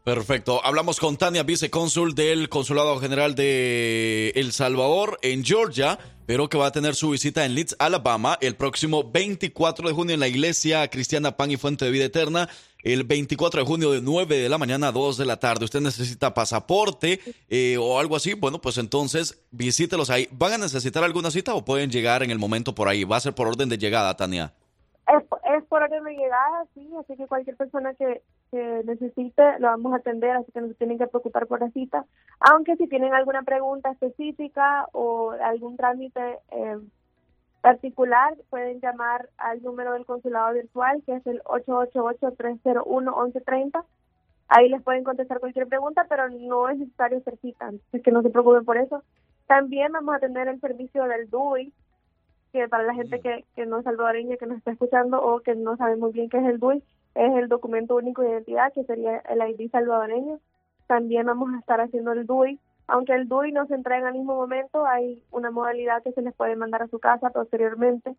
Perfecto. 0.04 0.66
Hablamos 0.66 1.00
con 1.00 1.18
Tania, 1.18 1.44
vicecónsul 1.44 2.16
del 2.16 2.50
Consulado 2.50 3.00
General 3.00 3.36
de 3.36 4.30
El 4.30 4.52
Salvador 4.52 5.20
en 5.22 5.44
Georgia, 5.44 6.00
pero 6.26 6.50
que 6.50 6.58
va 6.58 6.68
a 6.68 6.72
tener 6.72 6.96
su 6.96 7.12
visita 7.12 7.46
en 7.46 7.54
Leeds, 7.54 7.76
Alabama, 7.78 8.38
el 8.42 8.56
próximo 8.56 9.12
24 9.12 9.88
de 9.88 9.94
junio 9.94 10.14
en 10.16 10.20
la 10.20 10.28
Iglesia 10.28 10.88
Cristiana 10.88 11.38
Pan 11.38 11.52
y 11.52 11.58
Fuente 11.58 11.86
de 11.86 11.92
Vida 11.92 12.06
Eterna. 12.06 12.50
El 12.84 13.04
24 13.04 13.62
de 13.62 13.68
junio 13.68 13.92
de 13.92 14.02
9 14.02 14.38
de 14.38 14.50
la 14.50 14.58
mañana 14.58 14.88
a 14.88 14.92
2 14.92 15.18
de 15.18 15.26
la 15.26 15.38
tarde. 15.38 15.66
Usted 15.66 15.82
necesita 15.82 16.34
pasaporte 16.34 17.20
eh, 17.50 17.78
o 17.78 18.00
algo 18.00 18.16
así. 18.16 18.34
Bueno, 18.34 18.60
pues 18.60 18.78
entonces 18.78 19.44
visítelos 19.52 20.10
ahí. 20.10 20.28
¿Van 20.32 20.54
a 20.54 20.58
necesitar 20.58 21.04
alguna 21.04 21.32
cita 21.32 21.54
o 21.54 21.64
pueden 21.64 21.90
llegar 21.92 22.24
en 22.24 22.32
el 22.32 22.40
momento 22.40 22.74
por 22.74 22.88
ahí? 22.88 23.04
Va 23.04 23.18
a 23.18 23.22
ser 23.22 23.34
por 23.34 23.48
orden 23.48 23.70
de 23.70 23.78
llegada, 23.78 24.16
Tania. 24.16 24.54
Es, 25.08 25.24
es 25.56 25.64
por 25.66 25.84
orden 25.84 26.04
de 26.04 26.12
llegada, 26.12 26.66
sí, 26.74 26.90
así 27.00 27.18
que 27.18 27.28
cualquier 27.28 27.58
persona 27.58 27.94
que, 27.96 28.22
que 28.52 28.82
necesite 28.86 29.60
lo 29.60 29.68
vamos 29.68 29.94
a 29.94 29.98
atender, 29.98 30.32
así 30.32 30.52
que 30.52 30.62
no 30.62 30.68
se 30.68 30.76
tienen 30.76 30.98
que 30.98 31.08
preocupar 31.08 31.48
por 31.48 31.60
la 31.60 31.70
cita. 31.72 32.06
Aunque 32.40 32.78
si 32.78 32.88
tienen 32.88 33.14
alguna 33.14 33.44
pregunta 33.44 33.92
específica 33.92 34.88
o 34.94 35.32
algún 35.32 35.76
trámite 35.76 36.40
eh, 36.52 36.78
particular, 37.62 38.36
pueden 38.50 38.82
llamar 38.82 39.30
al 39.38 39.62
número 39.62 39.94
del 39.94 40.06
consulado 40.06 40.54
virtual, 40.54 41.02
que 41.06 41.16
es 41.16 41.26
el 41.28 41.42
888-301-1130. 41.44 43.86
Ahí 44.48 44.70
les 44.70 44.82
pueden 44.82 45.04
contestar 45.04 45.40
cualquier 45.40 45.68
pregunta, 45.68 46.06
pero 46.10 46.30
no 46.30 46.70
es 46.70 46.78
necesario 46.78 47.20
hacer 47.20 47.38
cita, 47.38 47.68
así 47.68 48.02
que 48.02 48.12
no 48.12 48.22
se 48.22 48.30
preocupen 48.30 48.66
por 48.66 48.78
eso. 48.78 49.04
También 49.48 49.92
vamos 49.92 50.16
a 50.16 50.20
tener 50.20 50.48
el 50.48 50.60
servicio 50.60 51.04
del 51.06 51.28
DUI, 51.30 51.74
que 52.52 52.68
para 52.68 52.84
la 52.84 52.94
gente 52.94 53.22
que, 53.22 53.46
que 53.56 53.66
no 53.66 53.78
es 53.78 53.86
salvadoreña, 53.86 54.36
que 54.38 54.46
nos 54.46 54.58
está 54.58 54.72
escuchando 54.72 55.24
o 55.24 55.40
que 55.40 55.56
no 55.56 55.78
sabe 55.78 55.96
muy 55.96 56.12
bien 56.12 56.30
qué 56.30 56.38
es 56.38 56.46
el 56.46 56.60
DUI, 56.60 56.84
es 57.16 57.34
el 57.36 57.48
documento 57.48 57.96
único 57.96 58.22
de 58.22 58.32
identidad, 58.32 58.74
que 58.74 58.84
sería 58.84 59.20
el 59.20 59.40
ID 59.50 59.72
salvadoreño. 59.72 60.40
También 60.88 61.28
vamos 61.28 61.54
a 61.54 61.60
estar 61.60 61.80
haciendo 61.80 62.12
el 62.14 62.26
DUI. 62.26 62.60
Aunque 62.88 63.14
el 63.14 63.28
DUI 63.28 63.52
no 63.52 63.68
se 63.68 63.76
entrega 63.76 64.10
al 64.10 64.16
mismo 64.16 64.36
momento, 64.36 64.86
hay 64.86 65.24
una 65.32 65.52
modalidad 65.52 66.04
que 66.04 66.12
se 66.12 66.22
les 66.22 66.34
puede 66.34 66.56
mandar 66.56 66.84
a 66.84 66.88
su 66.88 67.00
casa 67.00 67.30
posteriormente. 67.30 68.16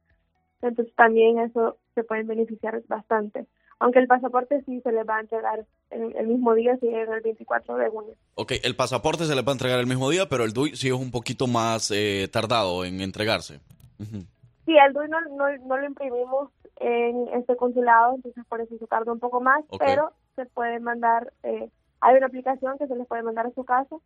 Entonces 0.62 0.94
también 0.94 1.38
eso 1.40 1.76
se 1.94 2.04
pueden 2.04 2.26
beneficiar 2.26 2.80
bastante. 2.86 3.46
Aunque 3.80 3.98
el 3.98 4.06
pasaporte 4.06 4.62
sí 4.62 4.80
se 4.80 4.92
les 4.92 5.06
va 5.06 5.16
a 5.16 5.20
entregar 5.20 5.66
el, 5.90 6.14
el 6.16 6.26
mismo 6.28 6.54
día, 6.54 6.76
si 6.76 6.86
es 6.86 7.08
el 7.08 7.20
24 7.20 7.76
de 7.76 7.90
junio. 7.90 8.14
Ok, 8.36 8.52
el 8.62 8.76
pasaporte 8.76 9.24
se 9.24 9.34
le 9.34 9.42
va 9.42 9.52
a 9.52 9.54
entregar 9.54 9.80
el 9.80 9.88
mismo 9.88 10.08
día, 10.08 10.28
pero 10.28 10.44
el 10.44 10.52
DUI 10.52 10.76
sí 10.76 10.86
es 10.88 10.94
un 10.94 11.10
poquito 11.10 11.48
más 11.48 11.90
eh, 11.90 12.28
tardado 12.32 12.84
en 12.84 13.00
entregarse. 13.00 13.56
Ujú. 13.98 14.22
Sí, 14.66 14.76
el 14.78 14.92
DUI 14.92 15.08
no, 15.08 15.20
no, 15.36 15.56
no 15.66 15.76
lo 15.76 15.84
imprimimos 15.84 16.50
en 16.76 17.28
este 17.34 17.56
consulado, 17.56 18.14
entonces 18.14 18.44
por 18.48 18.60
eso 18.60 18.78
se 18.78 18.86
tarda 18.86 19.12
un 19.12 19.18
poco 19.18 19.40
más, 19.40 19.64
pero 19.78 20.12
se 20.36 20.46
puede 20.46 20.78
mandar, 20.80 21.32
eh, 21.42 21.68
hay 22.00 22.16
una 22.16 22.26
aplicación 22.26 22.78
que 22.78 22.86
se 22.86 22.96
les 22.96 23.06
puede 23.06 23.22
mandar 23.22 23.46
a 23.46 23.50
su 23.50 23.64
casa 23.64 23.96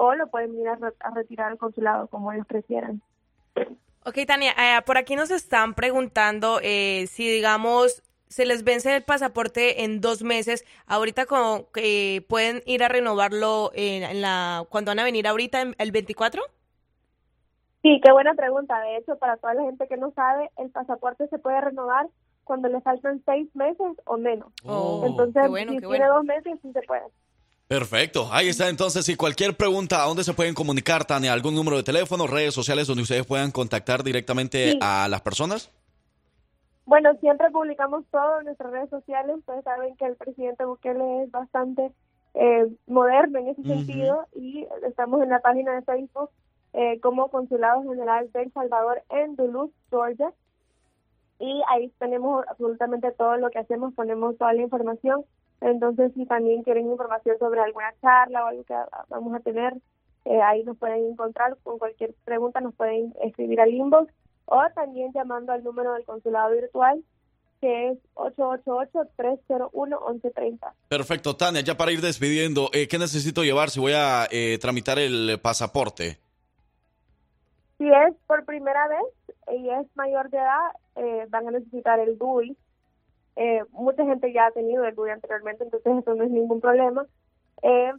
o 0.00 0.14
lo 0.14 0.28
pueden 0.28 0.58
ir 0.58 0.66
a, 0.68 0.76
re- 0.76 0.94
a 1.00 1.10
retirar 1.10 1.52
al 1.52 1.58
consulado 1.58 2.08
como 2.08 2.32
ellos 2.32 2.46
prefieran. 2.46 3.02
Ok, 4.06 4.18
Tania, 4.26 4.52
eh, 4.52 4.80
por 4.86 4.96
aquí 4.96 5.14
nos 5.14 5.30
están 5.30 5.74
preguntando 5.74 6.58
eh, 6.62 7.06
si, 7.06 7.28
digamos, 7.28 8.02
se 8.28 8.46
les 8.46 8.64
vence 8.64 8.96
el 8.96 9.02
pasaporte 9.02 9.84
en 9.84 10.00
dos 10.00 10.22
meses, 10.22 10.64
ahorita 10.86 11.26
como 11.26 11.70
que 11.70 12.24
pueden 12.28 12.62
ir 12.64 12.82
a 12.82 12.88
renovarlo 12.88 13.70
en, 13.74 14.02
en 14.04 14.22
la 14.22 14.64
cuando 14.70 14.90
van 14.90 15.00
a 15.00 15.04
venir 15.04 15.26
ahorita, 15.26 15.60
en- 15.60 15.74
el 15.78 15.92
24. 15.92 16.42
Sí, 17.82 18.00
qué 18.04 18.12
buena 18.12 18.34
pregunta. 18.34 18.78
De 18.80 18.96
hecho, 18.98 19.16
para 19.18 19.36
toda 19.38 19.54
la 19.54 19.64
gente 19.64 19.88
que 19.88 19.96
no 19.96 20.12
sabe, 20.12 20.50
el 20.58 20.70
pasaporte 20.70 21.28
se 21.28 21.38
puede 21.38 21.60
renovar 21.60 22.06
cuando 22.44 22.68
le 22.68 22.80
faltan 22.82 23.22
seis 23.24 23.48
meses 23.54 23.96
o 24.04 24.16
menos. 24.18 24.52
Oh, 24.66 25.02
Entonces, 25.06 25.48
bueno, 25.48 25.72
si 25.72 25.78
tiene 25.80 25.86
bueno. 25.86 26.14
dos 26.16 26.24
meses, 26.24 26.58
sí 26.62 26.72
se 26.72 26.82
puede. 26.82 27.04
Perfecto, 27.70 28.28
ahí 28.32 28.48
está 28.48 28.68
entonces. 28.68 29.08
Y 29.08 29.14
cualquier 29.14 29.56
pregunta, 29.56 30.02
¿a 30.02 30.06
dónde 30.08 30.24
se 30.24 30.34
pueden 30.34 30.54
comunicar, 30.54 31.04
Tania? 31.04 31.32
¿Algún 31.32 31.54
número 31.54 31.76
de 31.76 31.84
teléfono, 31.84 32.26
redes 32.26 32.52
sociales 32.52 32.88
donde 32.88 33.04
ustedes 33.04 33.24
puedan 33.24 33.52
contactar 33.52 34.02
directamente 34.02 34.72
Sí. 34.72 34.78
a 34.82 35.06
las 35.08 35.20
personas? 35.20 35.70
Bueno, 36.84 37.14
siempre 37.20 37.48
publicamos 37.52 38.04
todo 38.10 38.40
en 38.40 38.46
nuestras 38.46 38.72
redes 38.72 38.90
sociales. 38.90 39.36
Ustedes 39.38 39.62
saben 39.62 39.94
que 39.94 40.04
el 40.06 40.16
presidente 40.16 40.64
Bukele 40.64 41.22
es 41.22 41.30
bastante 41.30 41.92
eh, 42.34 42.66
moderno 42.88 43.38
en 43.38 43.48
ese 43.50 43.62
sentido 43.62 44.26
y 44.34 44.66
estamos 44.88 45.22
en 45.22 45.28
la 45.28 45.38
página 45.38 45.72
de 45.72 45.82
Facebook 45.82 46.30
eh, 46.72 46.98
como 46.98 47.30
Consulado 47.30 47.84
General 47.84 48.28
de 48.32 48.42
El 48.42 48.52
Salvador 48.52 49.04
en 49.10 49.36
Duluth, 49.36 49.70
Georgia. 49.90 50.32
Y 51.38 51.62
ahí 51.68 51.92
tenemos 52.00 52.44
absolutamente 52.48 53.12
todo 53.12 53.36
lo 53.36 53.48
que 53.50 53.60
hacemos, 53.60 53.94
ponemos 53.94 54.36
toda 54.38 54.52
la 54.54 54.62
información. 54.62 55.24
Entonces, 55.60 56.12
si 56.14 56.26
también 56.26 56.62
quieren 56.62 56.90
información 56.90 57.38
sobre 57.38 57.60
alguna 57.60 57.92
charla 58.00 58.44
o 58.44 58.48
algo 58.48 58.64
que 58.64 58.74
vamos 59.08 59.34
a 59.34 59.40
tener, 59.40 59.74
eh, 60.24 60.40
ahí 60.42 60.64
nos 60.64 60.78
pueden 60.78 61.06
encontrar 61.06 61.56
con 61.62 61.78
cualquier 61.78 62.14
pregunta, 62.24 62.60
nos 62.60 62.74
pueden 62.74 63.14
escribir 63.22 63.60
al 63.60 63.72
inbox 63.72 64.12
o 64.46 64.62
también 64.74 65.12
llamando 65.12 65.52
al 65.52 65.62
número 65.62 65.92
del 65.94 66.04
consulado 66.04 66.52
virtual 66.52 67.04
que 67.60 67.90
es 67.90 67.98
888-301-1130. 68.14 70.72
Perfecto, 70.88 71.36
Tania, 71.36 71.60
ya 71.60 71.76
para 71.76 71.92
ir 71.92 72.00
despidiendo, 72.00 72.70
eh, 72.72 72.88
¿qué 72.88 72.98
necesito 72.98 73.44
llevar 73.44 73.68
si 73.68 73.80
voy 73.80 73.92
a 73.94 74.26
eh, 74.30 74.56
tramitar 74.58 74.98
el 74.98 75.38
pasaporte? 75.42 76.16
Si 77.76 77.86
es 77.86 78.14
por 78.26 78.46
primera 78.46 78.88
vez 78.88 79.02
y 79.58 79.68
es 79.68 79.86
mayor 79.94 80.30
de 80.30 80.38
edad, 80.38 80.70
eh, 80.96 81.26
van 81.28 81.48
a 81.48 81.50
necesitar 81.50 82.00
el 82.00 82.16
DUI. 82.18 82.56
Eh, 83.42 83.64
mucha 83.72 84.04
gente 84.04 84.30
ya 84.34 84.48
ha 84.48 84.50
tenido 84.50 84.84
el 84.84 84.94
DUI 84.94 85.08
anteriormente, 85.08 85.64
entonces 85.64 85.96
eso 85.96 86.14
no 86.14 86.24
es 86.24 86.30
ningún 86.30 86.60
problema. 86.60 87.06
Eh, 87.62 87.90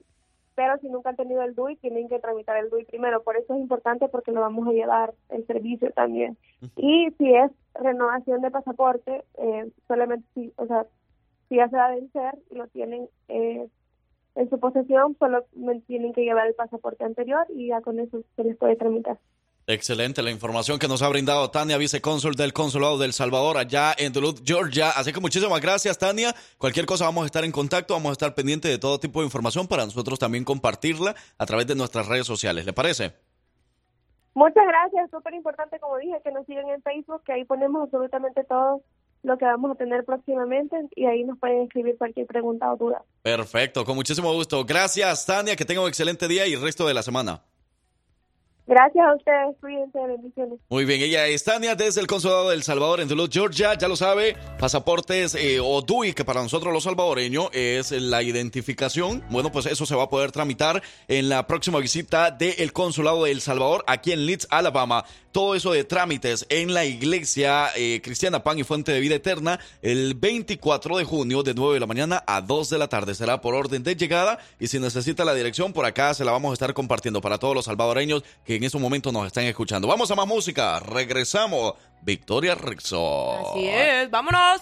pero 0.54 0.78
si 0.78 0.88
nunca 0.88 1.10
han 1.10 1.16
tenido 1.16 1.42
el 1.42 1.56
DUI, 1.56 1.78
tienen 1.78 2.08
que 2.10 2.20
tramitar 2.20 2.58
el 2.58 2.70
DUI 2.70 2.86
primero. 2.86 3.24
Por 3.24 3.38
eso 3.38 3.56
es 3.56 3.60
importante 3.60 4.08
porque 4.08 4.32
lo 4.32 4.42
vamos 4.42 4.68
a 4.68 4.72
llevar 4.72 5.16
el 5.30 5.48
servicio 5.48 5.92
también. 5.94 6.38
Y 6.76 7.10
si 7.18 7.34
es 7.34 7.50
renovación 7.74 8.42
de 8.42 8.52
pasaporte, 8.52 9.24
eh, 9.40 9.72
solamente 9.88 10.28
si, 10.36 10.54
o 10.58 10.68
sea, 10.68 10.86
si 11.50 11.56
ya 11.56 11.68
se 11.70 11.76
va 11.76 11.88
a 11.88 11.96
vencer 11.96 12.38
y 12.52 12.56
lo 12.56 12.68
tienen 12.68 13.10
eh, 13.28 13.68
en 14.36 14.50
su 14.52 14.60
posesión, 14.60 15.16
solo 15.18 15.46
tienen 15.88 16.14
que 16.14 16.22
llevar 16.22 16.46
el 16.46 16.54
pasaporte 16.54 17.04
anterior 17.04 17.48
y 17.50 17.70
ya 17.70 17.82
con 17.82 18.00
eso 18.00 18.22
se 18.36 18.44
les 18.44 18.58
puede 18.58 18.76
tramitar. 18.76 19.18
Excelente 19.68 20.22
la 20.22 20.32
información 20.32 20.80
que 20.80 20.88
nos 20.88 21.02
ha 21.02 21.08
brindado 21.08 21.52
Tania, 21.52 21.78
vicecónsul 21.78 22.36
del 22.36 22.52
Consulado 22.52 22.98
del 22.98 23.14
Salvador 23.14 23.58
allá 23.58 23.94
en 23.98 24.12
Duluth, 24.12 24.42
Georgia. 24.44 24.90
Así 24.90 25.14
que 25.14 25.20
muchísimas 25.20 25.62
gracias, 25.62 25.98
Tania. 25.98 26.36
Cualquier 26.58 26.86
cosa 26.86 27.06
vamos 27.06 27.24
a 27.24 27.26
estar 27.28 27.46
en 27.46 27.52
contacto, 27.52 27.94
vamos 27.94 28.10
a 28.10 28.14
estar 28.14 28.34
pendientes 28.34 28.72
de 28.72 28.80
todo 28.80 29.00
tipo 29.00 29.20
de 29.20 29.26
información 29.26 29.68
para 29.68 29.86
nosotros 29.86 30.18
también 30.18 30.44
compartirla 30.44 31.16
a 31.38 31.46
través 31.46 31.68
de 31.68 31.76
nuestras 31.76 32.08
redes 32.08 32.26
sociales. 32.26 32.66
¿Le 32.66 32.74
parece? 32.74 33.14
Muchas 34.34 34.66
gracias, 34.66 35.12
súper 35.12 35.34
importante, 35.34 35.80
como 35.80 35.98
dije, 35.98 36.20
que 36.24 36.32
nos 36.32 36.46
sigan 36.46 36.70
en 36.70 36.82
Facebook, 36.82 37.22
que 37.26 37.34
ahí 37.34 37.46
ponemos 37.46 37.84
absolutamente 37.84 38.44
todo 38.46 38.82
lo 39.24 39.38
que 39.38 39.46
vamos 39.46 39.72
a 39.72 39.76
tener 39.76 40.04
próximamente 40.06 40.76
y 40.96 41.06
ahí 41.06 41.24
nos 41.24 41.38
pueden 41.38 41.64
escribir 41.64 41.98
cualquier 41.98 42.26
pregunta 42.26 42.72
o 42.74 42.78
duda. 42.78 43.04
Perfecto, 43.22 43.86
con 43.86 43.96
muchísimo 43.96 44.34
gusto. 44.34 44.66
Gracias, 44.66 45.26
Tania, 45.26 45.56
que 45.56 45.66
tenga 45.66 45.82
un 45.82 45.90
excelente 45.90 46.28
día 46.28 46.48
y 46.48 46.54
el 46.54 46.62
resto 46.62 46.88
de 46.88 46.94
la 46.94 47.04
semana. 47.04 47.42
Gracias 48.68 49.04
a 49.06 49.16
ustedes, 49.16 49.56
cuídense, 49.60 50.00
bendiciones. 50.00 50.60
Muy 50.70 50.86
bien, 50.86 51.02
ella 51.02 51.28
es 51.28 51.44
Tania 51.44 51.76
desde 51.76 52.00
el 52.00 52.08
Consulado 52.08 52.50
del 52.52 52.64
Salvador 52.64 53.02
en 53.02 53.08
Duluth, 53.08 53.34
Georgia. 53.34 53.74
Ya 53.74 53.88
lo 53.88 53.96
sabe, 53.96 54.38
pasaportes 54.60 55.36
eh, 55.36 55.60
o 55.60 55.82
DUI, 55.82 56.14
que 56.14 56.24
para 56.24 56.42
nosotros 56.42 56.72
los 56.72 56.84
salvadoreños 56.84 57.50
es 57.54 57.92
la 57.92 58.22
identificación. 58.22 59.24
Bueno, 59.30 59.52
pues 59.52 59.66
eso 59.66 59.86
se 59.86 59.96
va 59.96 60.04
a 60.04 60.10
poder 60.10 60.32
tramitar 60.32 60.82
en 61.08 61.28
la 61.28 61.48
próxima 61.48 61.80
visita 61.80 62.32
del 62.32 62.72
Consulado 62.72 63.24
del 63.24 63.42
Salvador 63.42 63.84
aquí 63.88 64.12
en 64.12 64.26
Leeds, 64.26 64.48
Alabama. 64.52 65.06
Todo 65.32 65.56
eso 65.56 65.72
de 65.72 65.86
trámites 65.86 66.46
en 66.50 66.74
la 66.74 66.84
iglesia 66.84 67.70
eh, 67.78 68.02
cristiana 68.04 68.44
Pan 68.44 68.60
y 68.60 68.64
Fuente 68.64 68.92
de 68.92 69.00
Vida 69.00 69.16
Eterna 69.16 69.62
el 69.82 70.14
24 70.14 70.98
de 70.98 71.06
junio 71.06 71.42
de 71.42 71.54
9 71.54 71.76
de 71.76 71.80
la 71.80 71.88
mañana 71.88 72.22
a 72.28 72.42
2 72.42 72.70
de 72.70 72.78
la 72.78 72.90
tarde. 72.90 73.16
Será 73.16 73.40
por 73.40 73.56
orden 73.56 73.82
de 73.82 73.96
llegada 73.96 74.40
y 74.60 74.68
si 74.68 74.78
necesita 74.78 75.24
la 75.24 75.34
dirección 75.34 75.72
por 75.72 75.86
acá 75.86 76.14
se 76.14 76.26
la 76.26 76.34
vamos 76.34 76.52
a 76.52 76.54
estar 76.54 76.74
compartiendo 76.74 77.22
para 77.22 77.38
todos 77.38 77.56
los 77.56 77.64
salvadoreños 77.64 78.24
que 78.44 78.51
en 78.56 78.64
estos 78.64 78.82
momentos 78.82 79.12
nos 79.14 79.28
están 79.28 79.46
escuchando. 79.46 79.88
Vamos 79.88 80.10
a 80.12 80.16
más 80.16 80.28
música. 80.28 80.80
Regresamos. 80.80 81.74
Victoria 82.02 82.56
Rexo. 82.56 83.52
Así 83.52 83.68
es, 83.68 84.10
vámonos. 84.10 84.62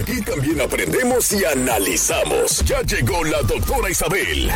Aquí 0.00 0.20
también 0.22 0.60
aprendemos 0.60 1.32
y 1.32 1.44
analizamos. 1.44 2.64
Ya 2.64 2.82
llegó 2.82 3.24
la 3.24 3.42
doctora 3.42 3.90
Isabel. 3.90 4.50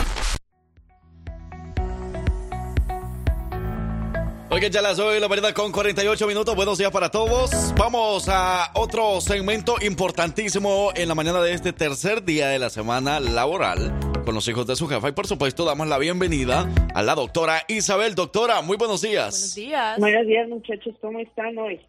Oigan, 4.53 4.73
ya 4.73 4.83
las 4.83 4.97
doy 4.97 5.21
la 5.21 5.29
verdad 5.29 5.53
con 5.53 5.71
48 5.71 6.27
minutos. 6.27 6.57
Buenos 6.57 6.77
días 6.77 6.91
para 6.91 7.11
todos. 7.11 7.73
Vamos 7.77 8.29
a 8.29 8.71
otro 8.75 9.21
segmento 9.21 9.77
importantísimo 9.81 10.91
en 10.97 11.09
la 11.09 11.15
mañana 11.15 11.41
de 11.41 11.55
este 11.55 11.73
tercer 11.73 12.25
día 12.25 12.49
de 12.49 12.59
la 12.59 12.69
semana 12.69 13.21
laboral 13.21 14.10
con 14.31 14.37
los 14.37 14.47
hijos 14.47 14.65
de 14.65 14.77
su 14.77 14.87
jefa. 14.87 15.09
Y 15.09 15.13
por 15.13 15.27
supuesto, 15.27 15.65
damos 15.65 15.89
la 15.89 15.99
bienvenida 15.99 16.73
a 16.95 17.03
la 17.03 17.17
doctora 17.17 17.63
Isabel. 17.67 18.15
Doctora, 18.15 18.63
muy 18.63 18.77
buenos 18.77 19.03
días. 19.03 19.33
Buenos 19.33 19.55
días. 19.57 19.99
Buenos 19.99 20.25
días, 20.25 20.49
muchachos. 20.49 20.95
¿Cómo 21.01 21.19
están 21.19 21.59
hoy? 21.59 21.81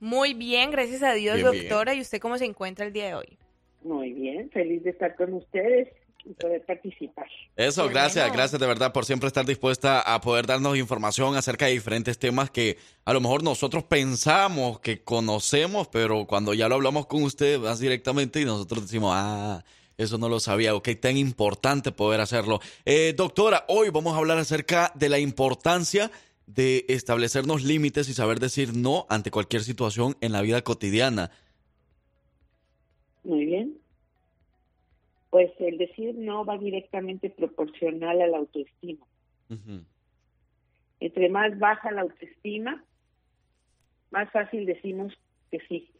Muy 0.00 0.34
bien, 0.34 0.72
gracias 0.72 1.04
a 1.04 1.12
Dios, 1.12 1.36
Bien, 1.36 1.52
bien. 1.52 1.62
doctora. 1.68 1.94
¿Y 1.94 2.00
usted 2.00 2.18
cómo 2.18 2.36
se 2.36 2.46
encuentra 2.46 2.84
el 2.84 2.92
día 2.92 3.06
de 3.06 3.14
hoy? 3.14 3.38
Muy 3.84 4.12
bien. 4.12 4.50
Feliz 4.50 4.82
de 4.82 4.90
estar 4.90 5.14
con 5.14 5.34
ustedes 5.34 5.86
y 6.24 6.32
poder 6.32 6.66
participar. 6.66 7.28
Eso, 7.54 7.88
gracias, 7.88 8.32
gracias 8.32 8.60
de 8.60 8.66
verdad 8.66 8.92
por 8.92 9.04
siempre 9.04 9.28
estar 9.28 9.46
dispuesta 9.46 10.00
a 10.00 10.20
poder 10.20 10.46
darnos 10.46 10.76
información 10.76 11.36
acerca 11.36 11.66
de 11.66 11.74
diferentes 11.74 12.18
temas 12.18 12.50
que 12.50 12.76
a 13.04 13.12
lo 13.12 13.20
mejor 13.20 13.44
nosotros 13.44 13.84
pensamos 13.84 14.80
que 14.80 15.04
conocemos, 15.04 15.86
pero 15.86 16.26
cuando 16.26 16.54
ya 16.54 16.68
lo 16.68 16.74
hablamos 16.74 17.06
con 17.06 17.22
usted 17.22 17.60
más 17.60 17.78
directamente 17.78 18.40
y 18.40 18.44
nosotros 18.46 18.82
decimos, 18.82 19.12
ah, 19.14 19.62
eso 19.96 20.18
no 20.18 20.28
lo 20.28 20.40
sabía, 20.40 20.74
ok, 20.74 20.88
tan 21.00 21.16
importante 21.16 21.92
poder 21.92 22.20
hacerlo. 22.20 22.60
Eh, 22.84 23.14
doctora, 23.16 23.64
hoy 23.68 23.90
vamos 23.90 24.14
a 24.14 24.18
hablar 24.18 24.38
acerca 24.38 24.92
de 24.94 25.08
la 25.08 25.18
importancia 25.18 26.10
de 26.46 26.84
establecernos 26.88 27.64
límites 27.64 28.08
y 28.08 28.14
saber 28.14 28.38
decir 28.38 28.76
no 28.76 29.06
ante 29.08 29.30
cualquier 29.30 29.62
situación 29.62 30.16
en 30.20 30.32
la 30.32 30.42
vida 30.42 30.62
cotidiana. 30.62 31.30
Muy 33.22 33.46
bien. 33.46 33.78
Pues 35.30 35.50
el 35.58 35.78
decir 35.78 36.14
no 36.16 36.44
va 36.44 36.58
directamente 36.58 37.30
proporcional 37.30 38.20
a 38.20 38.26
la 38.26 38.38
autoestima. 38.38 39.06
Entre 41.00 41.28
más 41.28 41.58
baja 41.58 41.90
la 41.90 42.02
autoestima, 42.02 42.84
más 44.10 44.30
fácil 44.30 44.66
decimos 44.66 45.12
que 45.50 45.60
sí. 45.68 45.90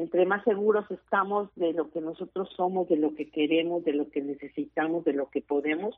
Entre 0.00 0.24
más 0.24 0.42
seguros 0.44 0.90
estamos 0.90 1.54
de 1.56 1.74
lo 1.74 1.90
que 1.90 2.00
nosotros 2.00 2.48
somos, 2.56 2.88
de 2.88 2.96
lo 2.96 3.14
que 3.14 3.28
queremos, 3.28 3.84
de 3.84 3.92
lo 3.92 4.08
que 4.08 4.22
necesitamos, 4.22 5.04
de 5.04 5.12
lo 5.12 5.28
que 5.28 5.42
podemos, 5.42 5.94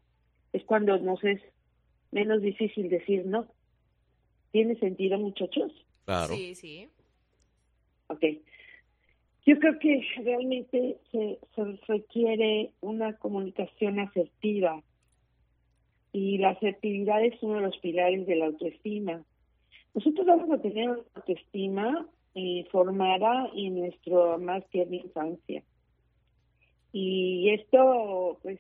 es 0.53 0.65
cuando 0.65 0.99
nos 0.99 1.23
es 1.23 1.41
menos 2.11 2.43
difícil 2.43 2.91
decir 2.91 3.25
no. 3.25 3.47
¿Tiene 4.51 4.75
sentido, 4.81 5.21
muchachos? 5.21 5.71
Claro. 6.05 6.35
Sí, 6.35 6.57
sí. 6.57 6.89
Ok. 8.09 8.25
Yo 9.47 9.61
creo 9.61 9.79
que 9.79 10.05
realmente 10.25 10.99
se, 11.13 11.39
se 11.55 11.65
requiere 11.87 12.73
una 12.81 13.17
comunicación 13.19 14.01
asertiva 14.01 14.83
y 16.11 16.39
la 16.39 16.51
asertividad 16.51 17.25
es 17.25 17.41
uno 17.41 17.55
de 17.55 17.61
los 17.61 17.79
pilares 17.79 18.27
de 18.27 18.35
la 18.35 18.47
autoestima. 18.47 19.23
Nosotros 19.95 20.27
vamos 20.27 20.51
a 20.51 20.61
tener 20.61 20.91
una 20.91 21.03
autoestima 21.15 22.09
eh, 22.35 22.65
formada 22.71 23.51
en 23.55 23.81
nuestra 23.81 24.39
más 24.39 24.67
tierna 24.71 24.97
infancia. 24.97 25.63
Y 26.93 27.51
esto, 27.51 28.39
pues, 28.43 28.59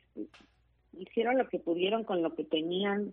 hicieron 0.98 1.38
lo 1.38 1.48
que 1.48 1.58
pudieron 1.58 2.04
con 2.04 2.22
lo 2.22 2.34
que 2.34 2.44
tenían 2.44 3.12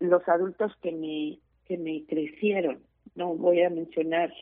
los 0.00 0.26
adultos 0.28 0.72
que 0.82 0.92
me 0.92 1.38
que 1.66 1.78
me 1.78 2.04
crecieron. 2.04 2.82
No 3.14 3.34
voy 3.34 3.62
a 3.62 3.70
mencionar 3.70 4.32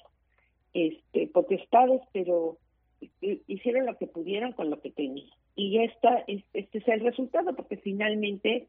este 0.75 1.27
potestades, 1.29 2.03
pero 2.13 2.59
hi- 3.01 3.41
hicieron 3.47 3.87
lo 3.87 3.97
que 3.97 4.07
pudieron 4.07 4.53
con 4.53 4.71
lo 4.71 4.81
que 4.81 4.91
tenían. 4.91 5.31
Y 5.57 5.79
esta 5.79 6.25
es, 6.27 6.43
este 6.53 6.79
es 6.79 6.89
el 6.89 7.01
resultado, 7.01 7.55
porque 7.55 7.77
finalmente 7.77 8.67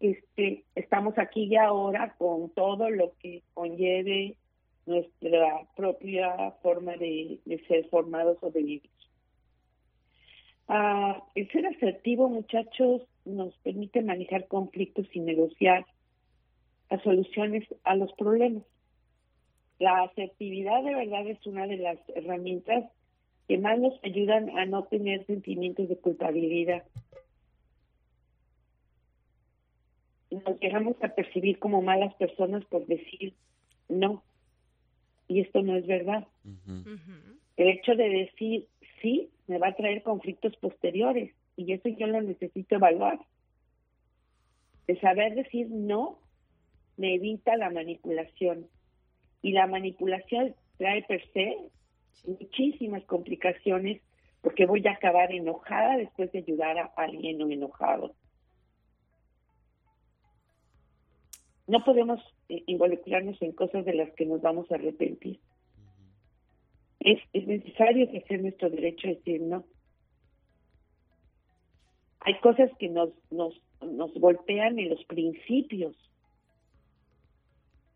este 0.00 0.64
estamos 0.74 1.16
aquí 1.18 1.44
y 1.44 1.56
ahora 1.56 2.14
con 2.18 2.50
todo 2.50 2.90
lo 2.90 3.12
que 3.20 3.42
conlleve 3.54 4.36
nuestra 4.86 5.66
propia 5.76 6.52
forma 6.62 6.96
de, 6.96 7.40
ser 7.68 7.88
formados 7.88 8.38
o 8.40 8.50
de 8.50 8.62
vivir. 8.62 8.90
Ah, 10.68 11.22
el 11.34 11.50
ser 11.50 11.66
asertivo, 11.66 12.28
muchachos, 12.28 13.02
nos 13.24 13.54
permite 13.58 14.02
manejar 14.02 14.46
conflictos 14.48 15.06
y 15.12 15.20
negociar 15.20 15.84
las 16.90 17.02
soluciones 17.02 17.64
a 17.84 17.94
los 17.96 18.12
problemas. 18.14 18.62
La 19.78 20.02
asertividad 20.02 20.82
de 20.82 20.94
verdad 20.94 21.26
es 21.26 21.44
una 21.46 21.66
de 21.66 21.76
las 21.76 21.98
herramientas 22.14 22.84
que 23.46 23.58
más 23.58 23.78
nos 23.78 23.92
ayudan 24.02 24.56
a 24.58 24.66
no 24.66 24.84
tener 24.84 25.24
sentimientos 25.26 25.88
de 25.88 25.98
culpabilidad. 25.98 26.84
Nos 30.30 30.58
dejamos 30.60 30.96
a 31.02 31.08
percibir 31.08 31.58
como 31.58 31.82
malas 31.82 32.14
personas 32.14 32.64
por 32.66 32.86
decir 32.86 33.34
no. 33.88 34.22
Y 35.28 35.40
esto 35.40 35.62
no 35.62 35.76
es 35.76 35.86
verdad. 35.86 36.26
El 37.56 37.68
hecho 37.68 37.94
de 37.94 38.08
decir 38.08 38.66
sí 39.02 39.30
me 39.46 39.58
va 39.58 39.68
a 39.68 39.76
traer 39.76 40.02
conflictos 40.02 40.56
posteriores 40.56 41.34
y 41.56 41.72
eso 41.72 41.88
yo 41.88 42.06
lo 42.06 42.20
necesito 42.20 42.76
evaluar. 42.76 43.18
De 44.86 44.98
saber 45.00 45.34
decir 45.34 45.68
no 45.70 46.18
me 46.96 47.14
evita 47.14 47.56
la 47.56 47.70
manipulación 47.70 48.66
y 49.42 49.52
la 49.52 49.66
manipulación 49.66 50.54
trae 50.78 51.02
per 51.02 51.22
se 51.32 51.56
muchísimas 52.26 53.04
complicaciones 53.04 54.00
porque 54.42 54.66
voy 54.66 54.86
a 54.86 54.92
acabar 54.92 55.32
enojada 55.32 55.96
después 55.96 56.30
de 56.32 56.38
ayudar 56.38 56.78
a 56.78 56.92
alguien 56.96 57.42
o 57.42 57.50
enojado. 57.50 58.14
No 61.66 61.84
podemos 61.84 62.20
eh, 62.48 62.62
involucrarnos 62.66 63.40
en 63.42 63.52
cosas 63.52 63.84
de 63.84 63.94
las 63.94 64.10
que 64.12 64.26
nos 64.26 64.40
vamos 64.40 64.70
a 64.70 64.76
arrepentir. 64.76 65.40
Es, 67.00 67.20
es 67.32 67.46
necesario 67.46 68.04
ejercer 68.04 68.42
nuestro 68.42 68.70
derecho 68.70 69.08
a 69.08 69.10
decir 69.10 69.40
no. 69.40 69.64
Hay 72.20 72.38
cosas 72.40 72.70
que 72.78 72.88
nos, 72.88 73.10
nos 73.30 73.54
nos 73.80 74.12
golpean 74.14 74.78
en 74.78 74.90
los 74.90 75.04
principios. 75.04 75.94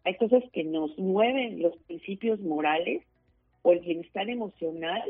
Hay 0.04 0.16
cosas 0.16 0.42
que 0.52 0.64
nos 0.64 0.96
mueven 0.98 1.62
los 1.62 1.76
principios 1.84 2.40
morales 2.40 3.02
o 3.62 3.72
el 3.72 3.80
bienestar 3.80 4.28
emocional 4.28 5.08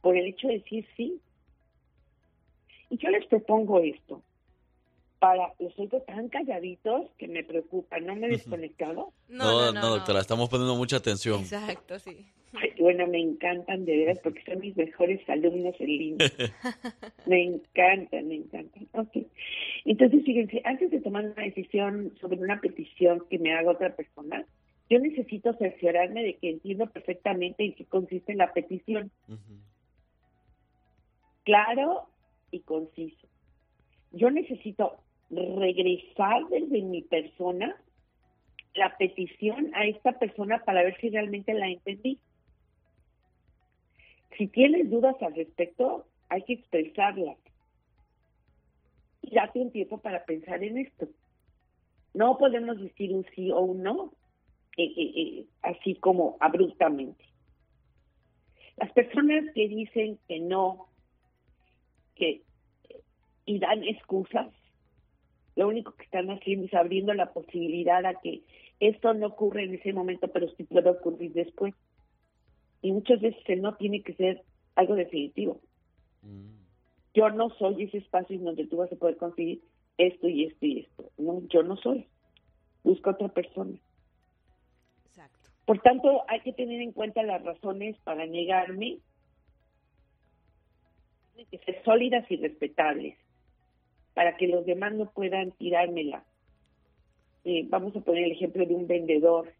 por 0.00 0.16
el 0.16 0.26
hecho 0.26 0.48
de 0.48 0.54
decir 0.54 0.86
sí. 0.96 1.20
Y 2.88 2.96
yo 2.96 3.10
les 3.10 3.26
propongo 3.26 3.80
esto. 3.80 4.22
Para 5.20 5.54
los 5.60 5.78
oigo 5.78 6.00
tan 6.00 6.28
calladitos 6.28 7.10
que 7.18 7.28
me 7.28 7.44
preocupa. 7.44 8.00
¿No 8.00 8.16
me 8.16 8.26
he 8.26 8.30
desconectado? 8.30 9.12
No, 9.28 9.72
no, 9.72 9.90
doctora, 9.90 10.20
estamos 10.20 10.48
poniendo 10.48 10.74
mucha 10.74 10.96
atención. 10.96 11.40
Exacto, 11.40 11.98
sí. 12.00 12.26
Ay, 12.54 12.72
bueno, 12.80 13.06
me 13.06 13.20
encantan 13.20 13.84
de 13.84 13.96
veras 13.96 14.18
porque 14.24 14.42
son 14.44 14.58
mis 14.58 14.76
mejores 14.76 15.20
alumnos 15.28 15.74
en 15.78 15.86
línea. 15.86 16.28
me 17.26 17.44
encantan, 17.44 18.26
me 18.26 18.36
encantan. 18.36 18.88
Ok. 18.92 19.18
Entonces, 19.84 20.24
fíjense, 20.24 20.60
antes 20.64 20.90
de 20.90 21.00
tomar 21.00 21.26
una 21.26 21.44
decisión 21.44 22.12
sobre 22.20 22.38
una 22.38 22.60
petición 22.60 23.22
que 23.30 23.38
me 23.38 23.54
haga 23.54 23.70
otra 23.70 23.94
persona, 23.94 24.44
yo 24.88 24.98
necesito 24.98 25.52
cerciorarme 25.54 26.24
de 26.24 26.36
que 26.36 26.50
entiendo 26.50 26.86
perfectamente 26.86 27.64
en 27.64 27.74
qué 27.74 27.84
consiste 27.84 28.34
la 28.34 28.52
petición. 28.52 29.12
Claro 31.44 32.08
y 32.50 32.60
conciso. 32.60 33.28
Yo 34.10 34.30
necesito 34.30 34.96
regresar 35.30 36.46
desde 36.48 36.82
mi 36.82 37.02
persona 37.02 37.76
la 38.74 38.96
petición 38.96 39.70
a 39.74 39.84
esta 39.86 40.18
persona 40.18 40.62
para 40.64 40.82
ver 40.82 40.96
si 41.00 41.10
realmente 41.10 41.54
la 41.54 41.68
entendí. 41.68 42.18
Si 44.36 44.46
tienes 44.48 44.90
dudas 44.90 45.16
al 45.22 45.34
respecto, 45.34 46.06
hay 46.28 46.42
que 46.42 46.54
expresarlas. 46.54 47.36
Y 49.22 49.34
date 49.34 49.60
un 49.60 49.70
tiempo 49.70 49.98
para 49.98 50.24
pensar 50.24 50.62
en 50.62 50.78
esto. 50.78 51.08
No 52.14 52.38
podemos 52.38 52.80
decir 52.80 53.12
un 53.12 53.26
sí 53.34 53.50
o 53.50 53.60
un 53.60 53.82
no, 53.82 54.12
eh, 54.76 54.84
eh, 54.84 55.12
eh, 55.16 55.46
así 55.62 55.94
como 55.96 56.36
abruptamente. 56.40 57.24
Las 58.76 58.90
personas 58.92 59.44
que 59.54 59.68
dicen 59.68 60.18
que 60.26 60.40
no, 60.40 60.88
que 62.14 62.42
y 63.44 63.58
dan 63.58 63.82
excusas, 63.84 64.48
lo 65.56 65.68
único 65.68 65.92
que 65.92 66.04
están 66.04 66.30
haciendo 66.30 66.66
es 66.66 66.74
abriendo 66.74 67.12
la 67.14 67.32
posibilidad 67.32 68.04
a 68.04 68.14
que 68.14 68.42
esto 68.78 69.12
no 69.14 69.26
ocurre 69.26 69.64
en 69.64 69.74
ese 69.74 69.92
momento, 69.92 70.28
pero 70.28 70.48
sí 70.56 70.64
puede 70.64 70.90
ocurrir 70.90 71.32
después. 71.32 71.74
Y 72.82 72.92
muchas 72.92 73.20
veces 73.20 73.42
el 73.46 73.60
no 73.60 73.74
tiene 73.76 74.02
que 74.02 74.14
ser 74.14 74.42
algo 74.74 74.94
definitivo. 74.94 75.60
Yo 77.12 77.28
no 77.30 77.50
soy 77.50 77.84
ese 77.84 77.98
espacio 77.98 78.36
en 78.36 78.44
donde 78.44 78.66
tú 78.66 78.78
vas 78.78 78.92
a 78.92 78.96
poder 78.96 79.16
conseguir 79.16 79.60
esto 79.98 80.28
y 80.28 80.44
esto 80.44 80.64
y 80.66 80.80
esto. 80.80 81.10
No, 81.18 81.42
yo 81.48 81.62
no 81.62 81.76
soy. 81.76 82.06
Busca 82.82 83.10
otra 83.10 83.28
persona. 83.28 83.78
Por 85.66 85.80
tanto, 85.82 86.22
hay 86.28 86.40
que 86.40 86.52
tener 86.52 86.80
en 86.80 86.92
cuenta 86.92 87.22
las 87.22 87.42
razones 87.44 87.96
para 87.98 88.26
negarme. 88.26 88.98
Tienen 91.34 91.50
que 91.50 91.58
ser 91.58 91.84
sólidas 91.84 92.28
y 92.30 92.36
respetables 92.36 93.16
para 94.20 94.36
que 94.36 94.48
los 94.48 94.66
demás 94.66 94.92
no 94.92 95.06
puedan 95.06 95.50
tirármela. 95.52 96.22
Eh, 97.46 97.64
vamos 97.70 97.96
a 97.96 98.00
poner 98.00 98.24
el 98.24 98.32
ejemplo 98.32 98.66
de 98.66 98.74
un 98.74 98.86
vendedor. 98.86 99.50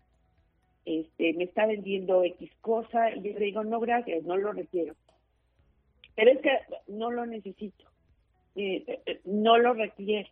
Este, 0.85 1.33
me 1.33 1.45
está 1.45 1.65
vendiendo 1.65 2.23
X 2.25 2.51
cosa 2.61 3.11
y 3.11 3.23
yo 3.23 3.39
le 3.39 3.47
digo, 3.47 3.65
no, 3.65 3.81
gracias, 3.81 4.23
no 4.25 4.37
lo 4.37 4.53
requiero. 4.53 4.95
Pero 6.15 6.33
es 6.33 6.41
que 6.43 6.51
no 6.89 7.11
lo 7.11 7.25
necesito, 7.25 7.87
eh, 8.55 9.01
eh, 9.07 9.21
no 9.25 9.57
lo 9.57 9.73
requiero. 9.73 10.29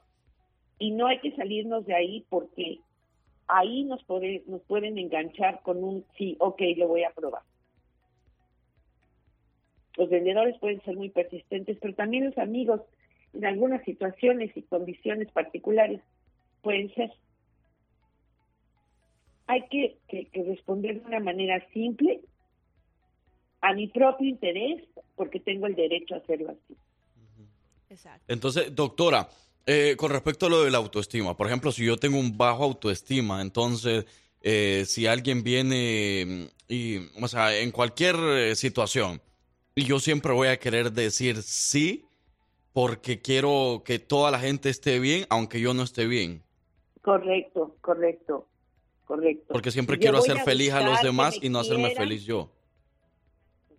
Y 0.78 0.90
no 0.90 1.06
hay 1.06 1.20
que 1.20 1.34
salirnos 1.34 1.86
de 1.86 1.94
ahí 1.94 2.26
porque 2.28 2.80
ahí 3.46 3.84
nos 3.84 4.02
pueden 4.04 4.98
enganchar 4.98 5.62
con 5.62 5.82
un 5.82 6.04
sí, 6.18 6.36
ok, 6.38 6.60
lo 6.76 6.86
voy 6.86 7.04
a 7.04 7.12
probar. 7.12 7.44
Los 9.96 10.10
vendedores 10.10 10.58
pueden 10.58 10.82
ser 10.82 10.96
muy 10.96 11.08
persistentes, 11.08 11.78
pero 11.80 11.94
también 11.94 12.26
los 12.26 12.36
amigos 12.36 12.82
en 13.34 13.44
algunas 13.44 13.84
situaciones 13.84 14.56
y 14.56 14.62
condiciones 14.62 15.30
particulares 15.32 16.00
pueden 16.62 16.92
ser. 16.94 17.12
Hay 19.46 19.66
que, 19.68 19.98
que, 20.08 20.28
responder 20.44 21.00
de 21.00 21.06
una 21.06 21.20
manera 21.20 21.66
simple 21.72 22.20
a 23.60 23.72
mi 23.72 23.88
propio 23.88 24.28
interés, 24.28 24.84
porque 25.16 25.40
tengo 25.40 25.66
el 25.66 25.74
derecho 25.74 26.14
a 26.14 26.18
hacerlo 26.18 26.50
así. 26.50 26.76
Entonces, 28.28 28.74
doctora, 28.74 29.28
eh, 29.66 29.96
con 29.96 30.10
respecto 30.10 30.46
a 30.46 30.50
lo 30.50 30.64
de 30.64 30.70
la 30.70 30.78
autoestima, 30.78 31.36
por 31.36 31.46
ejemplo, 31.46 31.72
si 31.72 31.84
yo 31.84 31.96
tengo 31.96 32.18
un 32.18 32.36
bajo 32.36 32.64
autoestima, 32.64 33.40
entonces, 33.40 34.04
eh, 34.42 34.84
si 34.86 35.06
alguien 35.06 35.42
viene 35.42 36.50
y, 36.68 36.98
o 37.20 37.28
sea, 37.28 37.58
en 37.58 37.70
cualquier 37.70 38.16
eh, 38.16 38.54
situación, 38.54 39.20
y 39.74 39.84
yo 39.84 39.98
siempre 40.00 40.32
voy 40.32 40.48
a 40.48 40.58
querer 40.58 40.92
decir 40.92 41.42
sí, 41.42 42.04
porque 42.78 43.20
quiero 43.20 43.82
que 43.84 43.98
toda 43.98 44.30
la 44.30 44.38
gente 44.38 44.68
esté 44.68 45.00
bien, 45.00 45.24
aunque 45.30 45.60
yo 45.60 45.74
no 45.74 45.82
esté 45.82 46.06
bien. 46.06 46.44
Correcto, 47.02 47.74
correcto, 47.80 48.46
correcto. 49.04 49.52
Porque 49.52 49.72
siempre 49.72 49.98
quiero 49.98 50.18
hacer 50.18 50.36
feliz 50.44 50.72
a 50.72 50.80
los 50.82 51.02
demás 51.02 51.36
y 51.42 51.48
no 51.48 51.58
hacerme 51.58 51.90
feliz 51.96 52.24
yo. 52.24 52.52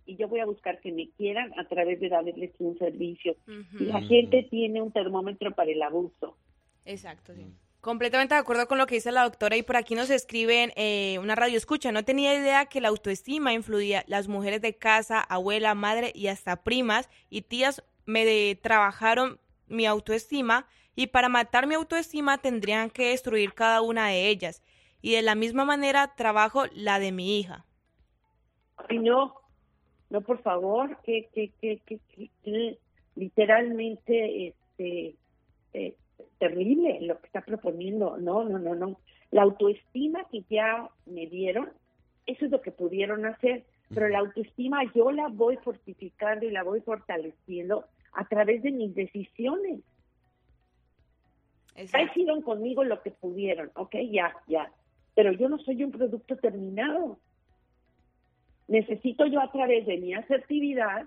Y 0.04 0.16
yo 0.16 0.28
voy 0.28 0.40
a 0.40 0.44
buscar 0.44 0.82
que 0.82 0.92
me 0.92 1.08
quieran 1.16 1.50
a 1.58 1.66
través 1.66 1.98
de 1.98 2.10
darles 2.10 2.50
un 2.58 2.76
servicio. 2.76 3.36
Y 3.78 3.84
la 3.84 4.02
gente 4.02 4.46
tiene 4.50 4.82
un 4.82 4.92
termómetro 4.92 5.54
para 5.54 5.70
el 5.70 5.80
abuso. 5.80 6.36
Exacto, 6.84 7.34
sí. 7.34 7.46
Completamente 7.80 8.34
de 8.34 8.40
acuerdo 8.40 8.68
con 8.68 8.76
lo 8.76 8.86
que 8.86 8.96
dice 8.96 9.10
la 9.10 9.22
doctora 9.22 9.56
y 9.56 9.62
por 9.62 9.76
aquí 9.76 9.94
nos 9.94 10.10
escriben 10.10 10.72
eh, 10.76 11.18
una 11.18 11.34
radio 11.34 11.56
escucha. 11.56 11.90
No 11.90 12.04
tenía 12.04 12.34
idea 12.34 12.66
que 12.66 12.82
la 12.82 12.88
autoestima 12.88 13.54
influía 13.54 14.04
las 14.06 14.28
mujeres 14.28 14.60
de 14.60 14.76
casa, 14.76 15.18
abuela, 15.22 15.74
madre 15.74 16.12
y 16.14 16.26
hasta 16.26 16.62
primas 16.62 17.08
y 17.30 17.40
tías 17.40 17.82
me 18.06 18.54
trabajaron 18.56 19.40
mi 19.66 19.86
autoestima 19.86 20.66
y 20.94 21.08
para 21.08 21.28
matar 21.28 21.66
mi 21.66 21.74
autoestima 21.74 22.38
tendrían 22.38 22.90
que 22.90 23.10
destruir 23.10 23.54
cada 23.54 23.80
una 23.82 24.08
de 24.08 24.28
ellas. 24.28 24.62
Y 25.00 25.12
de 25.12 25.22
la 25.22 25.34
misma 25.34 25.64
manera 25.64 26.14
trabajo 26.14 26.64
la 26.74 26.98
de 26.98 27.12
mi 27.12 27.38
hija. 27.38 27.64
Ay, 28.76 28.98
no, 28.98 29.34
no, 30.10 30.20
por 30.20 30.42
favor, 30.42 30.98
que, 31.02 31.28
que, 31.32 31.52
que, 31.60 31.80
que, 32.42 32.78
literalmente 33.14 34.48
este, 34.48 35.16
eh, 35.72 35.96
terrible 36.38 36.98
lo 37.02 37.18
que 37.20 37.26
está 37.26 37.42
proponiendo. 37.42 38.16
No, 38.18 38.44
no, 38.44 38.58
no, 38.58 38.74
no. 38.74 39.00
La 39.30 39.42
autoestima 39.42 40.26
que 40.30 40.44
ya 40.50 40.90
me 41.06 41.26
dieron, 41.26 41.70
eso 42.26 42.44
es 42.44 42.50
lo 42.50 42.60
que 42.60 42.72
pudieron 42.72 43.24
hacer, 43.24 43.64
pero 43.92 44.08
la 44.08 44.20
autoestima 44.20 44.80
yo 44.94 45.10
la 45.10 45.28
voy 45.28 45.56
fortificando 45.58 46.46
y 46.46 46.50
la 46.50 46.62
voy 46.62 46.80
fortaleciendo 46.80 47.86
a 48.12 48.24
través 48.26 48.62
de 48.62 48.70
mis 48.70 48.94
decisiones. 48.94 49.80
Ya 51.76 52.02
hicieron 52.02 52.42
conmigo 52.42 52.84
lo 52.84 53.02
que 53.02 53.10
pudieron, 53.10 53.70
ok, 53.74 53.96
ya, 54.10 54.34
ya. 54.46 54.70
Pero 55.14 55.32
yo 55.32 55.48
no 55.48 55.58
soy 55.58 55.82
un 55.82 55.90
producto 55.90 56.36
terminado. 56.36 57.18
Necesito 58.68 59.26
yo 59.26 59.40
a 59.40 59.50
través 59.50 59.86
de 59.86 59.98
mi 59.98 60.14
asertividad 60.14 61.06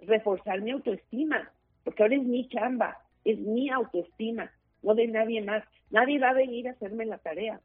reforzar 0.00 0.60
mi 0.60 0.70
autoestima, 0.70 1.50
porque 1.82 2.02
ahora 2.02 2.16
es 2.16 2.22
mi 2.22 2.48
chamba, 2.48 2.98
es 3.24 3.38
mi 3.38 3.68
autoestima, 3.68 4.52
no 4.82 4.94
de 4.94 5.08
nadie 5.08 5.42
más. 5.42 5.64
Nadie 5.90 6.20
va 6.20 6.30
a 6.30 6.34
venir 6.34 6.68
a 6.68 6.72
hacerme 6.72 7.04
la 7.06 7.18
tarea. 7.18 7.60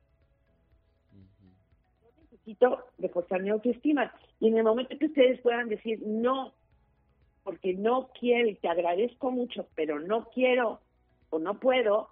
Necesito 2.45 2.85
reforzar 2.99 3.41
mi 3.41 3.49
autoestima. 3.49 4.13
Y 4.39 4.49
en 4.49 4.57
el 4.57 4.63
momento 4.63 4.97
que 4.97 5.05
ustedes 5.05 5.39
puedan 5.41 5.69
decir, 5.69 6.01
no, 6.05 6.53
porque 7.43 7.73
no 7.73 8.09
quiero 8.19 8.49
y 8.49 8.55
te 8.55 8.67
agradezco 8.67 9.31
mucho, 9.31 9.67
pero 9.75 9.99
no 9.99 10.25
quiero 10.29 10.81
o 11.29 11.39
no 11.39 11.59
puedo, 11.59 12.09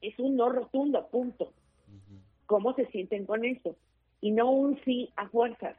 es 0.00 0.18
un 0.18 0.36
no 0.36 0.48
rotundo, 0.48 1.06
punto. 1.08 1.52
¿Cómo 2.46 2.74
se 2.74 2.86
sienten 2.86 3.26
con 3.26 3.44
eso? 3.44 3.76
Y 4.20 4.30
no 4.30 4.50
un 4.50 4.80
sí 4.84 5.10
a 5.16 5.28
fuerzas, 5.28 5.76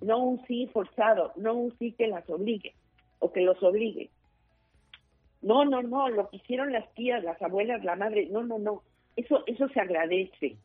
no 0.00 0.18
un 0.18 0.44
sí 0.46 0.68
forzado, 0.72 1.32
no 1.36 1.54
un 1.54 1.76
sí 1.78 1.92
que 1.92 2.08
las 2.08 2.28
obligue 2.28 2.74
o 3.20 3.32
que 3.32 3.42
los 3.42 3.62
obligue. 3.62 4.10
No, 5.42 5.64
no, 5.64 5.82
no, 5.82 6.08
lo 6.08 6.28
que 6.28 6.36
hicieron 6.36 6.72
las 6.72 6.92
tías, 6.94 7.22
las 7.22 7.40
abuelas, 7.40 7.84
la 7.84 7.96
madre, 7.96 8.28
no, 8.30 8.42
no, 8.42 8.58
no. 8.58 8.82
Eso, 9.16 9.44
eso 9.46 9.68
se 9.68 9.80
agradece, 9.80 10.56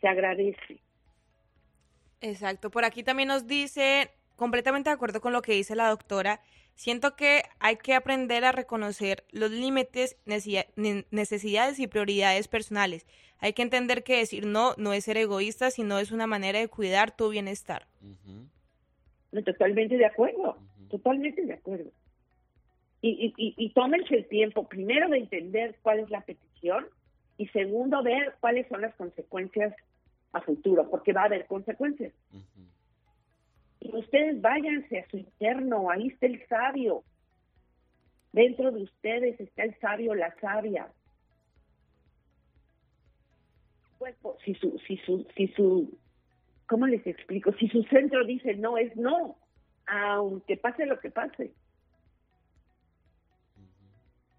se 0.00 0.08
agradece. 0.08 0.81
Exacto. 2.22 2.70
Por 2.70 2.84
aquí 2.84 3.02
también 3.02 3.28
nos 3.28 3.46
dice 3.46 4.10
completamente 4.36 4.88
de 4.88 4.94
acuerdo 4.94 5.20
con 5.20 5.32
lo 5.32 5.42
que 5.42 5.52
dice 5.52 5.76
la 5.76 5.88
doctora. 5.88 6.40
Siento 6.74 7.16
que 7.16 7.42
hay 7.58 7.76
que 7.76 7.94
aprender 7.94 8.44
a 8.44 8.52
reconocer 8.52 9.24
los 9.30 9.50
límites, 9.50 10.16
necesidades 10.24 11.78
y 11.78 11.86
prioridades 11.86 12.48
personales. 12.48 13.06
Hay 13.40 13.52
que 13.52 13.62
entender 13.62 14.04
que 14.04 14.16
decir 14.16 14.46
no 14.46 14.74
no 14.78 14.92
es 14.92 15.04
ser 15.04 15.18
egoísta, 15.18 15.70
sino 15.70 15.98
es 15.98 16.12
una 16.12 16.26
manera 16.26 16.60
de 16.60 16.68
cuidar 16.68 17.14
tu 17.14 17.28
bienestar. 17.28 17.86
Totalmente 19.44 19.96
de 19.96 20.06
acuerdo, 20.06 20.56
totalmente 20.88 21.42
de 21.42 21.54
acuerdo. 21.54 21.90
Y, 23.02 23.34
y, 23.36 23.54
y 23.56 23.70
tómense 23.70 24.14
el 24.14 24.28
tiempo, 24.28 24.68
primero, 24.68 25.08
de 25.08 25.18
entender 25.18 25.76
cuál 25.82 25.98
es 25.98 26.10
la 26.10 26.20
petición 26.20 26.86
y 27.36 27.48
segundo, 27.48 28.02
ver 28.04 28.36
cuáles 28.40 28.68
son 28.68 28.80
las 28.80 28.94
consecuencias 28.94 29.74
a 30.32 30.40
futuro, 30.40 30.88
porque 30.90 31.12
va 31.12 31.22
a 31.22 31.26
haber 31.26 31.46
consecuencias. 31.46 32.12
Y 33.80 33.96
ustedes 33.96 34.40
váyanse 34.40 35.00
a 35.00 35.08
su 35.10 35.18
interno, 35.18 35.90
ahí 35.90 36.08
está 36.08 36.26
el 36.26 36.46
sabio. 36.46 37.02
Dentro 38.32 38.70
de 38.70 38.82
ustedes 38.82 39.38
está 39.40 39.64
el 39.64 39.78
sabio, 39.80 40.14
la 40.14 40.34
sabia. 40.40 40.88
Cuerpo, 43.98 44.38
si 44.44 44.54
su, 44.54 44.78
si 44.86 44.96
su, 44.98 45.26
si 45.36 45.48
su, 45.48 45.98
¿cómo 46.66 46.86
les 46.86 47.06
explico? 47.06 47.52
Si 47.52 47.68
su 47.68 47.82
centro 47.84 48.24
dice 48.24 48.54
no, 48.54 48.78
es 48.78 48.96
no, 48.96 49.36
aunque 49.86 50.56
pase 50.56 50.86
lo 50.86 50.98
que 50.98 51.10
pase. 51.10 51.52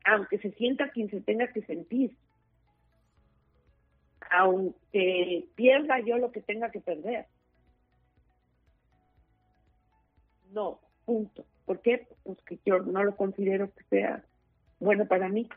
Aunque 0.05 0.37
se 0.39 0.51
sienta 0.53 0.89
quien 0.89 1.09
se 1.09 1.21
tenga 1.21 1.47
que 1.47 1.61
sentir. 1.61 2.15
Aunque 4.36 5.45
pierda 5.55 5.99
yo 5.99 6.17
lo 6.17 6.31
que 6.31 6.41
tenga 6.41 6.71
que 6.71 6.81
perder. 6.81 7.27
No, 10.51 10.79
punto. 11.05 11.45
¿Por 11.65 11.81
qué? 11.81 12.07
Pues 12.23 12.39
que 12.45 12.59
yo 12.65 12.79
no 12.79 13.03
lo 13.03 13.15
considero 13.15 13.71
que 13.73 13.84
sea 13.89 14.25
bueno 14.79 15.07
para 15.07 15.29
mí. 15.29 15.47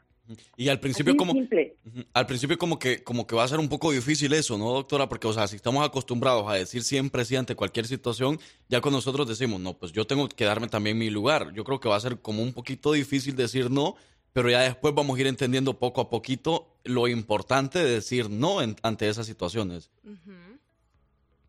Y 0.57 0.68
al 0.68 0.81
principio 0.81 1.12
Así 1.12 1.18
como 1.18 1.33
simple. 1.33 1.77
Al 2.12 2.27
principio 2.27 2.59
como 2.59 2.79
que 2.79 3.03
como 3.03 3.27
que 3.27 3.37
va 3.37 3.45
a 3.45 3.49
ser 3.49 3.61
un 3.61 3.68
poco 3.68 3.93
difícil 3.93 4.33
eso, 4.33 4.59
¿no, 4.59 4.72
doctora? 4.72 5.09
Porque 5.09 5.27
o 5.27 5.33
sea, 5.33 5.47
si 5.47 5.57
estamos 5.57 5.87
acostumbrados 5.87 6.49
a 6.49 6.55
decir 6.55 6.83
siempre 6.83 7.24
sí 7.24 7.37
ante 7.37 7.55
cualquier 7.55 7.87
situación, 7.87 8.39
ya 8.68 8.81
con 8.81 8.93
nosotros 8.93 9.29
decimos, 9.29 9.61
"No, 9.61 9.74
pues 9.74 9.93
yo 9.93 10.07
tengo 10.07 10.29
que 10.29 10.45
darme 10.45 10.68
también 10.68 10.99
mi 10.99 11.11
lugar." 11.11 11.53
Yo 11.55 11.64
creo 11.64 11.79
que 11.81 11.89
va 11.89 11.97
a 11.97 12.01
ser 12.01 12.18
como 12.20 12.43
un 12.43 12.53
poquito 12.53 12.93
difícil 12.93 13.37
decir 13.37 13.70
no, 13.70 13.95
pero 14.37 14.51
ya 14.51 14.61
después 14.61 14.95
vamos 14.95 15.16
a 15.16 15.20
ir 15.22 15.26
entendiendo 15.28 15.78
poco 15.78 16.03
a 16.03 16.11
poquito 16.11 16.68
lo 16.84 17.09
importante 17.09 17.78
de 17.78 17.91
decir 17.91 18.28
no 18.28 18.61
en- 18.61 18.76
ante 18.82 19.09
esas 19.09 19.24
situaciones. 19.26 19.91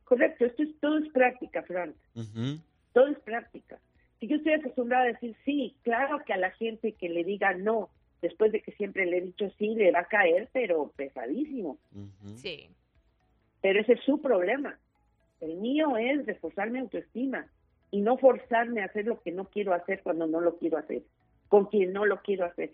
Correcto, 0.06 0.46
esto 0.46 0.64
es 0.64 0.70
todo 0.80 0.98
es 1.00 1.10
práctica, 1.10 1.64
Frank. 1.64 1.94
Ujú. 2.16 2.60
Todo 2.94 3.08
es 3.08 3.20
práctica. 3.20 3.78
Si 4.22 4.28
yo 4.28 4.38
estoy 4.38 4.54
acostumbrada 4.54 5.04
a 5.04 5.08
decir 5.08 5.36
sí, 5.44 5.76
claro 5.84 6.24
que 6.26 6.32
a 6.32 6.38
la 6.38 6.52
gente 6.52 6.94
que 6.94 7.10
le 7.10 7.26
diga 7.26 7.54
no, 7.54 7.90
después 8.22 8.54
de 8.54 8.62
que 8.62 8.72
siempre 8.72 9.06
le 9.06 9.18
he 9.18 9.22
dicho 9.22 9.50
sí, 9.60 9.76
le 9.76 9.92
va 9.92 10.00
a 10.00 10.06
caer, 10.08 10.50
pero 10.54 10.94
pesadísimo. 10.96 11.78
Sí. 12.38 12.70
Pero 13.62 13.82
ese 13.82 13.94
es 13.94 14.00
su 14.06 14.22
problema. 14.22 14.80
El 15.42 15.58
mío 15.58 15.98
es 15.98 16.26
reforzar 16.26 16.70
mi 16.70 16.80
autoestima 16.80 17.48
y 17.92 18.00
no 18.00 18.18
forzarme 18.18 18.82
a 18.82 18.86
hacer 18.86 19.06
lo 19.06 19.22
que 19.22 19.32
no 19.34 19.44
quiero 19.50 19.74
hacer 19.74 20.02
cuando 20.04 20.26
no 20.26 20.40
lo 20.40 20.58
quiero 20.58 20.78
hacer, 20.78 21.04
con 21.48 21.66
quien 21.66 21.94
no 21.94 22.06
lo 22.06 22.22
quiero 22.22 22.46
hacer. 22.46 22.74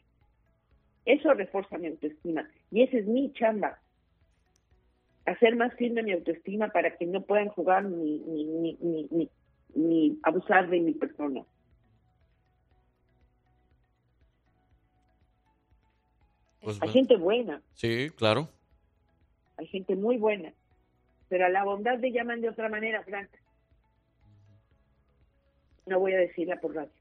Eso 1.06 1.34
refuerza 1.34 1.78
mi 1.78 1.88
autoestima 1.88 2.50
y 2.72 2.84
esa 2.84 2.98
es 2.98 3.06
mi 3.06 3.32
chamba. 3.34 3.80
Hacer 5.26 5.56
más 5.56 5.74
firme 5.76 6.04
mi 6.04 6.12
autoestima 6.12 6.70
para 6.70 6.98
que 6.98 7.06
no 7.06 7.22
puedan 7.22 7.50
jugar 7.50 7.86
ni, 7.86 8.20
ni, 8.20 8.78
ni, 8.82 9.30
ni, 9.76 10.20
abusar 10.24 10.70
de 10.70 10.80
mi 10.80 10.94
persona. 10.94 11.44
Pues 16.62 16.82
Hay 16.82 16.90
gente 16.90 17.18
buena, 17.18 17.62
Sí, 17.74 18.10
claro. 18.16 18.50
hay 19.58 19.68
gente 19.68 19.96
muy 19.98 20.18
buena, 20.18 20.54
pero 21.28 21.46
a 21.46 21.50
la 21.50 21.66
bondad 21.66 22.00
le 22.00 22.12
llaman 22.12 22.40
de 22.40 22.50
otra 22.50 22.70
manera, 22.70 23.04
Frank. 23.04 23.30
No 25.86 26.00
voy 26.00 26.14
a 26.14 26.18
decirla 26.18 26.60
por 26.62 26.74
radio. 26.76 26.92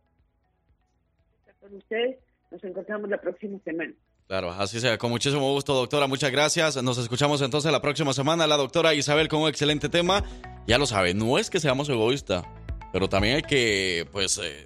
estar 1.39 1.55
con 1.59 1.75
ustedes. 1.75 2.17
Nos 2.51 2.63
encontramos 2.63 3.09
la 3.09 3.19
próxima 3.19 3.59
semana. 3.63 3.93
Claro, 4.27 4.51
así 4.51 4.79
sea. 4.79 4.97
Con 4.97 5.11
muchísimo 5.11 5.51
gusto, 5.53 5.73
doctora. 5.73 6.07
Muchas 6.07 6.31
gracias. 6.31 6.81
Nos 6.81 6.97
escuchamos 6.97 7.41
entonces 7.41 7.71
la 7.71 7.81
próxima 7.81 8.13
semana. 8.13 8.47
La 8.47 8.57
doctora 8.57 8.93
Isabel 8.93 9.27
con 9.27 9.41
un 9.41 9.49
excelente 9.49 9.89
tema. 9.89 10.23
Ya 10.65 10.77
lo 10.77 10.85
sabe, 10.85 11.13
no 11.13 11.37
es 11.37 11.49
que 11.49 11.59
seamos 11.59 11.89
egoístas, 11.89 12.45
pero 12.93 13.09
también 13.09 13.35
hay 13.35 13.41
que, 13.41 14.07
pues, 14.13 14.37
eh, 14.37 14.65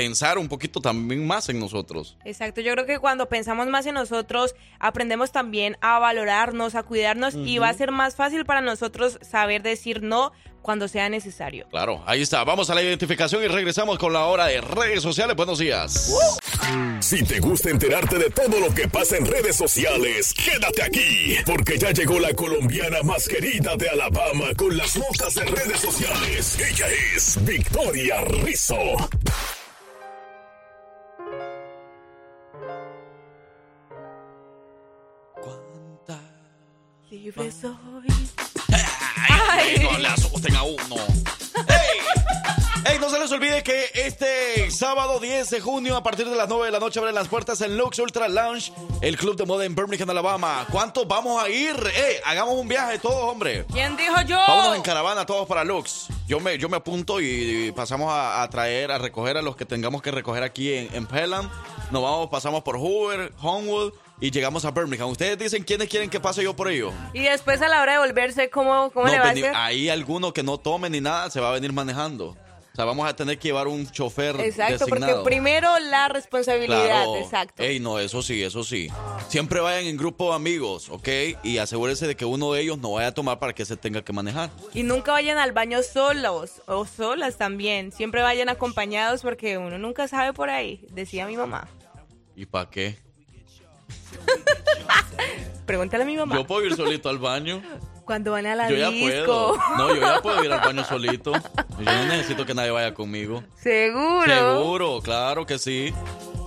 pensar 0.00 0.38
un 0.38 0.48
poquito 0.48 0.80
también 0.80 1.26
más 1.26 1.50
en 1.50 1.60
nosotros. 1.60 2.16
Exacto, 2.24 2.62
yo 2.62 2.72
creo 2.72 2.86
que 2.86 2.98
cuando 2.98 3.28
pensamos 3.28 3.66
más 3.66 3.84
en 3.84 3.94
nosotros, 3.94 4.54
aprendemos 4.78 5.30
también 5.30 5.76
a 5.82 5.98
valorarnos, 5.98 6.74
a 6.74 6.82
cuidarnos 6.82 7.34
y 7.34 7.58
va 7.58 7.68
a 7.68 7.74
ser 7.74 7.90
más 7.90 8.16
fácil 8.16 8.46
para 8.46 8.62
nosotros 8.62 9.18
saber 9.20 9.62
decir 9.62 10.02
no 10.02 10.32
cuando 10.62 10.88
sea 10.88 11.10
necesario. 11.10 11.66
Claro, 11.68 12.02
ahí 12.06 12.22
está. 12.22 12.44
Vamos 12.44 12.70
a 12.70 12.74
la 12.74 12.82
identificación 12.82 13.42
y 13.42 13.48
regresamos 13.48 13.98
con 13.98 14.14
la 14.14 14.24
hora 14.24 14.46
de 14.46 14.62
redes 14.62 15.02
sociales. 15.02 15.36
Buenos 15.36 15.58
días. 15.58 16.14
Si 17.00 17.22
te 17.24 17.40
gusta 17.40 17.68
enterarte 17.68 18.18
de 18.18 18.30
todo 18.30 18.58
lo 18.58 18.74
que 18.74 18.88
pasa 18.88 19.18
en 19.18 19.26
redes 19.26 19.56
sociales, 19.56 20.32
quédate 20.32 20.82
aquí, 20.82 21.36
porque 21.44 21.78
ya 21.78 21.90
llegó 21.90 22.18
la 22.18 22.32
colombiana 22.32 23.02
más 23.02 23.28
querida 23.28 23.76
de 23.76 23.88
Alabama 23.90 24.46
con 24.56 24.76
las 24.76 24.96
notas 24.96 25.34
de 25.34 25.44
redes 25.44 25.80
sociales. 25.80 26.58
Ella 26.58 26.86
es 27.14 27.44
Victoria 27.44 28.22
Rizzo. 28.22 28.78
Libre 37.22 37.52
soy. 37.52 37.74
Ay, 39.28 39.78
no 39.82 39.98
le 39.98 40.08
asusten 40.08 40.56
a 40.56 40.62
uno. 40.62 40.96
¡Ey! 41.68 42.92
¡Ey! 42.92 42.98
No 42.98 43.10
se 43.10 43.18
les 43.18 43.30
olvide 43.30 43.62
que 43.62 43.90
este 43.92 44.70
sábado 44.70 45.20
10 45.20 45.50
de 45.50 45.60
junio, 45.60 45.98
a 45.98 46.02
partir 46.02 46.26
de 46.30 46.34
las 46.34 46.48
9 46.48 46.64
de 46.64 46.72
la 46.72 46.78
noche, 46.78 46.98
abren 46.98 47.14
las 47.14 47.28
puertas 47.28 47.60
en 47.60 47.76
Lux 47.76 47.98
Ultra 47.98 48.26
Lounge, 48.26 48.72
el 49.02 49.18
club 49.18 49.36
de 49.36 49.44
moda 49.44 49.66
en 49.66 49.74
Birmingham, 49.74 50.08
Alabama. 50.08 50.66
¿Cuántos 50.72 51.06
vamos 51.06 51.42
a 51.42 51.50
ir? 51.50 51.76
¡Ey! 51.94 52.16
Hagamos 52.24 52.54
un 52.54 52.68
viaje 52.68 52.98
todos, 52.98 53.22
hombre. 53.30 53.66
¿Quién 53.70 53.98
dijo 53.98 54.18
yo? 54.22 54.38
Vámonos 54.38 54.76
en 54.76 54.82
caravana 54.82 55.26
todos 55.26 55.46
para 55.46 55.62
Lux. 55.62 56.06
Yo 56.26 56.40
me, 56.40 56.56
yo 56.56 56.70
me 56.70 56.78
apunto 56.78 57.20
y 57.20 57.70
pasamos 57.76 58.10
a, 58.10 58.40
a 58.42 58.48
traer, 58.48 58.92
a 58.92 58.96
recoger 58.98 59.36
a 59.36 59.42
los 59.42 59.56
que 59.56 59.66
tengamos 59.66 60.00
que 60.00 60.10
recoger 60.10 60.42
aquí 60.42 60.72
en, 60.72 60.88
en 60.94 61.06
Pelham. 61.06 61.50
Nos 61.90 62.02
vamos, 62.02 62.30
pasamos 62.30 62.62
por 62.62 62.78
Hoover, 62.78 63.34
Homewood, 63.42 63.92
y 64.20 64.30
llegamos 64.30 64.64
a 64.64 64.70
Birmingham. 64.70 65.08
Ustedes 65.10 65.38
dicen 65.38 65.64
quiénes 65.64 65.88
quieren 65.88 66.10
que 66.10 66.20
pase 66.20 66.42
yo 66.42 66.54
por 66.54 66.68
ellos. 66.70 66.92
Y 67.12 67.22
después 67.22 67.60
a 67.62 67.68
la 67.68 67.80
hora 67.82 67.92
de 67.94 67.98
volverse, 67.98 68.50
¿cómo, 68.50 68.90
cómo 68.92 69.06
No, 69.06 69.12
le 69.12 69.18
va 69.18 69.26
a 69.26 69.30
hacer? 69.30 69.52
ahí 69.56 69.88
alguno 69.88 70.32
que 70.32 70.42
no 70.42 70.58
tome 70.58 70.90
ni 70.90 71.00
nada 71.00 71.30
se 71.30 71.40
va 71.40 71.50
a 71.50 71.52
venir 71.52 71.72
manejando. 71.72 72.36
O 72.72 72.76
sea, 72.76 72.84
vamos 72.84 73.06
a 73.08 73.16
tener 73.16 73.36
que 73.36 73.48
llevar 73.48 73.66
un 73.66 73.90
chofer 73.90 74.40
Exacto, 74.40 74.86
porque 74.86 75.12
primero 75.24 75.76
la 75.80 76.08
responsabilidad, 76.08 76.84
Claro. 76.84 77.16
exacto. 77.16 77.62
Ey, 77.64 77.80
no, 77.80 77.98
eso 77.98 78.22
sí, 78.22 78.40
eso 78.44 78.62
sí. 78.62 78.88
Siempre 79.28 79.58
vayan 79.60 79.86
en 79.86 79.96
grupo 79.96 80.30
de 80.30 80.36
amigos, 80.36 80.88
¿ok? 80.88 81.08
Y 81.42 81.58
asegúrense 81.58 82.06
de 82.06 82.14
que 82.14 82.24
uno 82.24 82.52
de 82.52 82.60
ellos 82.62 82.78
no 82.78 82.92
vaya 82.92 83.08
a 83.08 83.12
tomar 83.12 83.40
para 83.40 83.54
que 83.54 83.64
se 83.64 83.76
tenga 83.76 84.02
que 84.02 84.12
manejar. 84.12 84.50
Y 84.72 84.84
nunca 84.84 85.10
vayan 85.12 85.36
al 85.38 85.50
baño 85.50 85.82
solos 85.82 86.62
o 86.66 86.86
solas 86.86 87.36
también. 87.36 87.90
Siempre 87.90 88.22
vayan 88.22 88.48
acompañados 88.48 89.22
porque 89.22 89.58
uno 89.58 89.76
nunca 89.76 90.06
sabe 90.06 90.32
por 90.32 90.48
ahí, 90.48 90.86
decía 90.92 91.26
mi 91.26 91.36
mamá. 91.36 91.66
¿Y 92.36 92.46
para 92.46 92.70
qué? 92.70 92.98
Pregúntale 95.66 96.02
a 96.02 96.06
mi 96.06 96.16
mamá. 96.16 96.34
Yo 96.34 96.46
puedo 96.46 96.64
ir 96.64 96.74
solito 96.74 97.08
al 97.08 97.18
baño. 97.18 97.62
Cuando 98.04 98.32
van 98.32 98.46
a 98.46 98.56
la 98.56 98.68
Yo 98.68 98.76
ya 98.76 98.90
puedo. 98.90 99.56
No, 99.78 99.94
yo 99.94 100.00
ya 100.00 100.20
puedo 100.20 100.42
ir 100.42 100.52
al 100.52 100.60
baño 100.60 100.84
solito. 100.88 101.32
Yo 101.32 101.84
no 101.84 102.04
necesito 102.06 102.44
que 102.44 102.54
nadie 102.54 102.70
vaya 102.72 102.92
conmigo. 102.92 103.44
Seguro. 103.56 104.24
Seguro, 104.58 105.00
claro 105.00 105.46
que 105.46 105.58
sí. 105.58 105.94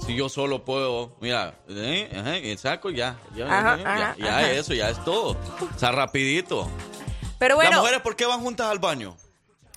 Si 0.06 0.14
yo 0.16 0.28
solo 0.28 0.66
puedo, 0.66 1.16
mira, 1.22 1.56
eh, 1.70 2.42
y 2.44 2.58
saco 2.58 2.90
ya, 2.90 3.16
ya, 3.34 3.46
Ajá, 3.46 3.78
ya, 3.78 3.94
ajá, 3.94 4.16
ya 4.20 4.38
ajá. 4.40 4.52
eso, 4.52 4.74
ya 4.74 4.90
es 4.90 5.02
todo. 5.06 5.38
O 5.74 5.80
sea, 5.80 5.94
rapidito. 5.94 6.68
Pero 7.40 7.56
¿Las 7.56 7.68
bueno, 7.68 7.80
mujeres 7.80 8.02
por 8.02 8.18
qué 8.18 8.26
van 8.26 8.42
juntas 8.42 8.68
al 8.68 8.80
baño? 8.80 9.16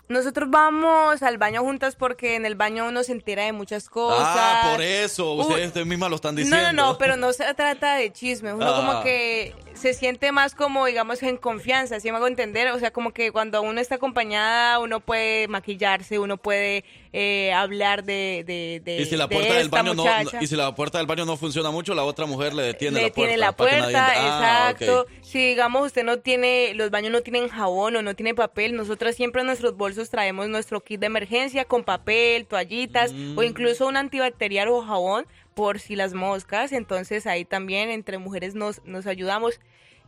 Nosotros 0.09 0.49
vamos 0.51 1.23
al 1.23 1.37
baño 1.39 1.63
juntas 1.63 1.97
porque 1.97 2.37
en 2.37 2.47
el 2.47 2.55
baño 2.55 2.87
uno 2.87 3.03
se 3.03 3.13
entera 3.13 3.45
de 3.45 3.53
muchas 3.53 3.89
cosas. 3.89 4.21
Ah, 4.25 4.71
por 4.73 4.83
eso, 4.83 5.33
ustedes 5.35 5.67
ustedes 5.69 5.87
mismas 5.87 6.11
lo 6.11 6.17
están 6.17 6.35
No, 6.35 6.41
diciendo. 6.43 6.73
no, 6.73 6.93
no, 6.93 6.99
pero 6.99 7.17
no 7.17 7.33
se 7.33 7.53
trata 7.55 7.97
de 7.97 8.13
chisme. 8.13 8.53
Uno 8.55 8.67
Ah. 8.67 8.77
como 8.77 9.03
que 9.03 9.55
se 9.75 9.95
siente 9.95 10.31
más 10.33 10.55
como, 10.55 10.87
digamos, 10.87 11.23
en 11.23 11.37
confianza, 11.37 11.99
¿sí 12.01 12.11
me 12.11 12.17
hago 12.19 12.29
entender? 12.29 12.69
O 12.69 12.79
sea, 12.79 12.93
como 12.93 13.13
que 13.13 13.33
cuando 13.33 13.61
uno 13.63 13.81
está 13.81 13.97
acompañada, 13.97 14.79
uno 14.79 15.01
puede 15.01 15.49
maquillarse, 15.49 16.19
uno 16.19 16.37
puede 16.37 16.85
eh, 17.19 17.51
hablar 17.55 18.05
de, 18.05 18.45
de, 18.47 18.83
de 18.85 19.01
Y 19.01 19.07
si 19.07 19.17
la 19.17 19.27
de 19.27 19.35
puerta 19.35 19.55
del 19.55 19.71
baño 19.71 19.95
no, 19.95 20.05
y 20.39 20.47
si 20.47 20.55
la 20.55 20.75
puerta 20.75 20.99
del 20.99 21.07
baño 21.07 21.25
no 21.25 21.39
funciona 21.39 21.71
mucho, 21.71 21.95
la 21.95 22.05
otra 22.05 22.27
mujer 22.27 22.53
le 22.53 22.63
detiene 22.63 22.99
le 23.01 23.07
la 23.07 23.13
puerta. 23.15 23.37
la 23.39 23.53
puerta, 23.57 23.91
nadie. 23.91 24.19
Ah, 24.21 24.69
exacto. 24.71 25.07
Si 25.23 25.39
digamos 25.39 25.87
usted 25.87 26.05
no 26.05 26.19
tiene, 26.19 26.75
los 26.75 26.91
baños 26.91 27.13
no 27.13 27.23
tienen 27.23 27.49
jabón 27.49 27.97
o 27.97 28.03
no 28.03 28.15
tiene 28.15 28.35
papel, 28.35 28.77
nosotros 28.77 29.15
siempre 29.17 29.41
en 29.41 29.47
nuestros 29.47 29.79
bolsos 29.79 30.11
traemos 30.11 30.49
nuestro 30.49 30.83
kit 30.85 31.01
de 31.01 31.07
emergencia 31.07 31.65
con 31.65 31.85
papel, 31.85 32.47
toallitas 32.47 33.15
Mm. 33.15 33.39
o 33.39 33.43
incluso 33.43 33.87
un 33.87 33.97
antibacterial 33.97 34.69
o 34.69 34.83
jabón 34.83 35.27
por 35.55 35.79
si 35.81 35.97
las 35.97 36.13
moscas. 36.13 36.73
Entonces 36.73 37.27
ahí 37.27 37.47
también 37.47 37.89
entre 37.89 38.19
mujeres 38.19 38.55
nos, 38.55 38.85
nos 38.85 39.07
ayudamos. 39.07 39.59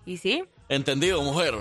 Y 0.05 0.19
sí, 0.19 0.45
Entendido, 0.69 1.23
mujer. 1.23 1.55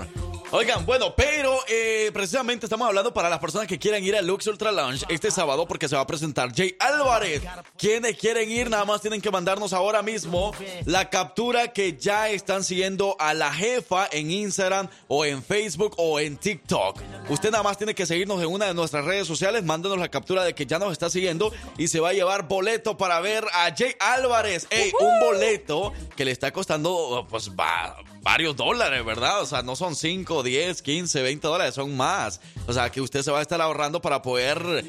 Oigan, 0.52 0.86
bueno, 0.86 1.14
pero 1.14 1.60
eh, 1.68 2.10
precisamente 2.14 2.68
estamos 2.68 2.88
hablando 2.88 3.14
para 3.14 3.30
las 3.30 3.40
personas 3.40 3.68
que 3.68 3.78
quieran 3.78 4.02
ir 4.02 4.16
al 4.16 4.26
Lux 4.26 4.48
Ultra 4.48 4.72
Lounge 4.72 5.04
este 5.10 5.30
sábado 5.30 5.68
porque 5.68 5.90
se 5.90 5.96
va 5.98 6.04
a 6.04 6.08
presentar 6.08 6.56
Jay 6.56 6.74
Álvarez. 6.80 7.42
Quienes 7.78 8.18
quieren 8.18 8.50
ir, 8.50 8.70
nada 8.70 8.86
más 8.86 9.02
tienen 9.02 9.20
que 9.20 9.30
mandarnos 9.30 9.74
ahora 9.74 10.02
mismo 10.02 10.54
la 10.86 11.10
captura 11.10 11.74
que 11.74 11.98
ya 11.98 12.30
están 12.30 12.64
siguiendo 12.64 13.18
a 13.20 13.34
la 13.34 13.52
jefa 13.52 14.08
en 14.10 14.32
Instagram 14.32 14.88
o 15.10 15.26
en 15.26 15.44
Facebook 15.44 15.96
o 15.98 16.18
en 16.18 16.38
TikTok. 16.38 17.02
Usted 17.28 17.52
nada 17.52 17.64
más 17.64 17.78
tiene 17.78 17.94
que 17.94 18.06
seguirnos 18.06 18.42
en 18.42 18.48
una 18.48 18.68
de 18.68 18.74
nuestras 18.74 19.04
redes 19.04 19.28
sociales, 19.28 19.66
mándenos 19.66 19.98
la 19.98 20.08
captura 20.08 20.46
de 20.46 20.56
que 20.56 20.66
ya 20.66 20.80
nos 20.80 20.94
está 20.94 21.10
siguiendo 21.10 21.52
y 21.78 21.90
se 21.90 22.00
va 22.00 22.10
a 22.10 22.14
llevar 22.14 22.48
boleto 22.48 22.96
para 22.96 23.20
ver 23.20 23.44
a 23.52 23.76
Jay 23.76 23.96
Álvarez. 24.00 24.66
Ey, 24.70 24.94
un 24.98 25.20
boleto 25.20 25.92
que 26.16 26.24
le 26.24 26.32
está 26.32 26.54
costando 26.54 27.28
pues 27.30 27.52
va, 27.52 27.98
varios 28.22 28.56
dólares, 28.56 28.97
¿verdad? 29.04 29.42
O 29.42 29.46
sea, 29.46 29.62
no 29.62 29.76
son 29.76 29.96
5, 29.96 30.44
10, 30.44 30.82
15, 30.82 31.22
20 31.22 31.48
dólares, 31.48 31.76
son 31.76 31.96
más. 31.96 32.40
O 32.68 32.74
sea, 32.74 32.90
que 32.92 33.02
usted 33.02 33.22
se 33.22 33.32
va 33.32 33.40
a 33.40 33.42
estar 33.42 33.62
ahorrando 33.62 34.02
para 34.02 34.22
poder 34.22 34.86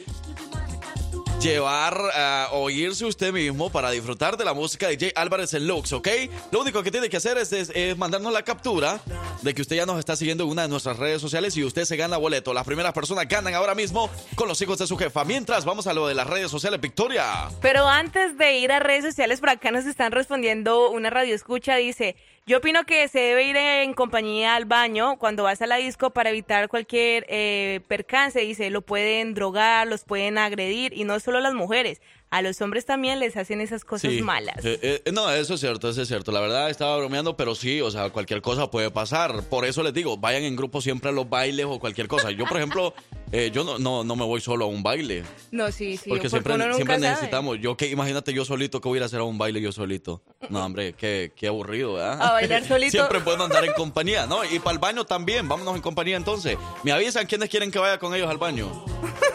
llevar 1.41 1.97
a 2.15 2.49
oírse 2.53 3.05
usted 3.05 3.33
mismo 3.33 3.71
para 3.71 3.91
disfrutar 3.91 4.37
de 4.37 4.45
la 4.45 4.55
música 4.55 4.89
de 4.89 4.97
Jay 4.99 5.13
Álvarez 5.15 5.55
en 5.55 5.67
Lux, 5.67 5.93
¿ok? 5.93 6.09
Lo 6.51 6.61
único 6.61 6.83
que 6.83 6.91
tiene 6.91 7.09
que 7.09 7.17
hacer 7.17 7.39
es 7.39 7.97
mandarnos 7.97 8.33
la 8.33 8.43
captura 8.43 9.01
de 9.43 9.55
que 9.55 9.63
usted 9.63 9.77
ya 9.77 9.87
nos 9.87 9.99
está 9.99 10.17
siguiendo 10.17 10.45
en 10.45 10.51
una 10.51 10.63
de 10.63 10.69
nuestras 10.69 10.99
redes 10.99 11.21
sociales 11.21 11.57
y 11.57 11.65
usted 11.65 11.85
se 11.85 11.97
gana 11.97 12.17
boleto. 12.17 12.53
Las 12.53 12.65
primeras 12.65 12.93
personas 12.93 13.29
ganan 13.29 13.55
ahora 13.55 13.75
mismo 13.75 14.11
con 14.35 14.49
los 14.49 14.61
hijos 14.63 14.79
de 14.79 14.87
su 14.87 14.97
jefa. 14.97 15.25
Mientras, 15.25 15.65
vamos 15.65 15.87
a 15.87 15.95
lo 15.95 16.09
de 16.09 16.15
las 16.15 16.27
redes 16.27 16.51
sociales, 16.51 16.81
Victoria. 16.81 17.49
Pero 17.61 17.89
antes 17.89 18.37
de 18.37 18.59
ir 18.59 18.73
a 18.73 18.81
redes 18.81 19.05
sociales, 19.05 19.41
por 19.41 19.51
acá 19.51 19.71
nos 19.71 19.87
están 19.87 20.13
respondiendo 20.13 20.91
una 20.91 21.11
radio 21.11 21.35
escucha, 21.35 21.77
dice, 21.77 22.17
yo 22.49 22.59
opino 22.59 22.85
que 22.85 23.07
se 23.09 23.19
debe 23.19 23.45
ir 23.45 23.57
en 23.57 23.93
compañía 23.93 24.55
al 24.55 24.65
baño 24.65 25.19
cuando 25.19 25.43
vas 25.43 25.61
a 25.61 25.67
la 25.67 25.77
disco 25.77 26.11
para 26.11 26.31
evitar 26.31 26.69
cualquier 26.69 27.27
eh, 27.29 27.81
percance, 27.89 28.41
dice, 28.41 28.71
lo 28.71 28.81
pueden 28.81 29.35
drogar, 29.35 29.87
los 29.87 30.05
pueden 30.05 30.39
agredir 30.39 30.95
y 30.95 31.05
no 31.05 31.21
solo 31.29 31.41
las 31.41 31.53
mujeres, 31.53 32.01
a 32.31 32.43
los 32.43 32.61
hombres 32.61 32.85
también 32.85 33.19
les 33.21 33.37
hacen 33.37 33.61
esas 33.61 33.85
cosas 33.85 34.13
Sí. 34.13 34.23
malas. 34.23 34.65
Eh, 34.65 35.03
eh, 35.05 35.13
no, 35.13 35.31
eso 35.31 35.55
es 35.55 35.61
cierto, 35.61 35.89
eso 35.89 36.03
es 36.03 36.09
cierto. 36.09 36.31
La 36.33 36.41
verdad 36.41 36.69
estaba 36.71 36.97
bromeando, 36.99 37.37
pero 37.37 37.55
sí, 37.55 37.81
o 37.81 37.91
sea, 37.91 38.11
cualquier 38.11 38.43
cosa 38.43 38.71
puede 38.71 38.91
pasar. 38.91 39.43
Por 39.45 39.65
eso 39.65 39.83
les 39.83 39.95
digo, 39.95 40.17
vayan 40.19 40.43
en 40.43 40.57
grupo 40.57 40.81
siempre 40.81 41.11
a 41.11 41.13
los 41.13 41.29
bailes 41.29 41.67
o 41.67 41.79
cualquier 41.81 42.09
cosa. 42.09 42.31
Yo, 42.31 42.45
por 42.47 42.57
ejemplo, 42.59 42.95
eh, 43.33 43.51
yo 43.53 43.65
no, 43.65 43.79
no, 43.79 44.05
no 44.05 44.17
me 44.17 44.25
voy 44.25 44.41
solo 44.41 44.67
a 44.67 44.69
un 44.69 44.83
baile. 44.83 45.23
No, 45.51 45.71
sí, 45.73 45.97
sí, 45.97 46.11
porque 46.11 46.29
siempre, 46.29 46.55
uno 46.55 46.65
nunca 46.65 46.77
siempre 46.77 46.97
sabe. 46.97 47.09
necesitamos. 47.11 47.59
Yo 47.61 47.77
que 47.77 47.89
imagínate 47.89 48.33
yo 48.33 48.45
solito 48.45 48.81
que 48.81 48.89
voy 48.89 48.97
a 48.97 48.99
ir 48.99 49.03
a 49.05 49.07
hacer 49.07 49.21
a 49.21 49.25
un 49.25 49.39
baile 49.39 49.61
yo 49.61 49.73
solito. 49.73 50.23
No, 50.51 50.65
hombre, 50.65 50.93
qué, 50.93 51.33
qué 51.35 51.49
aburrido, 51.49 51.95
¿verdad? 51.95 52.21
A 52.21 52.33
bailar 52.33 52.65
solito. 52.69 52.91
Siempre 52.91 53.21
puedo 53.21 53.43
andar 53.43 53.65
en 53.65 53.73
compañía, 53.73 54.27
¿no? 54.27 54.45
Y 54.45 54.59
para 54.59 54.73
el 54.75 54.79
baño 54.79 55.05
también, 55.05 55.49
vámonos 55.49 55.75
en 55.77 55.83
compañía 55.83 56.17
entonces. 56.17 56.59
Me 56.83 56.93
avisan 56.93 57.27
quiénes 57.27 57.49
quieren 57.49 57.71
que 57.71 57.79
vaya 57.79 57.99
con 57.99 58.15
ellos 58.15 58.29
al 58.29 58.39
baño. 58.39 58.85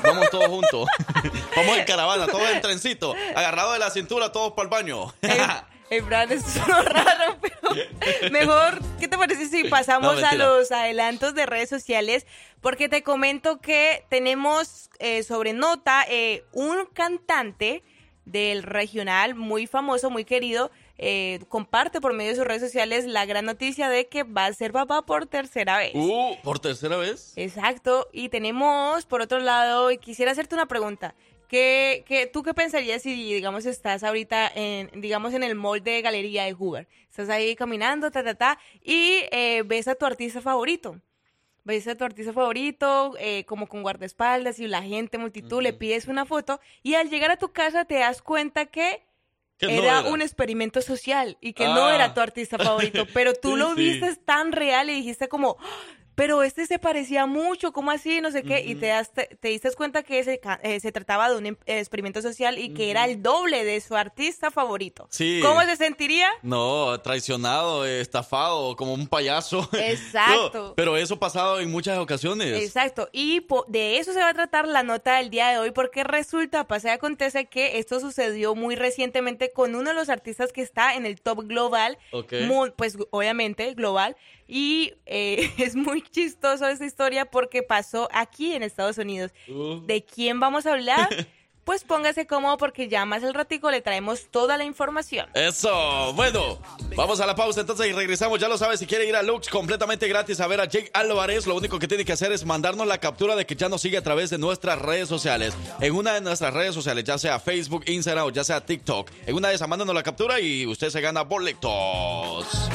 Vamos 0.03 0.29
todos 0.29 0.47
juntos. 0.47 0.87
Vamos 1.55 1.77
en 1.77 1.85
caravana, 1.85 2.27
todos 2.27 2.49
en 2.49 2.61
agarrados 3.35 3.73
de 3.73 3.79
la 3.79 3.89
cintura, 3.89 4.31
todos 4.31 4.53
para 4.53 4.63
el 4.63 4.69
baño. 4.69 5.13
El 5.89 6.03
Fran 6.03 6.31
es 6.31 6.43
solo 6.43 6.81
raro, 6.81 7.37
pero 7.41 8.31
mejor, 8.31 8.81
¿qué 8.99 9.07
te 9.07 9.17
parece 9.17 9.47
si 9.47 9.65
pasamos 9.65 10.19
No, 10.19 10.27
a 10.27 10.33
los 10.35 10.71
adelantos 10.71 11.35
de 11.35 11.45
redes 11.45 11.69
sociales? 11.69 12.25
Porque 12.61 12.89
te 12.89 13.03
comento 13.03 13.59
que 13.59 14.05
tenemos 14.09 14.89
eh, 14.99 15.23
sobre 15.23 15.53
nota 15.53 16.05
eh, 16.09 16.45
un 16.51 16.85
cantante 16.93 17.83
del 18.25 18.63
regional 18.63 19.35
muy 19.35 19.67
famoso, 19.67 20.09
muy 20.09 20.25
querido, 20.25 20.71
eh, 20.97 21.41
comparte 21.49 21.99
por 21.99 22.13
medio 22.13 22.31
de 22.31 22.37
sus 22.37 22.45
redes 22.45 22.61
sociales 22.61 23.05
la 23.05 23.25
gran 23.25 23.45
noticia 23.45 23.89
de 23.89 24.07
que 24.07 24.23
va 24.23 24.45
a 24.45 24.53
ser 24.53 24.71
papá 24.71 25.01
por 25.01 25.25
tercera 25.25 25.77
vez. 25.77 25.91
Uh, 25.93 26.37
¿por 26.43 26.59
tercera 26.59 26.97
vez? 26.97 27.33
Exacto. 27.35 28.07
Y 28.13 28.29
tenemos, 28.29 29.05
por 29.05 29.21
otro 29.21 29.39
lado, 29.39 29.91
y 29.91 29.97
quisiera 29.97 30.31
hacerte 30.31 30.55
una 30.55 30.67
pregunta. 30.67 31.13
¿Qué, 31.57 32.03
qué, 32.07 32.25
¿Tú 32.25 32.41
qué 32.41 32.55
pensarías 32.55 33.03
si, 33.03 33.13
digamos, 33.31 33.67
estás 33.67 34.03
ahorita 34.03 34.51
en, 34.55 34.89
digamos, 34.99 35.35
en 35.35 35.43
el 35.43 35.53
mall 35.53 35.83
de 35.83 36.01
galería 36.01 36.45
de 36.45 36.53
Hoover? 36.53 36.87
Estás 37.07 37.29
ahí 37.29 37.55
caminando, 37.55 38.09
ta, 38.09 38.23
ta, 38.23 38.33
ta, 38.33 38.57
y 38.81 39.19
eh, 39.31 39.61
ves 39.63 39.87
a 39.87 39.93
tu 39.93 40.03
artista 40.07 40.41
favorito. 40.41 40.99
Ves 41.63 41.87
a 41.87 41.93
tu 41.93 42.05
artista 42.05 42.33
favorito, 42.33 43.13
eh, 43.19 43.45
como 43.45 43.67
con 43.67 43.83
guardaespaldas 43.83 44.57
y 44.57 44.67
la 44.67 44.81
gente, 44.81 45.19
multitud, 45.19 45.61
le 45.61 45.73
pides 45.73 46.07
una 46.07 46.25
foto, 46.25 46.59
y 46.81 46.95
al 46.95 47.11
llegar 47.11 47.29
a 47.29 47.37
tu 47.37 47.51
casa 47.51 47.85
te 47.85 47.99
das 47.99 48.23
cuenta 48.23 48.65
que 48.65 49.03
Que 49.59 49.67
no 49.67 49.83
era, 49.83 50.01
un 50.09 50.23
experimento 50.23 50.81
social 50.81 51.37
y 51.39 51.53
que 51.53 51.65
no 51.65 51.85
Ah. 51.85 51.93
era 51.93 52.15
tu 52.15 52.19
artista 52.21 52.57
favorito, 52.57 53.05
pero 53.13 53.35
tú 53.35 53.49
Sí, 53.53 53.57
lo 53.59 53.75
sí. 53.75 53.91
viste 53.91 54.15
tan 54.25 54.53
real 54.53 54.89
y 54.89 54.93
dijiste 54.95 55.27
como, 55.27 55.57
"Ah, 55.59 55.65
pero 56.15 56.43
este 56.43 56.65
se 56.67 56.79
parecía 56.79 57.25
mucho, 57.25 57.71
¿cómo 57.71 57.91
así? 57.91 58.21
No 58.21 58.31
sé 58.31 58.43
qué, 58.43 58.61
y 58.61 58.75
te, 58.75 58.87
das, 58.87 59.11
te, 59.13 59.25
te 59.39 59.47
diste 59.49 59.71
cuenta 59.73 60.03
que 60.03 60.19
ese 60.19 60.39
ca- 60.39 60.59
eh, 60.63 60.79
se 60.79 60.91
trataba 60.91 61.29
de 61.29 61.37
un 61.37 61.45
em- 61.47 61.57
experimento 61.65 62.21
social 62.21 62.59
y 62.59 62.73
que 62.73 62.91
era 62.91 63.05
el 63.05 63.21
doble 63.23 63.63
de 63.65 63.81
su 63.81 63.95
artista 63.95 64.51
favorito. 64.51 65.07
Sí. 65.09 65.39
¿Cómo 65.41 65.61
se 65.61 65.75
sentiría? 65.75 66.29
No, 66.41 66.99
traicionado, 67.01 67.85
estafado, 67.85 68.75
como 68.75 68.93
un 68.93 69.07
payaso. 69.07 69.67
Exacto. 69.73 70.67
No, 70.69 70.75
pero 70.75 70.97
eso 70.97 71.15
ha 71.15 71.19
pasado 71.19 71.59
en 71.59 71.71
muchas 71.71 71.97
ocasiones. 71.97 72.61
Exacto, 72.61 73.09
y 73.11 73.41
po- 73.41 73.65
de 73.67 73.97
eso 73.97 74.13
se 74.13 74.19
va 74.19 74.29
a 74.29 74.33
tratar 74.33 74.67
la 74.67 74.83
nota 74.83 75.17
del 75.17 75.29
día 75.29 75.49
de 75.49 75.57
hoy, 75.57 75.71
porque 75.71 76.03
resulta, 76.03 76.67
pasa 76.67 76.89
y 76.89 76.91
acontece 76.91 77.45
que 77.45 77.79
esto 77.79 77.99
sucedió 77.99 78.53
muy 78.55 78.75
recientemente 78.75 79.51
con 79.51 79.73
uno 79.75 79.89
de 79.89 79.95
los 79.95 80.09
artistas 80.09 80.51
que 80.53 80.61
está 80.61 80.95
en 80.95 81.05
el 81.05 81.21
top 81.21 81.47
global, 81.47 81.97
Ok. 82.11 82.33
muy- 82.45 82.71
pues 82.71 82.97
obviamente 83.11 83.73
global, 83.73 84.15
y 84.47 84.93
eh, 85.05 85.51
es 85.57 85.75
muy 85.75 86.02
chistoso 86.11 86.67
esta 86.67 86.85
historia 86.85 87.25
porque 87.25 87.63
pasó 87.63 88.09
aquí 88.11 88.53
en 88.53 88.63
Estados 88.63 88.97
Unidos. 88.97 89.31
Uh. 89.47 89.81
¿De 89.85 90.03
quién 90.03 90.39
vamos 90.39 90.65
a 90.65 90.73
hablar? 90.73 91.09
pues 91.63 91.83
póngase 91.83 92.27
cómodo 92.27 92.57
porque 92.57 92.89
ya 92.89 93.05
más 93.05 93.23
el 93.23 93.33
ratico 93.33 93.71
le 93.71 93.81
traemos 93.81 94.27
toda 94.29 94.57
la 94.57 94.63
información. 94.63 95.29
Eso, 95.33 96.13
bueno, 96.13 96.59
vamos 96.95 97.19
a 97.19 97.25
la 97.25 97.35
pausa 97.35 97.61
entonces 97.61 97.87
y 97.87 97.93
regresamos. 97.93 98.39
Ya 98.39 98.47
lo 98.47 98.57
sabes, 98.57 98.79
si 98.79 98.85
quiere 98.85 99.07
ir 99.07 99.15
a 99.15 99.23
Lux 99.23 99.47
completamente 99.49 100.07
gratis 100.07 100.39
a 100.39 100.47
ver 100.47 100.59
a 100.59 100.65
Jake 100.65 100.91
Álvarez, 100.93 101.47
lo 101.47 101.55
único 101.55 101.79
que 101.79 101.87
tiene 101.87 102.05
que 102.05 102.13
hacer 102.13 102.31
es 102.31 102.45
mandarnos 102.45 102.87
la 102.87 102.97
captura 102.97 103.35
de 103.35 103.45
que 103.45 103.55
ya 103.55 103.69
nos 103.69 103.81
sigue 103.81 103.97
a 103.97 104.03
través 104.03 104.29
de 104.29 104.37
nuestras 104.37 104.79
redes 104.79 105.07
sociales. 105.07 105.53
En 105.79 105.93
una 105.95 106.13
de 106.13 106.21
nuestras 106.21 106.53
redes 106.53 106.73
sociales, 106.75 107.03
ya 107.03 107.17
sea 107.17 107.39
Facebook, 107.39 107.83
Instagram 107.87 108.25
o 108.25 108.29
ya 108.29 108.43
sea 108.43 108.61
TikTok. 108.61 109.09
En 109.25 109.35
una 109.35 109.49
de 109.49 109.55
esas, 109.55 109.67
mándanos 109.67 109.95
la 109.95 110.03
captura 110.03 110.39
y 110.39 110.65
usted 110.65 110.89
se 110.89 111.01
gana 111.01 111.21
boletos. 111.21 112.69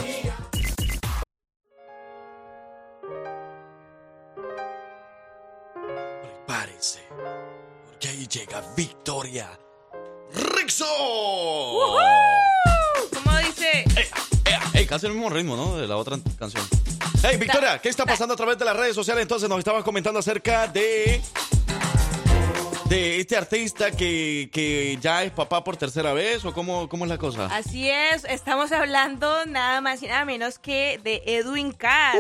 Porque 7.99 8.09
ahí 8.11 8.29
llega 8.29 8.63
Victoria 8.77 9.59
Rixo. 10.55 10.85
¿Cómo 13.13 13.39
dice? 13.39 13.85
Hey, 14.73 14.87
casi 14.87 15.07
el 15.07 15.15
mismo 15.15 15.29
ritmo, 15.29 15.57
¿no? 15.57 15.77
De 15.77 15.89
la 15.89 15.97
otra 15.97 16.17
canción. 16.39 16.63
Hey, 17.25 17.37
Victoria, 17.39 17.81
¿qué 17.81 17.89
está 17.89 18.07
pasando 18.07 18.35
a 18.35 18.37
través 18.37 18.57
de 18.57 18.65
las 18.65 18.77
redes 18.77 18.95
sociales? 18.95 19.23
Entonces 19.23 19.49
nos 19.49 19.59
estabas 19.59 19.83
comentando 19.83 20.21
acerca 20.21 20.69
de 20.69 21.21
de 22.89 23.19
este 23.19 23.37
artista 23.37 23.91
que, 23.91 24.49
que 24.53 24.97
ya 25.01 25.25
es 25.25 25.33
papá 25.33 25.65
por 25.65 25.77
tercera 25.77 26.13
vez 26.13 26.45
o 26.45 26.55
cómo, 26.55 26.89
cómo 26.89 27.05
es 27.05 27.09
la 27.09 27.19
cosa. 27.19 27.47
Así 27.47 27.91
es, 27.91 28.25
estamos 28.27 28.71
hablando 28.71 29.45
nada 29.47 29.81
más 29.81 30.03
y 30.05 30.07
nada 30.07 30.25
menos 30.25 30.61
que 30.61 31.01
de 31.03 31.21
Edwin 31.27 31.73
Cass, 31.73 32.15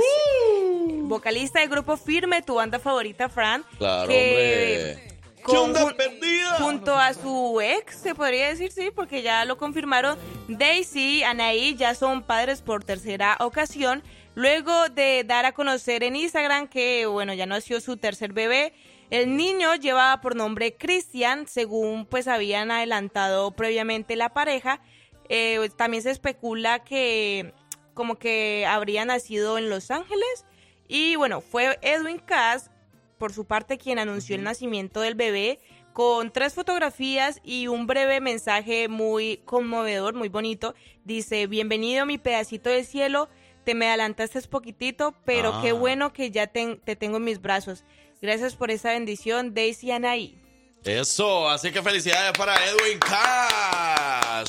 vocalista 1.04 1.60
del 1.60 1.68
grupo 1.68 1.96
Firme, 1.96 2.42
tu 2.42 2.56
banda 2.56 2.80
favorita, 2.80 3.28
Fran. 3.28 3.64
Claro, 3.78 4.08
que 4.08 4.96
hombre. 4.96 5.17
Con- 5.48 5.54
¿Qué 5.56 5.60
onda 5.62 5.80
jun- 5.82 5.96
perdida? 5.96 6.56
Junto 6.58 6.96
a 6.96 7.14
su 7.14 7.60
ex, 7.60 7.96
se 7.96 8.14
podría 8.14 8.48
decir, 8.48 8.70
sí, 8.72 8.90
porque 8.94 9.22
ya 9.22 9.44
lo 9.44 9.56
confirmaron. 9.58 10.18
Daisy 10.48 11.18
y 11.18 11.22
Anaí 11.22 11.74
ya 11.76 11.94
son 11.94 12.22
padres 12.22 12.62
por 12.62 12.84
tercera 12.84 13.36
ocasión. 13.40 14.02
Luego 14.34 14.88
de 14.90 15.24
dar 15.26 15.44
a 15.46 15.52
conocer 15.52 16.02
en 16.04 16.14
Instagram 16.16 16.68
que, 16.68 17.06
bueno, 17.06 17.34
ya 17.34 17.46
nació 17.46 17.80
su 17.80 17.96
tercer 17.96 18.32
bebé. 18.32 18.72
El 19.10 19.36
niño 19.36 19.74
llevaba 19.74 20.20
por 20.20 20.36
nombre 20.36 20.76
Christian, 20.76 21.46
según 21.48 22.06
pues 22.06 22.28
habían 22.28 22.70
adelantado 22.70 23.50
previamente 23.52 24.14
la 24.16 24.28
pareja. 24.28 24.80
Eh, 25.28 25.68
también 25.76 26.02
se 26.02 26.10
especula 26.10 26.84
que 26.84 27.52
como 27.94 28.16
que 28.18 28.64
habría 28.68 29.04
nacido 29.04 29.58
en 29.58 29.70
Los 29.70 29.90
Ángeles. 29.90 30.44
Y 30.86 31.16
bueno, 31.16 31.40
fue 31.40 31.78
Edwin 31.82 32.18
Cass, 32.18 32.70
por 33.18 33.32
su 33.32 33.44
parte, 33.44 33.76
quien 33.78 33.98
anunció 33.98 34.36
el 34.36 34.42
nacimiento 34.44 35.00
del 35.00 35.14
bebé 35.14 35.58
con 35.92 36.30
tres 36.32 36.54
fotografías 36.54 37.40
y 37.42 37.66
un 37.66 37.86
breve 37.86 38.20
mensaje 38.20 38.88
muy 38.88 39.38
conmovedor, 39.44 40.14
muy 40.14 40.28
bonito. 40.28 40.74
Dice, 41.04 41.46
bienvenido 41.48 42.06
mi 42.06 42.18
pedacito 42.18 42.70
de 42.70 42.84
cielo, 42.84 43.28
te 43.64 43.74
me 43.74 43.88
adelantaste 43.88 44.40
poquitito, 44.42 45.14
pero 45.24 45.52
Ah. 45.54 45.60
qué 45.62 45.72
bueno 45.72 46.12
que 46.12 46.30
ya 46.30 46.46
ten- 46.46 46.78
te 46.84 46.94
tengo 46.96 47.16
en 47.16 47.24
mis 47.24 47.42
brazos. 47.42 47.84
Gracias 48.22 48.54
por 48.56 48.70
esa 48.70 48.90
bendición, 48.92 49.52
Daisy 49.54 49.90
Anaí. 49.90 50.40
Eso, 50.84 51.48
así 51.48 51.72
que 51.72 51.82
felicidades 51.82 52.32
para 52.38 52.54
Edwin 52.64 52.98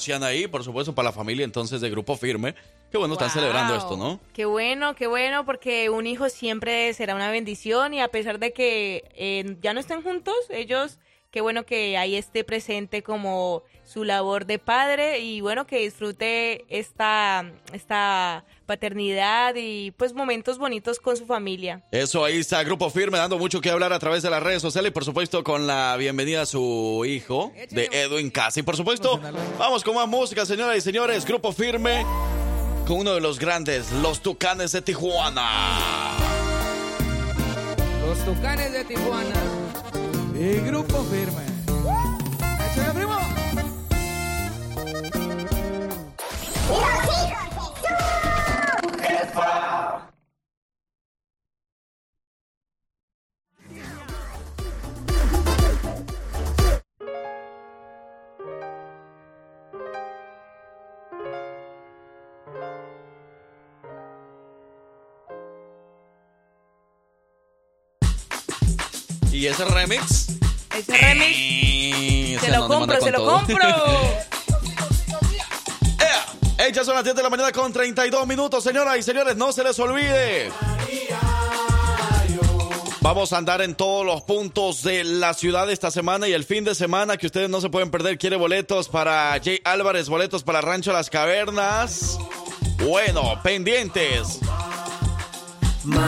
y 0.07 0.11
Anaí, 0.11 0.47
por 0.47 0.63
supuesto, 0.63 0.93
para 0.95 1.09
la 1.09 1.13
familia 1.13 1.43
entonces 1.45 1.81
de 1.81 1.89
Grupo 1.89 2.15
Firme. 2.15 2.55
Qué 2.91 2.97
bueno, 2.97 3.13
están 3.13 3.27
Wow. 3.29 3.35
celebrando 3.35 3.75
esto, 3.75 3.97
¿no? 3.97 4.19
Qué 4.33 4.45
bueno, 4.45 4.95
qué 4.95 5.07
bueno, 5.07 5.45
porque 5.45 5.89
un 5.89 6.07
hijo 6.07 6.29
siempre 6.29 6.93
será 6.93 7.13
una 7.15 7.29
bendición 7.31 7.93
y 7.93 8.01
a 8.01 8.07
pesar 8.07 8.39
de 8.39 8.51
que 8.53 9.03
eh, 9.15 9.57
ya 9.61 9.73
no 9.73 9.79
estén 9.79 10.01
juntos, 10.01 10.35
ellos, 10.49 10.97
qué 11.31 11.41
bueno 11.41 11.65
que 11.65 11.97
ahí 11.97 12.15
esté 12.15 12.43
presente 12.43 13.03
como 13.03 13.63
su 13.85 14.03
labor 14.03 14.45
de 14.45 14.59
padre 14.59 15.19
y 15.19 15.41
bueno, 15.41 15.65
que 15.65 15.79
disfrute 15.79 16.65
esta, 16.69 17.51
esta 17.73 18.45
paternidad 18.65 19.55
y 19.55 19.91
pues 19.91 20.13
momentos 20.13 20.57
bonitos 20.57 20.99
con 20.99 21.17
su 21.17 21.25
familia. 21.25 21.83
Eso, 21.91 22.23
ahí 22.23 22.37
está 22.37 22.63
Grupo 22.63 22.89
Firme 22.89 23.17
dando 23.17 23.37
mucho 23.37 23.61
que 23.61 23.69
hablar 23.69 23.93
a 23.93 23.99
través 23.99 24.23
de 24.23 24.29
las 24.29 24.41
redes 24.41 24.61
sociales 24.61 24.89
y 24.89 24.93
por 24.93 25.05
supuesto 25.05 25.43
con 25.43 25.67
la 25.67 25.95
bienvenida 25.97 26.43
a 26.43 26.45
su 26.45 27.03
hijo 27.07 27.51
de 27.69 27.89
Edwin 27.91 28.29
Cass. 28.29 28.57
Y 28.57 28.63
por 28.63 28.75
supuesto, 28.75 29.19
vamos 29.57 29.83
con 29.83 29.95
más 29.95 30.07
música, 30.07 30.45
señoras 30.45 30.77
y 30.77 30.81
señores. 30.81 31.25
Grupo 31.25 31.51
Firme 31.51 32.05
con 32.87 32.97
uno 32.97 33.13
de 33.13 33.21
los 33.21 33.37
grandes, 33.39 33.91
los 33.91 34.21
Tucanes 34.21 34.71
de 34.71 34.81
Tijuana. 34.81 36.17
Los 38.07 38.25
Tucanes 38.25 38.73
de 38.73 38.83
Tijuana. 38.83 39.58
Y 40.41 40.53
Grupo 40.61 41.03
Firme. 41.03 41.43
¡Échale, 42.71 42.93
primo! 42.93 43.19
Y 69.39 69.47
ese 69.47 69.63
remix. 69.63 70.27
Ese 70.77 70.97
remix, 70.97 71.37
eh, 71.37 72.37
se 72.41 72.51
lo 72.51 72.67
compro, 72.67 72.99
se 72.99 73.09
lo 73.09 73.19
todo. 73.19 73.37
compro. 73.37 73.67
Hey, 76.57 76.71
ya 76.73 76.83
son 76.83 76.95
las 76.95 77.05
10 77.05 77.15
de 77.15 77.23
la 77.23 77.29
mañana 77.29 77.53
con 77.53 77.71
32 77.71 78.27
minutos, 78.27 78.61
señoras 78.61 78.97
y 78.97 79.03
señores, 79.03 79.37
no 79.37 79.53
se 79.53 79.63
les 79.63 79.79
olvide. 79.79 80.51
Vamos 82.99 83.31
a 83.31 83.37
andar 83.37 83.61
en 83.61 83.75
todos 83.75 84.05
los 84.05 84.23
puntos 84.23 84.83
de 84.83 85.05
la 85.05 85.33
ciudad 85.33 85.71
esta 85.71 85.89
semana 85.89 86.27
y 86.27 86.33
el 86.33 86.43
fin 86.43 86.65
de 86.65 86.75
semana 86.75 87.15
que 87.15 87.27
ustedes 87.27 87.49
no 87.49 87.61
se 87.61 87.69
pueden 87.69 87.91
perder. 87.91 88.17
Quiere 88.17 88.35
boletos 88.35 88.89
para 88.89 89.39
Jay 89.41 89.61
Álvarez, 89.63 90.09
boletos 90.09 90.43
para 90.43 90.59
Rancho 90.59 90.91
Las 90.91 91.09
Cavernas. 91.09 92.17
Bueno, 92.83 93.39
pendientes. 93.41 94.41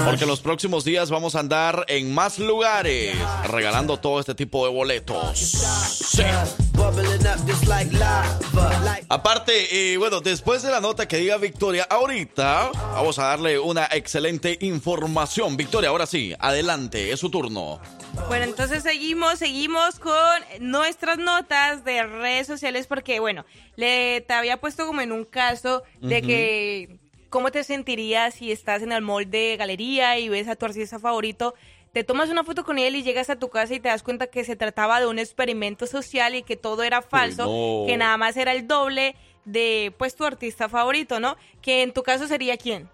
Porque 0.06 0.26
los 0.26 0.42
próximos 0.42 0.84
días 0.84 1.10
vamos 1.10 1.36
a 1.36 1.40
andar 1.40 1.86
en 1.88 2.14
más 2.14 2.40
lugares 2.40 3.16
regalando 3.48 3.98
todo 3.98 4.20
este 4.20 4.36
tipo 4.36 4.66
de 4.66 4.74
boletos. 4.74 5.38
Sí. 5.38 6.24
Aparte, 9.08 9.94
eh, 9.94 9.98
bueno, 9.98 10.20
después 10.22 10.64
de 10.64 10.72
la 10.72 10.82
nota 10.82 11.08
que 11.08 11.18
diga 11.18 11.38
Victoria, 11.38 11.84
ahorita 11.90 12.72
vamos 12.94 13.20
a 13.20 13.26
darle 13.26 13.60
una 13.60 13.88
excelente 13.92 14.58
información. 14.62 15.56
Victoria, 15.56 15.90
ahora 15.90 16.06
sí, 16.06 16.34
adelante, 16.40 17.12
es 17.12 17.20
su 17.20 17.30
turno. 17.30 17.80
Bueno, 18.28 18.46
entonces 18.46 18.84
seguimos, 18.84 19.40
seguimos 19.40 20.00
con 20.00 20.14
nuestras 20.60 21.18
notas 21.18 21.86
de 21.86 22.04
redes 22.04 22.48
sociales 22.48 22.88
porque, 22.88 23.20
bueno, 23.20 23.46
le 23.76 24.22
te 24.22 24.34
había 24.34 24.60
puesto 24.60 24.86
como 24.86 25.02
en 25.02 25.12
un 25.12 25.24
caso 25.24 25.84
de 26.02 26.22
que 26.22 27.01
cómo 27.32 27.50
te 27.50 27.64
sentirías 27.64 28.36
si 28.36 28.52
estás 28.52 28.84
en 28.84 28.92
el 28.92 29.02
mall 29.02 29.32
de 29.32 29.56
galería 29.58 30.20
y 30.20 30.30
ves 30.30 30.48
a 30.48 30.56
tu 30.56 30.66
artista 30.66 31.00
favorito, 31.00 31.56
te 31.94 32.04
tomas 32.04 32.30
una 32.30 32.44
foto 32.44 32.64
con 32.64 32.78
él 32.78 32.96
y 32.96 33.04
llegas 33.04 33.30
a 33.30 33.40
tu 33.40 33.50
casa 33.50 33.74
y 33.74 33.80
te 33.80 33.90
das 33.90 34.04
cuenta 34.04 34.28
que 34.28 34.44
se 34.44 34.56
trataba 34.56 35.00
de 35.00 35.08
un 35.08 35.18
experimento 35.18 35.88
social 35.88 36.36
y 36.36 36.44
que 36.44 36.58
todo 36.58 36.84
era 36.84 37.02
falso, 37.02 37.46
no. 37.46 37.88
que 37.88 37.98
nada 37.98 38.18
más 38.18 38.38
era 38.38 38.52
el 38.52 38.68
doble 38.68 39.16
de 39.46 39.94
pues 39.98 40.16
tu 40.16 40.26
artista 40.26 40.70
favorito, 40.70 41.20
¿no? 41.20 41.38
Que 41.62 41.82
en 41.82 41.94
tu 41.94 42.04
caso 42.04 42.28
sería 42.28 42.58
quién? 42.58 42.90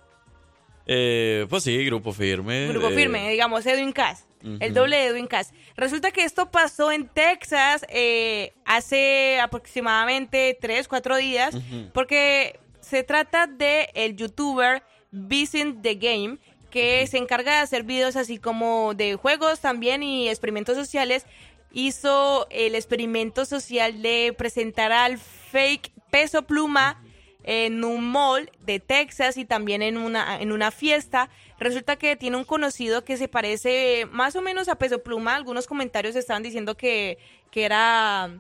Eh, 0.86 1.48
pues 1.50 1.64
sí, 1.64 1.84
grupo 1.86 2.14
firme. 2.14 2.68
Grupo 2.68 2.90
eh, 2.90 2.96
firme, 2.96 3.30
digamos, 3.30 3.66
Edwin 3.66 3.92
Cass. 3.92 4.26
El 4.60 4.74
doble 4.74 4.98
de 4.98 5.08
Edwin 5.08 5.28
Cass. 5.28 5.52
Resulta 5.76 6.12
que 6.12 6.24
esto 6.24 6.52
pasó 6.52 6.92
en 6.92 7.08
Texas 7.08 7.86
eh, 7.90 8.54
hace 8.66 9.40
aproximadamente 9.42 10.58
3, 10.62 10.88
4 10.88 11.18
días, 11.18 11.58
porque 11.92 12.60
se 12.90 13.04
trata 13.04 13.48
de 13.48 13.90
el 13.94 14.16
youtuber 14.16 14.84
Vincent 15.12 15.82
The 15.82 15.96
Game, 15.96 16.38
que 16.70 17.06
se 17.08 17.18
encarga 17.18 17.54
de 17.54 17.60
hacer 17.60 17.84
videos 17.84 18.16
así 18.16 18.38
como 18.38 18.94
de 18.94 19.16
juegos 19.16 19.60
también 19.60 20.04
y 20.04 20.30
experimentos 20.30 20.78
sociales. 20.78 21.26
Hizo 21.72 22.48
el 22.50 22.76
experimento 22.76 23.46
social 23.46 24.02
de 24.02 24.34
presentar 24.38 24.92
al 24.92 25.18
fake 25.18 25.92
peso 26.10 26.44
pluma 26.44 27.04
en 27.44 27.84
un 27.84 28.10
mall 28.10 28.52
de 28.66 28.80
Texas 28.80 29.38
y 29.38 29.46
también 29.46 29.82
en 29.82 29.98
una, 29.98 30.42
en 30.42 30.52
una 30.52 30.72
fiesta. 30.72 31.30
Resulta 31.60 31.96
que 31.96 32.16
tiene 32.16 32.38
un 32.38 32.44
conocido 32.44 33.04
que 33.04 33.18
se 33.18 33.28
parece 33.28 34.06
más 34.12 34.36
o 34.36 34.42
menos 34.42 34.68
a 34.68 34.76
Peso 34.76 35.02
Pluma. 35.02 35.36
Algunos 35.36 35.66
comentarios 35.66 36.16
estaban 36.16 36.44
diciendo 36.44 36.76
que, 36.76 37.18
que 37.52 37.66
era 37.66 38.32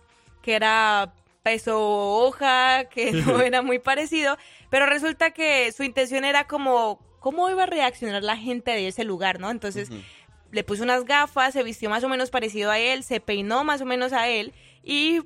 que 0.42 0.56
era 0.56 1.14
peso 1.48 1.80
hoja, 1.80 2.90
que 2.90 3.12
no 3.26 3.40
era 3.40 3.62
muy 3.62 3.80
parecido, 3.80 4.38
pero 4.70 4.86
resulta 4.86 5.32
que 5.32 5.72
su 5.72 5.84
intención 5.84 6.26
era 6.26 6.46
como 6.46 7.00
cómo 7.22 7.50
iba 7.50 7.64
a 7.64 7.68
reaccionar 7.68 8.22
la 8.22 8.36
gente 8.36 8.72
de 8.72 8.90
ese 8.90 9.06
lugar, 9.06 9.40
¿no? 9.40 9.50
Entonces 9.50 9.90
le 10.52 10.64
puso 10.66 10.84
unas 10.84 11.06
gafas, 11.06 11.54
se 11.54 11.64
vistió 11.64 11.90
más 11.90 12.04
o 12.04 12.10
menos 12.10 12.32
parecido 12.32 12.70
a 12.70 12.80
él, 12.80 13.02
se 13.02 13.22
peinó 13.22 13.64
más 13.64 13.80
o 13.80 13.86
menos 13.86 14.12
a 14.12 14.28
él 14.28 14.52
y 14.84 15.22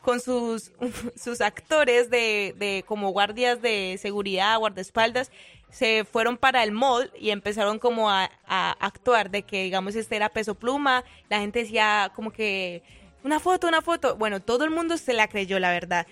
con 0.00 0.18
sus, 0.20 0.72
sus 1.14 1.42
actores 1.42 2.08
de, 2.08 2.54
de 2.56 2.82
como 2.86 3.10
guardias 3.10 3.60
de 3.60 3.98
seguridad, 4.00 4.58
guardaespaldas, 4.58 5.30
se 5.68 6.06
fueron 6.10 6.38
para 6.38 6.62
el 6.62 6.72
mall 6.72 7.12
y 7.20 7.30
empezaron 7.30 7.78
como 7.78 8.08
a, 8.08 8.30
a 8.46 8.70
actuar 8.80 9.30
de 9.30 9.42
que, 9.42 9.64
digamos, 9.64 9.94
este 9.94 10.16
era 10.16 10.30
peso 10.30 10.54
pluma. 10.54 11.04
La 11.28 11.40
gente 11.40 11.58
decía 11.58 12.12
como 12.14 12.30
que 12.30 12.82
una 13.26 13.40
foto, 13.40 13.66
una 13.66 13.82
foto. 13.82 14.16
Bueno, 14.16 14.40
todo 14.40 14.64
el 14.64 14.70
mundo 14.70 14.96
se 14.96 15.12
la 15.12 15.26
creyó, 15.28 15.58
la 15.58 15.70
verdad. 15.72 16.06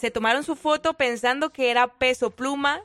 Se 0.00 0.10
tomaron 0.10 0.44
su 0.44 0.54
foto 0.56 0.94
pensando 0.94 1.50
que 1.50 1.70
era 1.70 1.88
peso 1.88 2.30
pluma. 2.30 2.80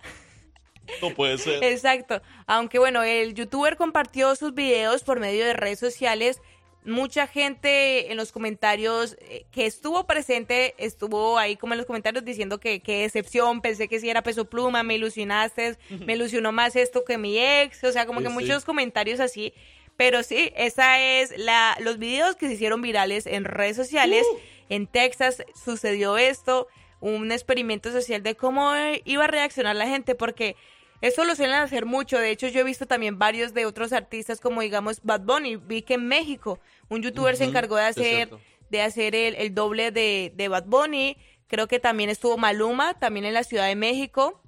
No 1.02 1.12
puede 1.12 1.38
ser. 1.38 1.64
Exacto. 1.64 2.22
Aunque 2.48 2.80
bueno, 2.80 3.04
el 3.04 3.34
youtuber 3.36 3.78
compartió 3.78 4.36
sus 4.36 4.54
videos 4.54 5.04
por 5.04 5.20
medio 5.20 5.46
de 5.46 5.54
redes 5.54 5.80
sociales. 5.80 6.42
Mucha 6.86 7.28
gente 7.28 8.12
en 8.12 8.18
los 8.18 8.32
comentarios 8.32 9.16
eh, 9.22 9.46
que 9.52 9.66
estuvo 9.66 10.06
presente, 10.06 10.74
estuvo 10.78 11.38
ahí 11.38 11.56
como 11.56 11.74
en 11.74 11.78
los 11.78 11.86
comentarios 11.88 12.26
diciendo 12.26 12.60
que 12.60 12.82
qué 12.82 13.04
decepción, 13.04 13.62
pensé 13.62 13.88
que 13.88 14.00
sí 14.02 14.10
era 14.10 14.22
peso 14.22 14.46
pluma, 14.46 14.84
me 14.84 14.96
ilusionaste, 14.96 15.78
me 16.06 16.14
ilusionó 16.14 16.52
más 16.52 16.76
esto 16.76 17.06
que 17.06 17.18
mi 17.18 17.38
ex, 17.40 17.84
o 17.86 17.92
sea, 17.94 18.06
como 18.06 18.20
Sí, 18.20 18.26
que 18.26 18.30
sí. 18.32 18.36
muchos 18.36 18.66
comentarios 18.66 19.20
así. 19.22 19.54
Pero 19.98 20.24
sí, 20.24 20.52
esa 20.56 21.00
es 21.00 21.38
la 21.38 21.78
los 21.80 22.00
videos 22.00 22.36
que 22.36 22.48
se 22.48 22.54
hicieron 22.54 22.82
virales 22.82 23.26
en 23.26 23.46
redes 23.46 23.76
sociales. 23.76 24.26
En 24.70 24.88
Texas 24.88 25.44
sucedió 25.54 26.18
esto, 26.18 26.68
un 27.00 27.32
experimento 27.32 27.92
social 27.92 28.24
de 28.24 28.36
cómo 28.36 28.72
iba 29.06 29.26
a 29.26 29.28
reaccionar 29.28 29.76
la 29.76 29.88
gente, 29.88 30.16
porque 30.16 30.56
eso 31.02 31.26
lo 31.26 31.36
suelen 31.36 31.56
hacer 31.56 31.86
mucho. 31.86 32.18
De 32.18 32.32
hecho, 32.32 32.48
yo 32.48 32.62
he 32.62 32.64
visto 32.64 32.88
también 32.88 33.20
varios 33.20 33.54
de 33.54 33.66
otros 33.66 33.92
artistas, 33.92 34.40
como 34.40 34.62
digamos 34.62 35.02
Bad 35.04 35.22
Bunny. 35.22 35.58
Vi 35.58 35.82
que 35.82 35.96
en 35.96 36.08
México 36.08 36.60
un 36.90 37.02
youtuber 37.02 37.36
se 37.36 37.44
encargó 37.44 37.76
de 37.76 37.84
hacer, 37.84 38.30
de 38.70 38.82
hacer 38.82 39.14
el, 39.14 39.36
el 39.36 39.54
doble 39.54 39.92
de, 39.92 40.32
de 40.34 40.48
Bad 40.48 40.66
Bunny. 40.66 41.18
Creo 41.48 41.68
que 41.68 41.80
también 41.80 42.10
estuvo 42.10 42.38
Maluma, 42.38 42.98
también 42.98 43.26
en 43.26 43.34
la 43.34 43.44
Ciudad 43.44 43.68
de 43.68 43.76
México. 43.76 44.42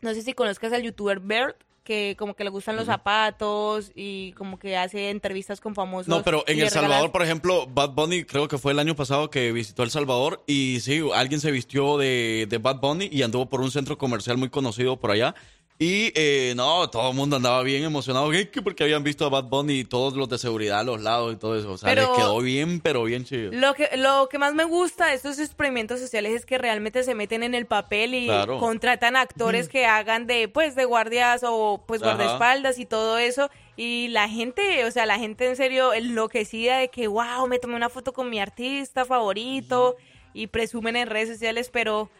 No 0.00 0.14
sé 0.14 0.22
si 0.22 0.34
conozcas 0.34 0.72
al 0.72 0.82
youtuber 0.82 1.18
Bert, 1.18 1.60
que 1.88 2.16
como 2.18 2.34
que 2.34 2.44
le 2.44 2.50
gustan 2.50 2.76
los 2.76 2.84
zapatos 2.84 3.92
y 3.94 4.32
como 4.32 4.58
que 4.58 4.76
hace 4.76 5.08
entrevistas 5.08 5.58
con 5.58 5.74
famosos. 5.74 6.06
No, 6.06 6.22
pero 6.22 6.44
en 6.46 6.60
El 6.60 6.68
Salvador, 6.68 7.10
por 7.10 7.22
ejemplo, 7.22 7.66
Bad 7.66 7.92
Bunny 7.92 8.24
creo 8.24 8.46
que 8.46 8.58
fue 8.58 8.72
el 8.72 8.78
año 8.78 8.94
pasado 8.94 9.30
que 9.30 9.52
visitó 9.52 9.84
El 9.84 9.90
Salvador 9.90 10.44
y 10.46 10.80
sí, 10.80 11.00
alguien 11.14 11.40
se 11.40 11.50
vistió 11.50 11.96
de, 11.96 12.46
de 12.46 12.58
Bad 12.58 12.80
Bunny 12.80 13.08
y 13.10 13.22
anduvo 13.22 13.48
por 13.48 13.62
un 13.62 13.70
centro 13.70 13.96
comercial 13.96 14.36
muy 14.36 14.50
conocido 14.50 14.98
por 14.98 15.12
allá. 15.12 15.34
Y 15.80 16.10
eh, 16.16 16.54
no, 16.56 16.90
todo 16.90 17.10
el 17.10 17.16
mundo 17.16 17.36
andaba 17.36 17.62
bien 17.62 17.84
emocionado 17.84 18.28
porque 18.64 18.82
habían 18.82 19.04
visto 19.04 19.24
a 19.24 19.28
Bad 19.28 19.44
Bunny 19.44 19.74
y 19.80 19.84
todos 19.84 20.14
los 20.14 20.28
de 20.28 20.36
seguridad 20.36 20.80
a 20.80 20.82
los 20.82 21.00
lados 21.00 21.32
y 21.32 21.36
todo 21.36 21.56
eso. 21.56 21.70
O 21.70 21.78
sea, 21.78 21.88
Pero- 21.94 22.08
les 22.08 22.18
quedó 22.18 22.40
bien, 22.40 22.80
pero 22.80 23.04
bien 23.04 23.24
chido. 23.24 23.52
Lo 23.52 23.74
que, 23.74 23.88
lo 23.96 24.28
que 24.28 24.38
más 24.38 24.54
me 24.54 24.64
gusta 24.64 25.06
de 25.06 25.14
estos 25.14 25.38
experimentos 25.38 26.00
sociales 26.00 26.32
es 26.32 26.46
que 26.46 26.58
realmente 26.58 27.04
se 27.04 27.14
meten 27.14 27.44
en 27.44 27.54
el 27.54 27.66
papel 27.66 28.14
y 28.14 28.26
Claro. 28.26 28.58
contratan 28.58 29.14
actores 29.14 29.68
que 29.68 29.86
hagan 29.86 30.26
de, 30.26 30.48
pues, 30.48 30.74
de 30.74 30.84
guardias 30.84 31.42
o, 31.46 31.84
pues, 31.86 32.02
Ajá. 32.02 32.14
guardaespaldas 32.14 32.80
y 32.80 32.84
todo 32.84 33.16
eso. 33.18 33.48
Y 33.76 34.08
la 34.08 34.28
gente, 34.28 34.84
o 34.84 34.90
sea, 34.90 35.06
la 35.06 35.20
gente 35.20 35.46
en 35.46 35.54
serio 35.54 35.94
enloquecida 35.94 36.78
de 36.78 36.88
que, 36.88 37.06
wow, 37.06 37.46
me 37.46 37.60
tomé 37.60 37.76
una 37.76 37.88
foto 37.88 38.12
con 38.12 38.30
mi 38.30 38.40
artista 38.40 39.04
favorito. 39.04 39.96
Y 40.34 40.48
presumen 40.48 40.94
en 40.94 41.08
redes 41.08 41.30
sociales, 41.30 41.70
pero 41.72 42.10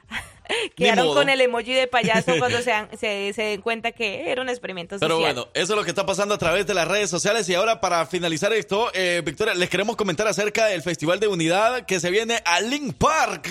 quedaron 0.77 1.15
con 1.15 1.29
el 1.29 1.41
emoji 1.41 1.73
de 1.73 1.87
payaso 1.87 2.33
cuando 2.39 2.63
se, 2.63 2.73
se, 2.99 3.33
se 3.33 3.43
den 3.43 3.61
cuenta 3.61 3.93
que 3.93 4.31
era 4.31 4.43
un 4.43 4.49
experimento 4.49 4.97
social. 4.97 5.09
Pero 5.09 5.21
bueno, 5.21 5.49
eso 5.55 5.73
es 5.73 5.79
lo 5.79 5.85
que 5.85 5.91
está 5.91 6.07
pasando 6.07 6.35
a 6.35 6.39
través 6.39 6.67
de 6.67 6.75
las 6.75 6.89
redes 6.89 7.11
sociales. 7.11 7.49
Y 7.49 7.55
ahora, 7.55 7.81
para 7.81 8.07
finalizar 8.07 8.53
esto, 8.53 8.91
eh, 8.95 9.23
Victoria, 9.25 9.55
les 9.55 9.69
queremos 9.69 9.97
comentar 9.97 10.27
acerca 10.27 10.67
del 10.67 10.83
Festival 10.83 11.21
de 11.21 11.29
Unidad 11.29 11.87
que 11.87 12.01
se 12.01 12.11
viene 12.11 12.41
a 12.45 12.61
Link 12.61 12.95
Park. 12.97 13.49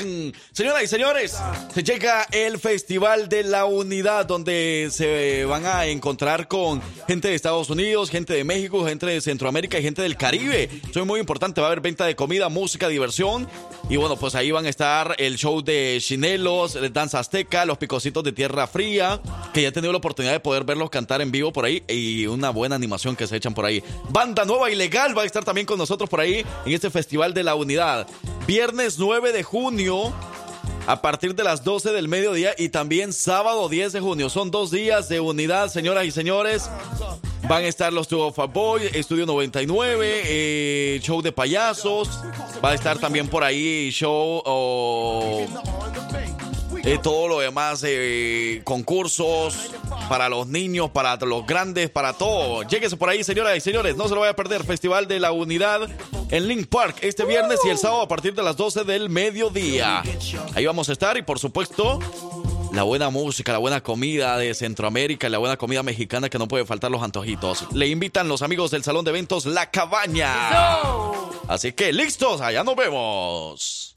Señoras 0.52 0.84
y 0.84 0.88
señores, 0.88 1.38
se 1.74 1.84
llega 1.84 2.28
el 2.32 2.60
Festival 2.60 3.30
de 3.30 3.44
la 3.44 3.66
Unidad, 3.66 4.26
donde 4.26 4.90
se 4.92 5.46
van 5.46 5.66
a 5.66 5.86
encontrar 5.86 6.48
con 6.48 6.82
gente 7.08 7.28
de 7.30 7.36
Estados 7.36 7.70
Unidos, 7.70 8.10
gente 8.10 8.34
de 8.34 8.44
México, 8.44 8.86
gente 8.86 9.06
de 9.06 9.22
Centroamérica 9.22 9.80
y 9.80 9.84
gente 9.84 10.02
del 10.02 10.18
Caribe. 10.18 10.70
Eso 10.90 11.00
es 11.02 11.06
muy 11.06 11.20
importante. 11.20 11.62
Va 11.62 11.68
a 11.68 11.70
haber 11.72 11.82
venta 11.82 12.06
de 12.06 12.16
comida, 12.16 12.50
música, 12.50 12.88
diversión. 12.88 13.48
Y 13.90 13.98
bueno, 13.98 14.18
pues 14.18 14.36
ahí 14.36 14.52
van 14.52 14.66
a 14.66 14.70
estar 14.70 15.16
el 15.18 15.38
show 15.38 15.62
de 15.62 15.98
Chinelos, 16.02 16.74
Danza 16.92 17.20
Azteca, 17.20 17.66
los 17.66 17.78
picocitos 17.78 18.24
de 18.24 18.32
Tierra 18.32 18.68
Fría, 18.68 19.22
que 19.54 19.62
ya 19.62 19.70
he 19.70 19.72
tenido 19.72 19.92
la 19.92 19.98
oportunidad 19.98 20.34
de 20.34 20.40
poder 20.40 20.64
verlos 20.64 20.90
cantar 20.90 21.22
en 21.22 21.32
vivo 21.32 21.52
por 21.52 21.66
ahí 21.66 21.84
y 21.88 22.26
una 22.28 22.50
buena 22.50 22.76
animación 22.76 23.16
que 23.16 23.28
se 23.28 23.36
echan 23.36 23.54
por 23.54 23.66
ahí. 23.66 23.84
Banda 24.10 24.46
Nueva 24.46 24.72
Ilegal 24.72 25.18
va 25.18 25.24
a 25.24 25.26
estar 25.26 25.44
también 25.44 25.68
con 25.68 25.78
nosotros 25.78 26.10
por 26.10 26.20
ahí 26.20 26.46
en 26.66 26.74
este 26.74 26.90
Festival 26.90 27.34
de 27.34 27.44
la 27.44 27.56
Unidad. 27.56 28.08
Viernes 28.46 28.98
9 28.98 29.32
de 29.32 29.44
junio. 29.44 30.14
A 30.88 31.02
partir 31.02 31.36
de 31.36 31.44
las 31.44 31.66
12 31.66 31.92
del 31.92 32.08
mediodía 32.08 32.54
y 32.58 32.70
también 32.70 33.12
sábado 33.12 33.68
10 33.68 33.92
de 33.92 34.00
junio. 34.00 34.30
Son 34.30 34.52
dos 34.52 34.72
días 34.72 35.10
de 35.10 35.20
unidad, 35.20 35.68
señoras 35.68 36.06
y 36.06 36.12
señores. 36.12 36.70
Van 37.48 37.64
a 37.64 37.68
estar 37.68 37.92
los 37.92 38.08
Two 38.08 38.26
of 38.26 38.38
Boy, 38.54 38.84
Estudio 38.94 39.26
99, 39.26 40.22
eh, 40.26 41.00
show 41.02 41.22
de 41.22 41.34
payasos. 41.34 42.10
Va 42.64 42.72
a 42.72 42.74
estar 42.74 43.00
también 43.00 43.28
por 43.28 43.44
ahí 43.44 43.90
show 43.92 44.42
o 44.46 45.46
eh, 46.88 47.00
todo 47.04 47.28
lo 47.28 47.40
demás, 47.40 47.84
eh, 47.86 48.62
concursos 48.64 49.58
para 50.08 50.30
los 50.30 50.48
niños, 50.48 50.90
para 50.92 51.18
los 51.18 51.46
grandes, 51.46 51.90
para 51.90 52.14
todo. 52.14 52.64
Lléguese 52.64 52.96
por 52.96 53.10
ahí, 53.10 53.26
señoras 53.26 53.58
y 53.58 53.60
señores, 53.60 53.98
no 53.98 54.08
se 54.08 54.16
lo 54.16 54.22
vaya 54.22 54.32
a 54.32 54.36
perder. 54.38 54.64
Festival 54.64 55.06
de 55.06 55.20
la 55.20 55.34
Unidad 55.34 55.90
en 56.30 56.48
Link 56.48 56.68
Park 56.68 57.00
este 57.02 57.26
viernes 57.26 57.60
y 57.66 57.70
el 57.70 57.78
sábado 57.78 58.04
a 58.04 58.08
partir 58.08 58.34
de 58.36 58.42
las 58.42 58.56
12 58.56 58.86
del 58.86 59.10
mediodía. 59.10 60.02
Ahí 60.56 60.66
vamos 60.66 60.88
a 60.88 60.94
estar 60.94 61.18
y 61.18 61.24
por 61.24 61.40
supuesto 61.40 62.00
la 62.78 62.84
buena 62.84 63.10
música, 63.10 63.52
la 63.52 63.58
buena 63.58 63.82
comida 63.82 64.38
de 64.38 64.54
Centroamérica 64.54 65.26
y 65.26 65.32
la 65.32 65.40
buena 65.40 65.58
comida 65.58 65.82
mexicana 65.82 66.30
que 66.30 66.38
no 66.38 66.48
puede 66.48 66.64
faltar 66.64 66.92
los 66.92 67.02
antojitos. 67.02 67.66
Le 67.74 67.88
invitan 67.88 68.28
los 68.28 68.44
amigos 68.44 68.70
del 68.70 68.84
Salón 68.84 69.04
de 69.04 69.10
Eventos 69.10 69.48
La 69.48 69.72
Cabaña. 69.72 70.52
Así 71.48 71.72
que 71.72 71.92
listos, 71.92 72.40
allá 72.40 72.64
nos 72.64 72.76
vemos. 72.76 73.96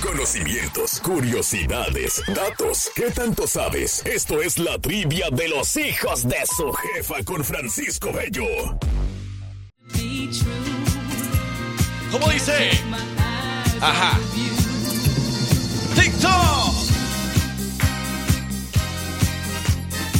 Conocimientos, 0.00 1.00
curiosidades, 1.00 2.22
datos. 2.28 2.92
¿Qué 2.94 3.10
tanto 3.10 3.48
sabes? 3.48 4.06
Esto 4.06 4.40
es 4.40 4.60
la 4.60 4.78
trivia 4.78 5.28
de 5.32 5.48
los 5.48 5.76
hijos 5.76 6.28
de 6.28 6.46
su 6.46 6.72
jefa 6.72 7.24
con 7.24 7.44
Francisco 7.44 8.12
Bello. 8.12 8.46
¿Cómo 12.12 12.30
dice? 12.30 12.70
Ajá. 13.80 14.20
TikTok. 15.96 16.89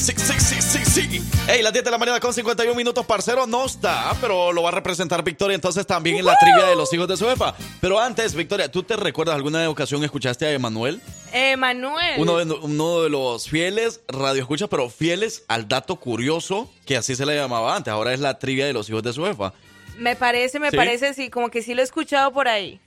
Sí, 0.00 0.14
sí, 0.16 0.40
sí, 0.40 0.62
sí, 0.62 0.84
sí. 0.86 1.22
Ey, 1.46 1.62
las 1.62 1.74
10 1.74 1.84
de 1.84 1.90
la 1.90 1.98
mañana 1.98 2.20
con 2.20 2.32
51 2.32 2.74
minutos, 2.74 3.04
parcero, 3.04 3.46
no 3.46 3.66
está, 3.66 4.16
pero 4.18 4.50
lo 4.50 4.62
va 4.62 4.70
a 4.70 4.72
representar 4.72 5.22
Victoria 5.22 5.54
entonces 5.54 5.86
también 5.86 6.16
en 6.16 6.24
la 6.24 6.38
trivia 6.38 6.64
de 6.64 6.74
los 6.74 6.90
hijos 6.94 7.06
de 7.06 7.18
su 7.18 7.28
jefa. 7.28 7.54
Pero 7.82 8.00
antes, 8.00 8.34
Victoria, 8.34 8.70
¿tú 8.70 8.82
te 8.82 8.96
recuerdas 8.96 9.36
alguna 9.36 9.68
ocasión 9.68 10.02
escuchaste 10.02 10.46
a 10.46 10.52
Emanuel? 10.52 11.02
Emanuel. 11.34 12.14
Uno 12.16 12.38
de, 12.38 12.50
uno 12.50 13.02
de 13.02 13.10
los 13.10 13.46
fieles 13.46 14.00
radio 14.08 14.40
escucha, 14.40 14.68
pero 14.68 14.88
fieles 14.88 15.44
al 15.48 15.68
dato 15.68 15.96
curioso, 15.96 16.70
que 16.86 16.96
así 16.96 17.14
se 17.14 17.26
le 17.26 17.36
llamaba 17.36 17.76
antes. 17.76 17.92
Ahora 17.92 18.14
es 18.14 18.20
la 18.20 18.38
trivia 18.38 18.64
de 18.64 18.72
los 18.72 18.88
hijos 18.88 19.02
de 19.02 19.12
su 19.12 19.22
jefa. 19.24 19.52
Me 19.98 20.16
parece, 20.16 20.58
me 20.60 20.70
¿Sí? 20.70 20.76
parece, 20.78 21.12
sí, 21.12 21.28
como 21.28 21.50
que 21.50 21.62
sí 21.62 21.74
lo 21.74 21.82
he 21.82 21.84
escuchado 21.84 22.32
por 22.32 22.48
ahí. 22.48 22.80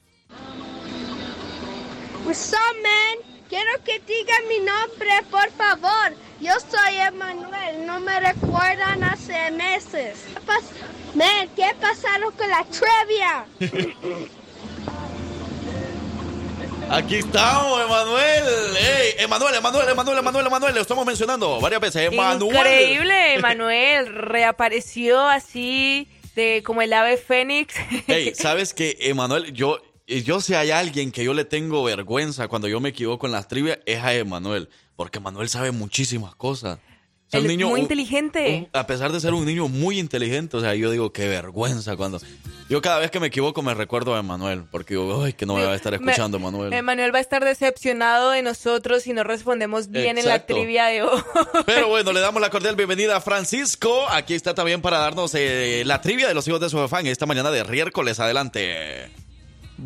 What's 2.25 2.53
up, 2.53 2.75
man? 2.81 3.32
Quiero 3.53 3.83
que 3.85 3.99
digan 3.99 4.47
mi 4.49 4.57
nombre, 4.61 5.11
por 5.29 5.47
favor. 5.51 6.17
Yo 6.41 6.53
soy 6.71 6.95
Emanuel, 6.97 7.85
no 7.85 7.99
me 7.99 8.19
recuerdan 8.19 9.03
hace 9.03 9.51
meses. 9.51 10.23
¿Qué 10.33 10.39
pas- 10.43 11.13
Man, 11.13 11.47
¿qué 11.55 11.69
pasaron 11.79 12.31
con 12.31 12.49
la 12.49 12.65
trivia? 12.65 13.45
Aquí 16.89 17.17
estamos, 17.17 17.79
Emanuel. 17.85 18.43
Ey, 18.75 19.13
Emanuel, 19.19 19.53
Emanuel, 19.53 19.87
Emanuel, 19.89 20.17
Emanuel, 20.17 20.47
Emanuel. 20.47 20.73
Lo 20.73 20.81
estamos 20.81 21.05
mencionando 21.05 21.61
varias 21.61 21.81
veces. 21.81 22.11
Emanuel. 22.11 22.55
Increíble, 22.55 23.35
Emanuel. 23.35 24.07
Reapareció 24.15 25.21
así 25.29 26.07
de 26.33 26.63
como 26.65 26.81
el 26.81 26.91
ave 26.91 27.17
fénix. 27.17 27.75
Ey, 28.07 28.33
¿sabes 28.33 28.73
qué, 28.73 28.97
Emanuel? 29.01 29.53
Yo, 29.53 29.79
yo 30.21 30.39
si 30.41 30.53
hay 30.53 30.69
alguien 30.69 31.11
que 31.11 31.23
yo 31.23 31.33
le 31.33 31.45
tengo 31.45 31.83
vergüenza 31.83 32.47
cuando 32.47 32.67
yo 32.67 32.79
me 32.79 32.89
equivoco 32.89 33.25
en 33.25 33.31
las 33.31 33.47
trivias, 33.47 33.79
es 33.87 34.03
a 34.03 34.13
Emanuel. 34.13 34.69
Porque 34.95 35.17
Emanuel 35.17 35.49
sabe 35.49 35.71
muchísimas 35.71 36.35
cosas. 36.35 36.77
O 36.77 37.29
sea, 37.35 37.39
Él 37.39 37.45
un 37.45 37.51
niño, 37.51 37.69
muy 37.69 37.79
un- 37.79 37.83
inteligente. 37.85 38.69
a 38.73 38.85
pesar 38.85 39.11
de 39.11 39.19
ser 39.19 39.33
un 39.33 39.43
niño 39.43 39.67
muy 39.67 39.97
inteligente, 39.97 40.55
o 40.55 40.61
sea, 40.61 40.75
yo 40.75 40.91
digo, 40.91 41.11
qué 41.11 41.27
vergüenza 41.27 41.95
cuando... 41.95 42.19
Yo 42.69 42.79
cada 42.81 42.99
vez 42.99 43.09
que 43.09 43.19
me 43.19 43.27
equivoco 43.27 43.61
me 43.63 43.73
recuerdo 43.73 44.15
a 44.15 44.19
Emanuel, 44.19 44.65
porque 44.71 44.93
digo, 44.93 45.23
ay, 45.23 45.33
que 45.33 45.45
no 45.47 45.55
me 45.55 45.65
va 45.65 45.71
a 45.71 45.75
estar 45.75 45.93
escuchando, 45.95 46.37
Emanuel. 46.37 46.71
Emanuel 46.73 47.11
va 47.13 47.17
a 47.17 47.21
estar 47.21 47.43
decepcionado 47.43 48.29
de 48.31 48.41
nosotros 48.43 49.01
si 49.03 49.13
no 49.13 49.23
respondemos 49.23 49.89
bien 49.89 50.17
en 50.19 50.25
la 50.27 50.35
Exacto. 50.35 50.53
trivia 50.53 50.85
de 50.85 51.01
hoy. 51.03 51.21
Pero 51.65 51.87
bueno, 51.87 52.13
le 52.13 52.19
damos 52.19 52.39
la 52.41 52.49
cordial 52.51 52.75
bienvenida 52.75 53.15
a 53.17 53.21
Francisco. 53.21 54.05
Aquí 54.09 54.33
está 54.35 54.53
también 54.53 54.81
para 54.81 54.99
darnos 54.99 55.33
eh, 55.35 55.81
la 55.85 56.01
trivia 56.01 56.27
de 56.27 56.33
los 56.35 56.47
hijos 56.47 56.59
de 56.61 56.69
su 56.69 56.87
fan 56.87 57.07
esta 57.07 57.25
mañana 57.25 57.49
de 57.51 57.63
miércoles. 57.65 58.19
Adelante. 58.19 59.09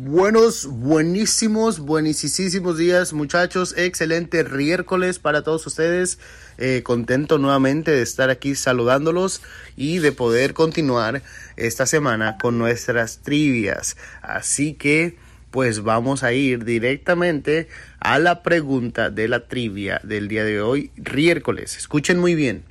Buenos, 0.00 0.66
buenísimos, 0.66 1.80
buenísimos 1.80 2.78
días, 2.78 3.12
muchachos. 3.12 3.74
Excelente 3.76 4.44
miércoles 4.44 5.18
para 5.18 5.42
todos 5.42 5.66
ustedes. 5.66 6.20
Eh, 6.56 6.82
contento 6.84 7.38
nuevamente 7.38 7.90
de 7.90 8.02
estar 8.02 8.30
aquí 8.30 8.54
saludándolos 8.54 9.42
y 9.74 9.98
de 9.98 10.12
poder 10.12 10.54
continuar 10.54 11.22
esta 11.56 11.84
semana 11.84 12.38
con 12.40 12.58
nuestras 12.58 13.18
trivias. 13.24 13.96
Así 14.22 14.74
que, 14.74 15.16
pues 15.50 15.82
vamos 15.82 16.22
a 16.22 16.32
ir 16.32 16.64
directamente 16.64 17.66
a 17.98 18.20
la 18.20 18.44
pregunta 18.44 19.10
de 19.10 19.26
la 19.26 19.48
trivia 19.48 20.00
del 20.04 20.28
día 20.28 20.44
de 20.44 20.60
hoy, 20.60 20.92
miércoles. 21.12 21.76
Escuchen 21.76 22.20
muy 22.20 22.36
bien. 22.36 22.62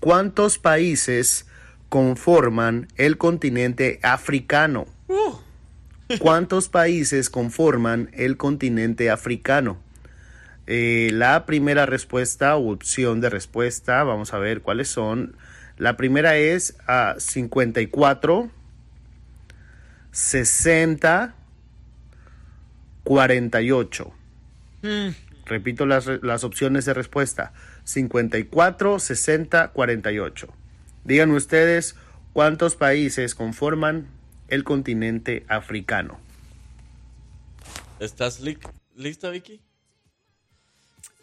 ¿Cuántos 0.00 0.58
países 0.58 1.46
conforman 1.88 2.88
el 2.96 3.16
continente 3.16 4.00
africano? 4.02 4.88
¿Cuántos 6.18 6.70
países 6.70 7.28
conforman 7.28 8.10
el 8.14 8.38
continente 8.38 9.10
africano? 9.10 9.78
Eh, 10.66 11.10
la 11.12 11.44
primera 11.44 11.84
respuesta 11.84 12.56
o 12.56 12.72
opción 12.72 13.20
de 13.20 13.28
respuesta, 13.28 14.02
vamos 14.04 14.32
a 14.32 14.38
ver 14.38 14.62
cuáles 14.62 14.88
son. 14.88 15.36
La 15.76 15.96
primera 15.96 16.36
es 16.36 16.76
a 16.86 17.16
54, 17.18 18.50
60, 20.10 21.34
48. 23.04 24.12
Repito 25.44 25.86
las, 25.86 26.06
las 26.22 26.44
opciones 26.44 26.86
de 26.86 26.94
respuesta. 26.94 27.52
54, 27.84 28.98
60, 28.98 29.68
48. 29.68 30.48
Digan 31.04 31.30
ustedes 31.30 31.96
cuántos 32.32 32.76
países 32.76 33.34
conforman 33.34 34.17
el 34.48 34.64
continente 34.64 35.44
africano. 35.48 36.18
¿Estás 38.00 38.40
li- 38.40 38.58
lista, 38.94 39.30
Vicky? 39.30 39.60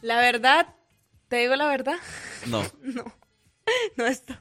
La 0.02 0.18
verdad, 0.18 0.68
te 1.28 1.38
digo 1.38 1.56
la 1.56 1.68
verdad, 1.68 1.98
No. 2.48 2.64
no, 2.82 3.04
no 3.96 4.06
estoy. 4.06 4.36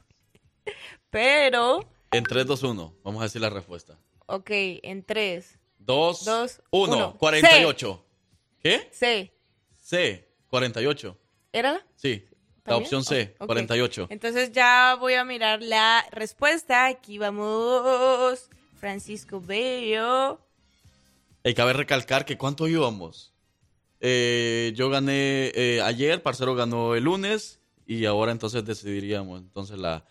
Pero, 1.09 1.89
En 2.11 2.23
3, 2.23 2.45
2, 2.45 2.63
1. 2.63 2.95
Vamos 3.03 3.21
a 3.21 3.25
decir 3.25 3.41
la 3.41 3.49
respuesta. 3.49 3.97
ok, 4.27 4.49
en 4.51 5.03
tres, 5.03 5.57
2, 5.79 6.25
Dos, 6.25 6.61
1. 6.71 6.95
uno. 6.95 7.17
48. 7.17 8.05
¿Qué? 8.59 8.89
C, 8.91 9.31
C. 9.81 10.27
48. 10.49 11.17
¿era 11.53 11.73
la? 11.73 11.85
Sí. 11.95 12.25
La 12.65 12.71
¿También? 12.71 12.83
opción 12.83 13.03
C. 13.03 13.35
Ok. 13.39 13.45
48. 13.47 14.07
Entonces 14.09 14.51
ya 14.51 14.95
voy 14.99 15.13
a 15.13 15.23
mirar 15.23 15.61
la 15.61 16.03
respuesta. 16.11 16.87
Aquí 16.87 17.17
vamos. 17.19 18.49
Francisco 18.89 19.41
Bello. 19.41 20.39
Hay 21.43 21.55
cabe 21.55 21.73
recalcar 21.73 22.23
que 22.23 22.37
cuánto 22.37 22.67
íbamos. 22.67 23.33
Eh, 23.99 24.73
yo 24.75 24.91
gané 24.91 25.51
eh, 25.55 25.81
ayer, 25.83 26.21
Parcero 26.21 26.53
ganó 26.53 26.93
el 26.93 27.03
lunes 27.05 27.59
y 27.87 28.05
ahora 28.05 28.31
entonces 28.31 28.63
decidiríamos 28.63 29.41
entonces 29.41 29.79
la, 29.79 30.05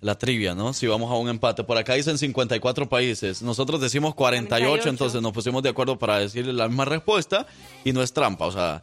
la 0.00 0.18
trivia, 0.18 0.56
¿no? 0.56 0.72
Si 0.72 0.88
vamos 0.88 1.08
a 1.12 1.14
un 1.14 1.28
empate. 1.28 1.62
Por 1.62 1.78
acá 1.78 1.94
dicen 1.94 2.18
54 2.18 2.88
países. 2.88 3.42
Nosotros 3.42 3.80
decimos 3.80 4.16
48, 4.16 4.70
48. 4.70 4.88
entonces 4.88 5.22
nos 5.22 5.30
pusimos 5.32 5.62
de 5.62 5.68
acuerdo 5.68 5.96
para 5.96 6.18
decirle 6.18 6.52
la 6.52 6.66
misma 6.66 6.84
respuesta 6.84 7.46
y 7.84 7.92
no 7.92 8.02
es 8.02 8.12
trampa. 8.12 8.46
O 8.46 8.50
sea, 8.50 8.82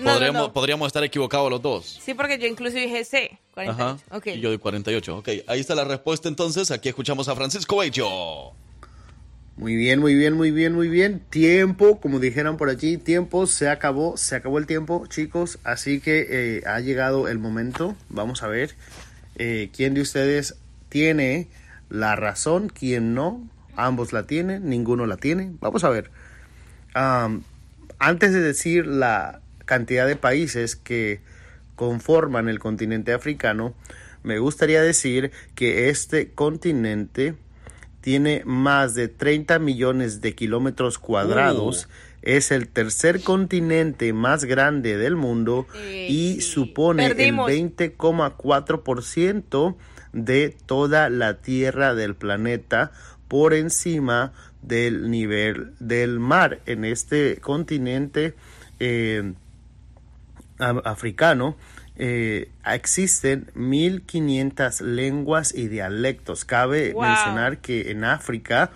No, 0.00 0.14
podríamos, 0.14 0.42
no. 0.42 0.52
podríamos 0.52 0.86
estar 0.88 1.04
equivocados 1.04 1.48
los 1.48 1.62
dos. 1.62 2.00
Sí, 2.04 2.12
porque 2.14 2.40
yo 2.40 2.48
incluso 2.48 2.76
dije 2.76 3.04
C. 3.04 3.38
48. 3.54 4.06
Ajá. 4.10 4.30
Y 4.34 4.40
yo 4.40 4.50
de 4.50 4.58
48. 4.58 5.16
Ok, 5.18 5.28
ahí 5.46 5.60
está 5.60 5.76
la 5.76 5.84
respuesta 5.84 6.28
entonces. 6.28 6.72
Aquí 6.72 6.88
escuchamos 6.88 7.28
a 7.28 7.36
Francisco 7.36 7.76
Bello. 7.76 8.52
Muy 9.60 9.76
bien, 9.76 10.00
muy 10.00 10.14
bien, 10.14 10.32
muy 10.32 10.52
bien, 10.52 10.72
muy 10.72 10.88
bien. 10.88 11.20
Tiempo, 11.28 12.00
como 12.00 12.18
dijeron 12.18 12.56
por 12.56 12.70
allí, 12.70 12.96
tiempo 12.96 13.46
se 13.46 13.68
acabó, 13.68 14.16
se 14.16 14.34
acabó 14.34 14.56
el 14.56 14.66
tiempo, 14.66 15.06
chicos. 15.06 15.58
Así 15.64 16.00
que 16.00 16.26
eh, 16.30 16.62
ha 16.66 16.80
llegado 16.80 17.28
el 17.28 17.38
momento. 17.38 17.94
Vamos 18.08 18.42
a 18.42 18.46
ver 18.46 18.74
eh, 19.36 19.68
quién 19.76 19.92
de 19.92 20.00
ustedes 20.00 20.56
tiene 20.88 21.46
la 21.90 22.16
razón, 22.16 22.70
quién 22.70 23.12
no. 23.12 23.46
Ambos 23.76 24.14
la 24.14 24.26
tienen, 24.26 24.66
ninguno 24.66 25.04
la 25.04 25.18
tiene. 25.18 25.52
Vamos 25.60 25.84
a 25.84 25.90
ver. 25.90 26.10
Antes 26.94 28.32
de 28.32 28.40
decir 28.40 28.86
la 28.86 29.42
cantidad 29.66 30.06
de 30.06 30.16
países 30.16 30.74
que 30.74 31.20
conforman 31.76 32.48
el 32.48 32.60
continente 32.60 33.12
africano, 33.12 33.74
me 34.22 34.38
gustaría 34.38 34.80
decir 34.80 35.32
que 35.54 35.90
este 35.90 36.30
continente 36.30 37.34
tiene 38.00 38.42
más 38.44 38.94
de 38.94 39.08
30 39.08 39.58
millones 39.58 40.20
de 40.20 40.34
kilómetros 40.34 40.98
cuadrados. 40.98 41.88
Es 42.22 42.50
el 42.50 42.68
tercer 42.68 43.22
continente 43.22 44.12
más 44.12 44.44
grande 44.44 44.98
del 44.98 45.16
mundo 45.16 45.66
y 46.08 46.42
supone 46.42 47.08
Perdimos. 47.08 47.50
el 47.50 47.76
20,4% 47.76 49.76
de 50.12 50.56
toda 50.66 51.08
la 51.08 51.38
tierra 51.38 51.94
del 51.94 52.14
planeta 52.14 52.92
por 53.28 53.54
encima 53.54 54.34
del 54.60 55.10
nivel 55.10 55.72
del 55.78 56.18
mar. 56.18 56.60
En 56.66 56.84
este 56.84 57.38
continente 57.40 58.34
eh, 58.80 59.32
africano 60.58 61.56
eh, 62.02 62.50
existen 62.64 63.50
1500 63.54 64.80
lenguas 64.80 65.54
y 65.54 65.68
dialectos. 65.68 66.46
Cabe 66.46 66.94
Wow. 66.94 67.02
mencionar 67.02 67.58
que 67.58 67.90
en 67.90 68.04
África, 68.04 68.70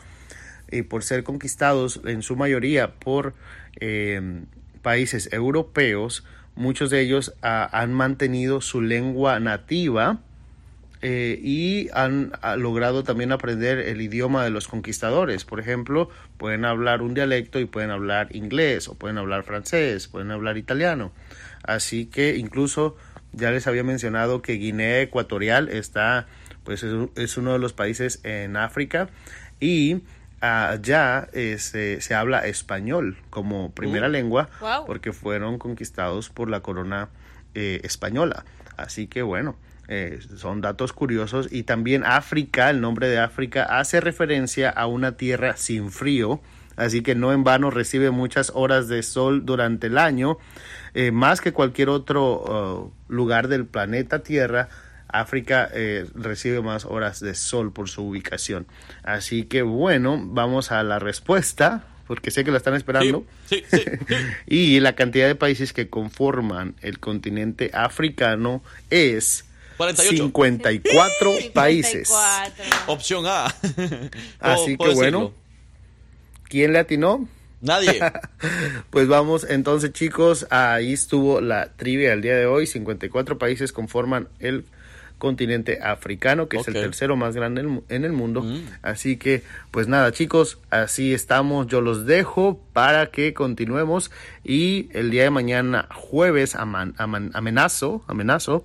eh, 0.69 0.83
por 0.83 1.03
ser 1.03 1.25
conquistados 1.25 2.03
en 2.05 2.23
su 2.23 2.37
mayoría 2.37 2.93
por 2.97 3.33
eh, 3.81 4.43
países 4.83 5.33
europeos, 5.33 6.23
muchos 6.55 6.91
de 6.91 7.01
ellos 7.01 7.33
ah, 7.41 7.67
han 7.73 7.95
mantenido 7.95 8.61
su 8.61 8.83
lengua 8.83 9.41
nativa 9.41 10.19
eh, 11.01 11.41
y 11.43 11.89
han 11.95 12.33
ah, 12.43 12.57
logrado 12.57 13.05
también 13.05 13.33
aprender 13.33 13.79
el 13.79 14.03
idioma 14.03 14.45
de 14.45 14.51
los 14.51 14.69
conquistadores. 14.69 15.47
Por 15.47 15.61
ejemplo, 15.61 16.11
pueden 16.37 16.67
hablar 16.67 17.01
un 17.01 17.15
dialecto 17.15 17.59
y 17.59 17.65
pueden 17.65 17.91
hablar 17.91 18.37
inglés, 18.37 18.87
o 18.89 18.95
pueden 18.97 19.17
hablar 19.17 19.45
francés, 19.45 20.09
pueden 20.09 20.31
hablar 20.31 20.59
italiano. 20.59 21.11
Así 21.63 22.05
que 22.05 22.37
incluso 22.37 22.97
ya 23.37 23.51
les 23.51 23.67
había 23.67 23.85
mencionado 23.85 24.43
que 24.43 24.55
Guinea 24.55 25.01
Ecuatorial 25.03 25.69
está, 25.69 26.27
pues 26.65 26.83
es, 26.83 26.93
un- 26.93 27.11
es 27.17 27.37
uno 27.37 27.53
de 27.53 27.59
los 27.59 27.73
países 27.73 28.21
en 28.25 28.57
África 28.57 29.09
y 29.61 30.03
allá 30.41 31.29
eh, 31.33 31.57
se, 31.59 32.01
se 32.01 32.15
habla 32.15 32.47
español 32.47 33.17
como 33.31 33.71
primera 33.73 34.09
Uh. 34.09 34.11
lengua 34.11 34.49
Wow. 34.61 34.87
porque 34.87 35.13
fueron 35.13 35.59
conquistados 35.59 36.29
por 36.29 36.51
la 36.51 36.61
corona 36.61 37.09
eh, 37.55 37.81
española. 37.85 38.45
Así 38.77 39.07
que 39.07 39.23
bueno, 39.23 39.57
eh, 39.89 40.19
son 40.37 40.61
datos 40.61 40.93
curiosos. 40.93 41.49
Y 41.53 41.63
también 41.63 42.03
África, 42.05 42.69
el 42.71 42.81
nombre 42.81 43.09
de 43.09 43.19
África, 43.19 43.63
hace 43.65 44.01
referencia 44.01 44.69
a 44.71 44.87
una 44.87 45.17
tierra 45.17 45.57
sin 45.57 45.91
frío. 45.91 46.41
Así 46.77 47.03
que 47.03 47.15
no 47.15 47.33
en 47.33 47.45
vano 47.45 47.71
recibe 47.71 48.11
muchas 48.11 48.51
horas 48.55 48.89
de 48.89 49.05
sol 49.05 49.47
durante 49.47 49.87
el 49.87 49.97
año, 49.97 50.39
eh, 50.95 51.11
más 51.11 51.41
que 51.41 51.53
cualquier 51.53 51.89
otro 51.89 52.93
uh, 53.09 53.13
lugar 53.13 53.49
del 53.49 53.67
planeta 53.67 54.23
Tierra. 54.23 54.69
África 55.09 55.71
eh, 55.73 56.07
recibe 56.15 56.61
más 56.61 56.85
horas 56.85 57.21
de 57.21 57.35
sol 57.35 57.73
por 57.73 57.89
su 57.89 58.03
ubicación. 58.03 58.67
Así 59.05 59.45
que 59.45 59.63
bueno, 59.63 60.21
vamos 60.21 60.73
a 60.73 60.83
la 60.83 60.99
respuesta, 60.99 61.85
porque 62.09 62.33
sé 62.33 62.45
que 62.45 62.51
la 62.51 62.57
están 62.57 62.75
esperando. 62.75 63.25
y 64.47 64.81
la 64.81 64.95
cantidad 64.95 65.29
de 65.29 65.37
países 65.37 65.73
que 65.73 65.89
conforman 65.89 66.75
el 66.81 66.99
continente 66.99 67.71
africano 67.73 68.63
es 68.91 69.45
48. 69.77 70.17
54 70.17 71.33
países. 71.53 72.13
Opción 72.87 73.25
A. 73.27 73.55
Así 74.41 74.77
que 74.77 74.95
bueno. 74.95 75.33
¿quién 76.49 76.73
le 76.73 76.79
atinó? 76.79 77.29
Nadie. 77.65 78.01
pues 78.91 79.09
vamos, 79.09 79.45
entonces 79.49 79.93
chicos, 79.93 80.47
ahí 80.51 80.93
estuvo 80.93 81.41
la 81.41 81.73
trivia 81.77 82.11
del 82.11 82.21
día 82.23 82.37
de 82.37 82.47
hoy. 82.47 82.67
54 82.67 83.39
países 83.39 83.73
conforman 83.73 84.29
el 84.39 84.65
continente 85.19 85.81
africano, 85.83 86.49
que 86.49 86.59
es 86.59 86.69
el 86.69 86.75
tercero 86.83 87.17
más 87.17 87.35
grande 87.35 87.63
en 87.89 88.05
el 88.05 88.13
mundo. 88.13 88.45
Así 88.83 89.17
que, 89.17 89.43
pues 89.71 89.89
nada 89.89 90.13
chicos, 90.13 90.59
así 90.71 91.15
estamos. 91.15 91.67
Yo 91.67 91.81
los 91.81 92.05
dejo 92.05 92.61
para 92.75 93.11
que 93.11 93.33
continuemos 93.33 94.11
y 94.43 94.89
el 94.93 95.11
día 95.11 95.23
de 95.23 95.31
mañana, 95.31 95.89
jueves, 95.95 96.55
aman- 96.57 96.95
aman- 96.99 97.31
amenazo, 97.33 98.05
amenazo 98.07 98.65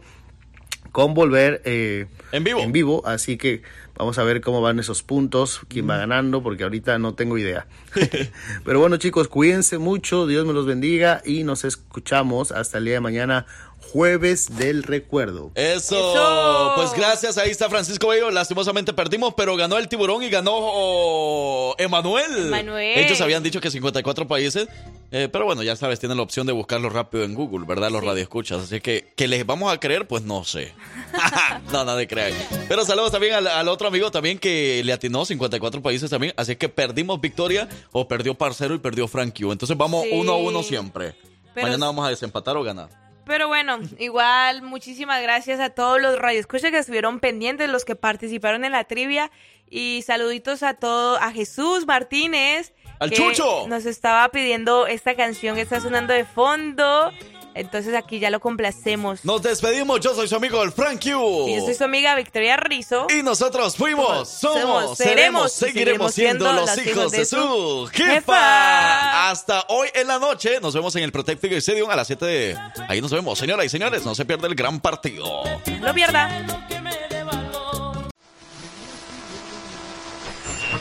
con 0.91 1.13
volver 1.13 1.61
eh, 1.65 2.07
en 2.31 2.43
vivo. 2.43 2.59
En 2.61 2.71
vivo, 2.71 3.07
así 3.07 3.37
que 3.37 3.61
vamos 3.99 4.17
a 4.17 4.23
ver 4.23 4.39
cómo 4.39 4.61
van 4.61 4.79
esos 4.79 5.03
puntos, 5.03 5.59
quién 5.67 5.87
va 5.89 5.97
ganando, 5.97 6.41
porque 6.41 6.63
ahorita 6.63 6.97
no 6.99 7.15
tengo 7.15 7.37
idea. 7.37 7.67
Pero 8.63 8.79
bueno, 8.79 8.95
chicos, 8.95 9.27
cuídense 9.27 9.77
mucho, 9.77 10.25
Dios 10.25 10.45
me 10.45 10.53
los 10.53 10.65
bendiga 10.65 11.21
y 11.25 11.43
nos 11.43 11.65
escuchamos 11.65 12.53
hasta 12.53 12.77
el 12.77 12.85
día 12.85 12.93
de 12.95 13.01
mañana 13.01 13.45
Jueves 13.91 14.57
del 14.57 14.83
Recuerdo. 14.83 15.51
Eso. 15.55 16.73
Pues 16.75 16.93
gracias, 16.93 17.37
ahí 17.37 17.49
está 17.49 17.69
Francisco 17.69 18.07
Bello. 18.07 18.29
Lastimosamente 18.31 18.93
perdimos, 18.93 19.33
pero 19.35 19.55
ganó 19.55 19.77
el 19.77 19.87
tiburón 19.87 20.23
y 20.23 20.29
ganó 20.29 20.51
oh, 20.55 21.75
Emanuel. 21.77 22.47
Emanuel. 22.47 22.99
Ellos 22.99 23.19
habían 23.21 23.41
dicho 23.43 23.59
que 23.59 23.71
54 23.71 24.27
países, 24.27 24.67
eh, 25.11 25.27
pero 25.31 25.45
bueno, 25.45 25.63
ya 25.63 25.75
sabes, 25.75 25.99
tienen 25.99 26.17
la 26.17 26.23
opción 26.23 26.45
de 26.45 26.53
buscarlo 26.53 26.89
rápido 26.89 27.23
en 27.23 27.33
Google, 27.33 27.65
¿verdad? 27.65 27.89
Los 27.89 28.03
radioescuchas. 28.03 28.63
Así 28.63 28.79
que, 28.79 29.11
¿que 29.15 29.27
les 29.27 29.45
vamos 29.45 29.73
a 29.73 29.79
creer? 29.79 30.07
Pues 30.07 30.23
no 30.23 30.43
sé. 30.43 30.73
no, 31.71 31.83
nada 31.83 31.95
de 31.95 32.07
creer. 32.07 32.33
Pero 32.67 32.85
saludos 32.85 33.11
también 33.11 33.33
al, 33.33 33.47
al, 33.47 33.67
otro 33.67 33.87
amigo 33.87 34.11
también 34.11 34.37
que 34.37 34.81
le 34.83 34.93
atinó 34.93 35.25
54 35.25 35.81
países 35.81 36.09
también. 36.09 36.33
Así 36.37 36.55
que 36.55 36.69
perdimos 36.69 37.19
victoria 37.19 37.67
o 37.91 38.07
perdió 38.07 38.35
Parcero 38.35 38.75
y 38.75 38.79
perdió 38.79 39.07
Frank 39.07 39.35
Q. 39.39 39.51
Entonces 39.51 39.75
vamos 39.75 40.03
Sí. 40.03 40.11
uno 40.13 40.33
a 40.33 40.37
uno 40.37 40.61
siempre. 40.63 41.15
Pero- 41.55 41.67
Mañana 41.67 41.87
vamos 41.87 42.05
a 42.05 42.09
desempatar 42.09 42.55
o 42.55 42.63
ganar. 42.63 43.08
Pero 43.29 43.47
bueno, 43.47 43.77
igual 43.99 44.63
muchísimas 44.63 45.21
gracias 45.21 45.59
a 45.59 45.69
todos 45.69 46.01
los 46.01 46.17
radioescuchas 46.17 46.71
que 46.71 46.79
estuvieron 46.79 47.19
pendientes, 47.19 47.69
los 47.69 47.85
que 47.85 47.95
participaron 47.95 48.65
en 48.65 48.71
la 48.71 48.85
trivia 48.85 49.29
y 49.69 50.03
saluditos 50.03 50.63
a 50.63 50.73
todo 50.73 51.15
a 51.17 51.31
Jesús 51.31 51.85
Martínez 51.85 52.73
¡Al 52.97 53.11
que 53.11 53.17
Chucho! 53.17 53.67
Nos 53.67 53.85
estaba 53.85 54.27
pidiendo 54.29 54.87
esta 54.87 55.13
canción 55.13 55.55
que 55.55 55.61
está 55.61 55.79
sonando 55.79 56.11
de 56.11 56.25
fondo. 56.25 57.11
Entonces 57.53 57.95
aquí 57.95 58.19
ya 58.19 58.29
lo 58.29 58.39
complacemos. 58.39 59.25
Nos 59.25 59.41
despedimos. 59.41 59.99
Yo 59.99 60.13
soy 60.13 60.27
su 60.27 60.35
amigo 60.35 60.61
el 60.63 60.71
Frank 60.71 61.03
Q. 61.03 61.47
Y 61.47 61.55
yo 61.55 61.65
soy 61.65 61.73
su 61.73 61.83
amiga 61.83 62.15
Victoria 62.15 62.57
Rizzo. 62.57 63.07
Y 63.09 63.23
nosotros 63.23 63.75
fuimos, 63.75 64.29
somos, 64.29 64.61
Somos, 64.61 64.97
seremos, 64.97 65.51
seguiremos 65.51 66.13
siendo 66.13 66.51
los 66.53 66.77
hijos 66.77 67.11
de 67.11 67.25
su 67.25 67.89
jefa. 67.91 68.13
jefa. 68.15 69.29
Hasta 69.29 69.65
hoy 69.69 69.89
en 69.93 70.07
la 70.07 70.19
noche 70.19 70.59
nos 70.61 70.73
vemos 70.73 70.95
en 70.95 71.03
el 71.03 71.11
Protect 71.11 71.41
Figure 71.41 71.57
Stadium 71.59 71.89
a 71.89 71.95
las 71.95 72.07
7 72.07 72.25
de... 72.25 72.57
Ahí 72.87 73.01
nos 73.01 73.11
vemos, 73.11 73.37
señoras 73.37 73.65
y 73.65 73.69
señores. 73.69 74.05
No 74.05 74.15
se 74.15 74.25
pierda 74.25 74.47
el 74.47 74.55
gran 74.55 74.79
partido. 74.79 75.43
No 75.79 75.87
lo 75.87 75.93
pierda. 75.93 76.29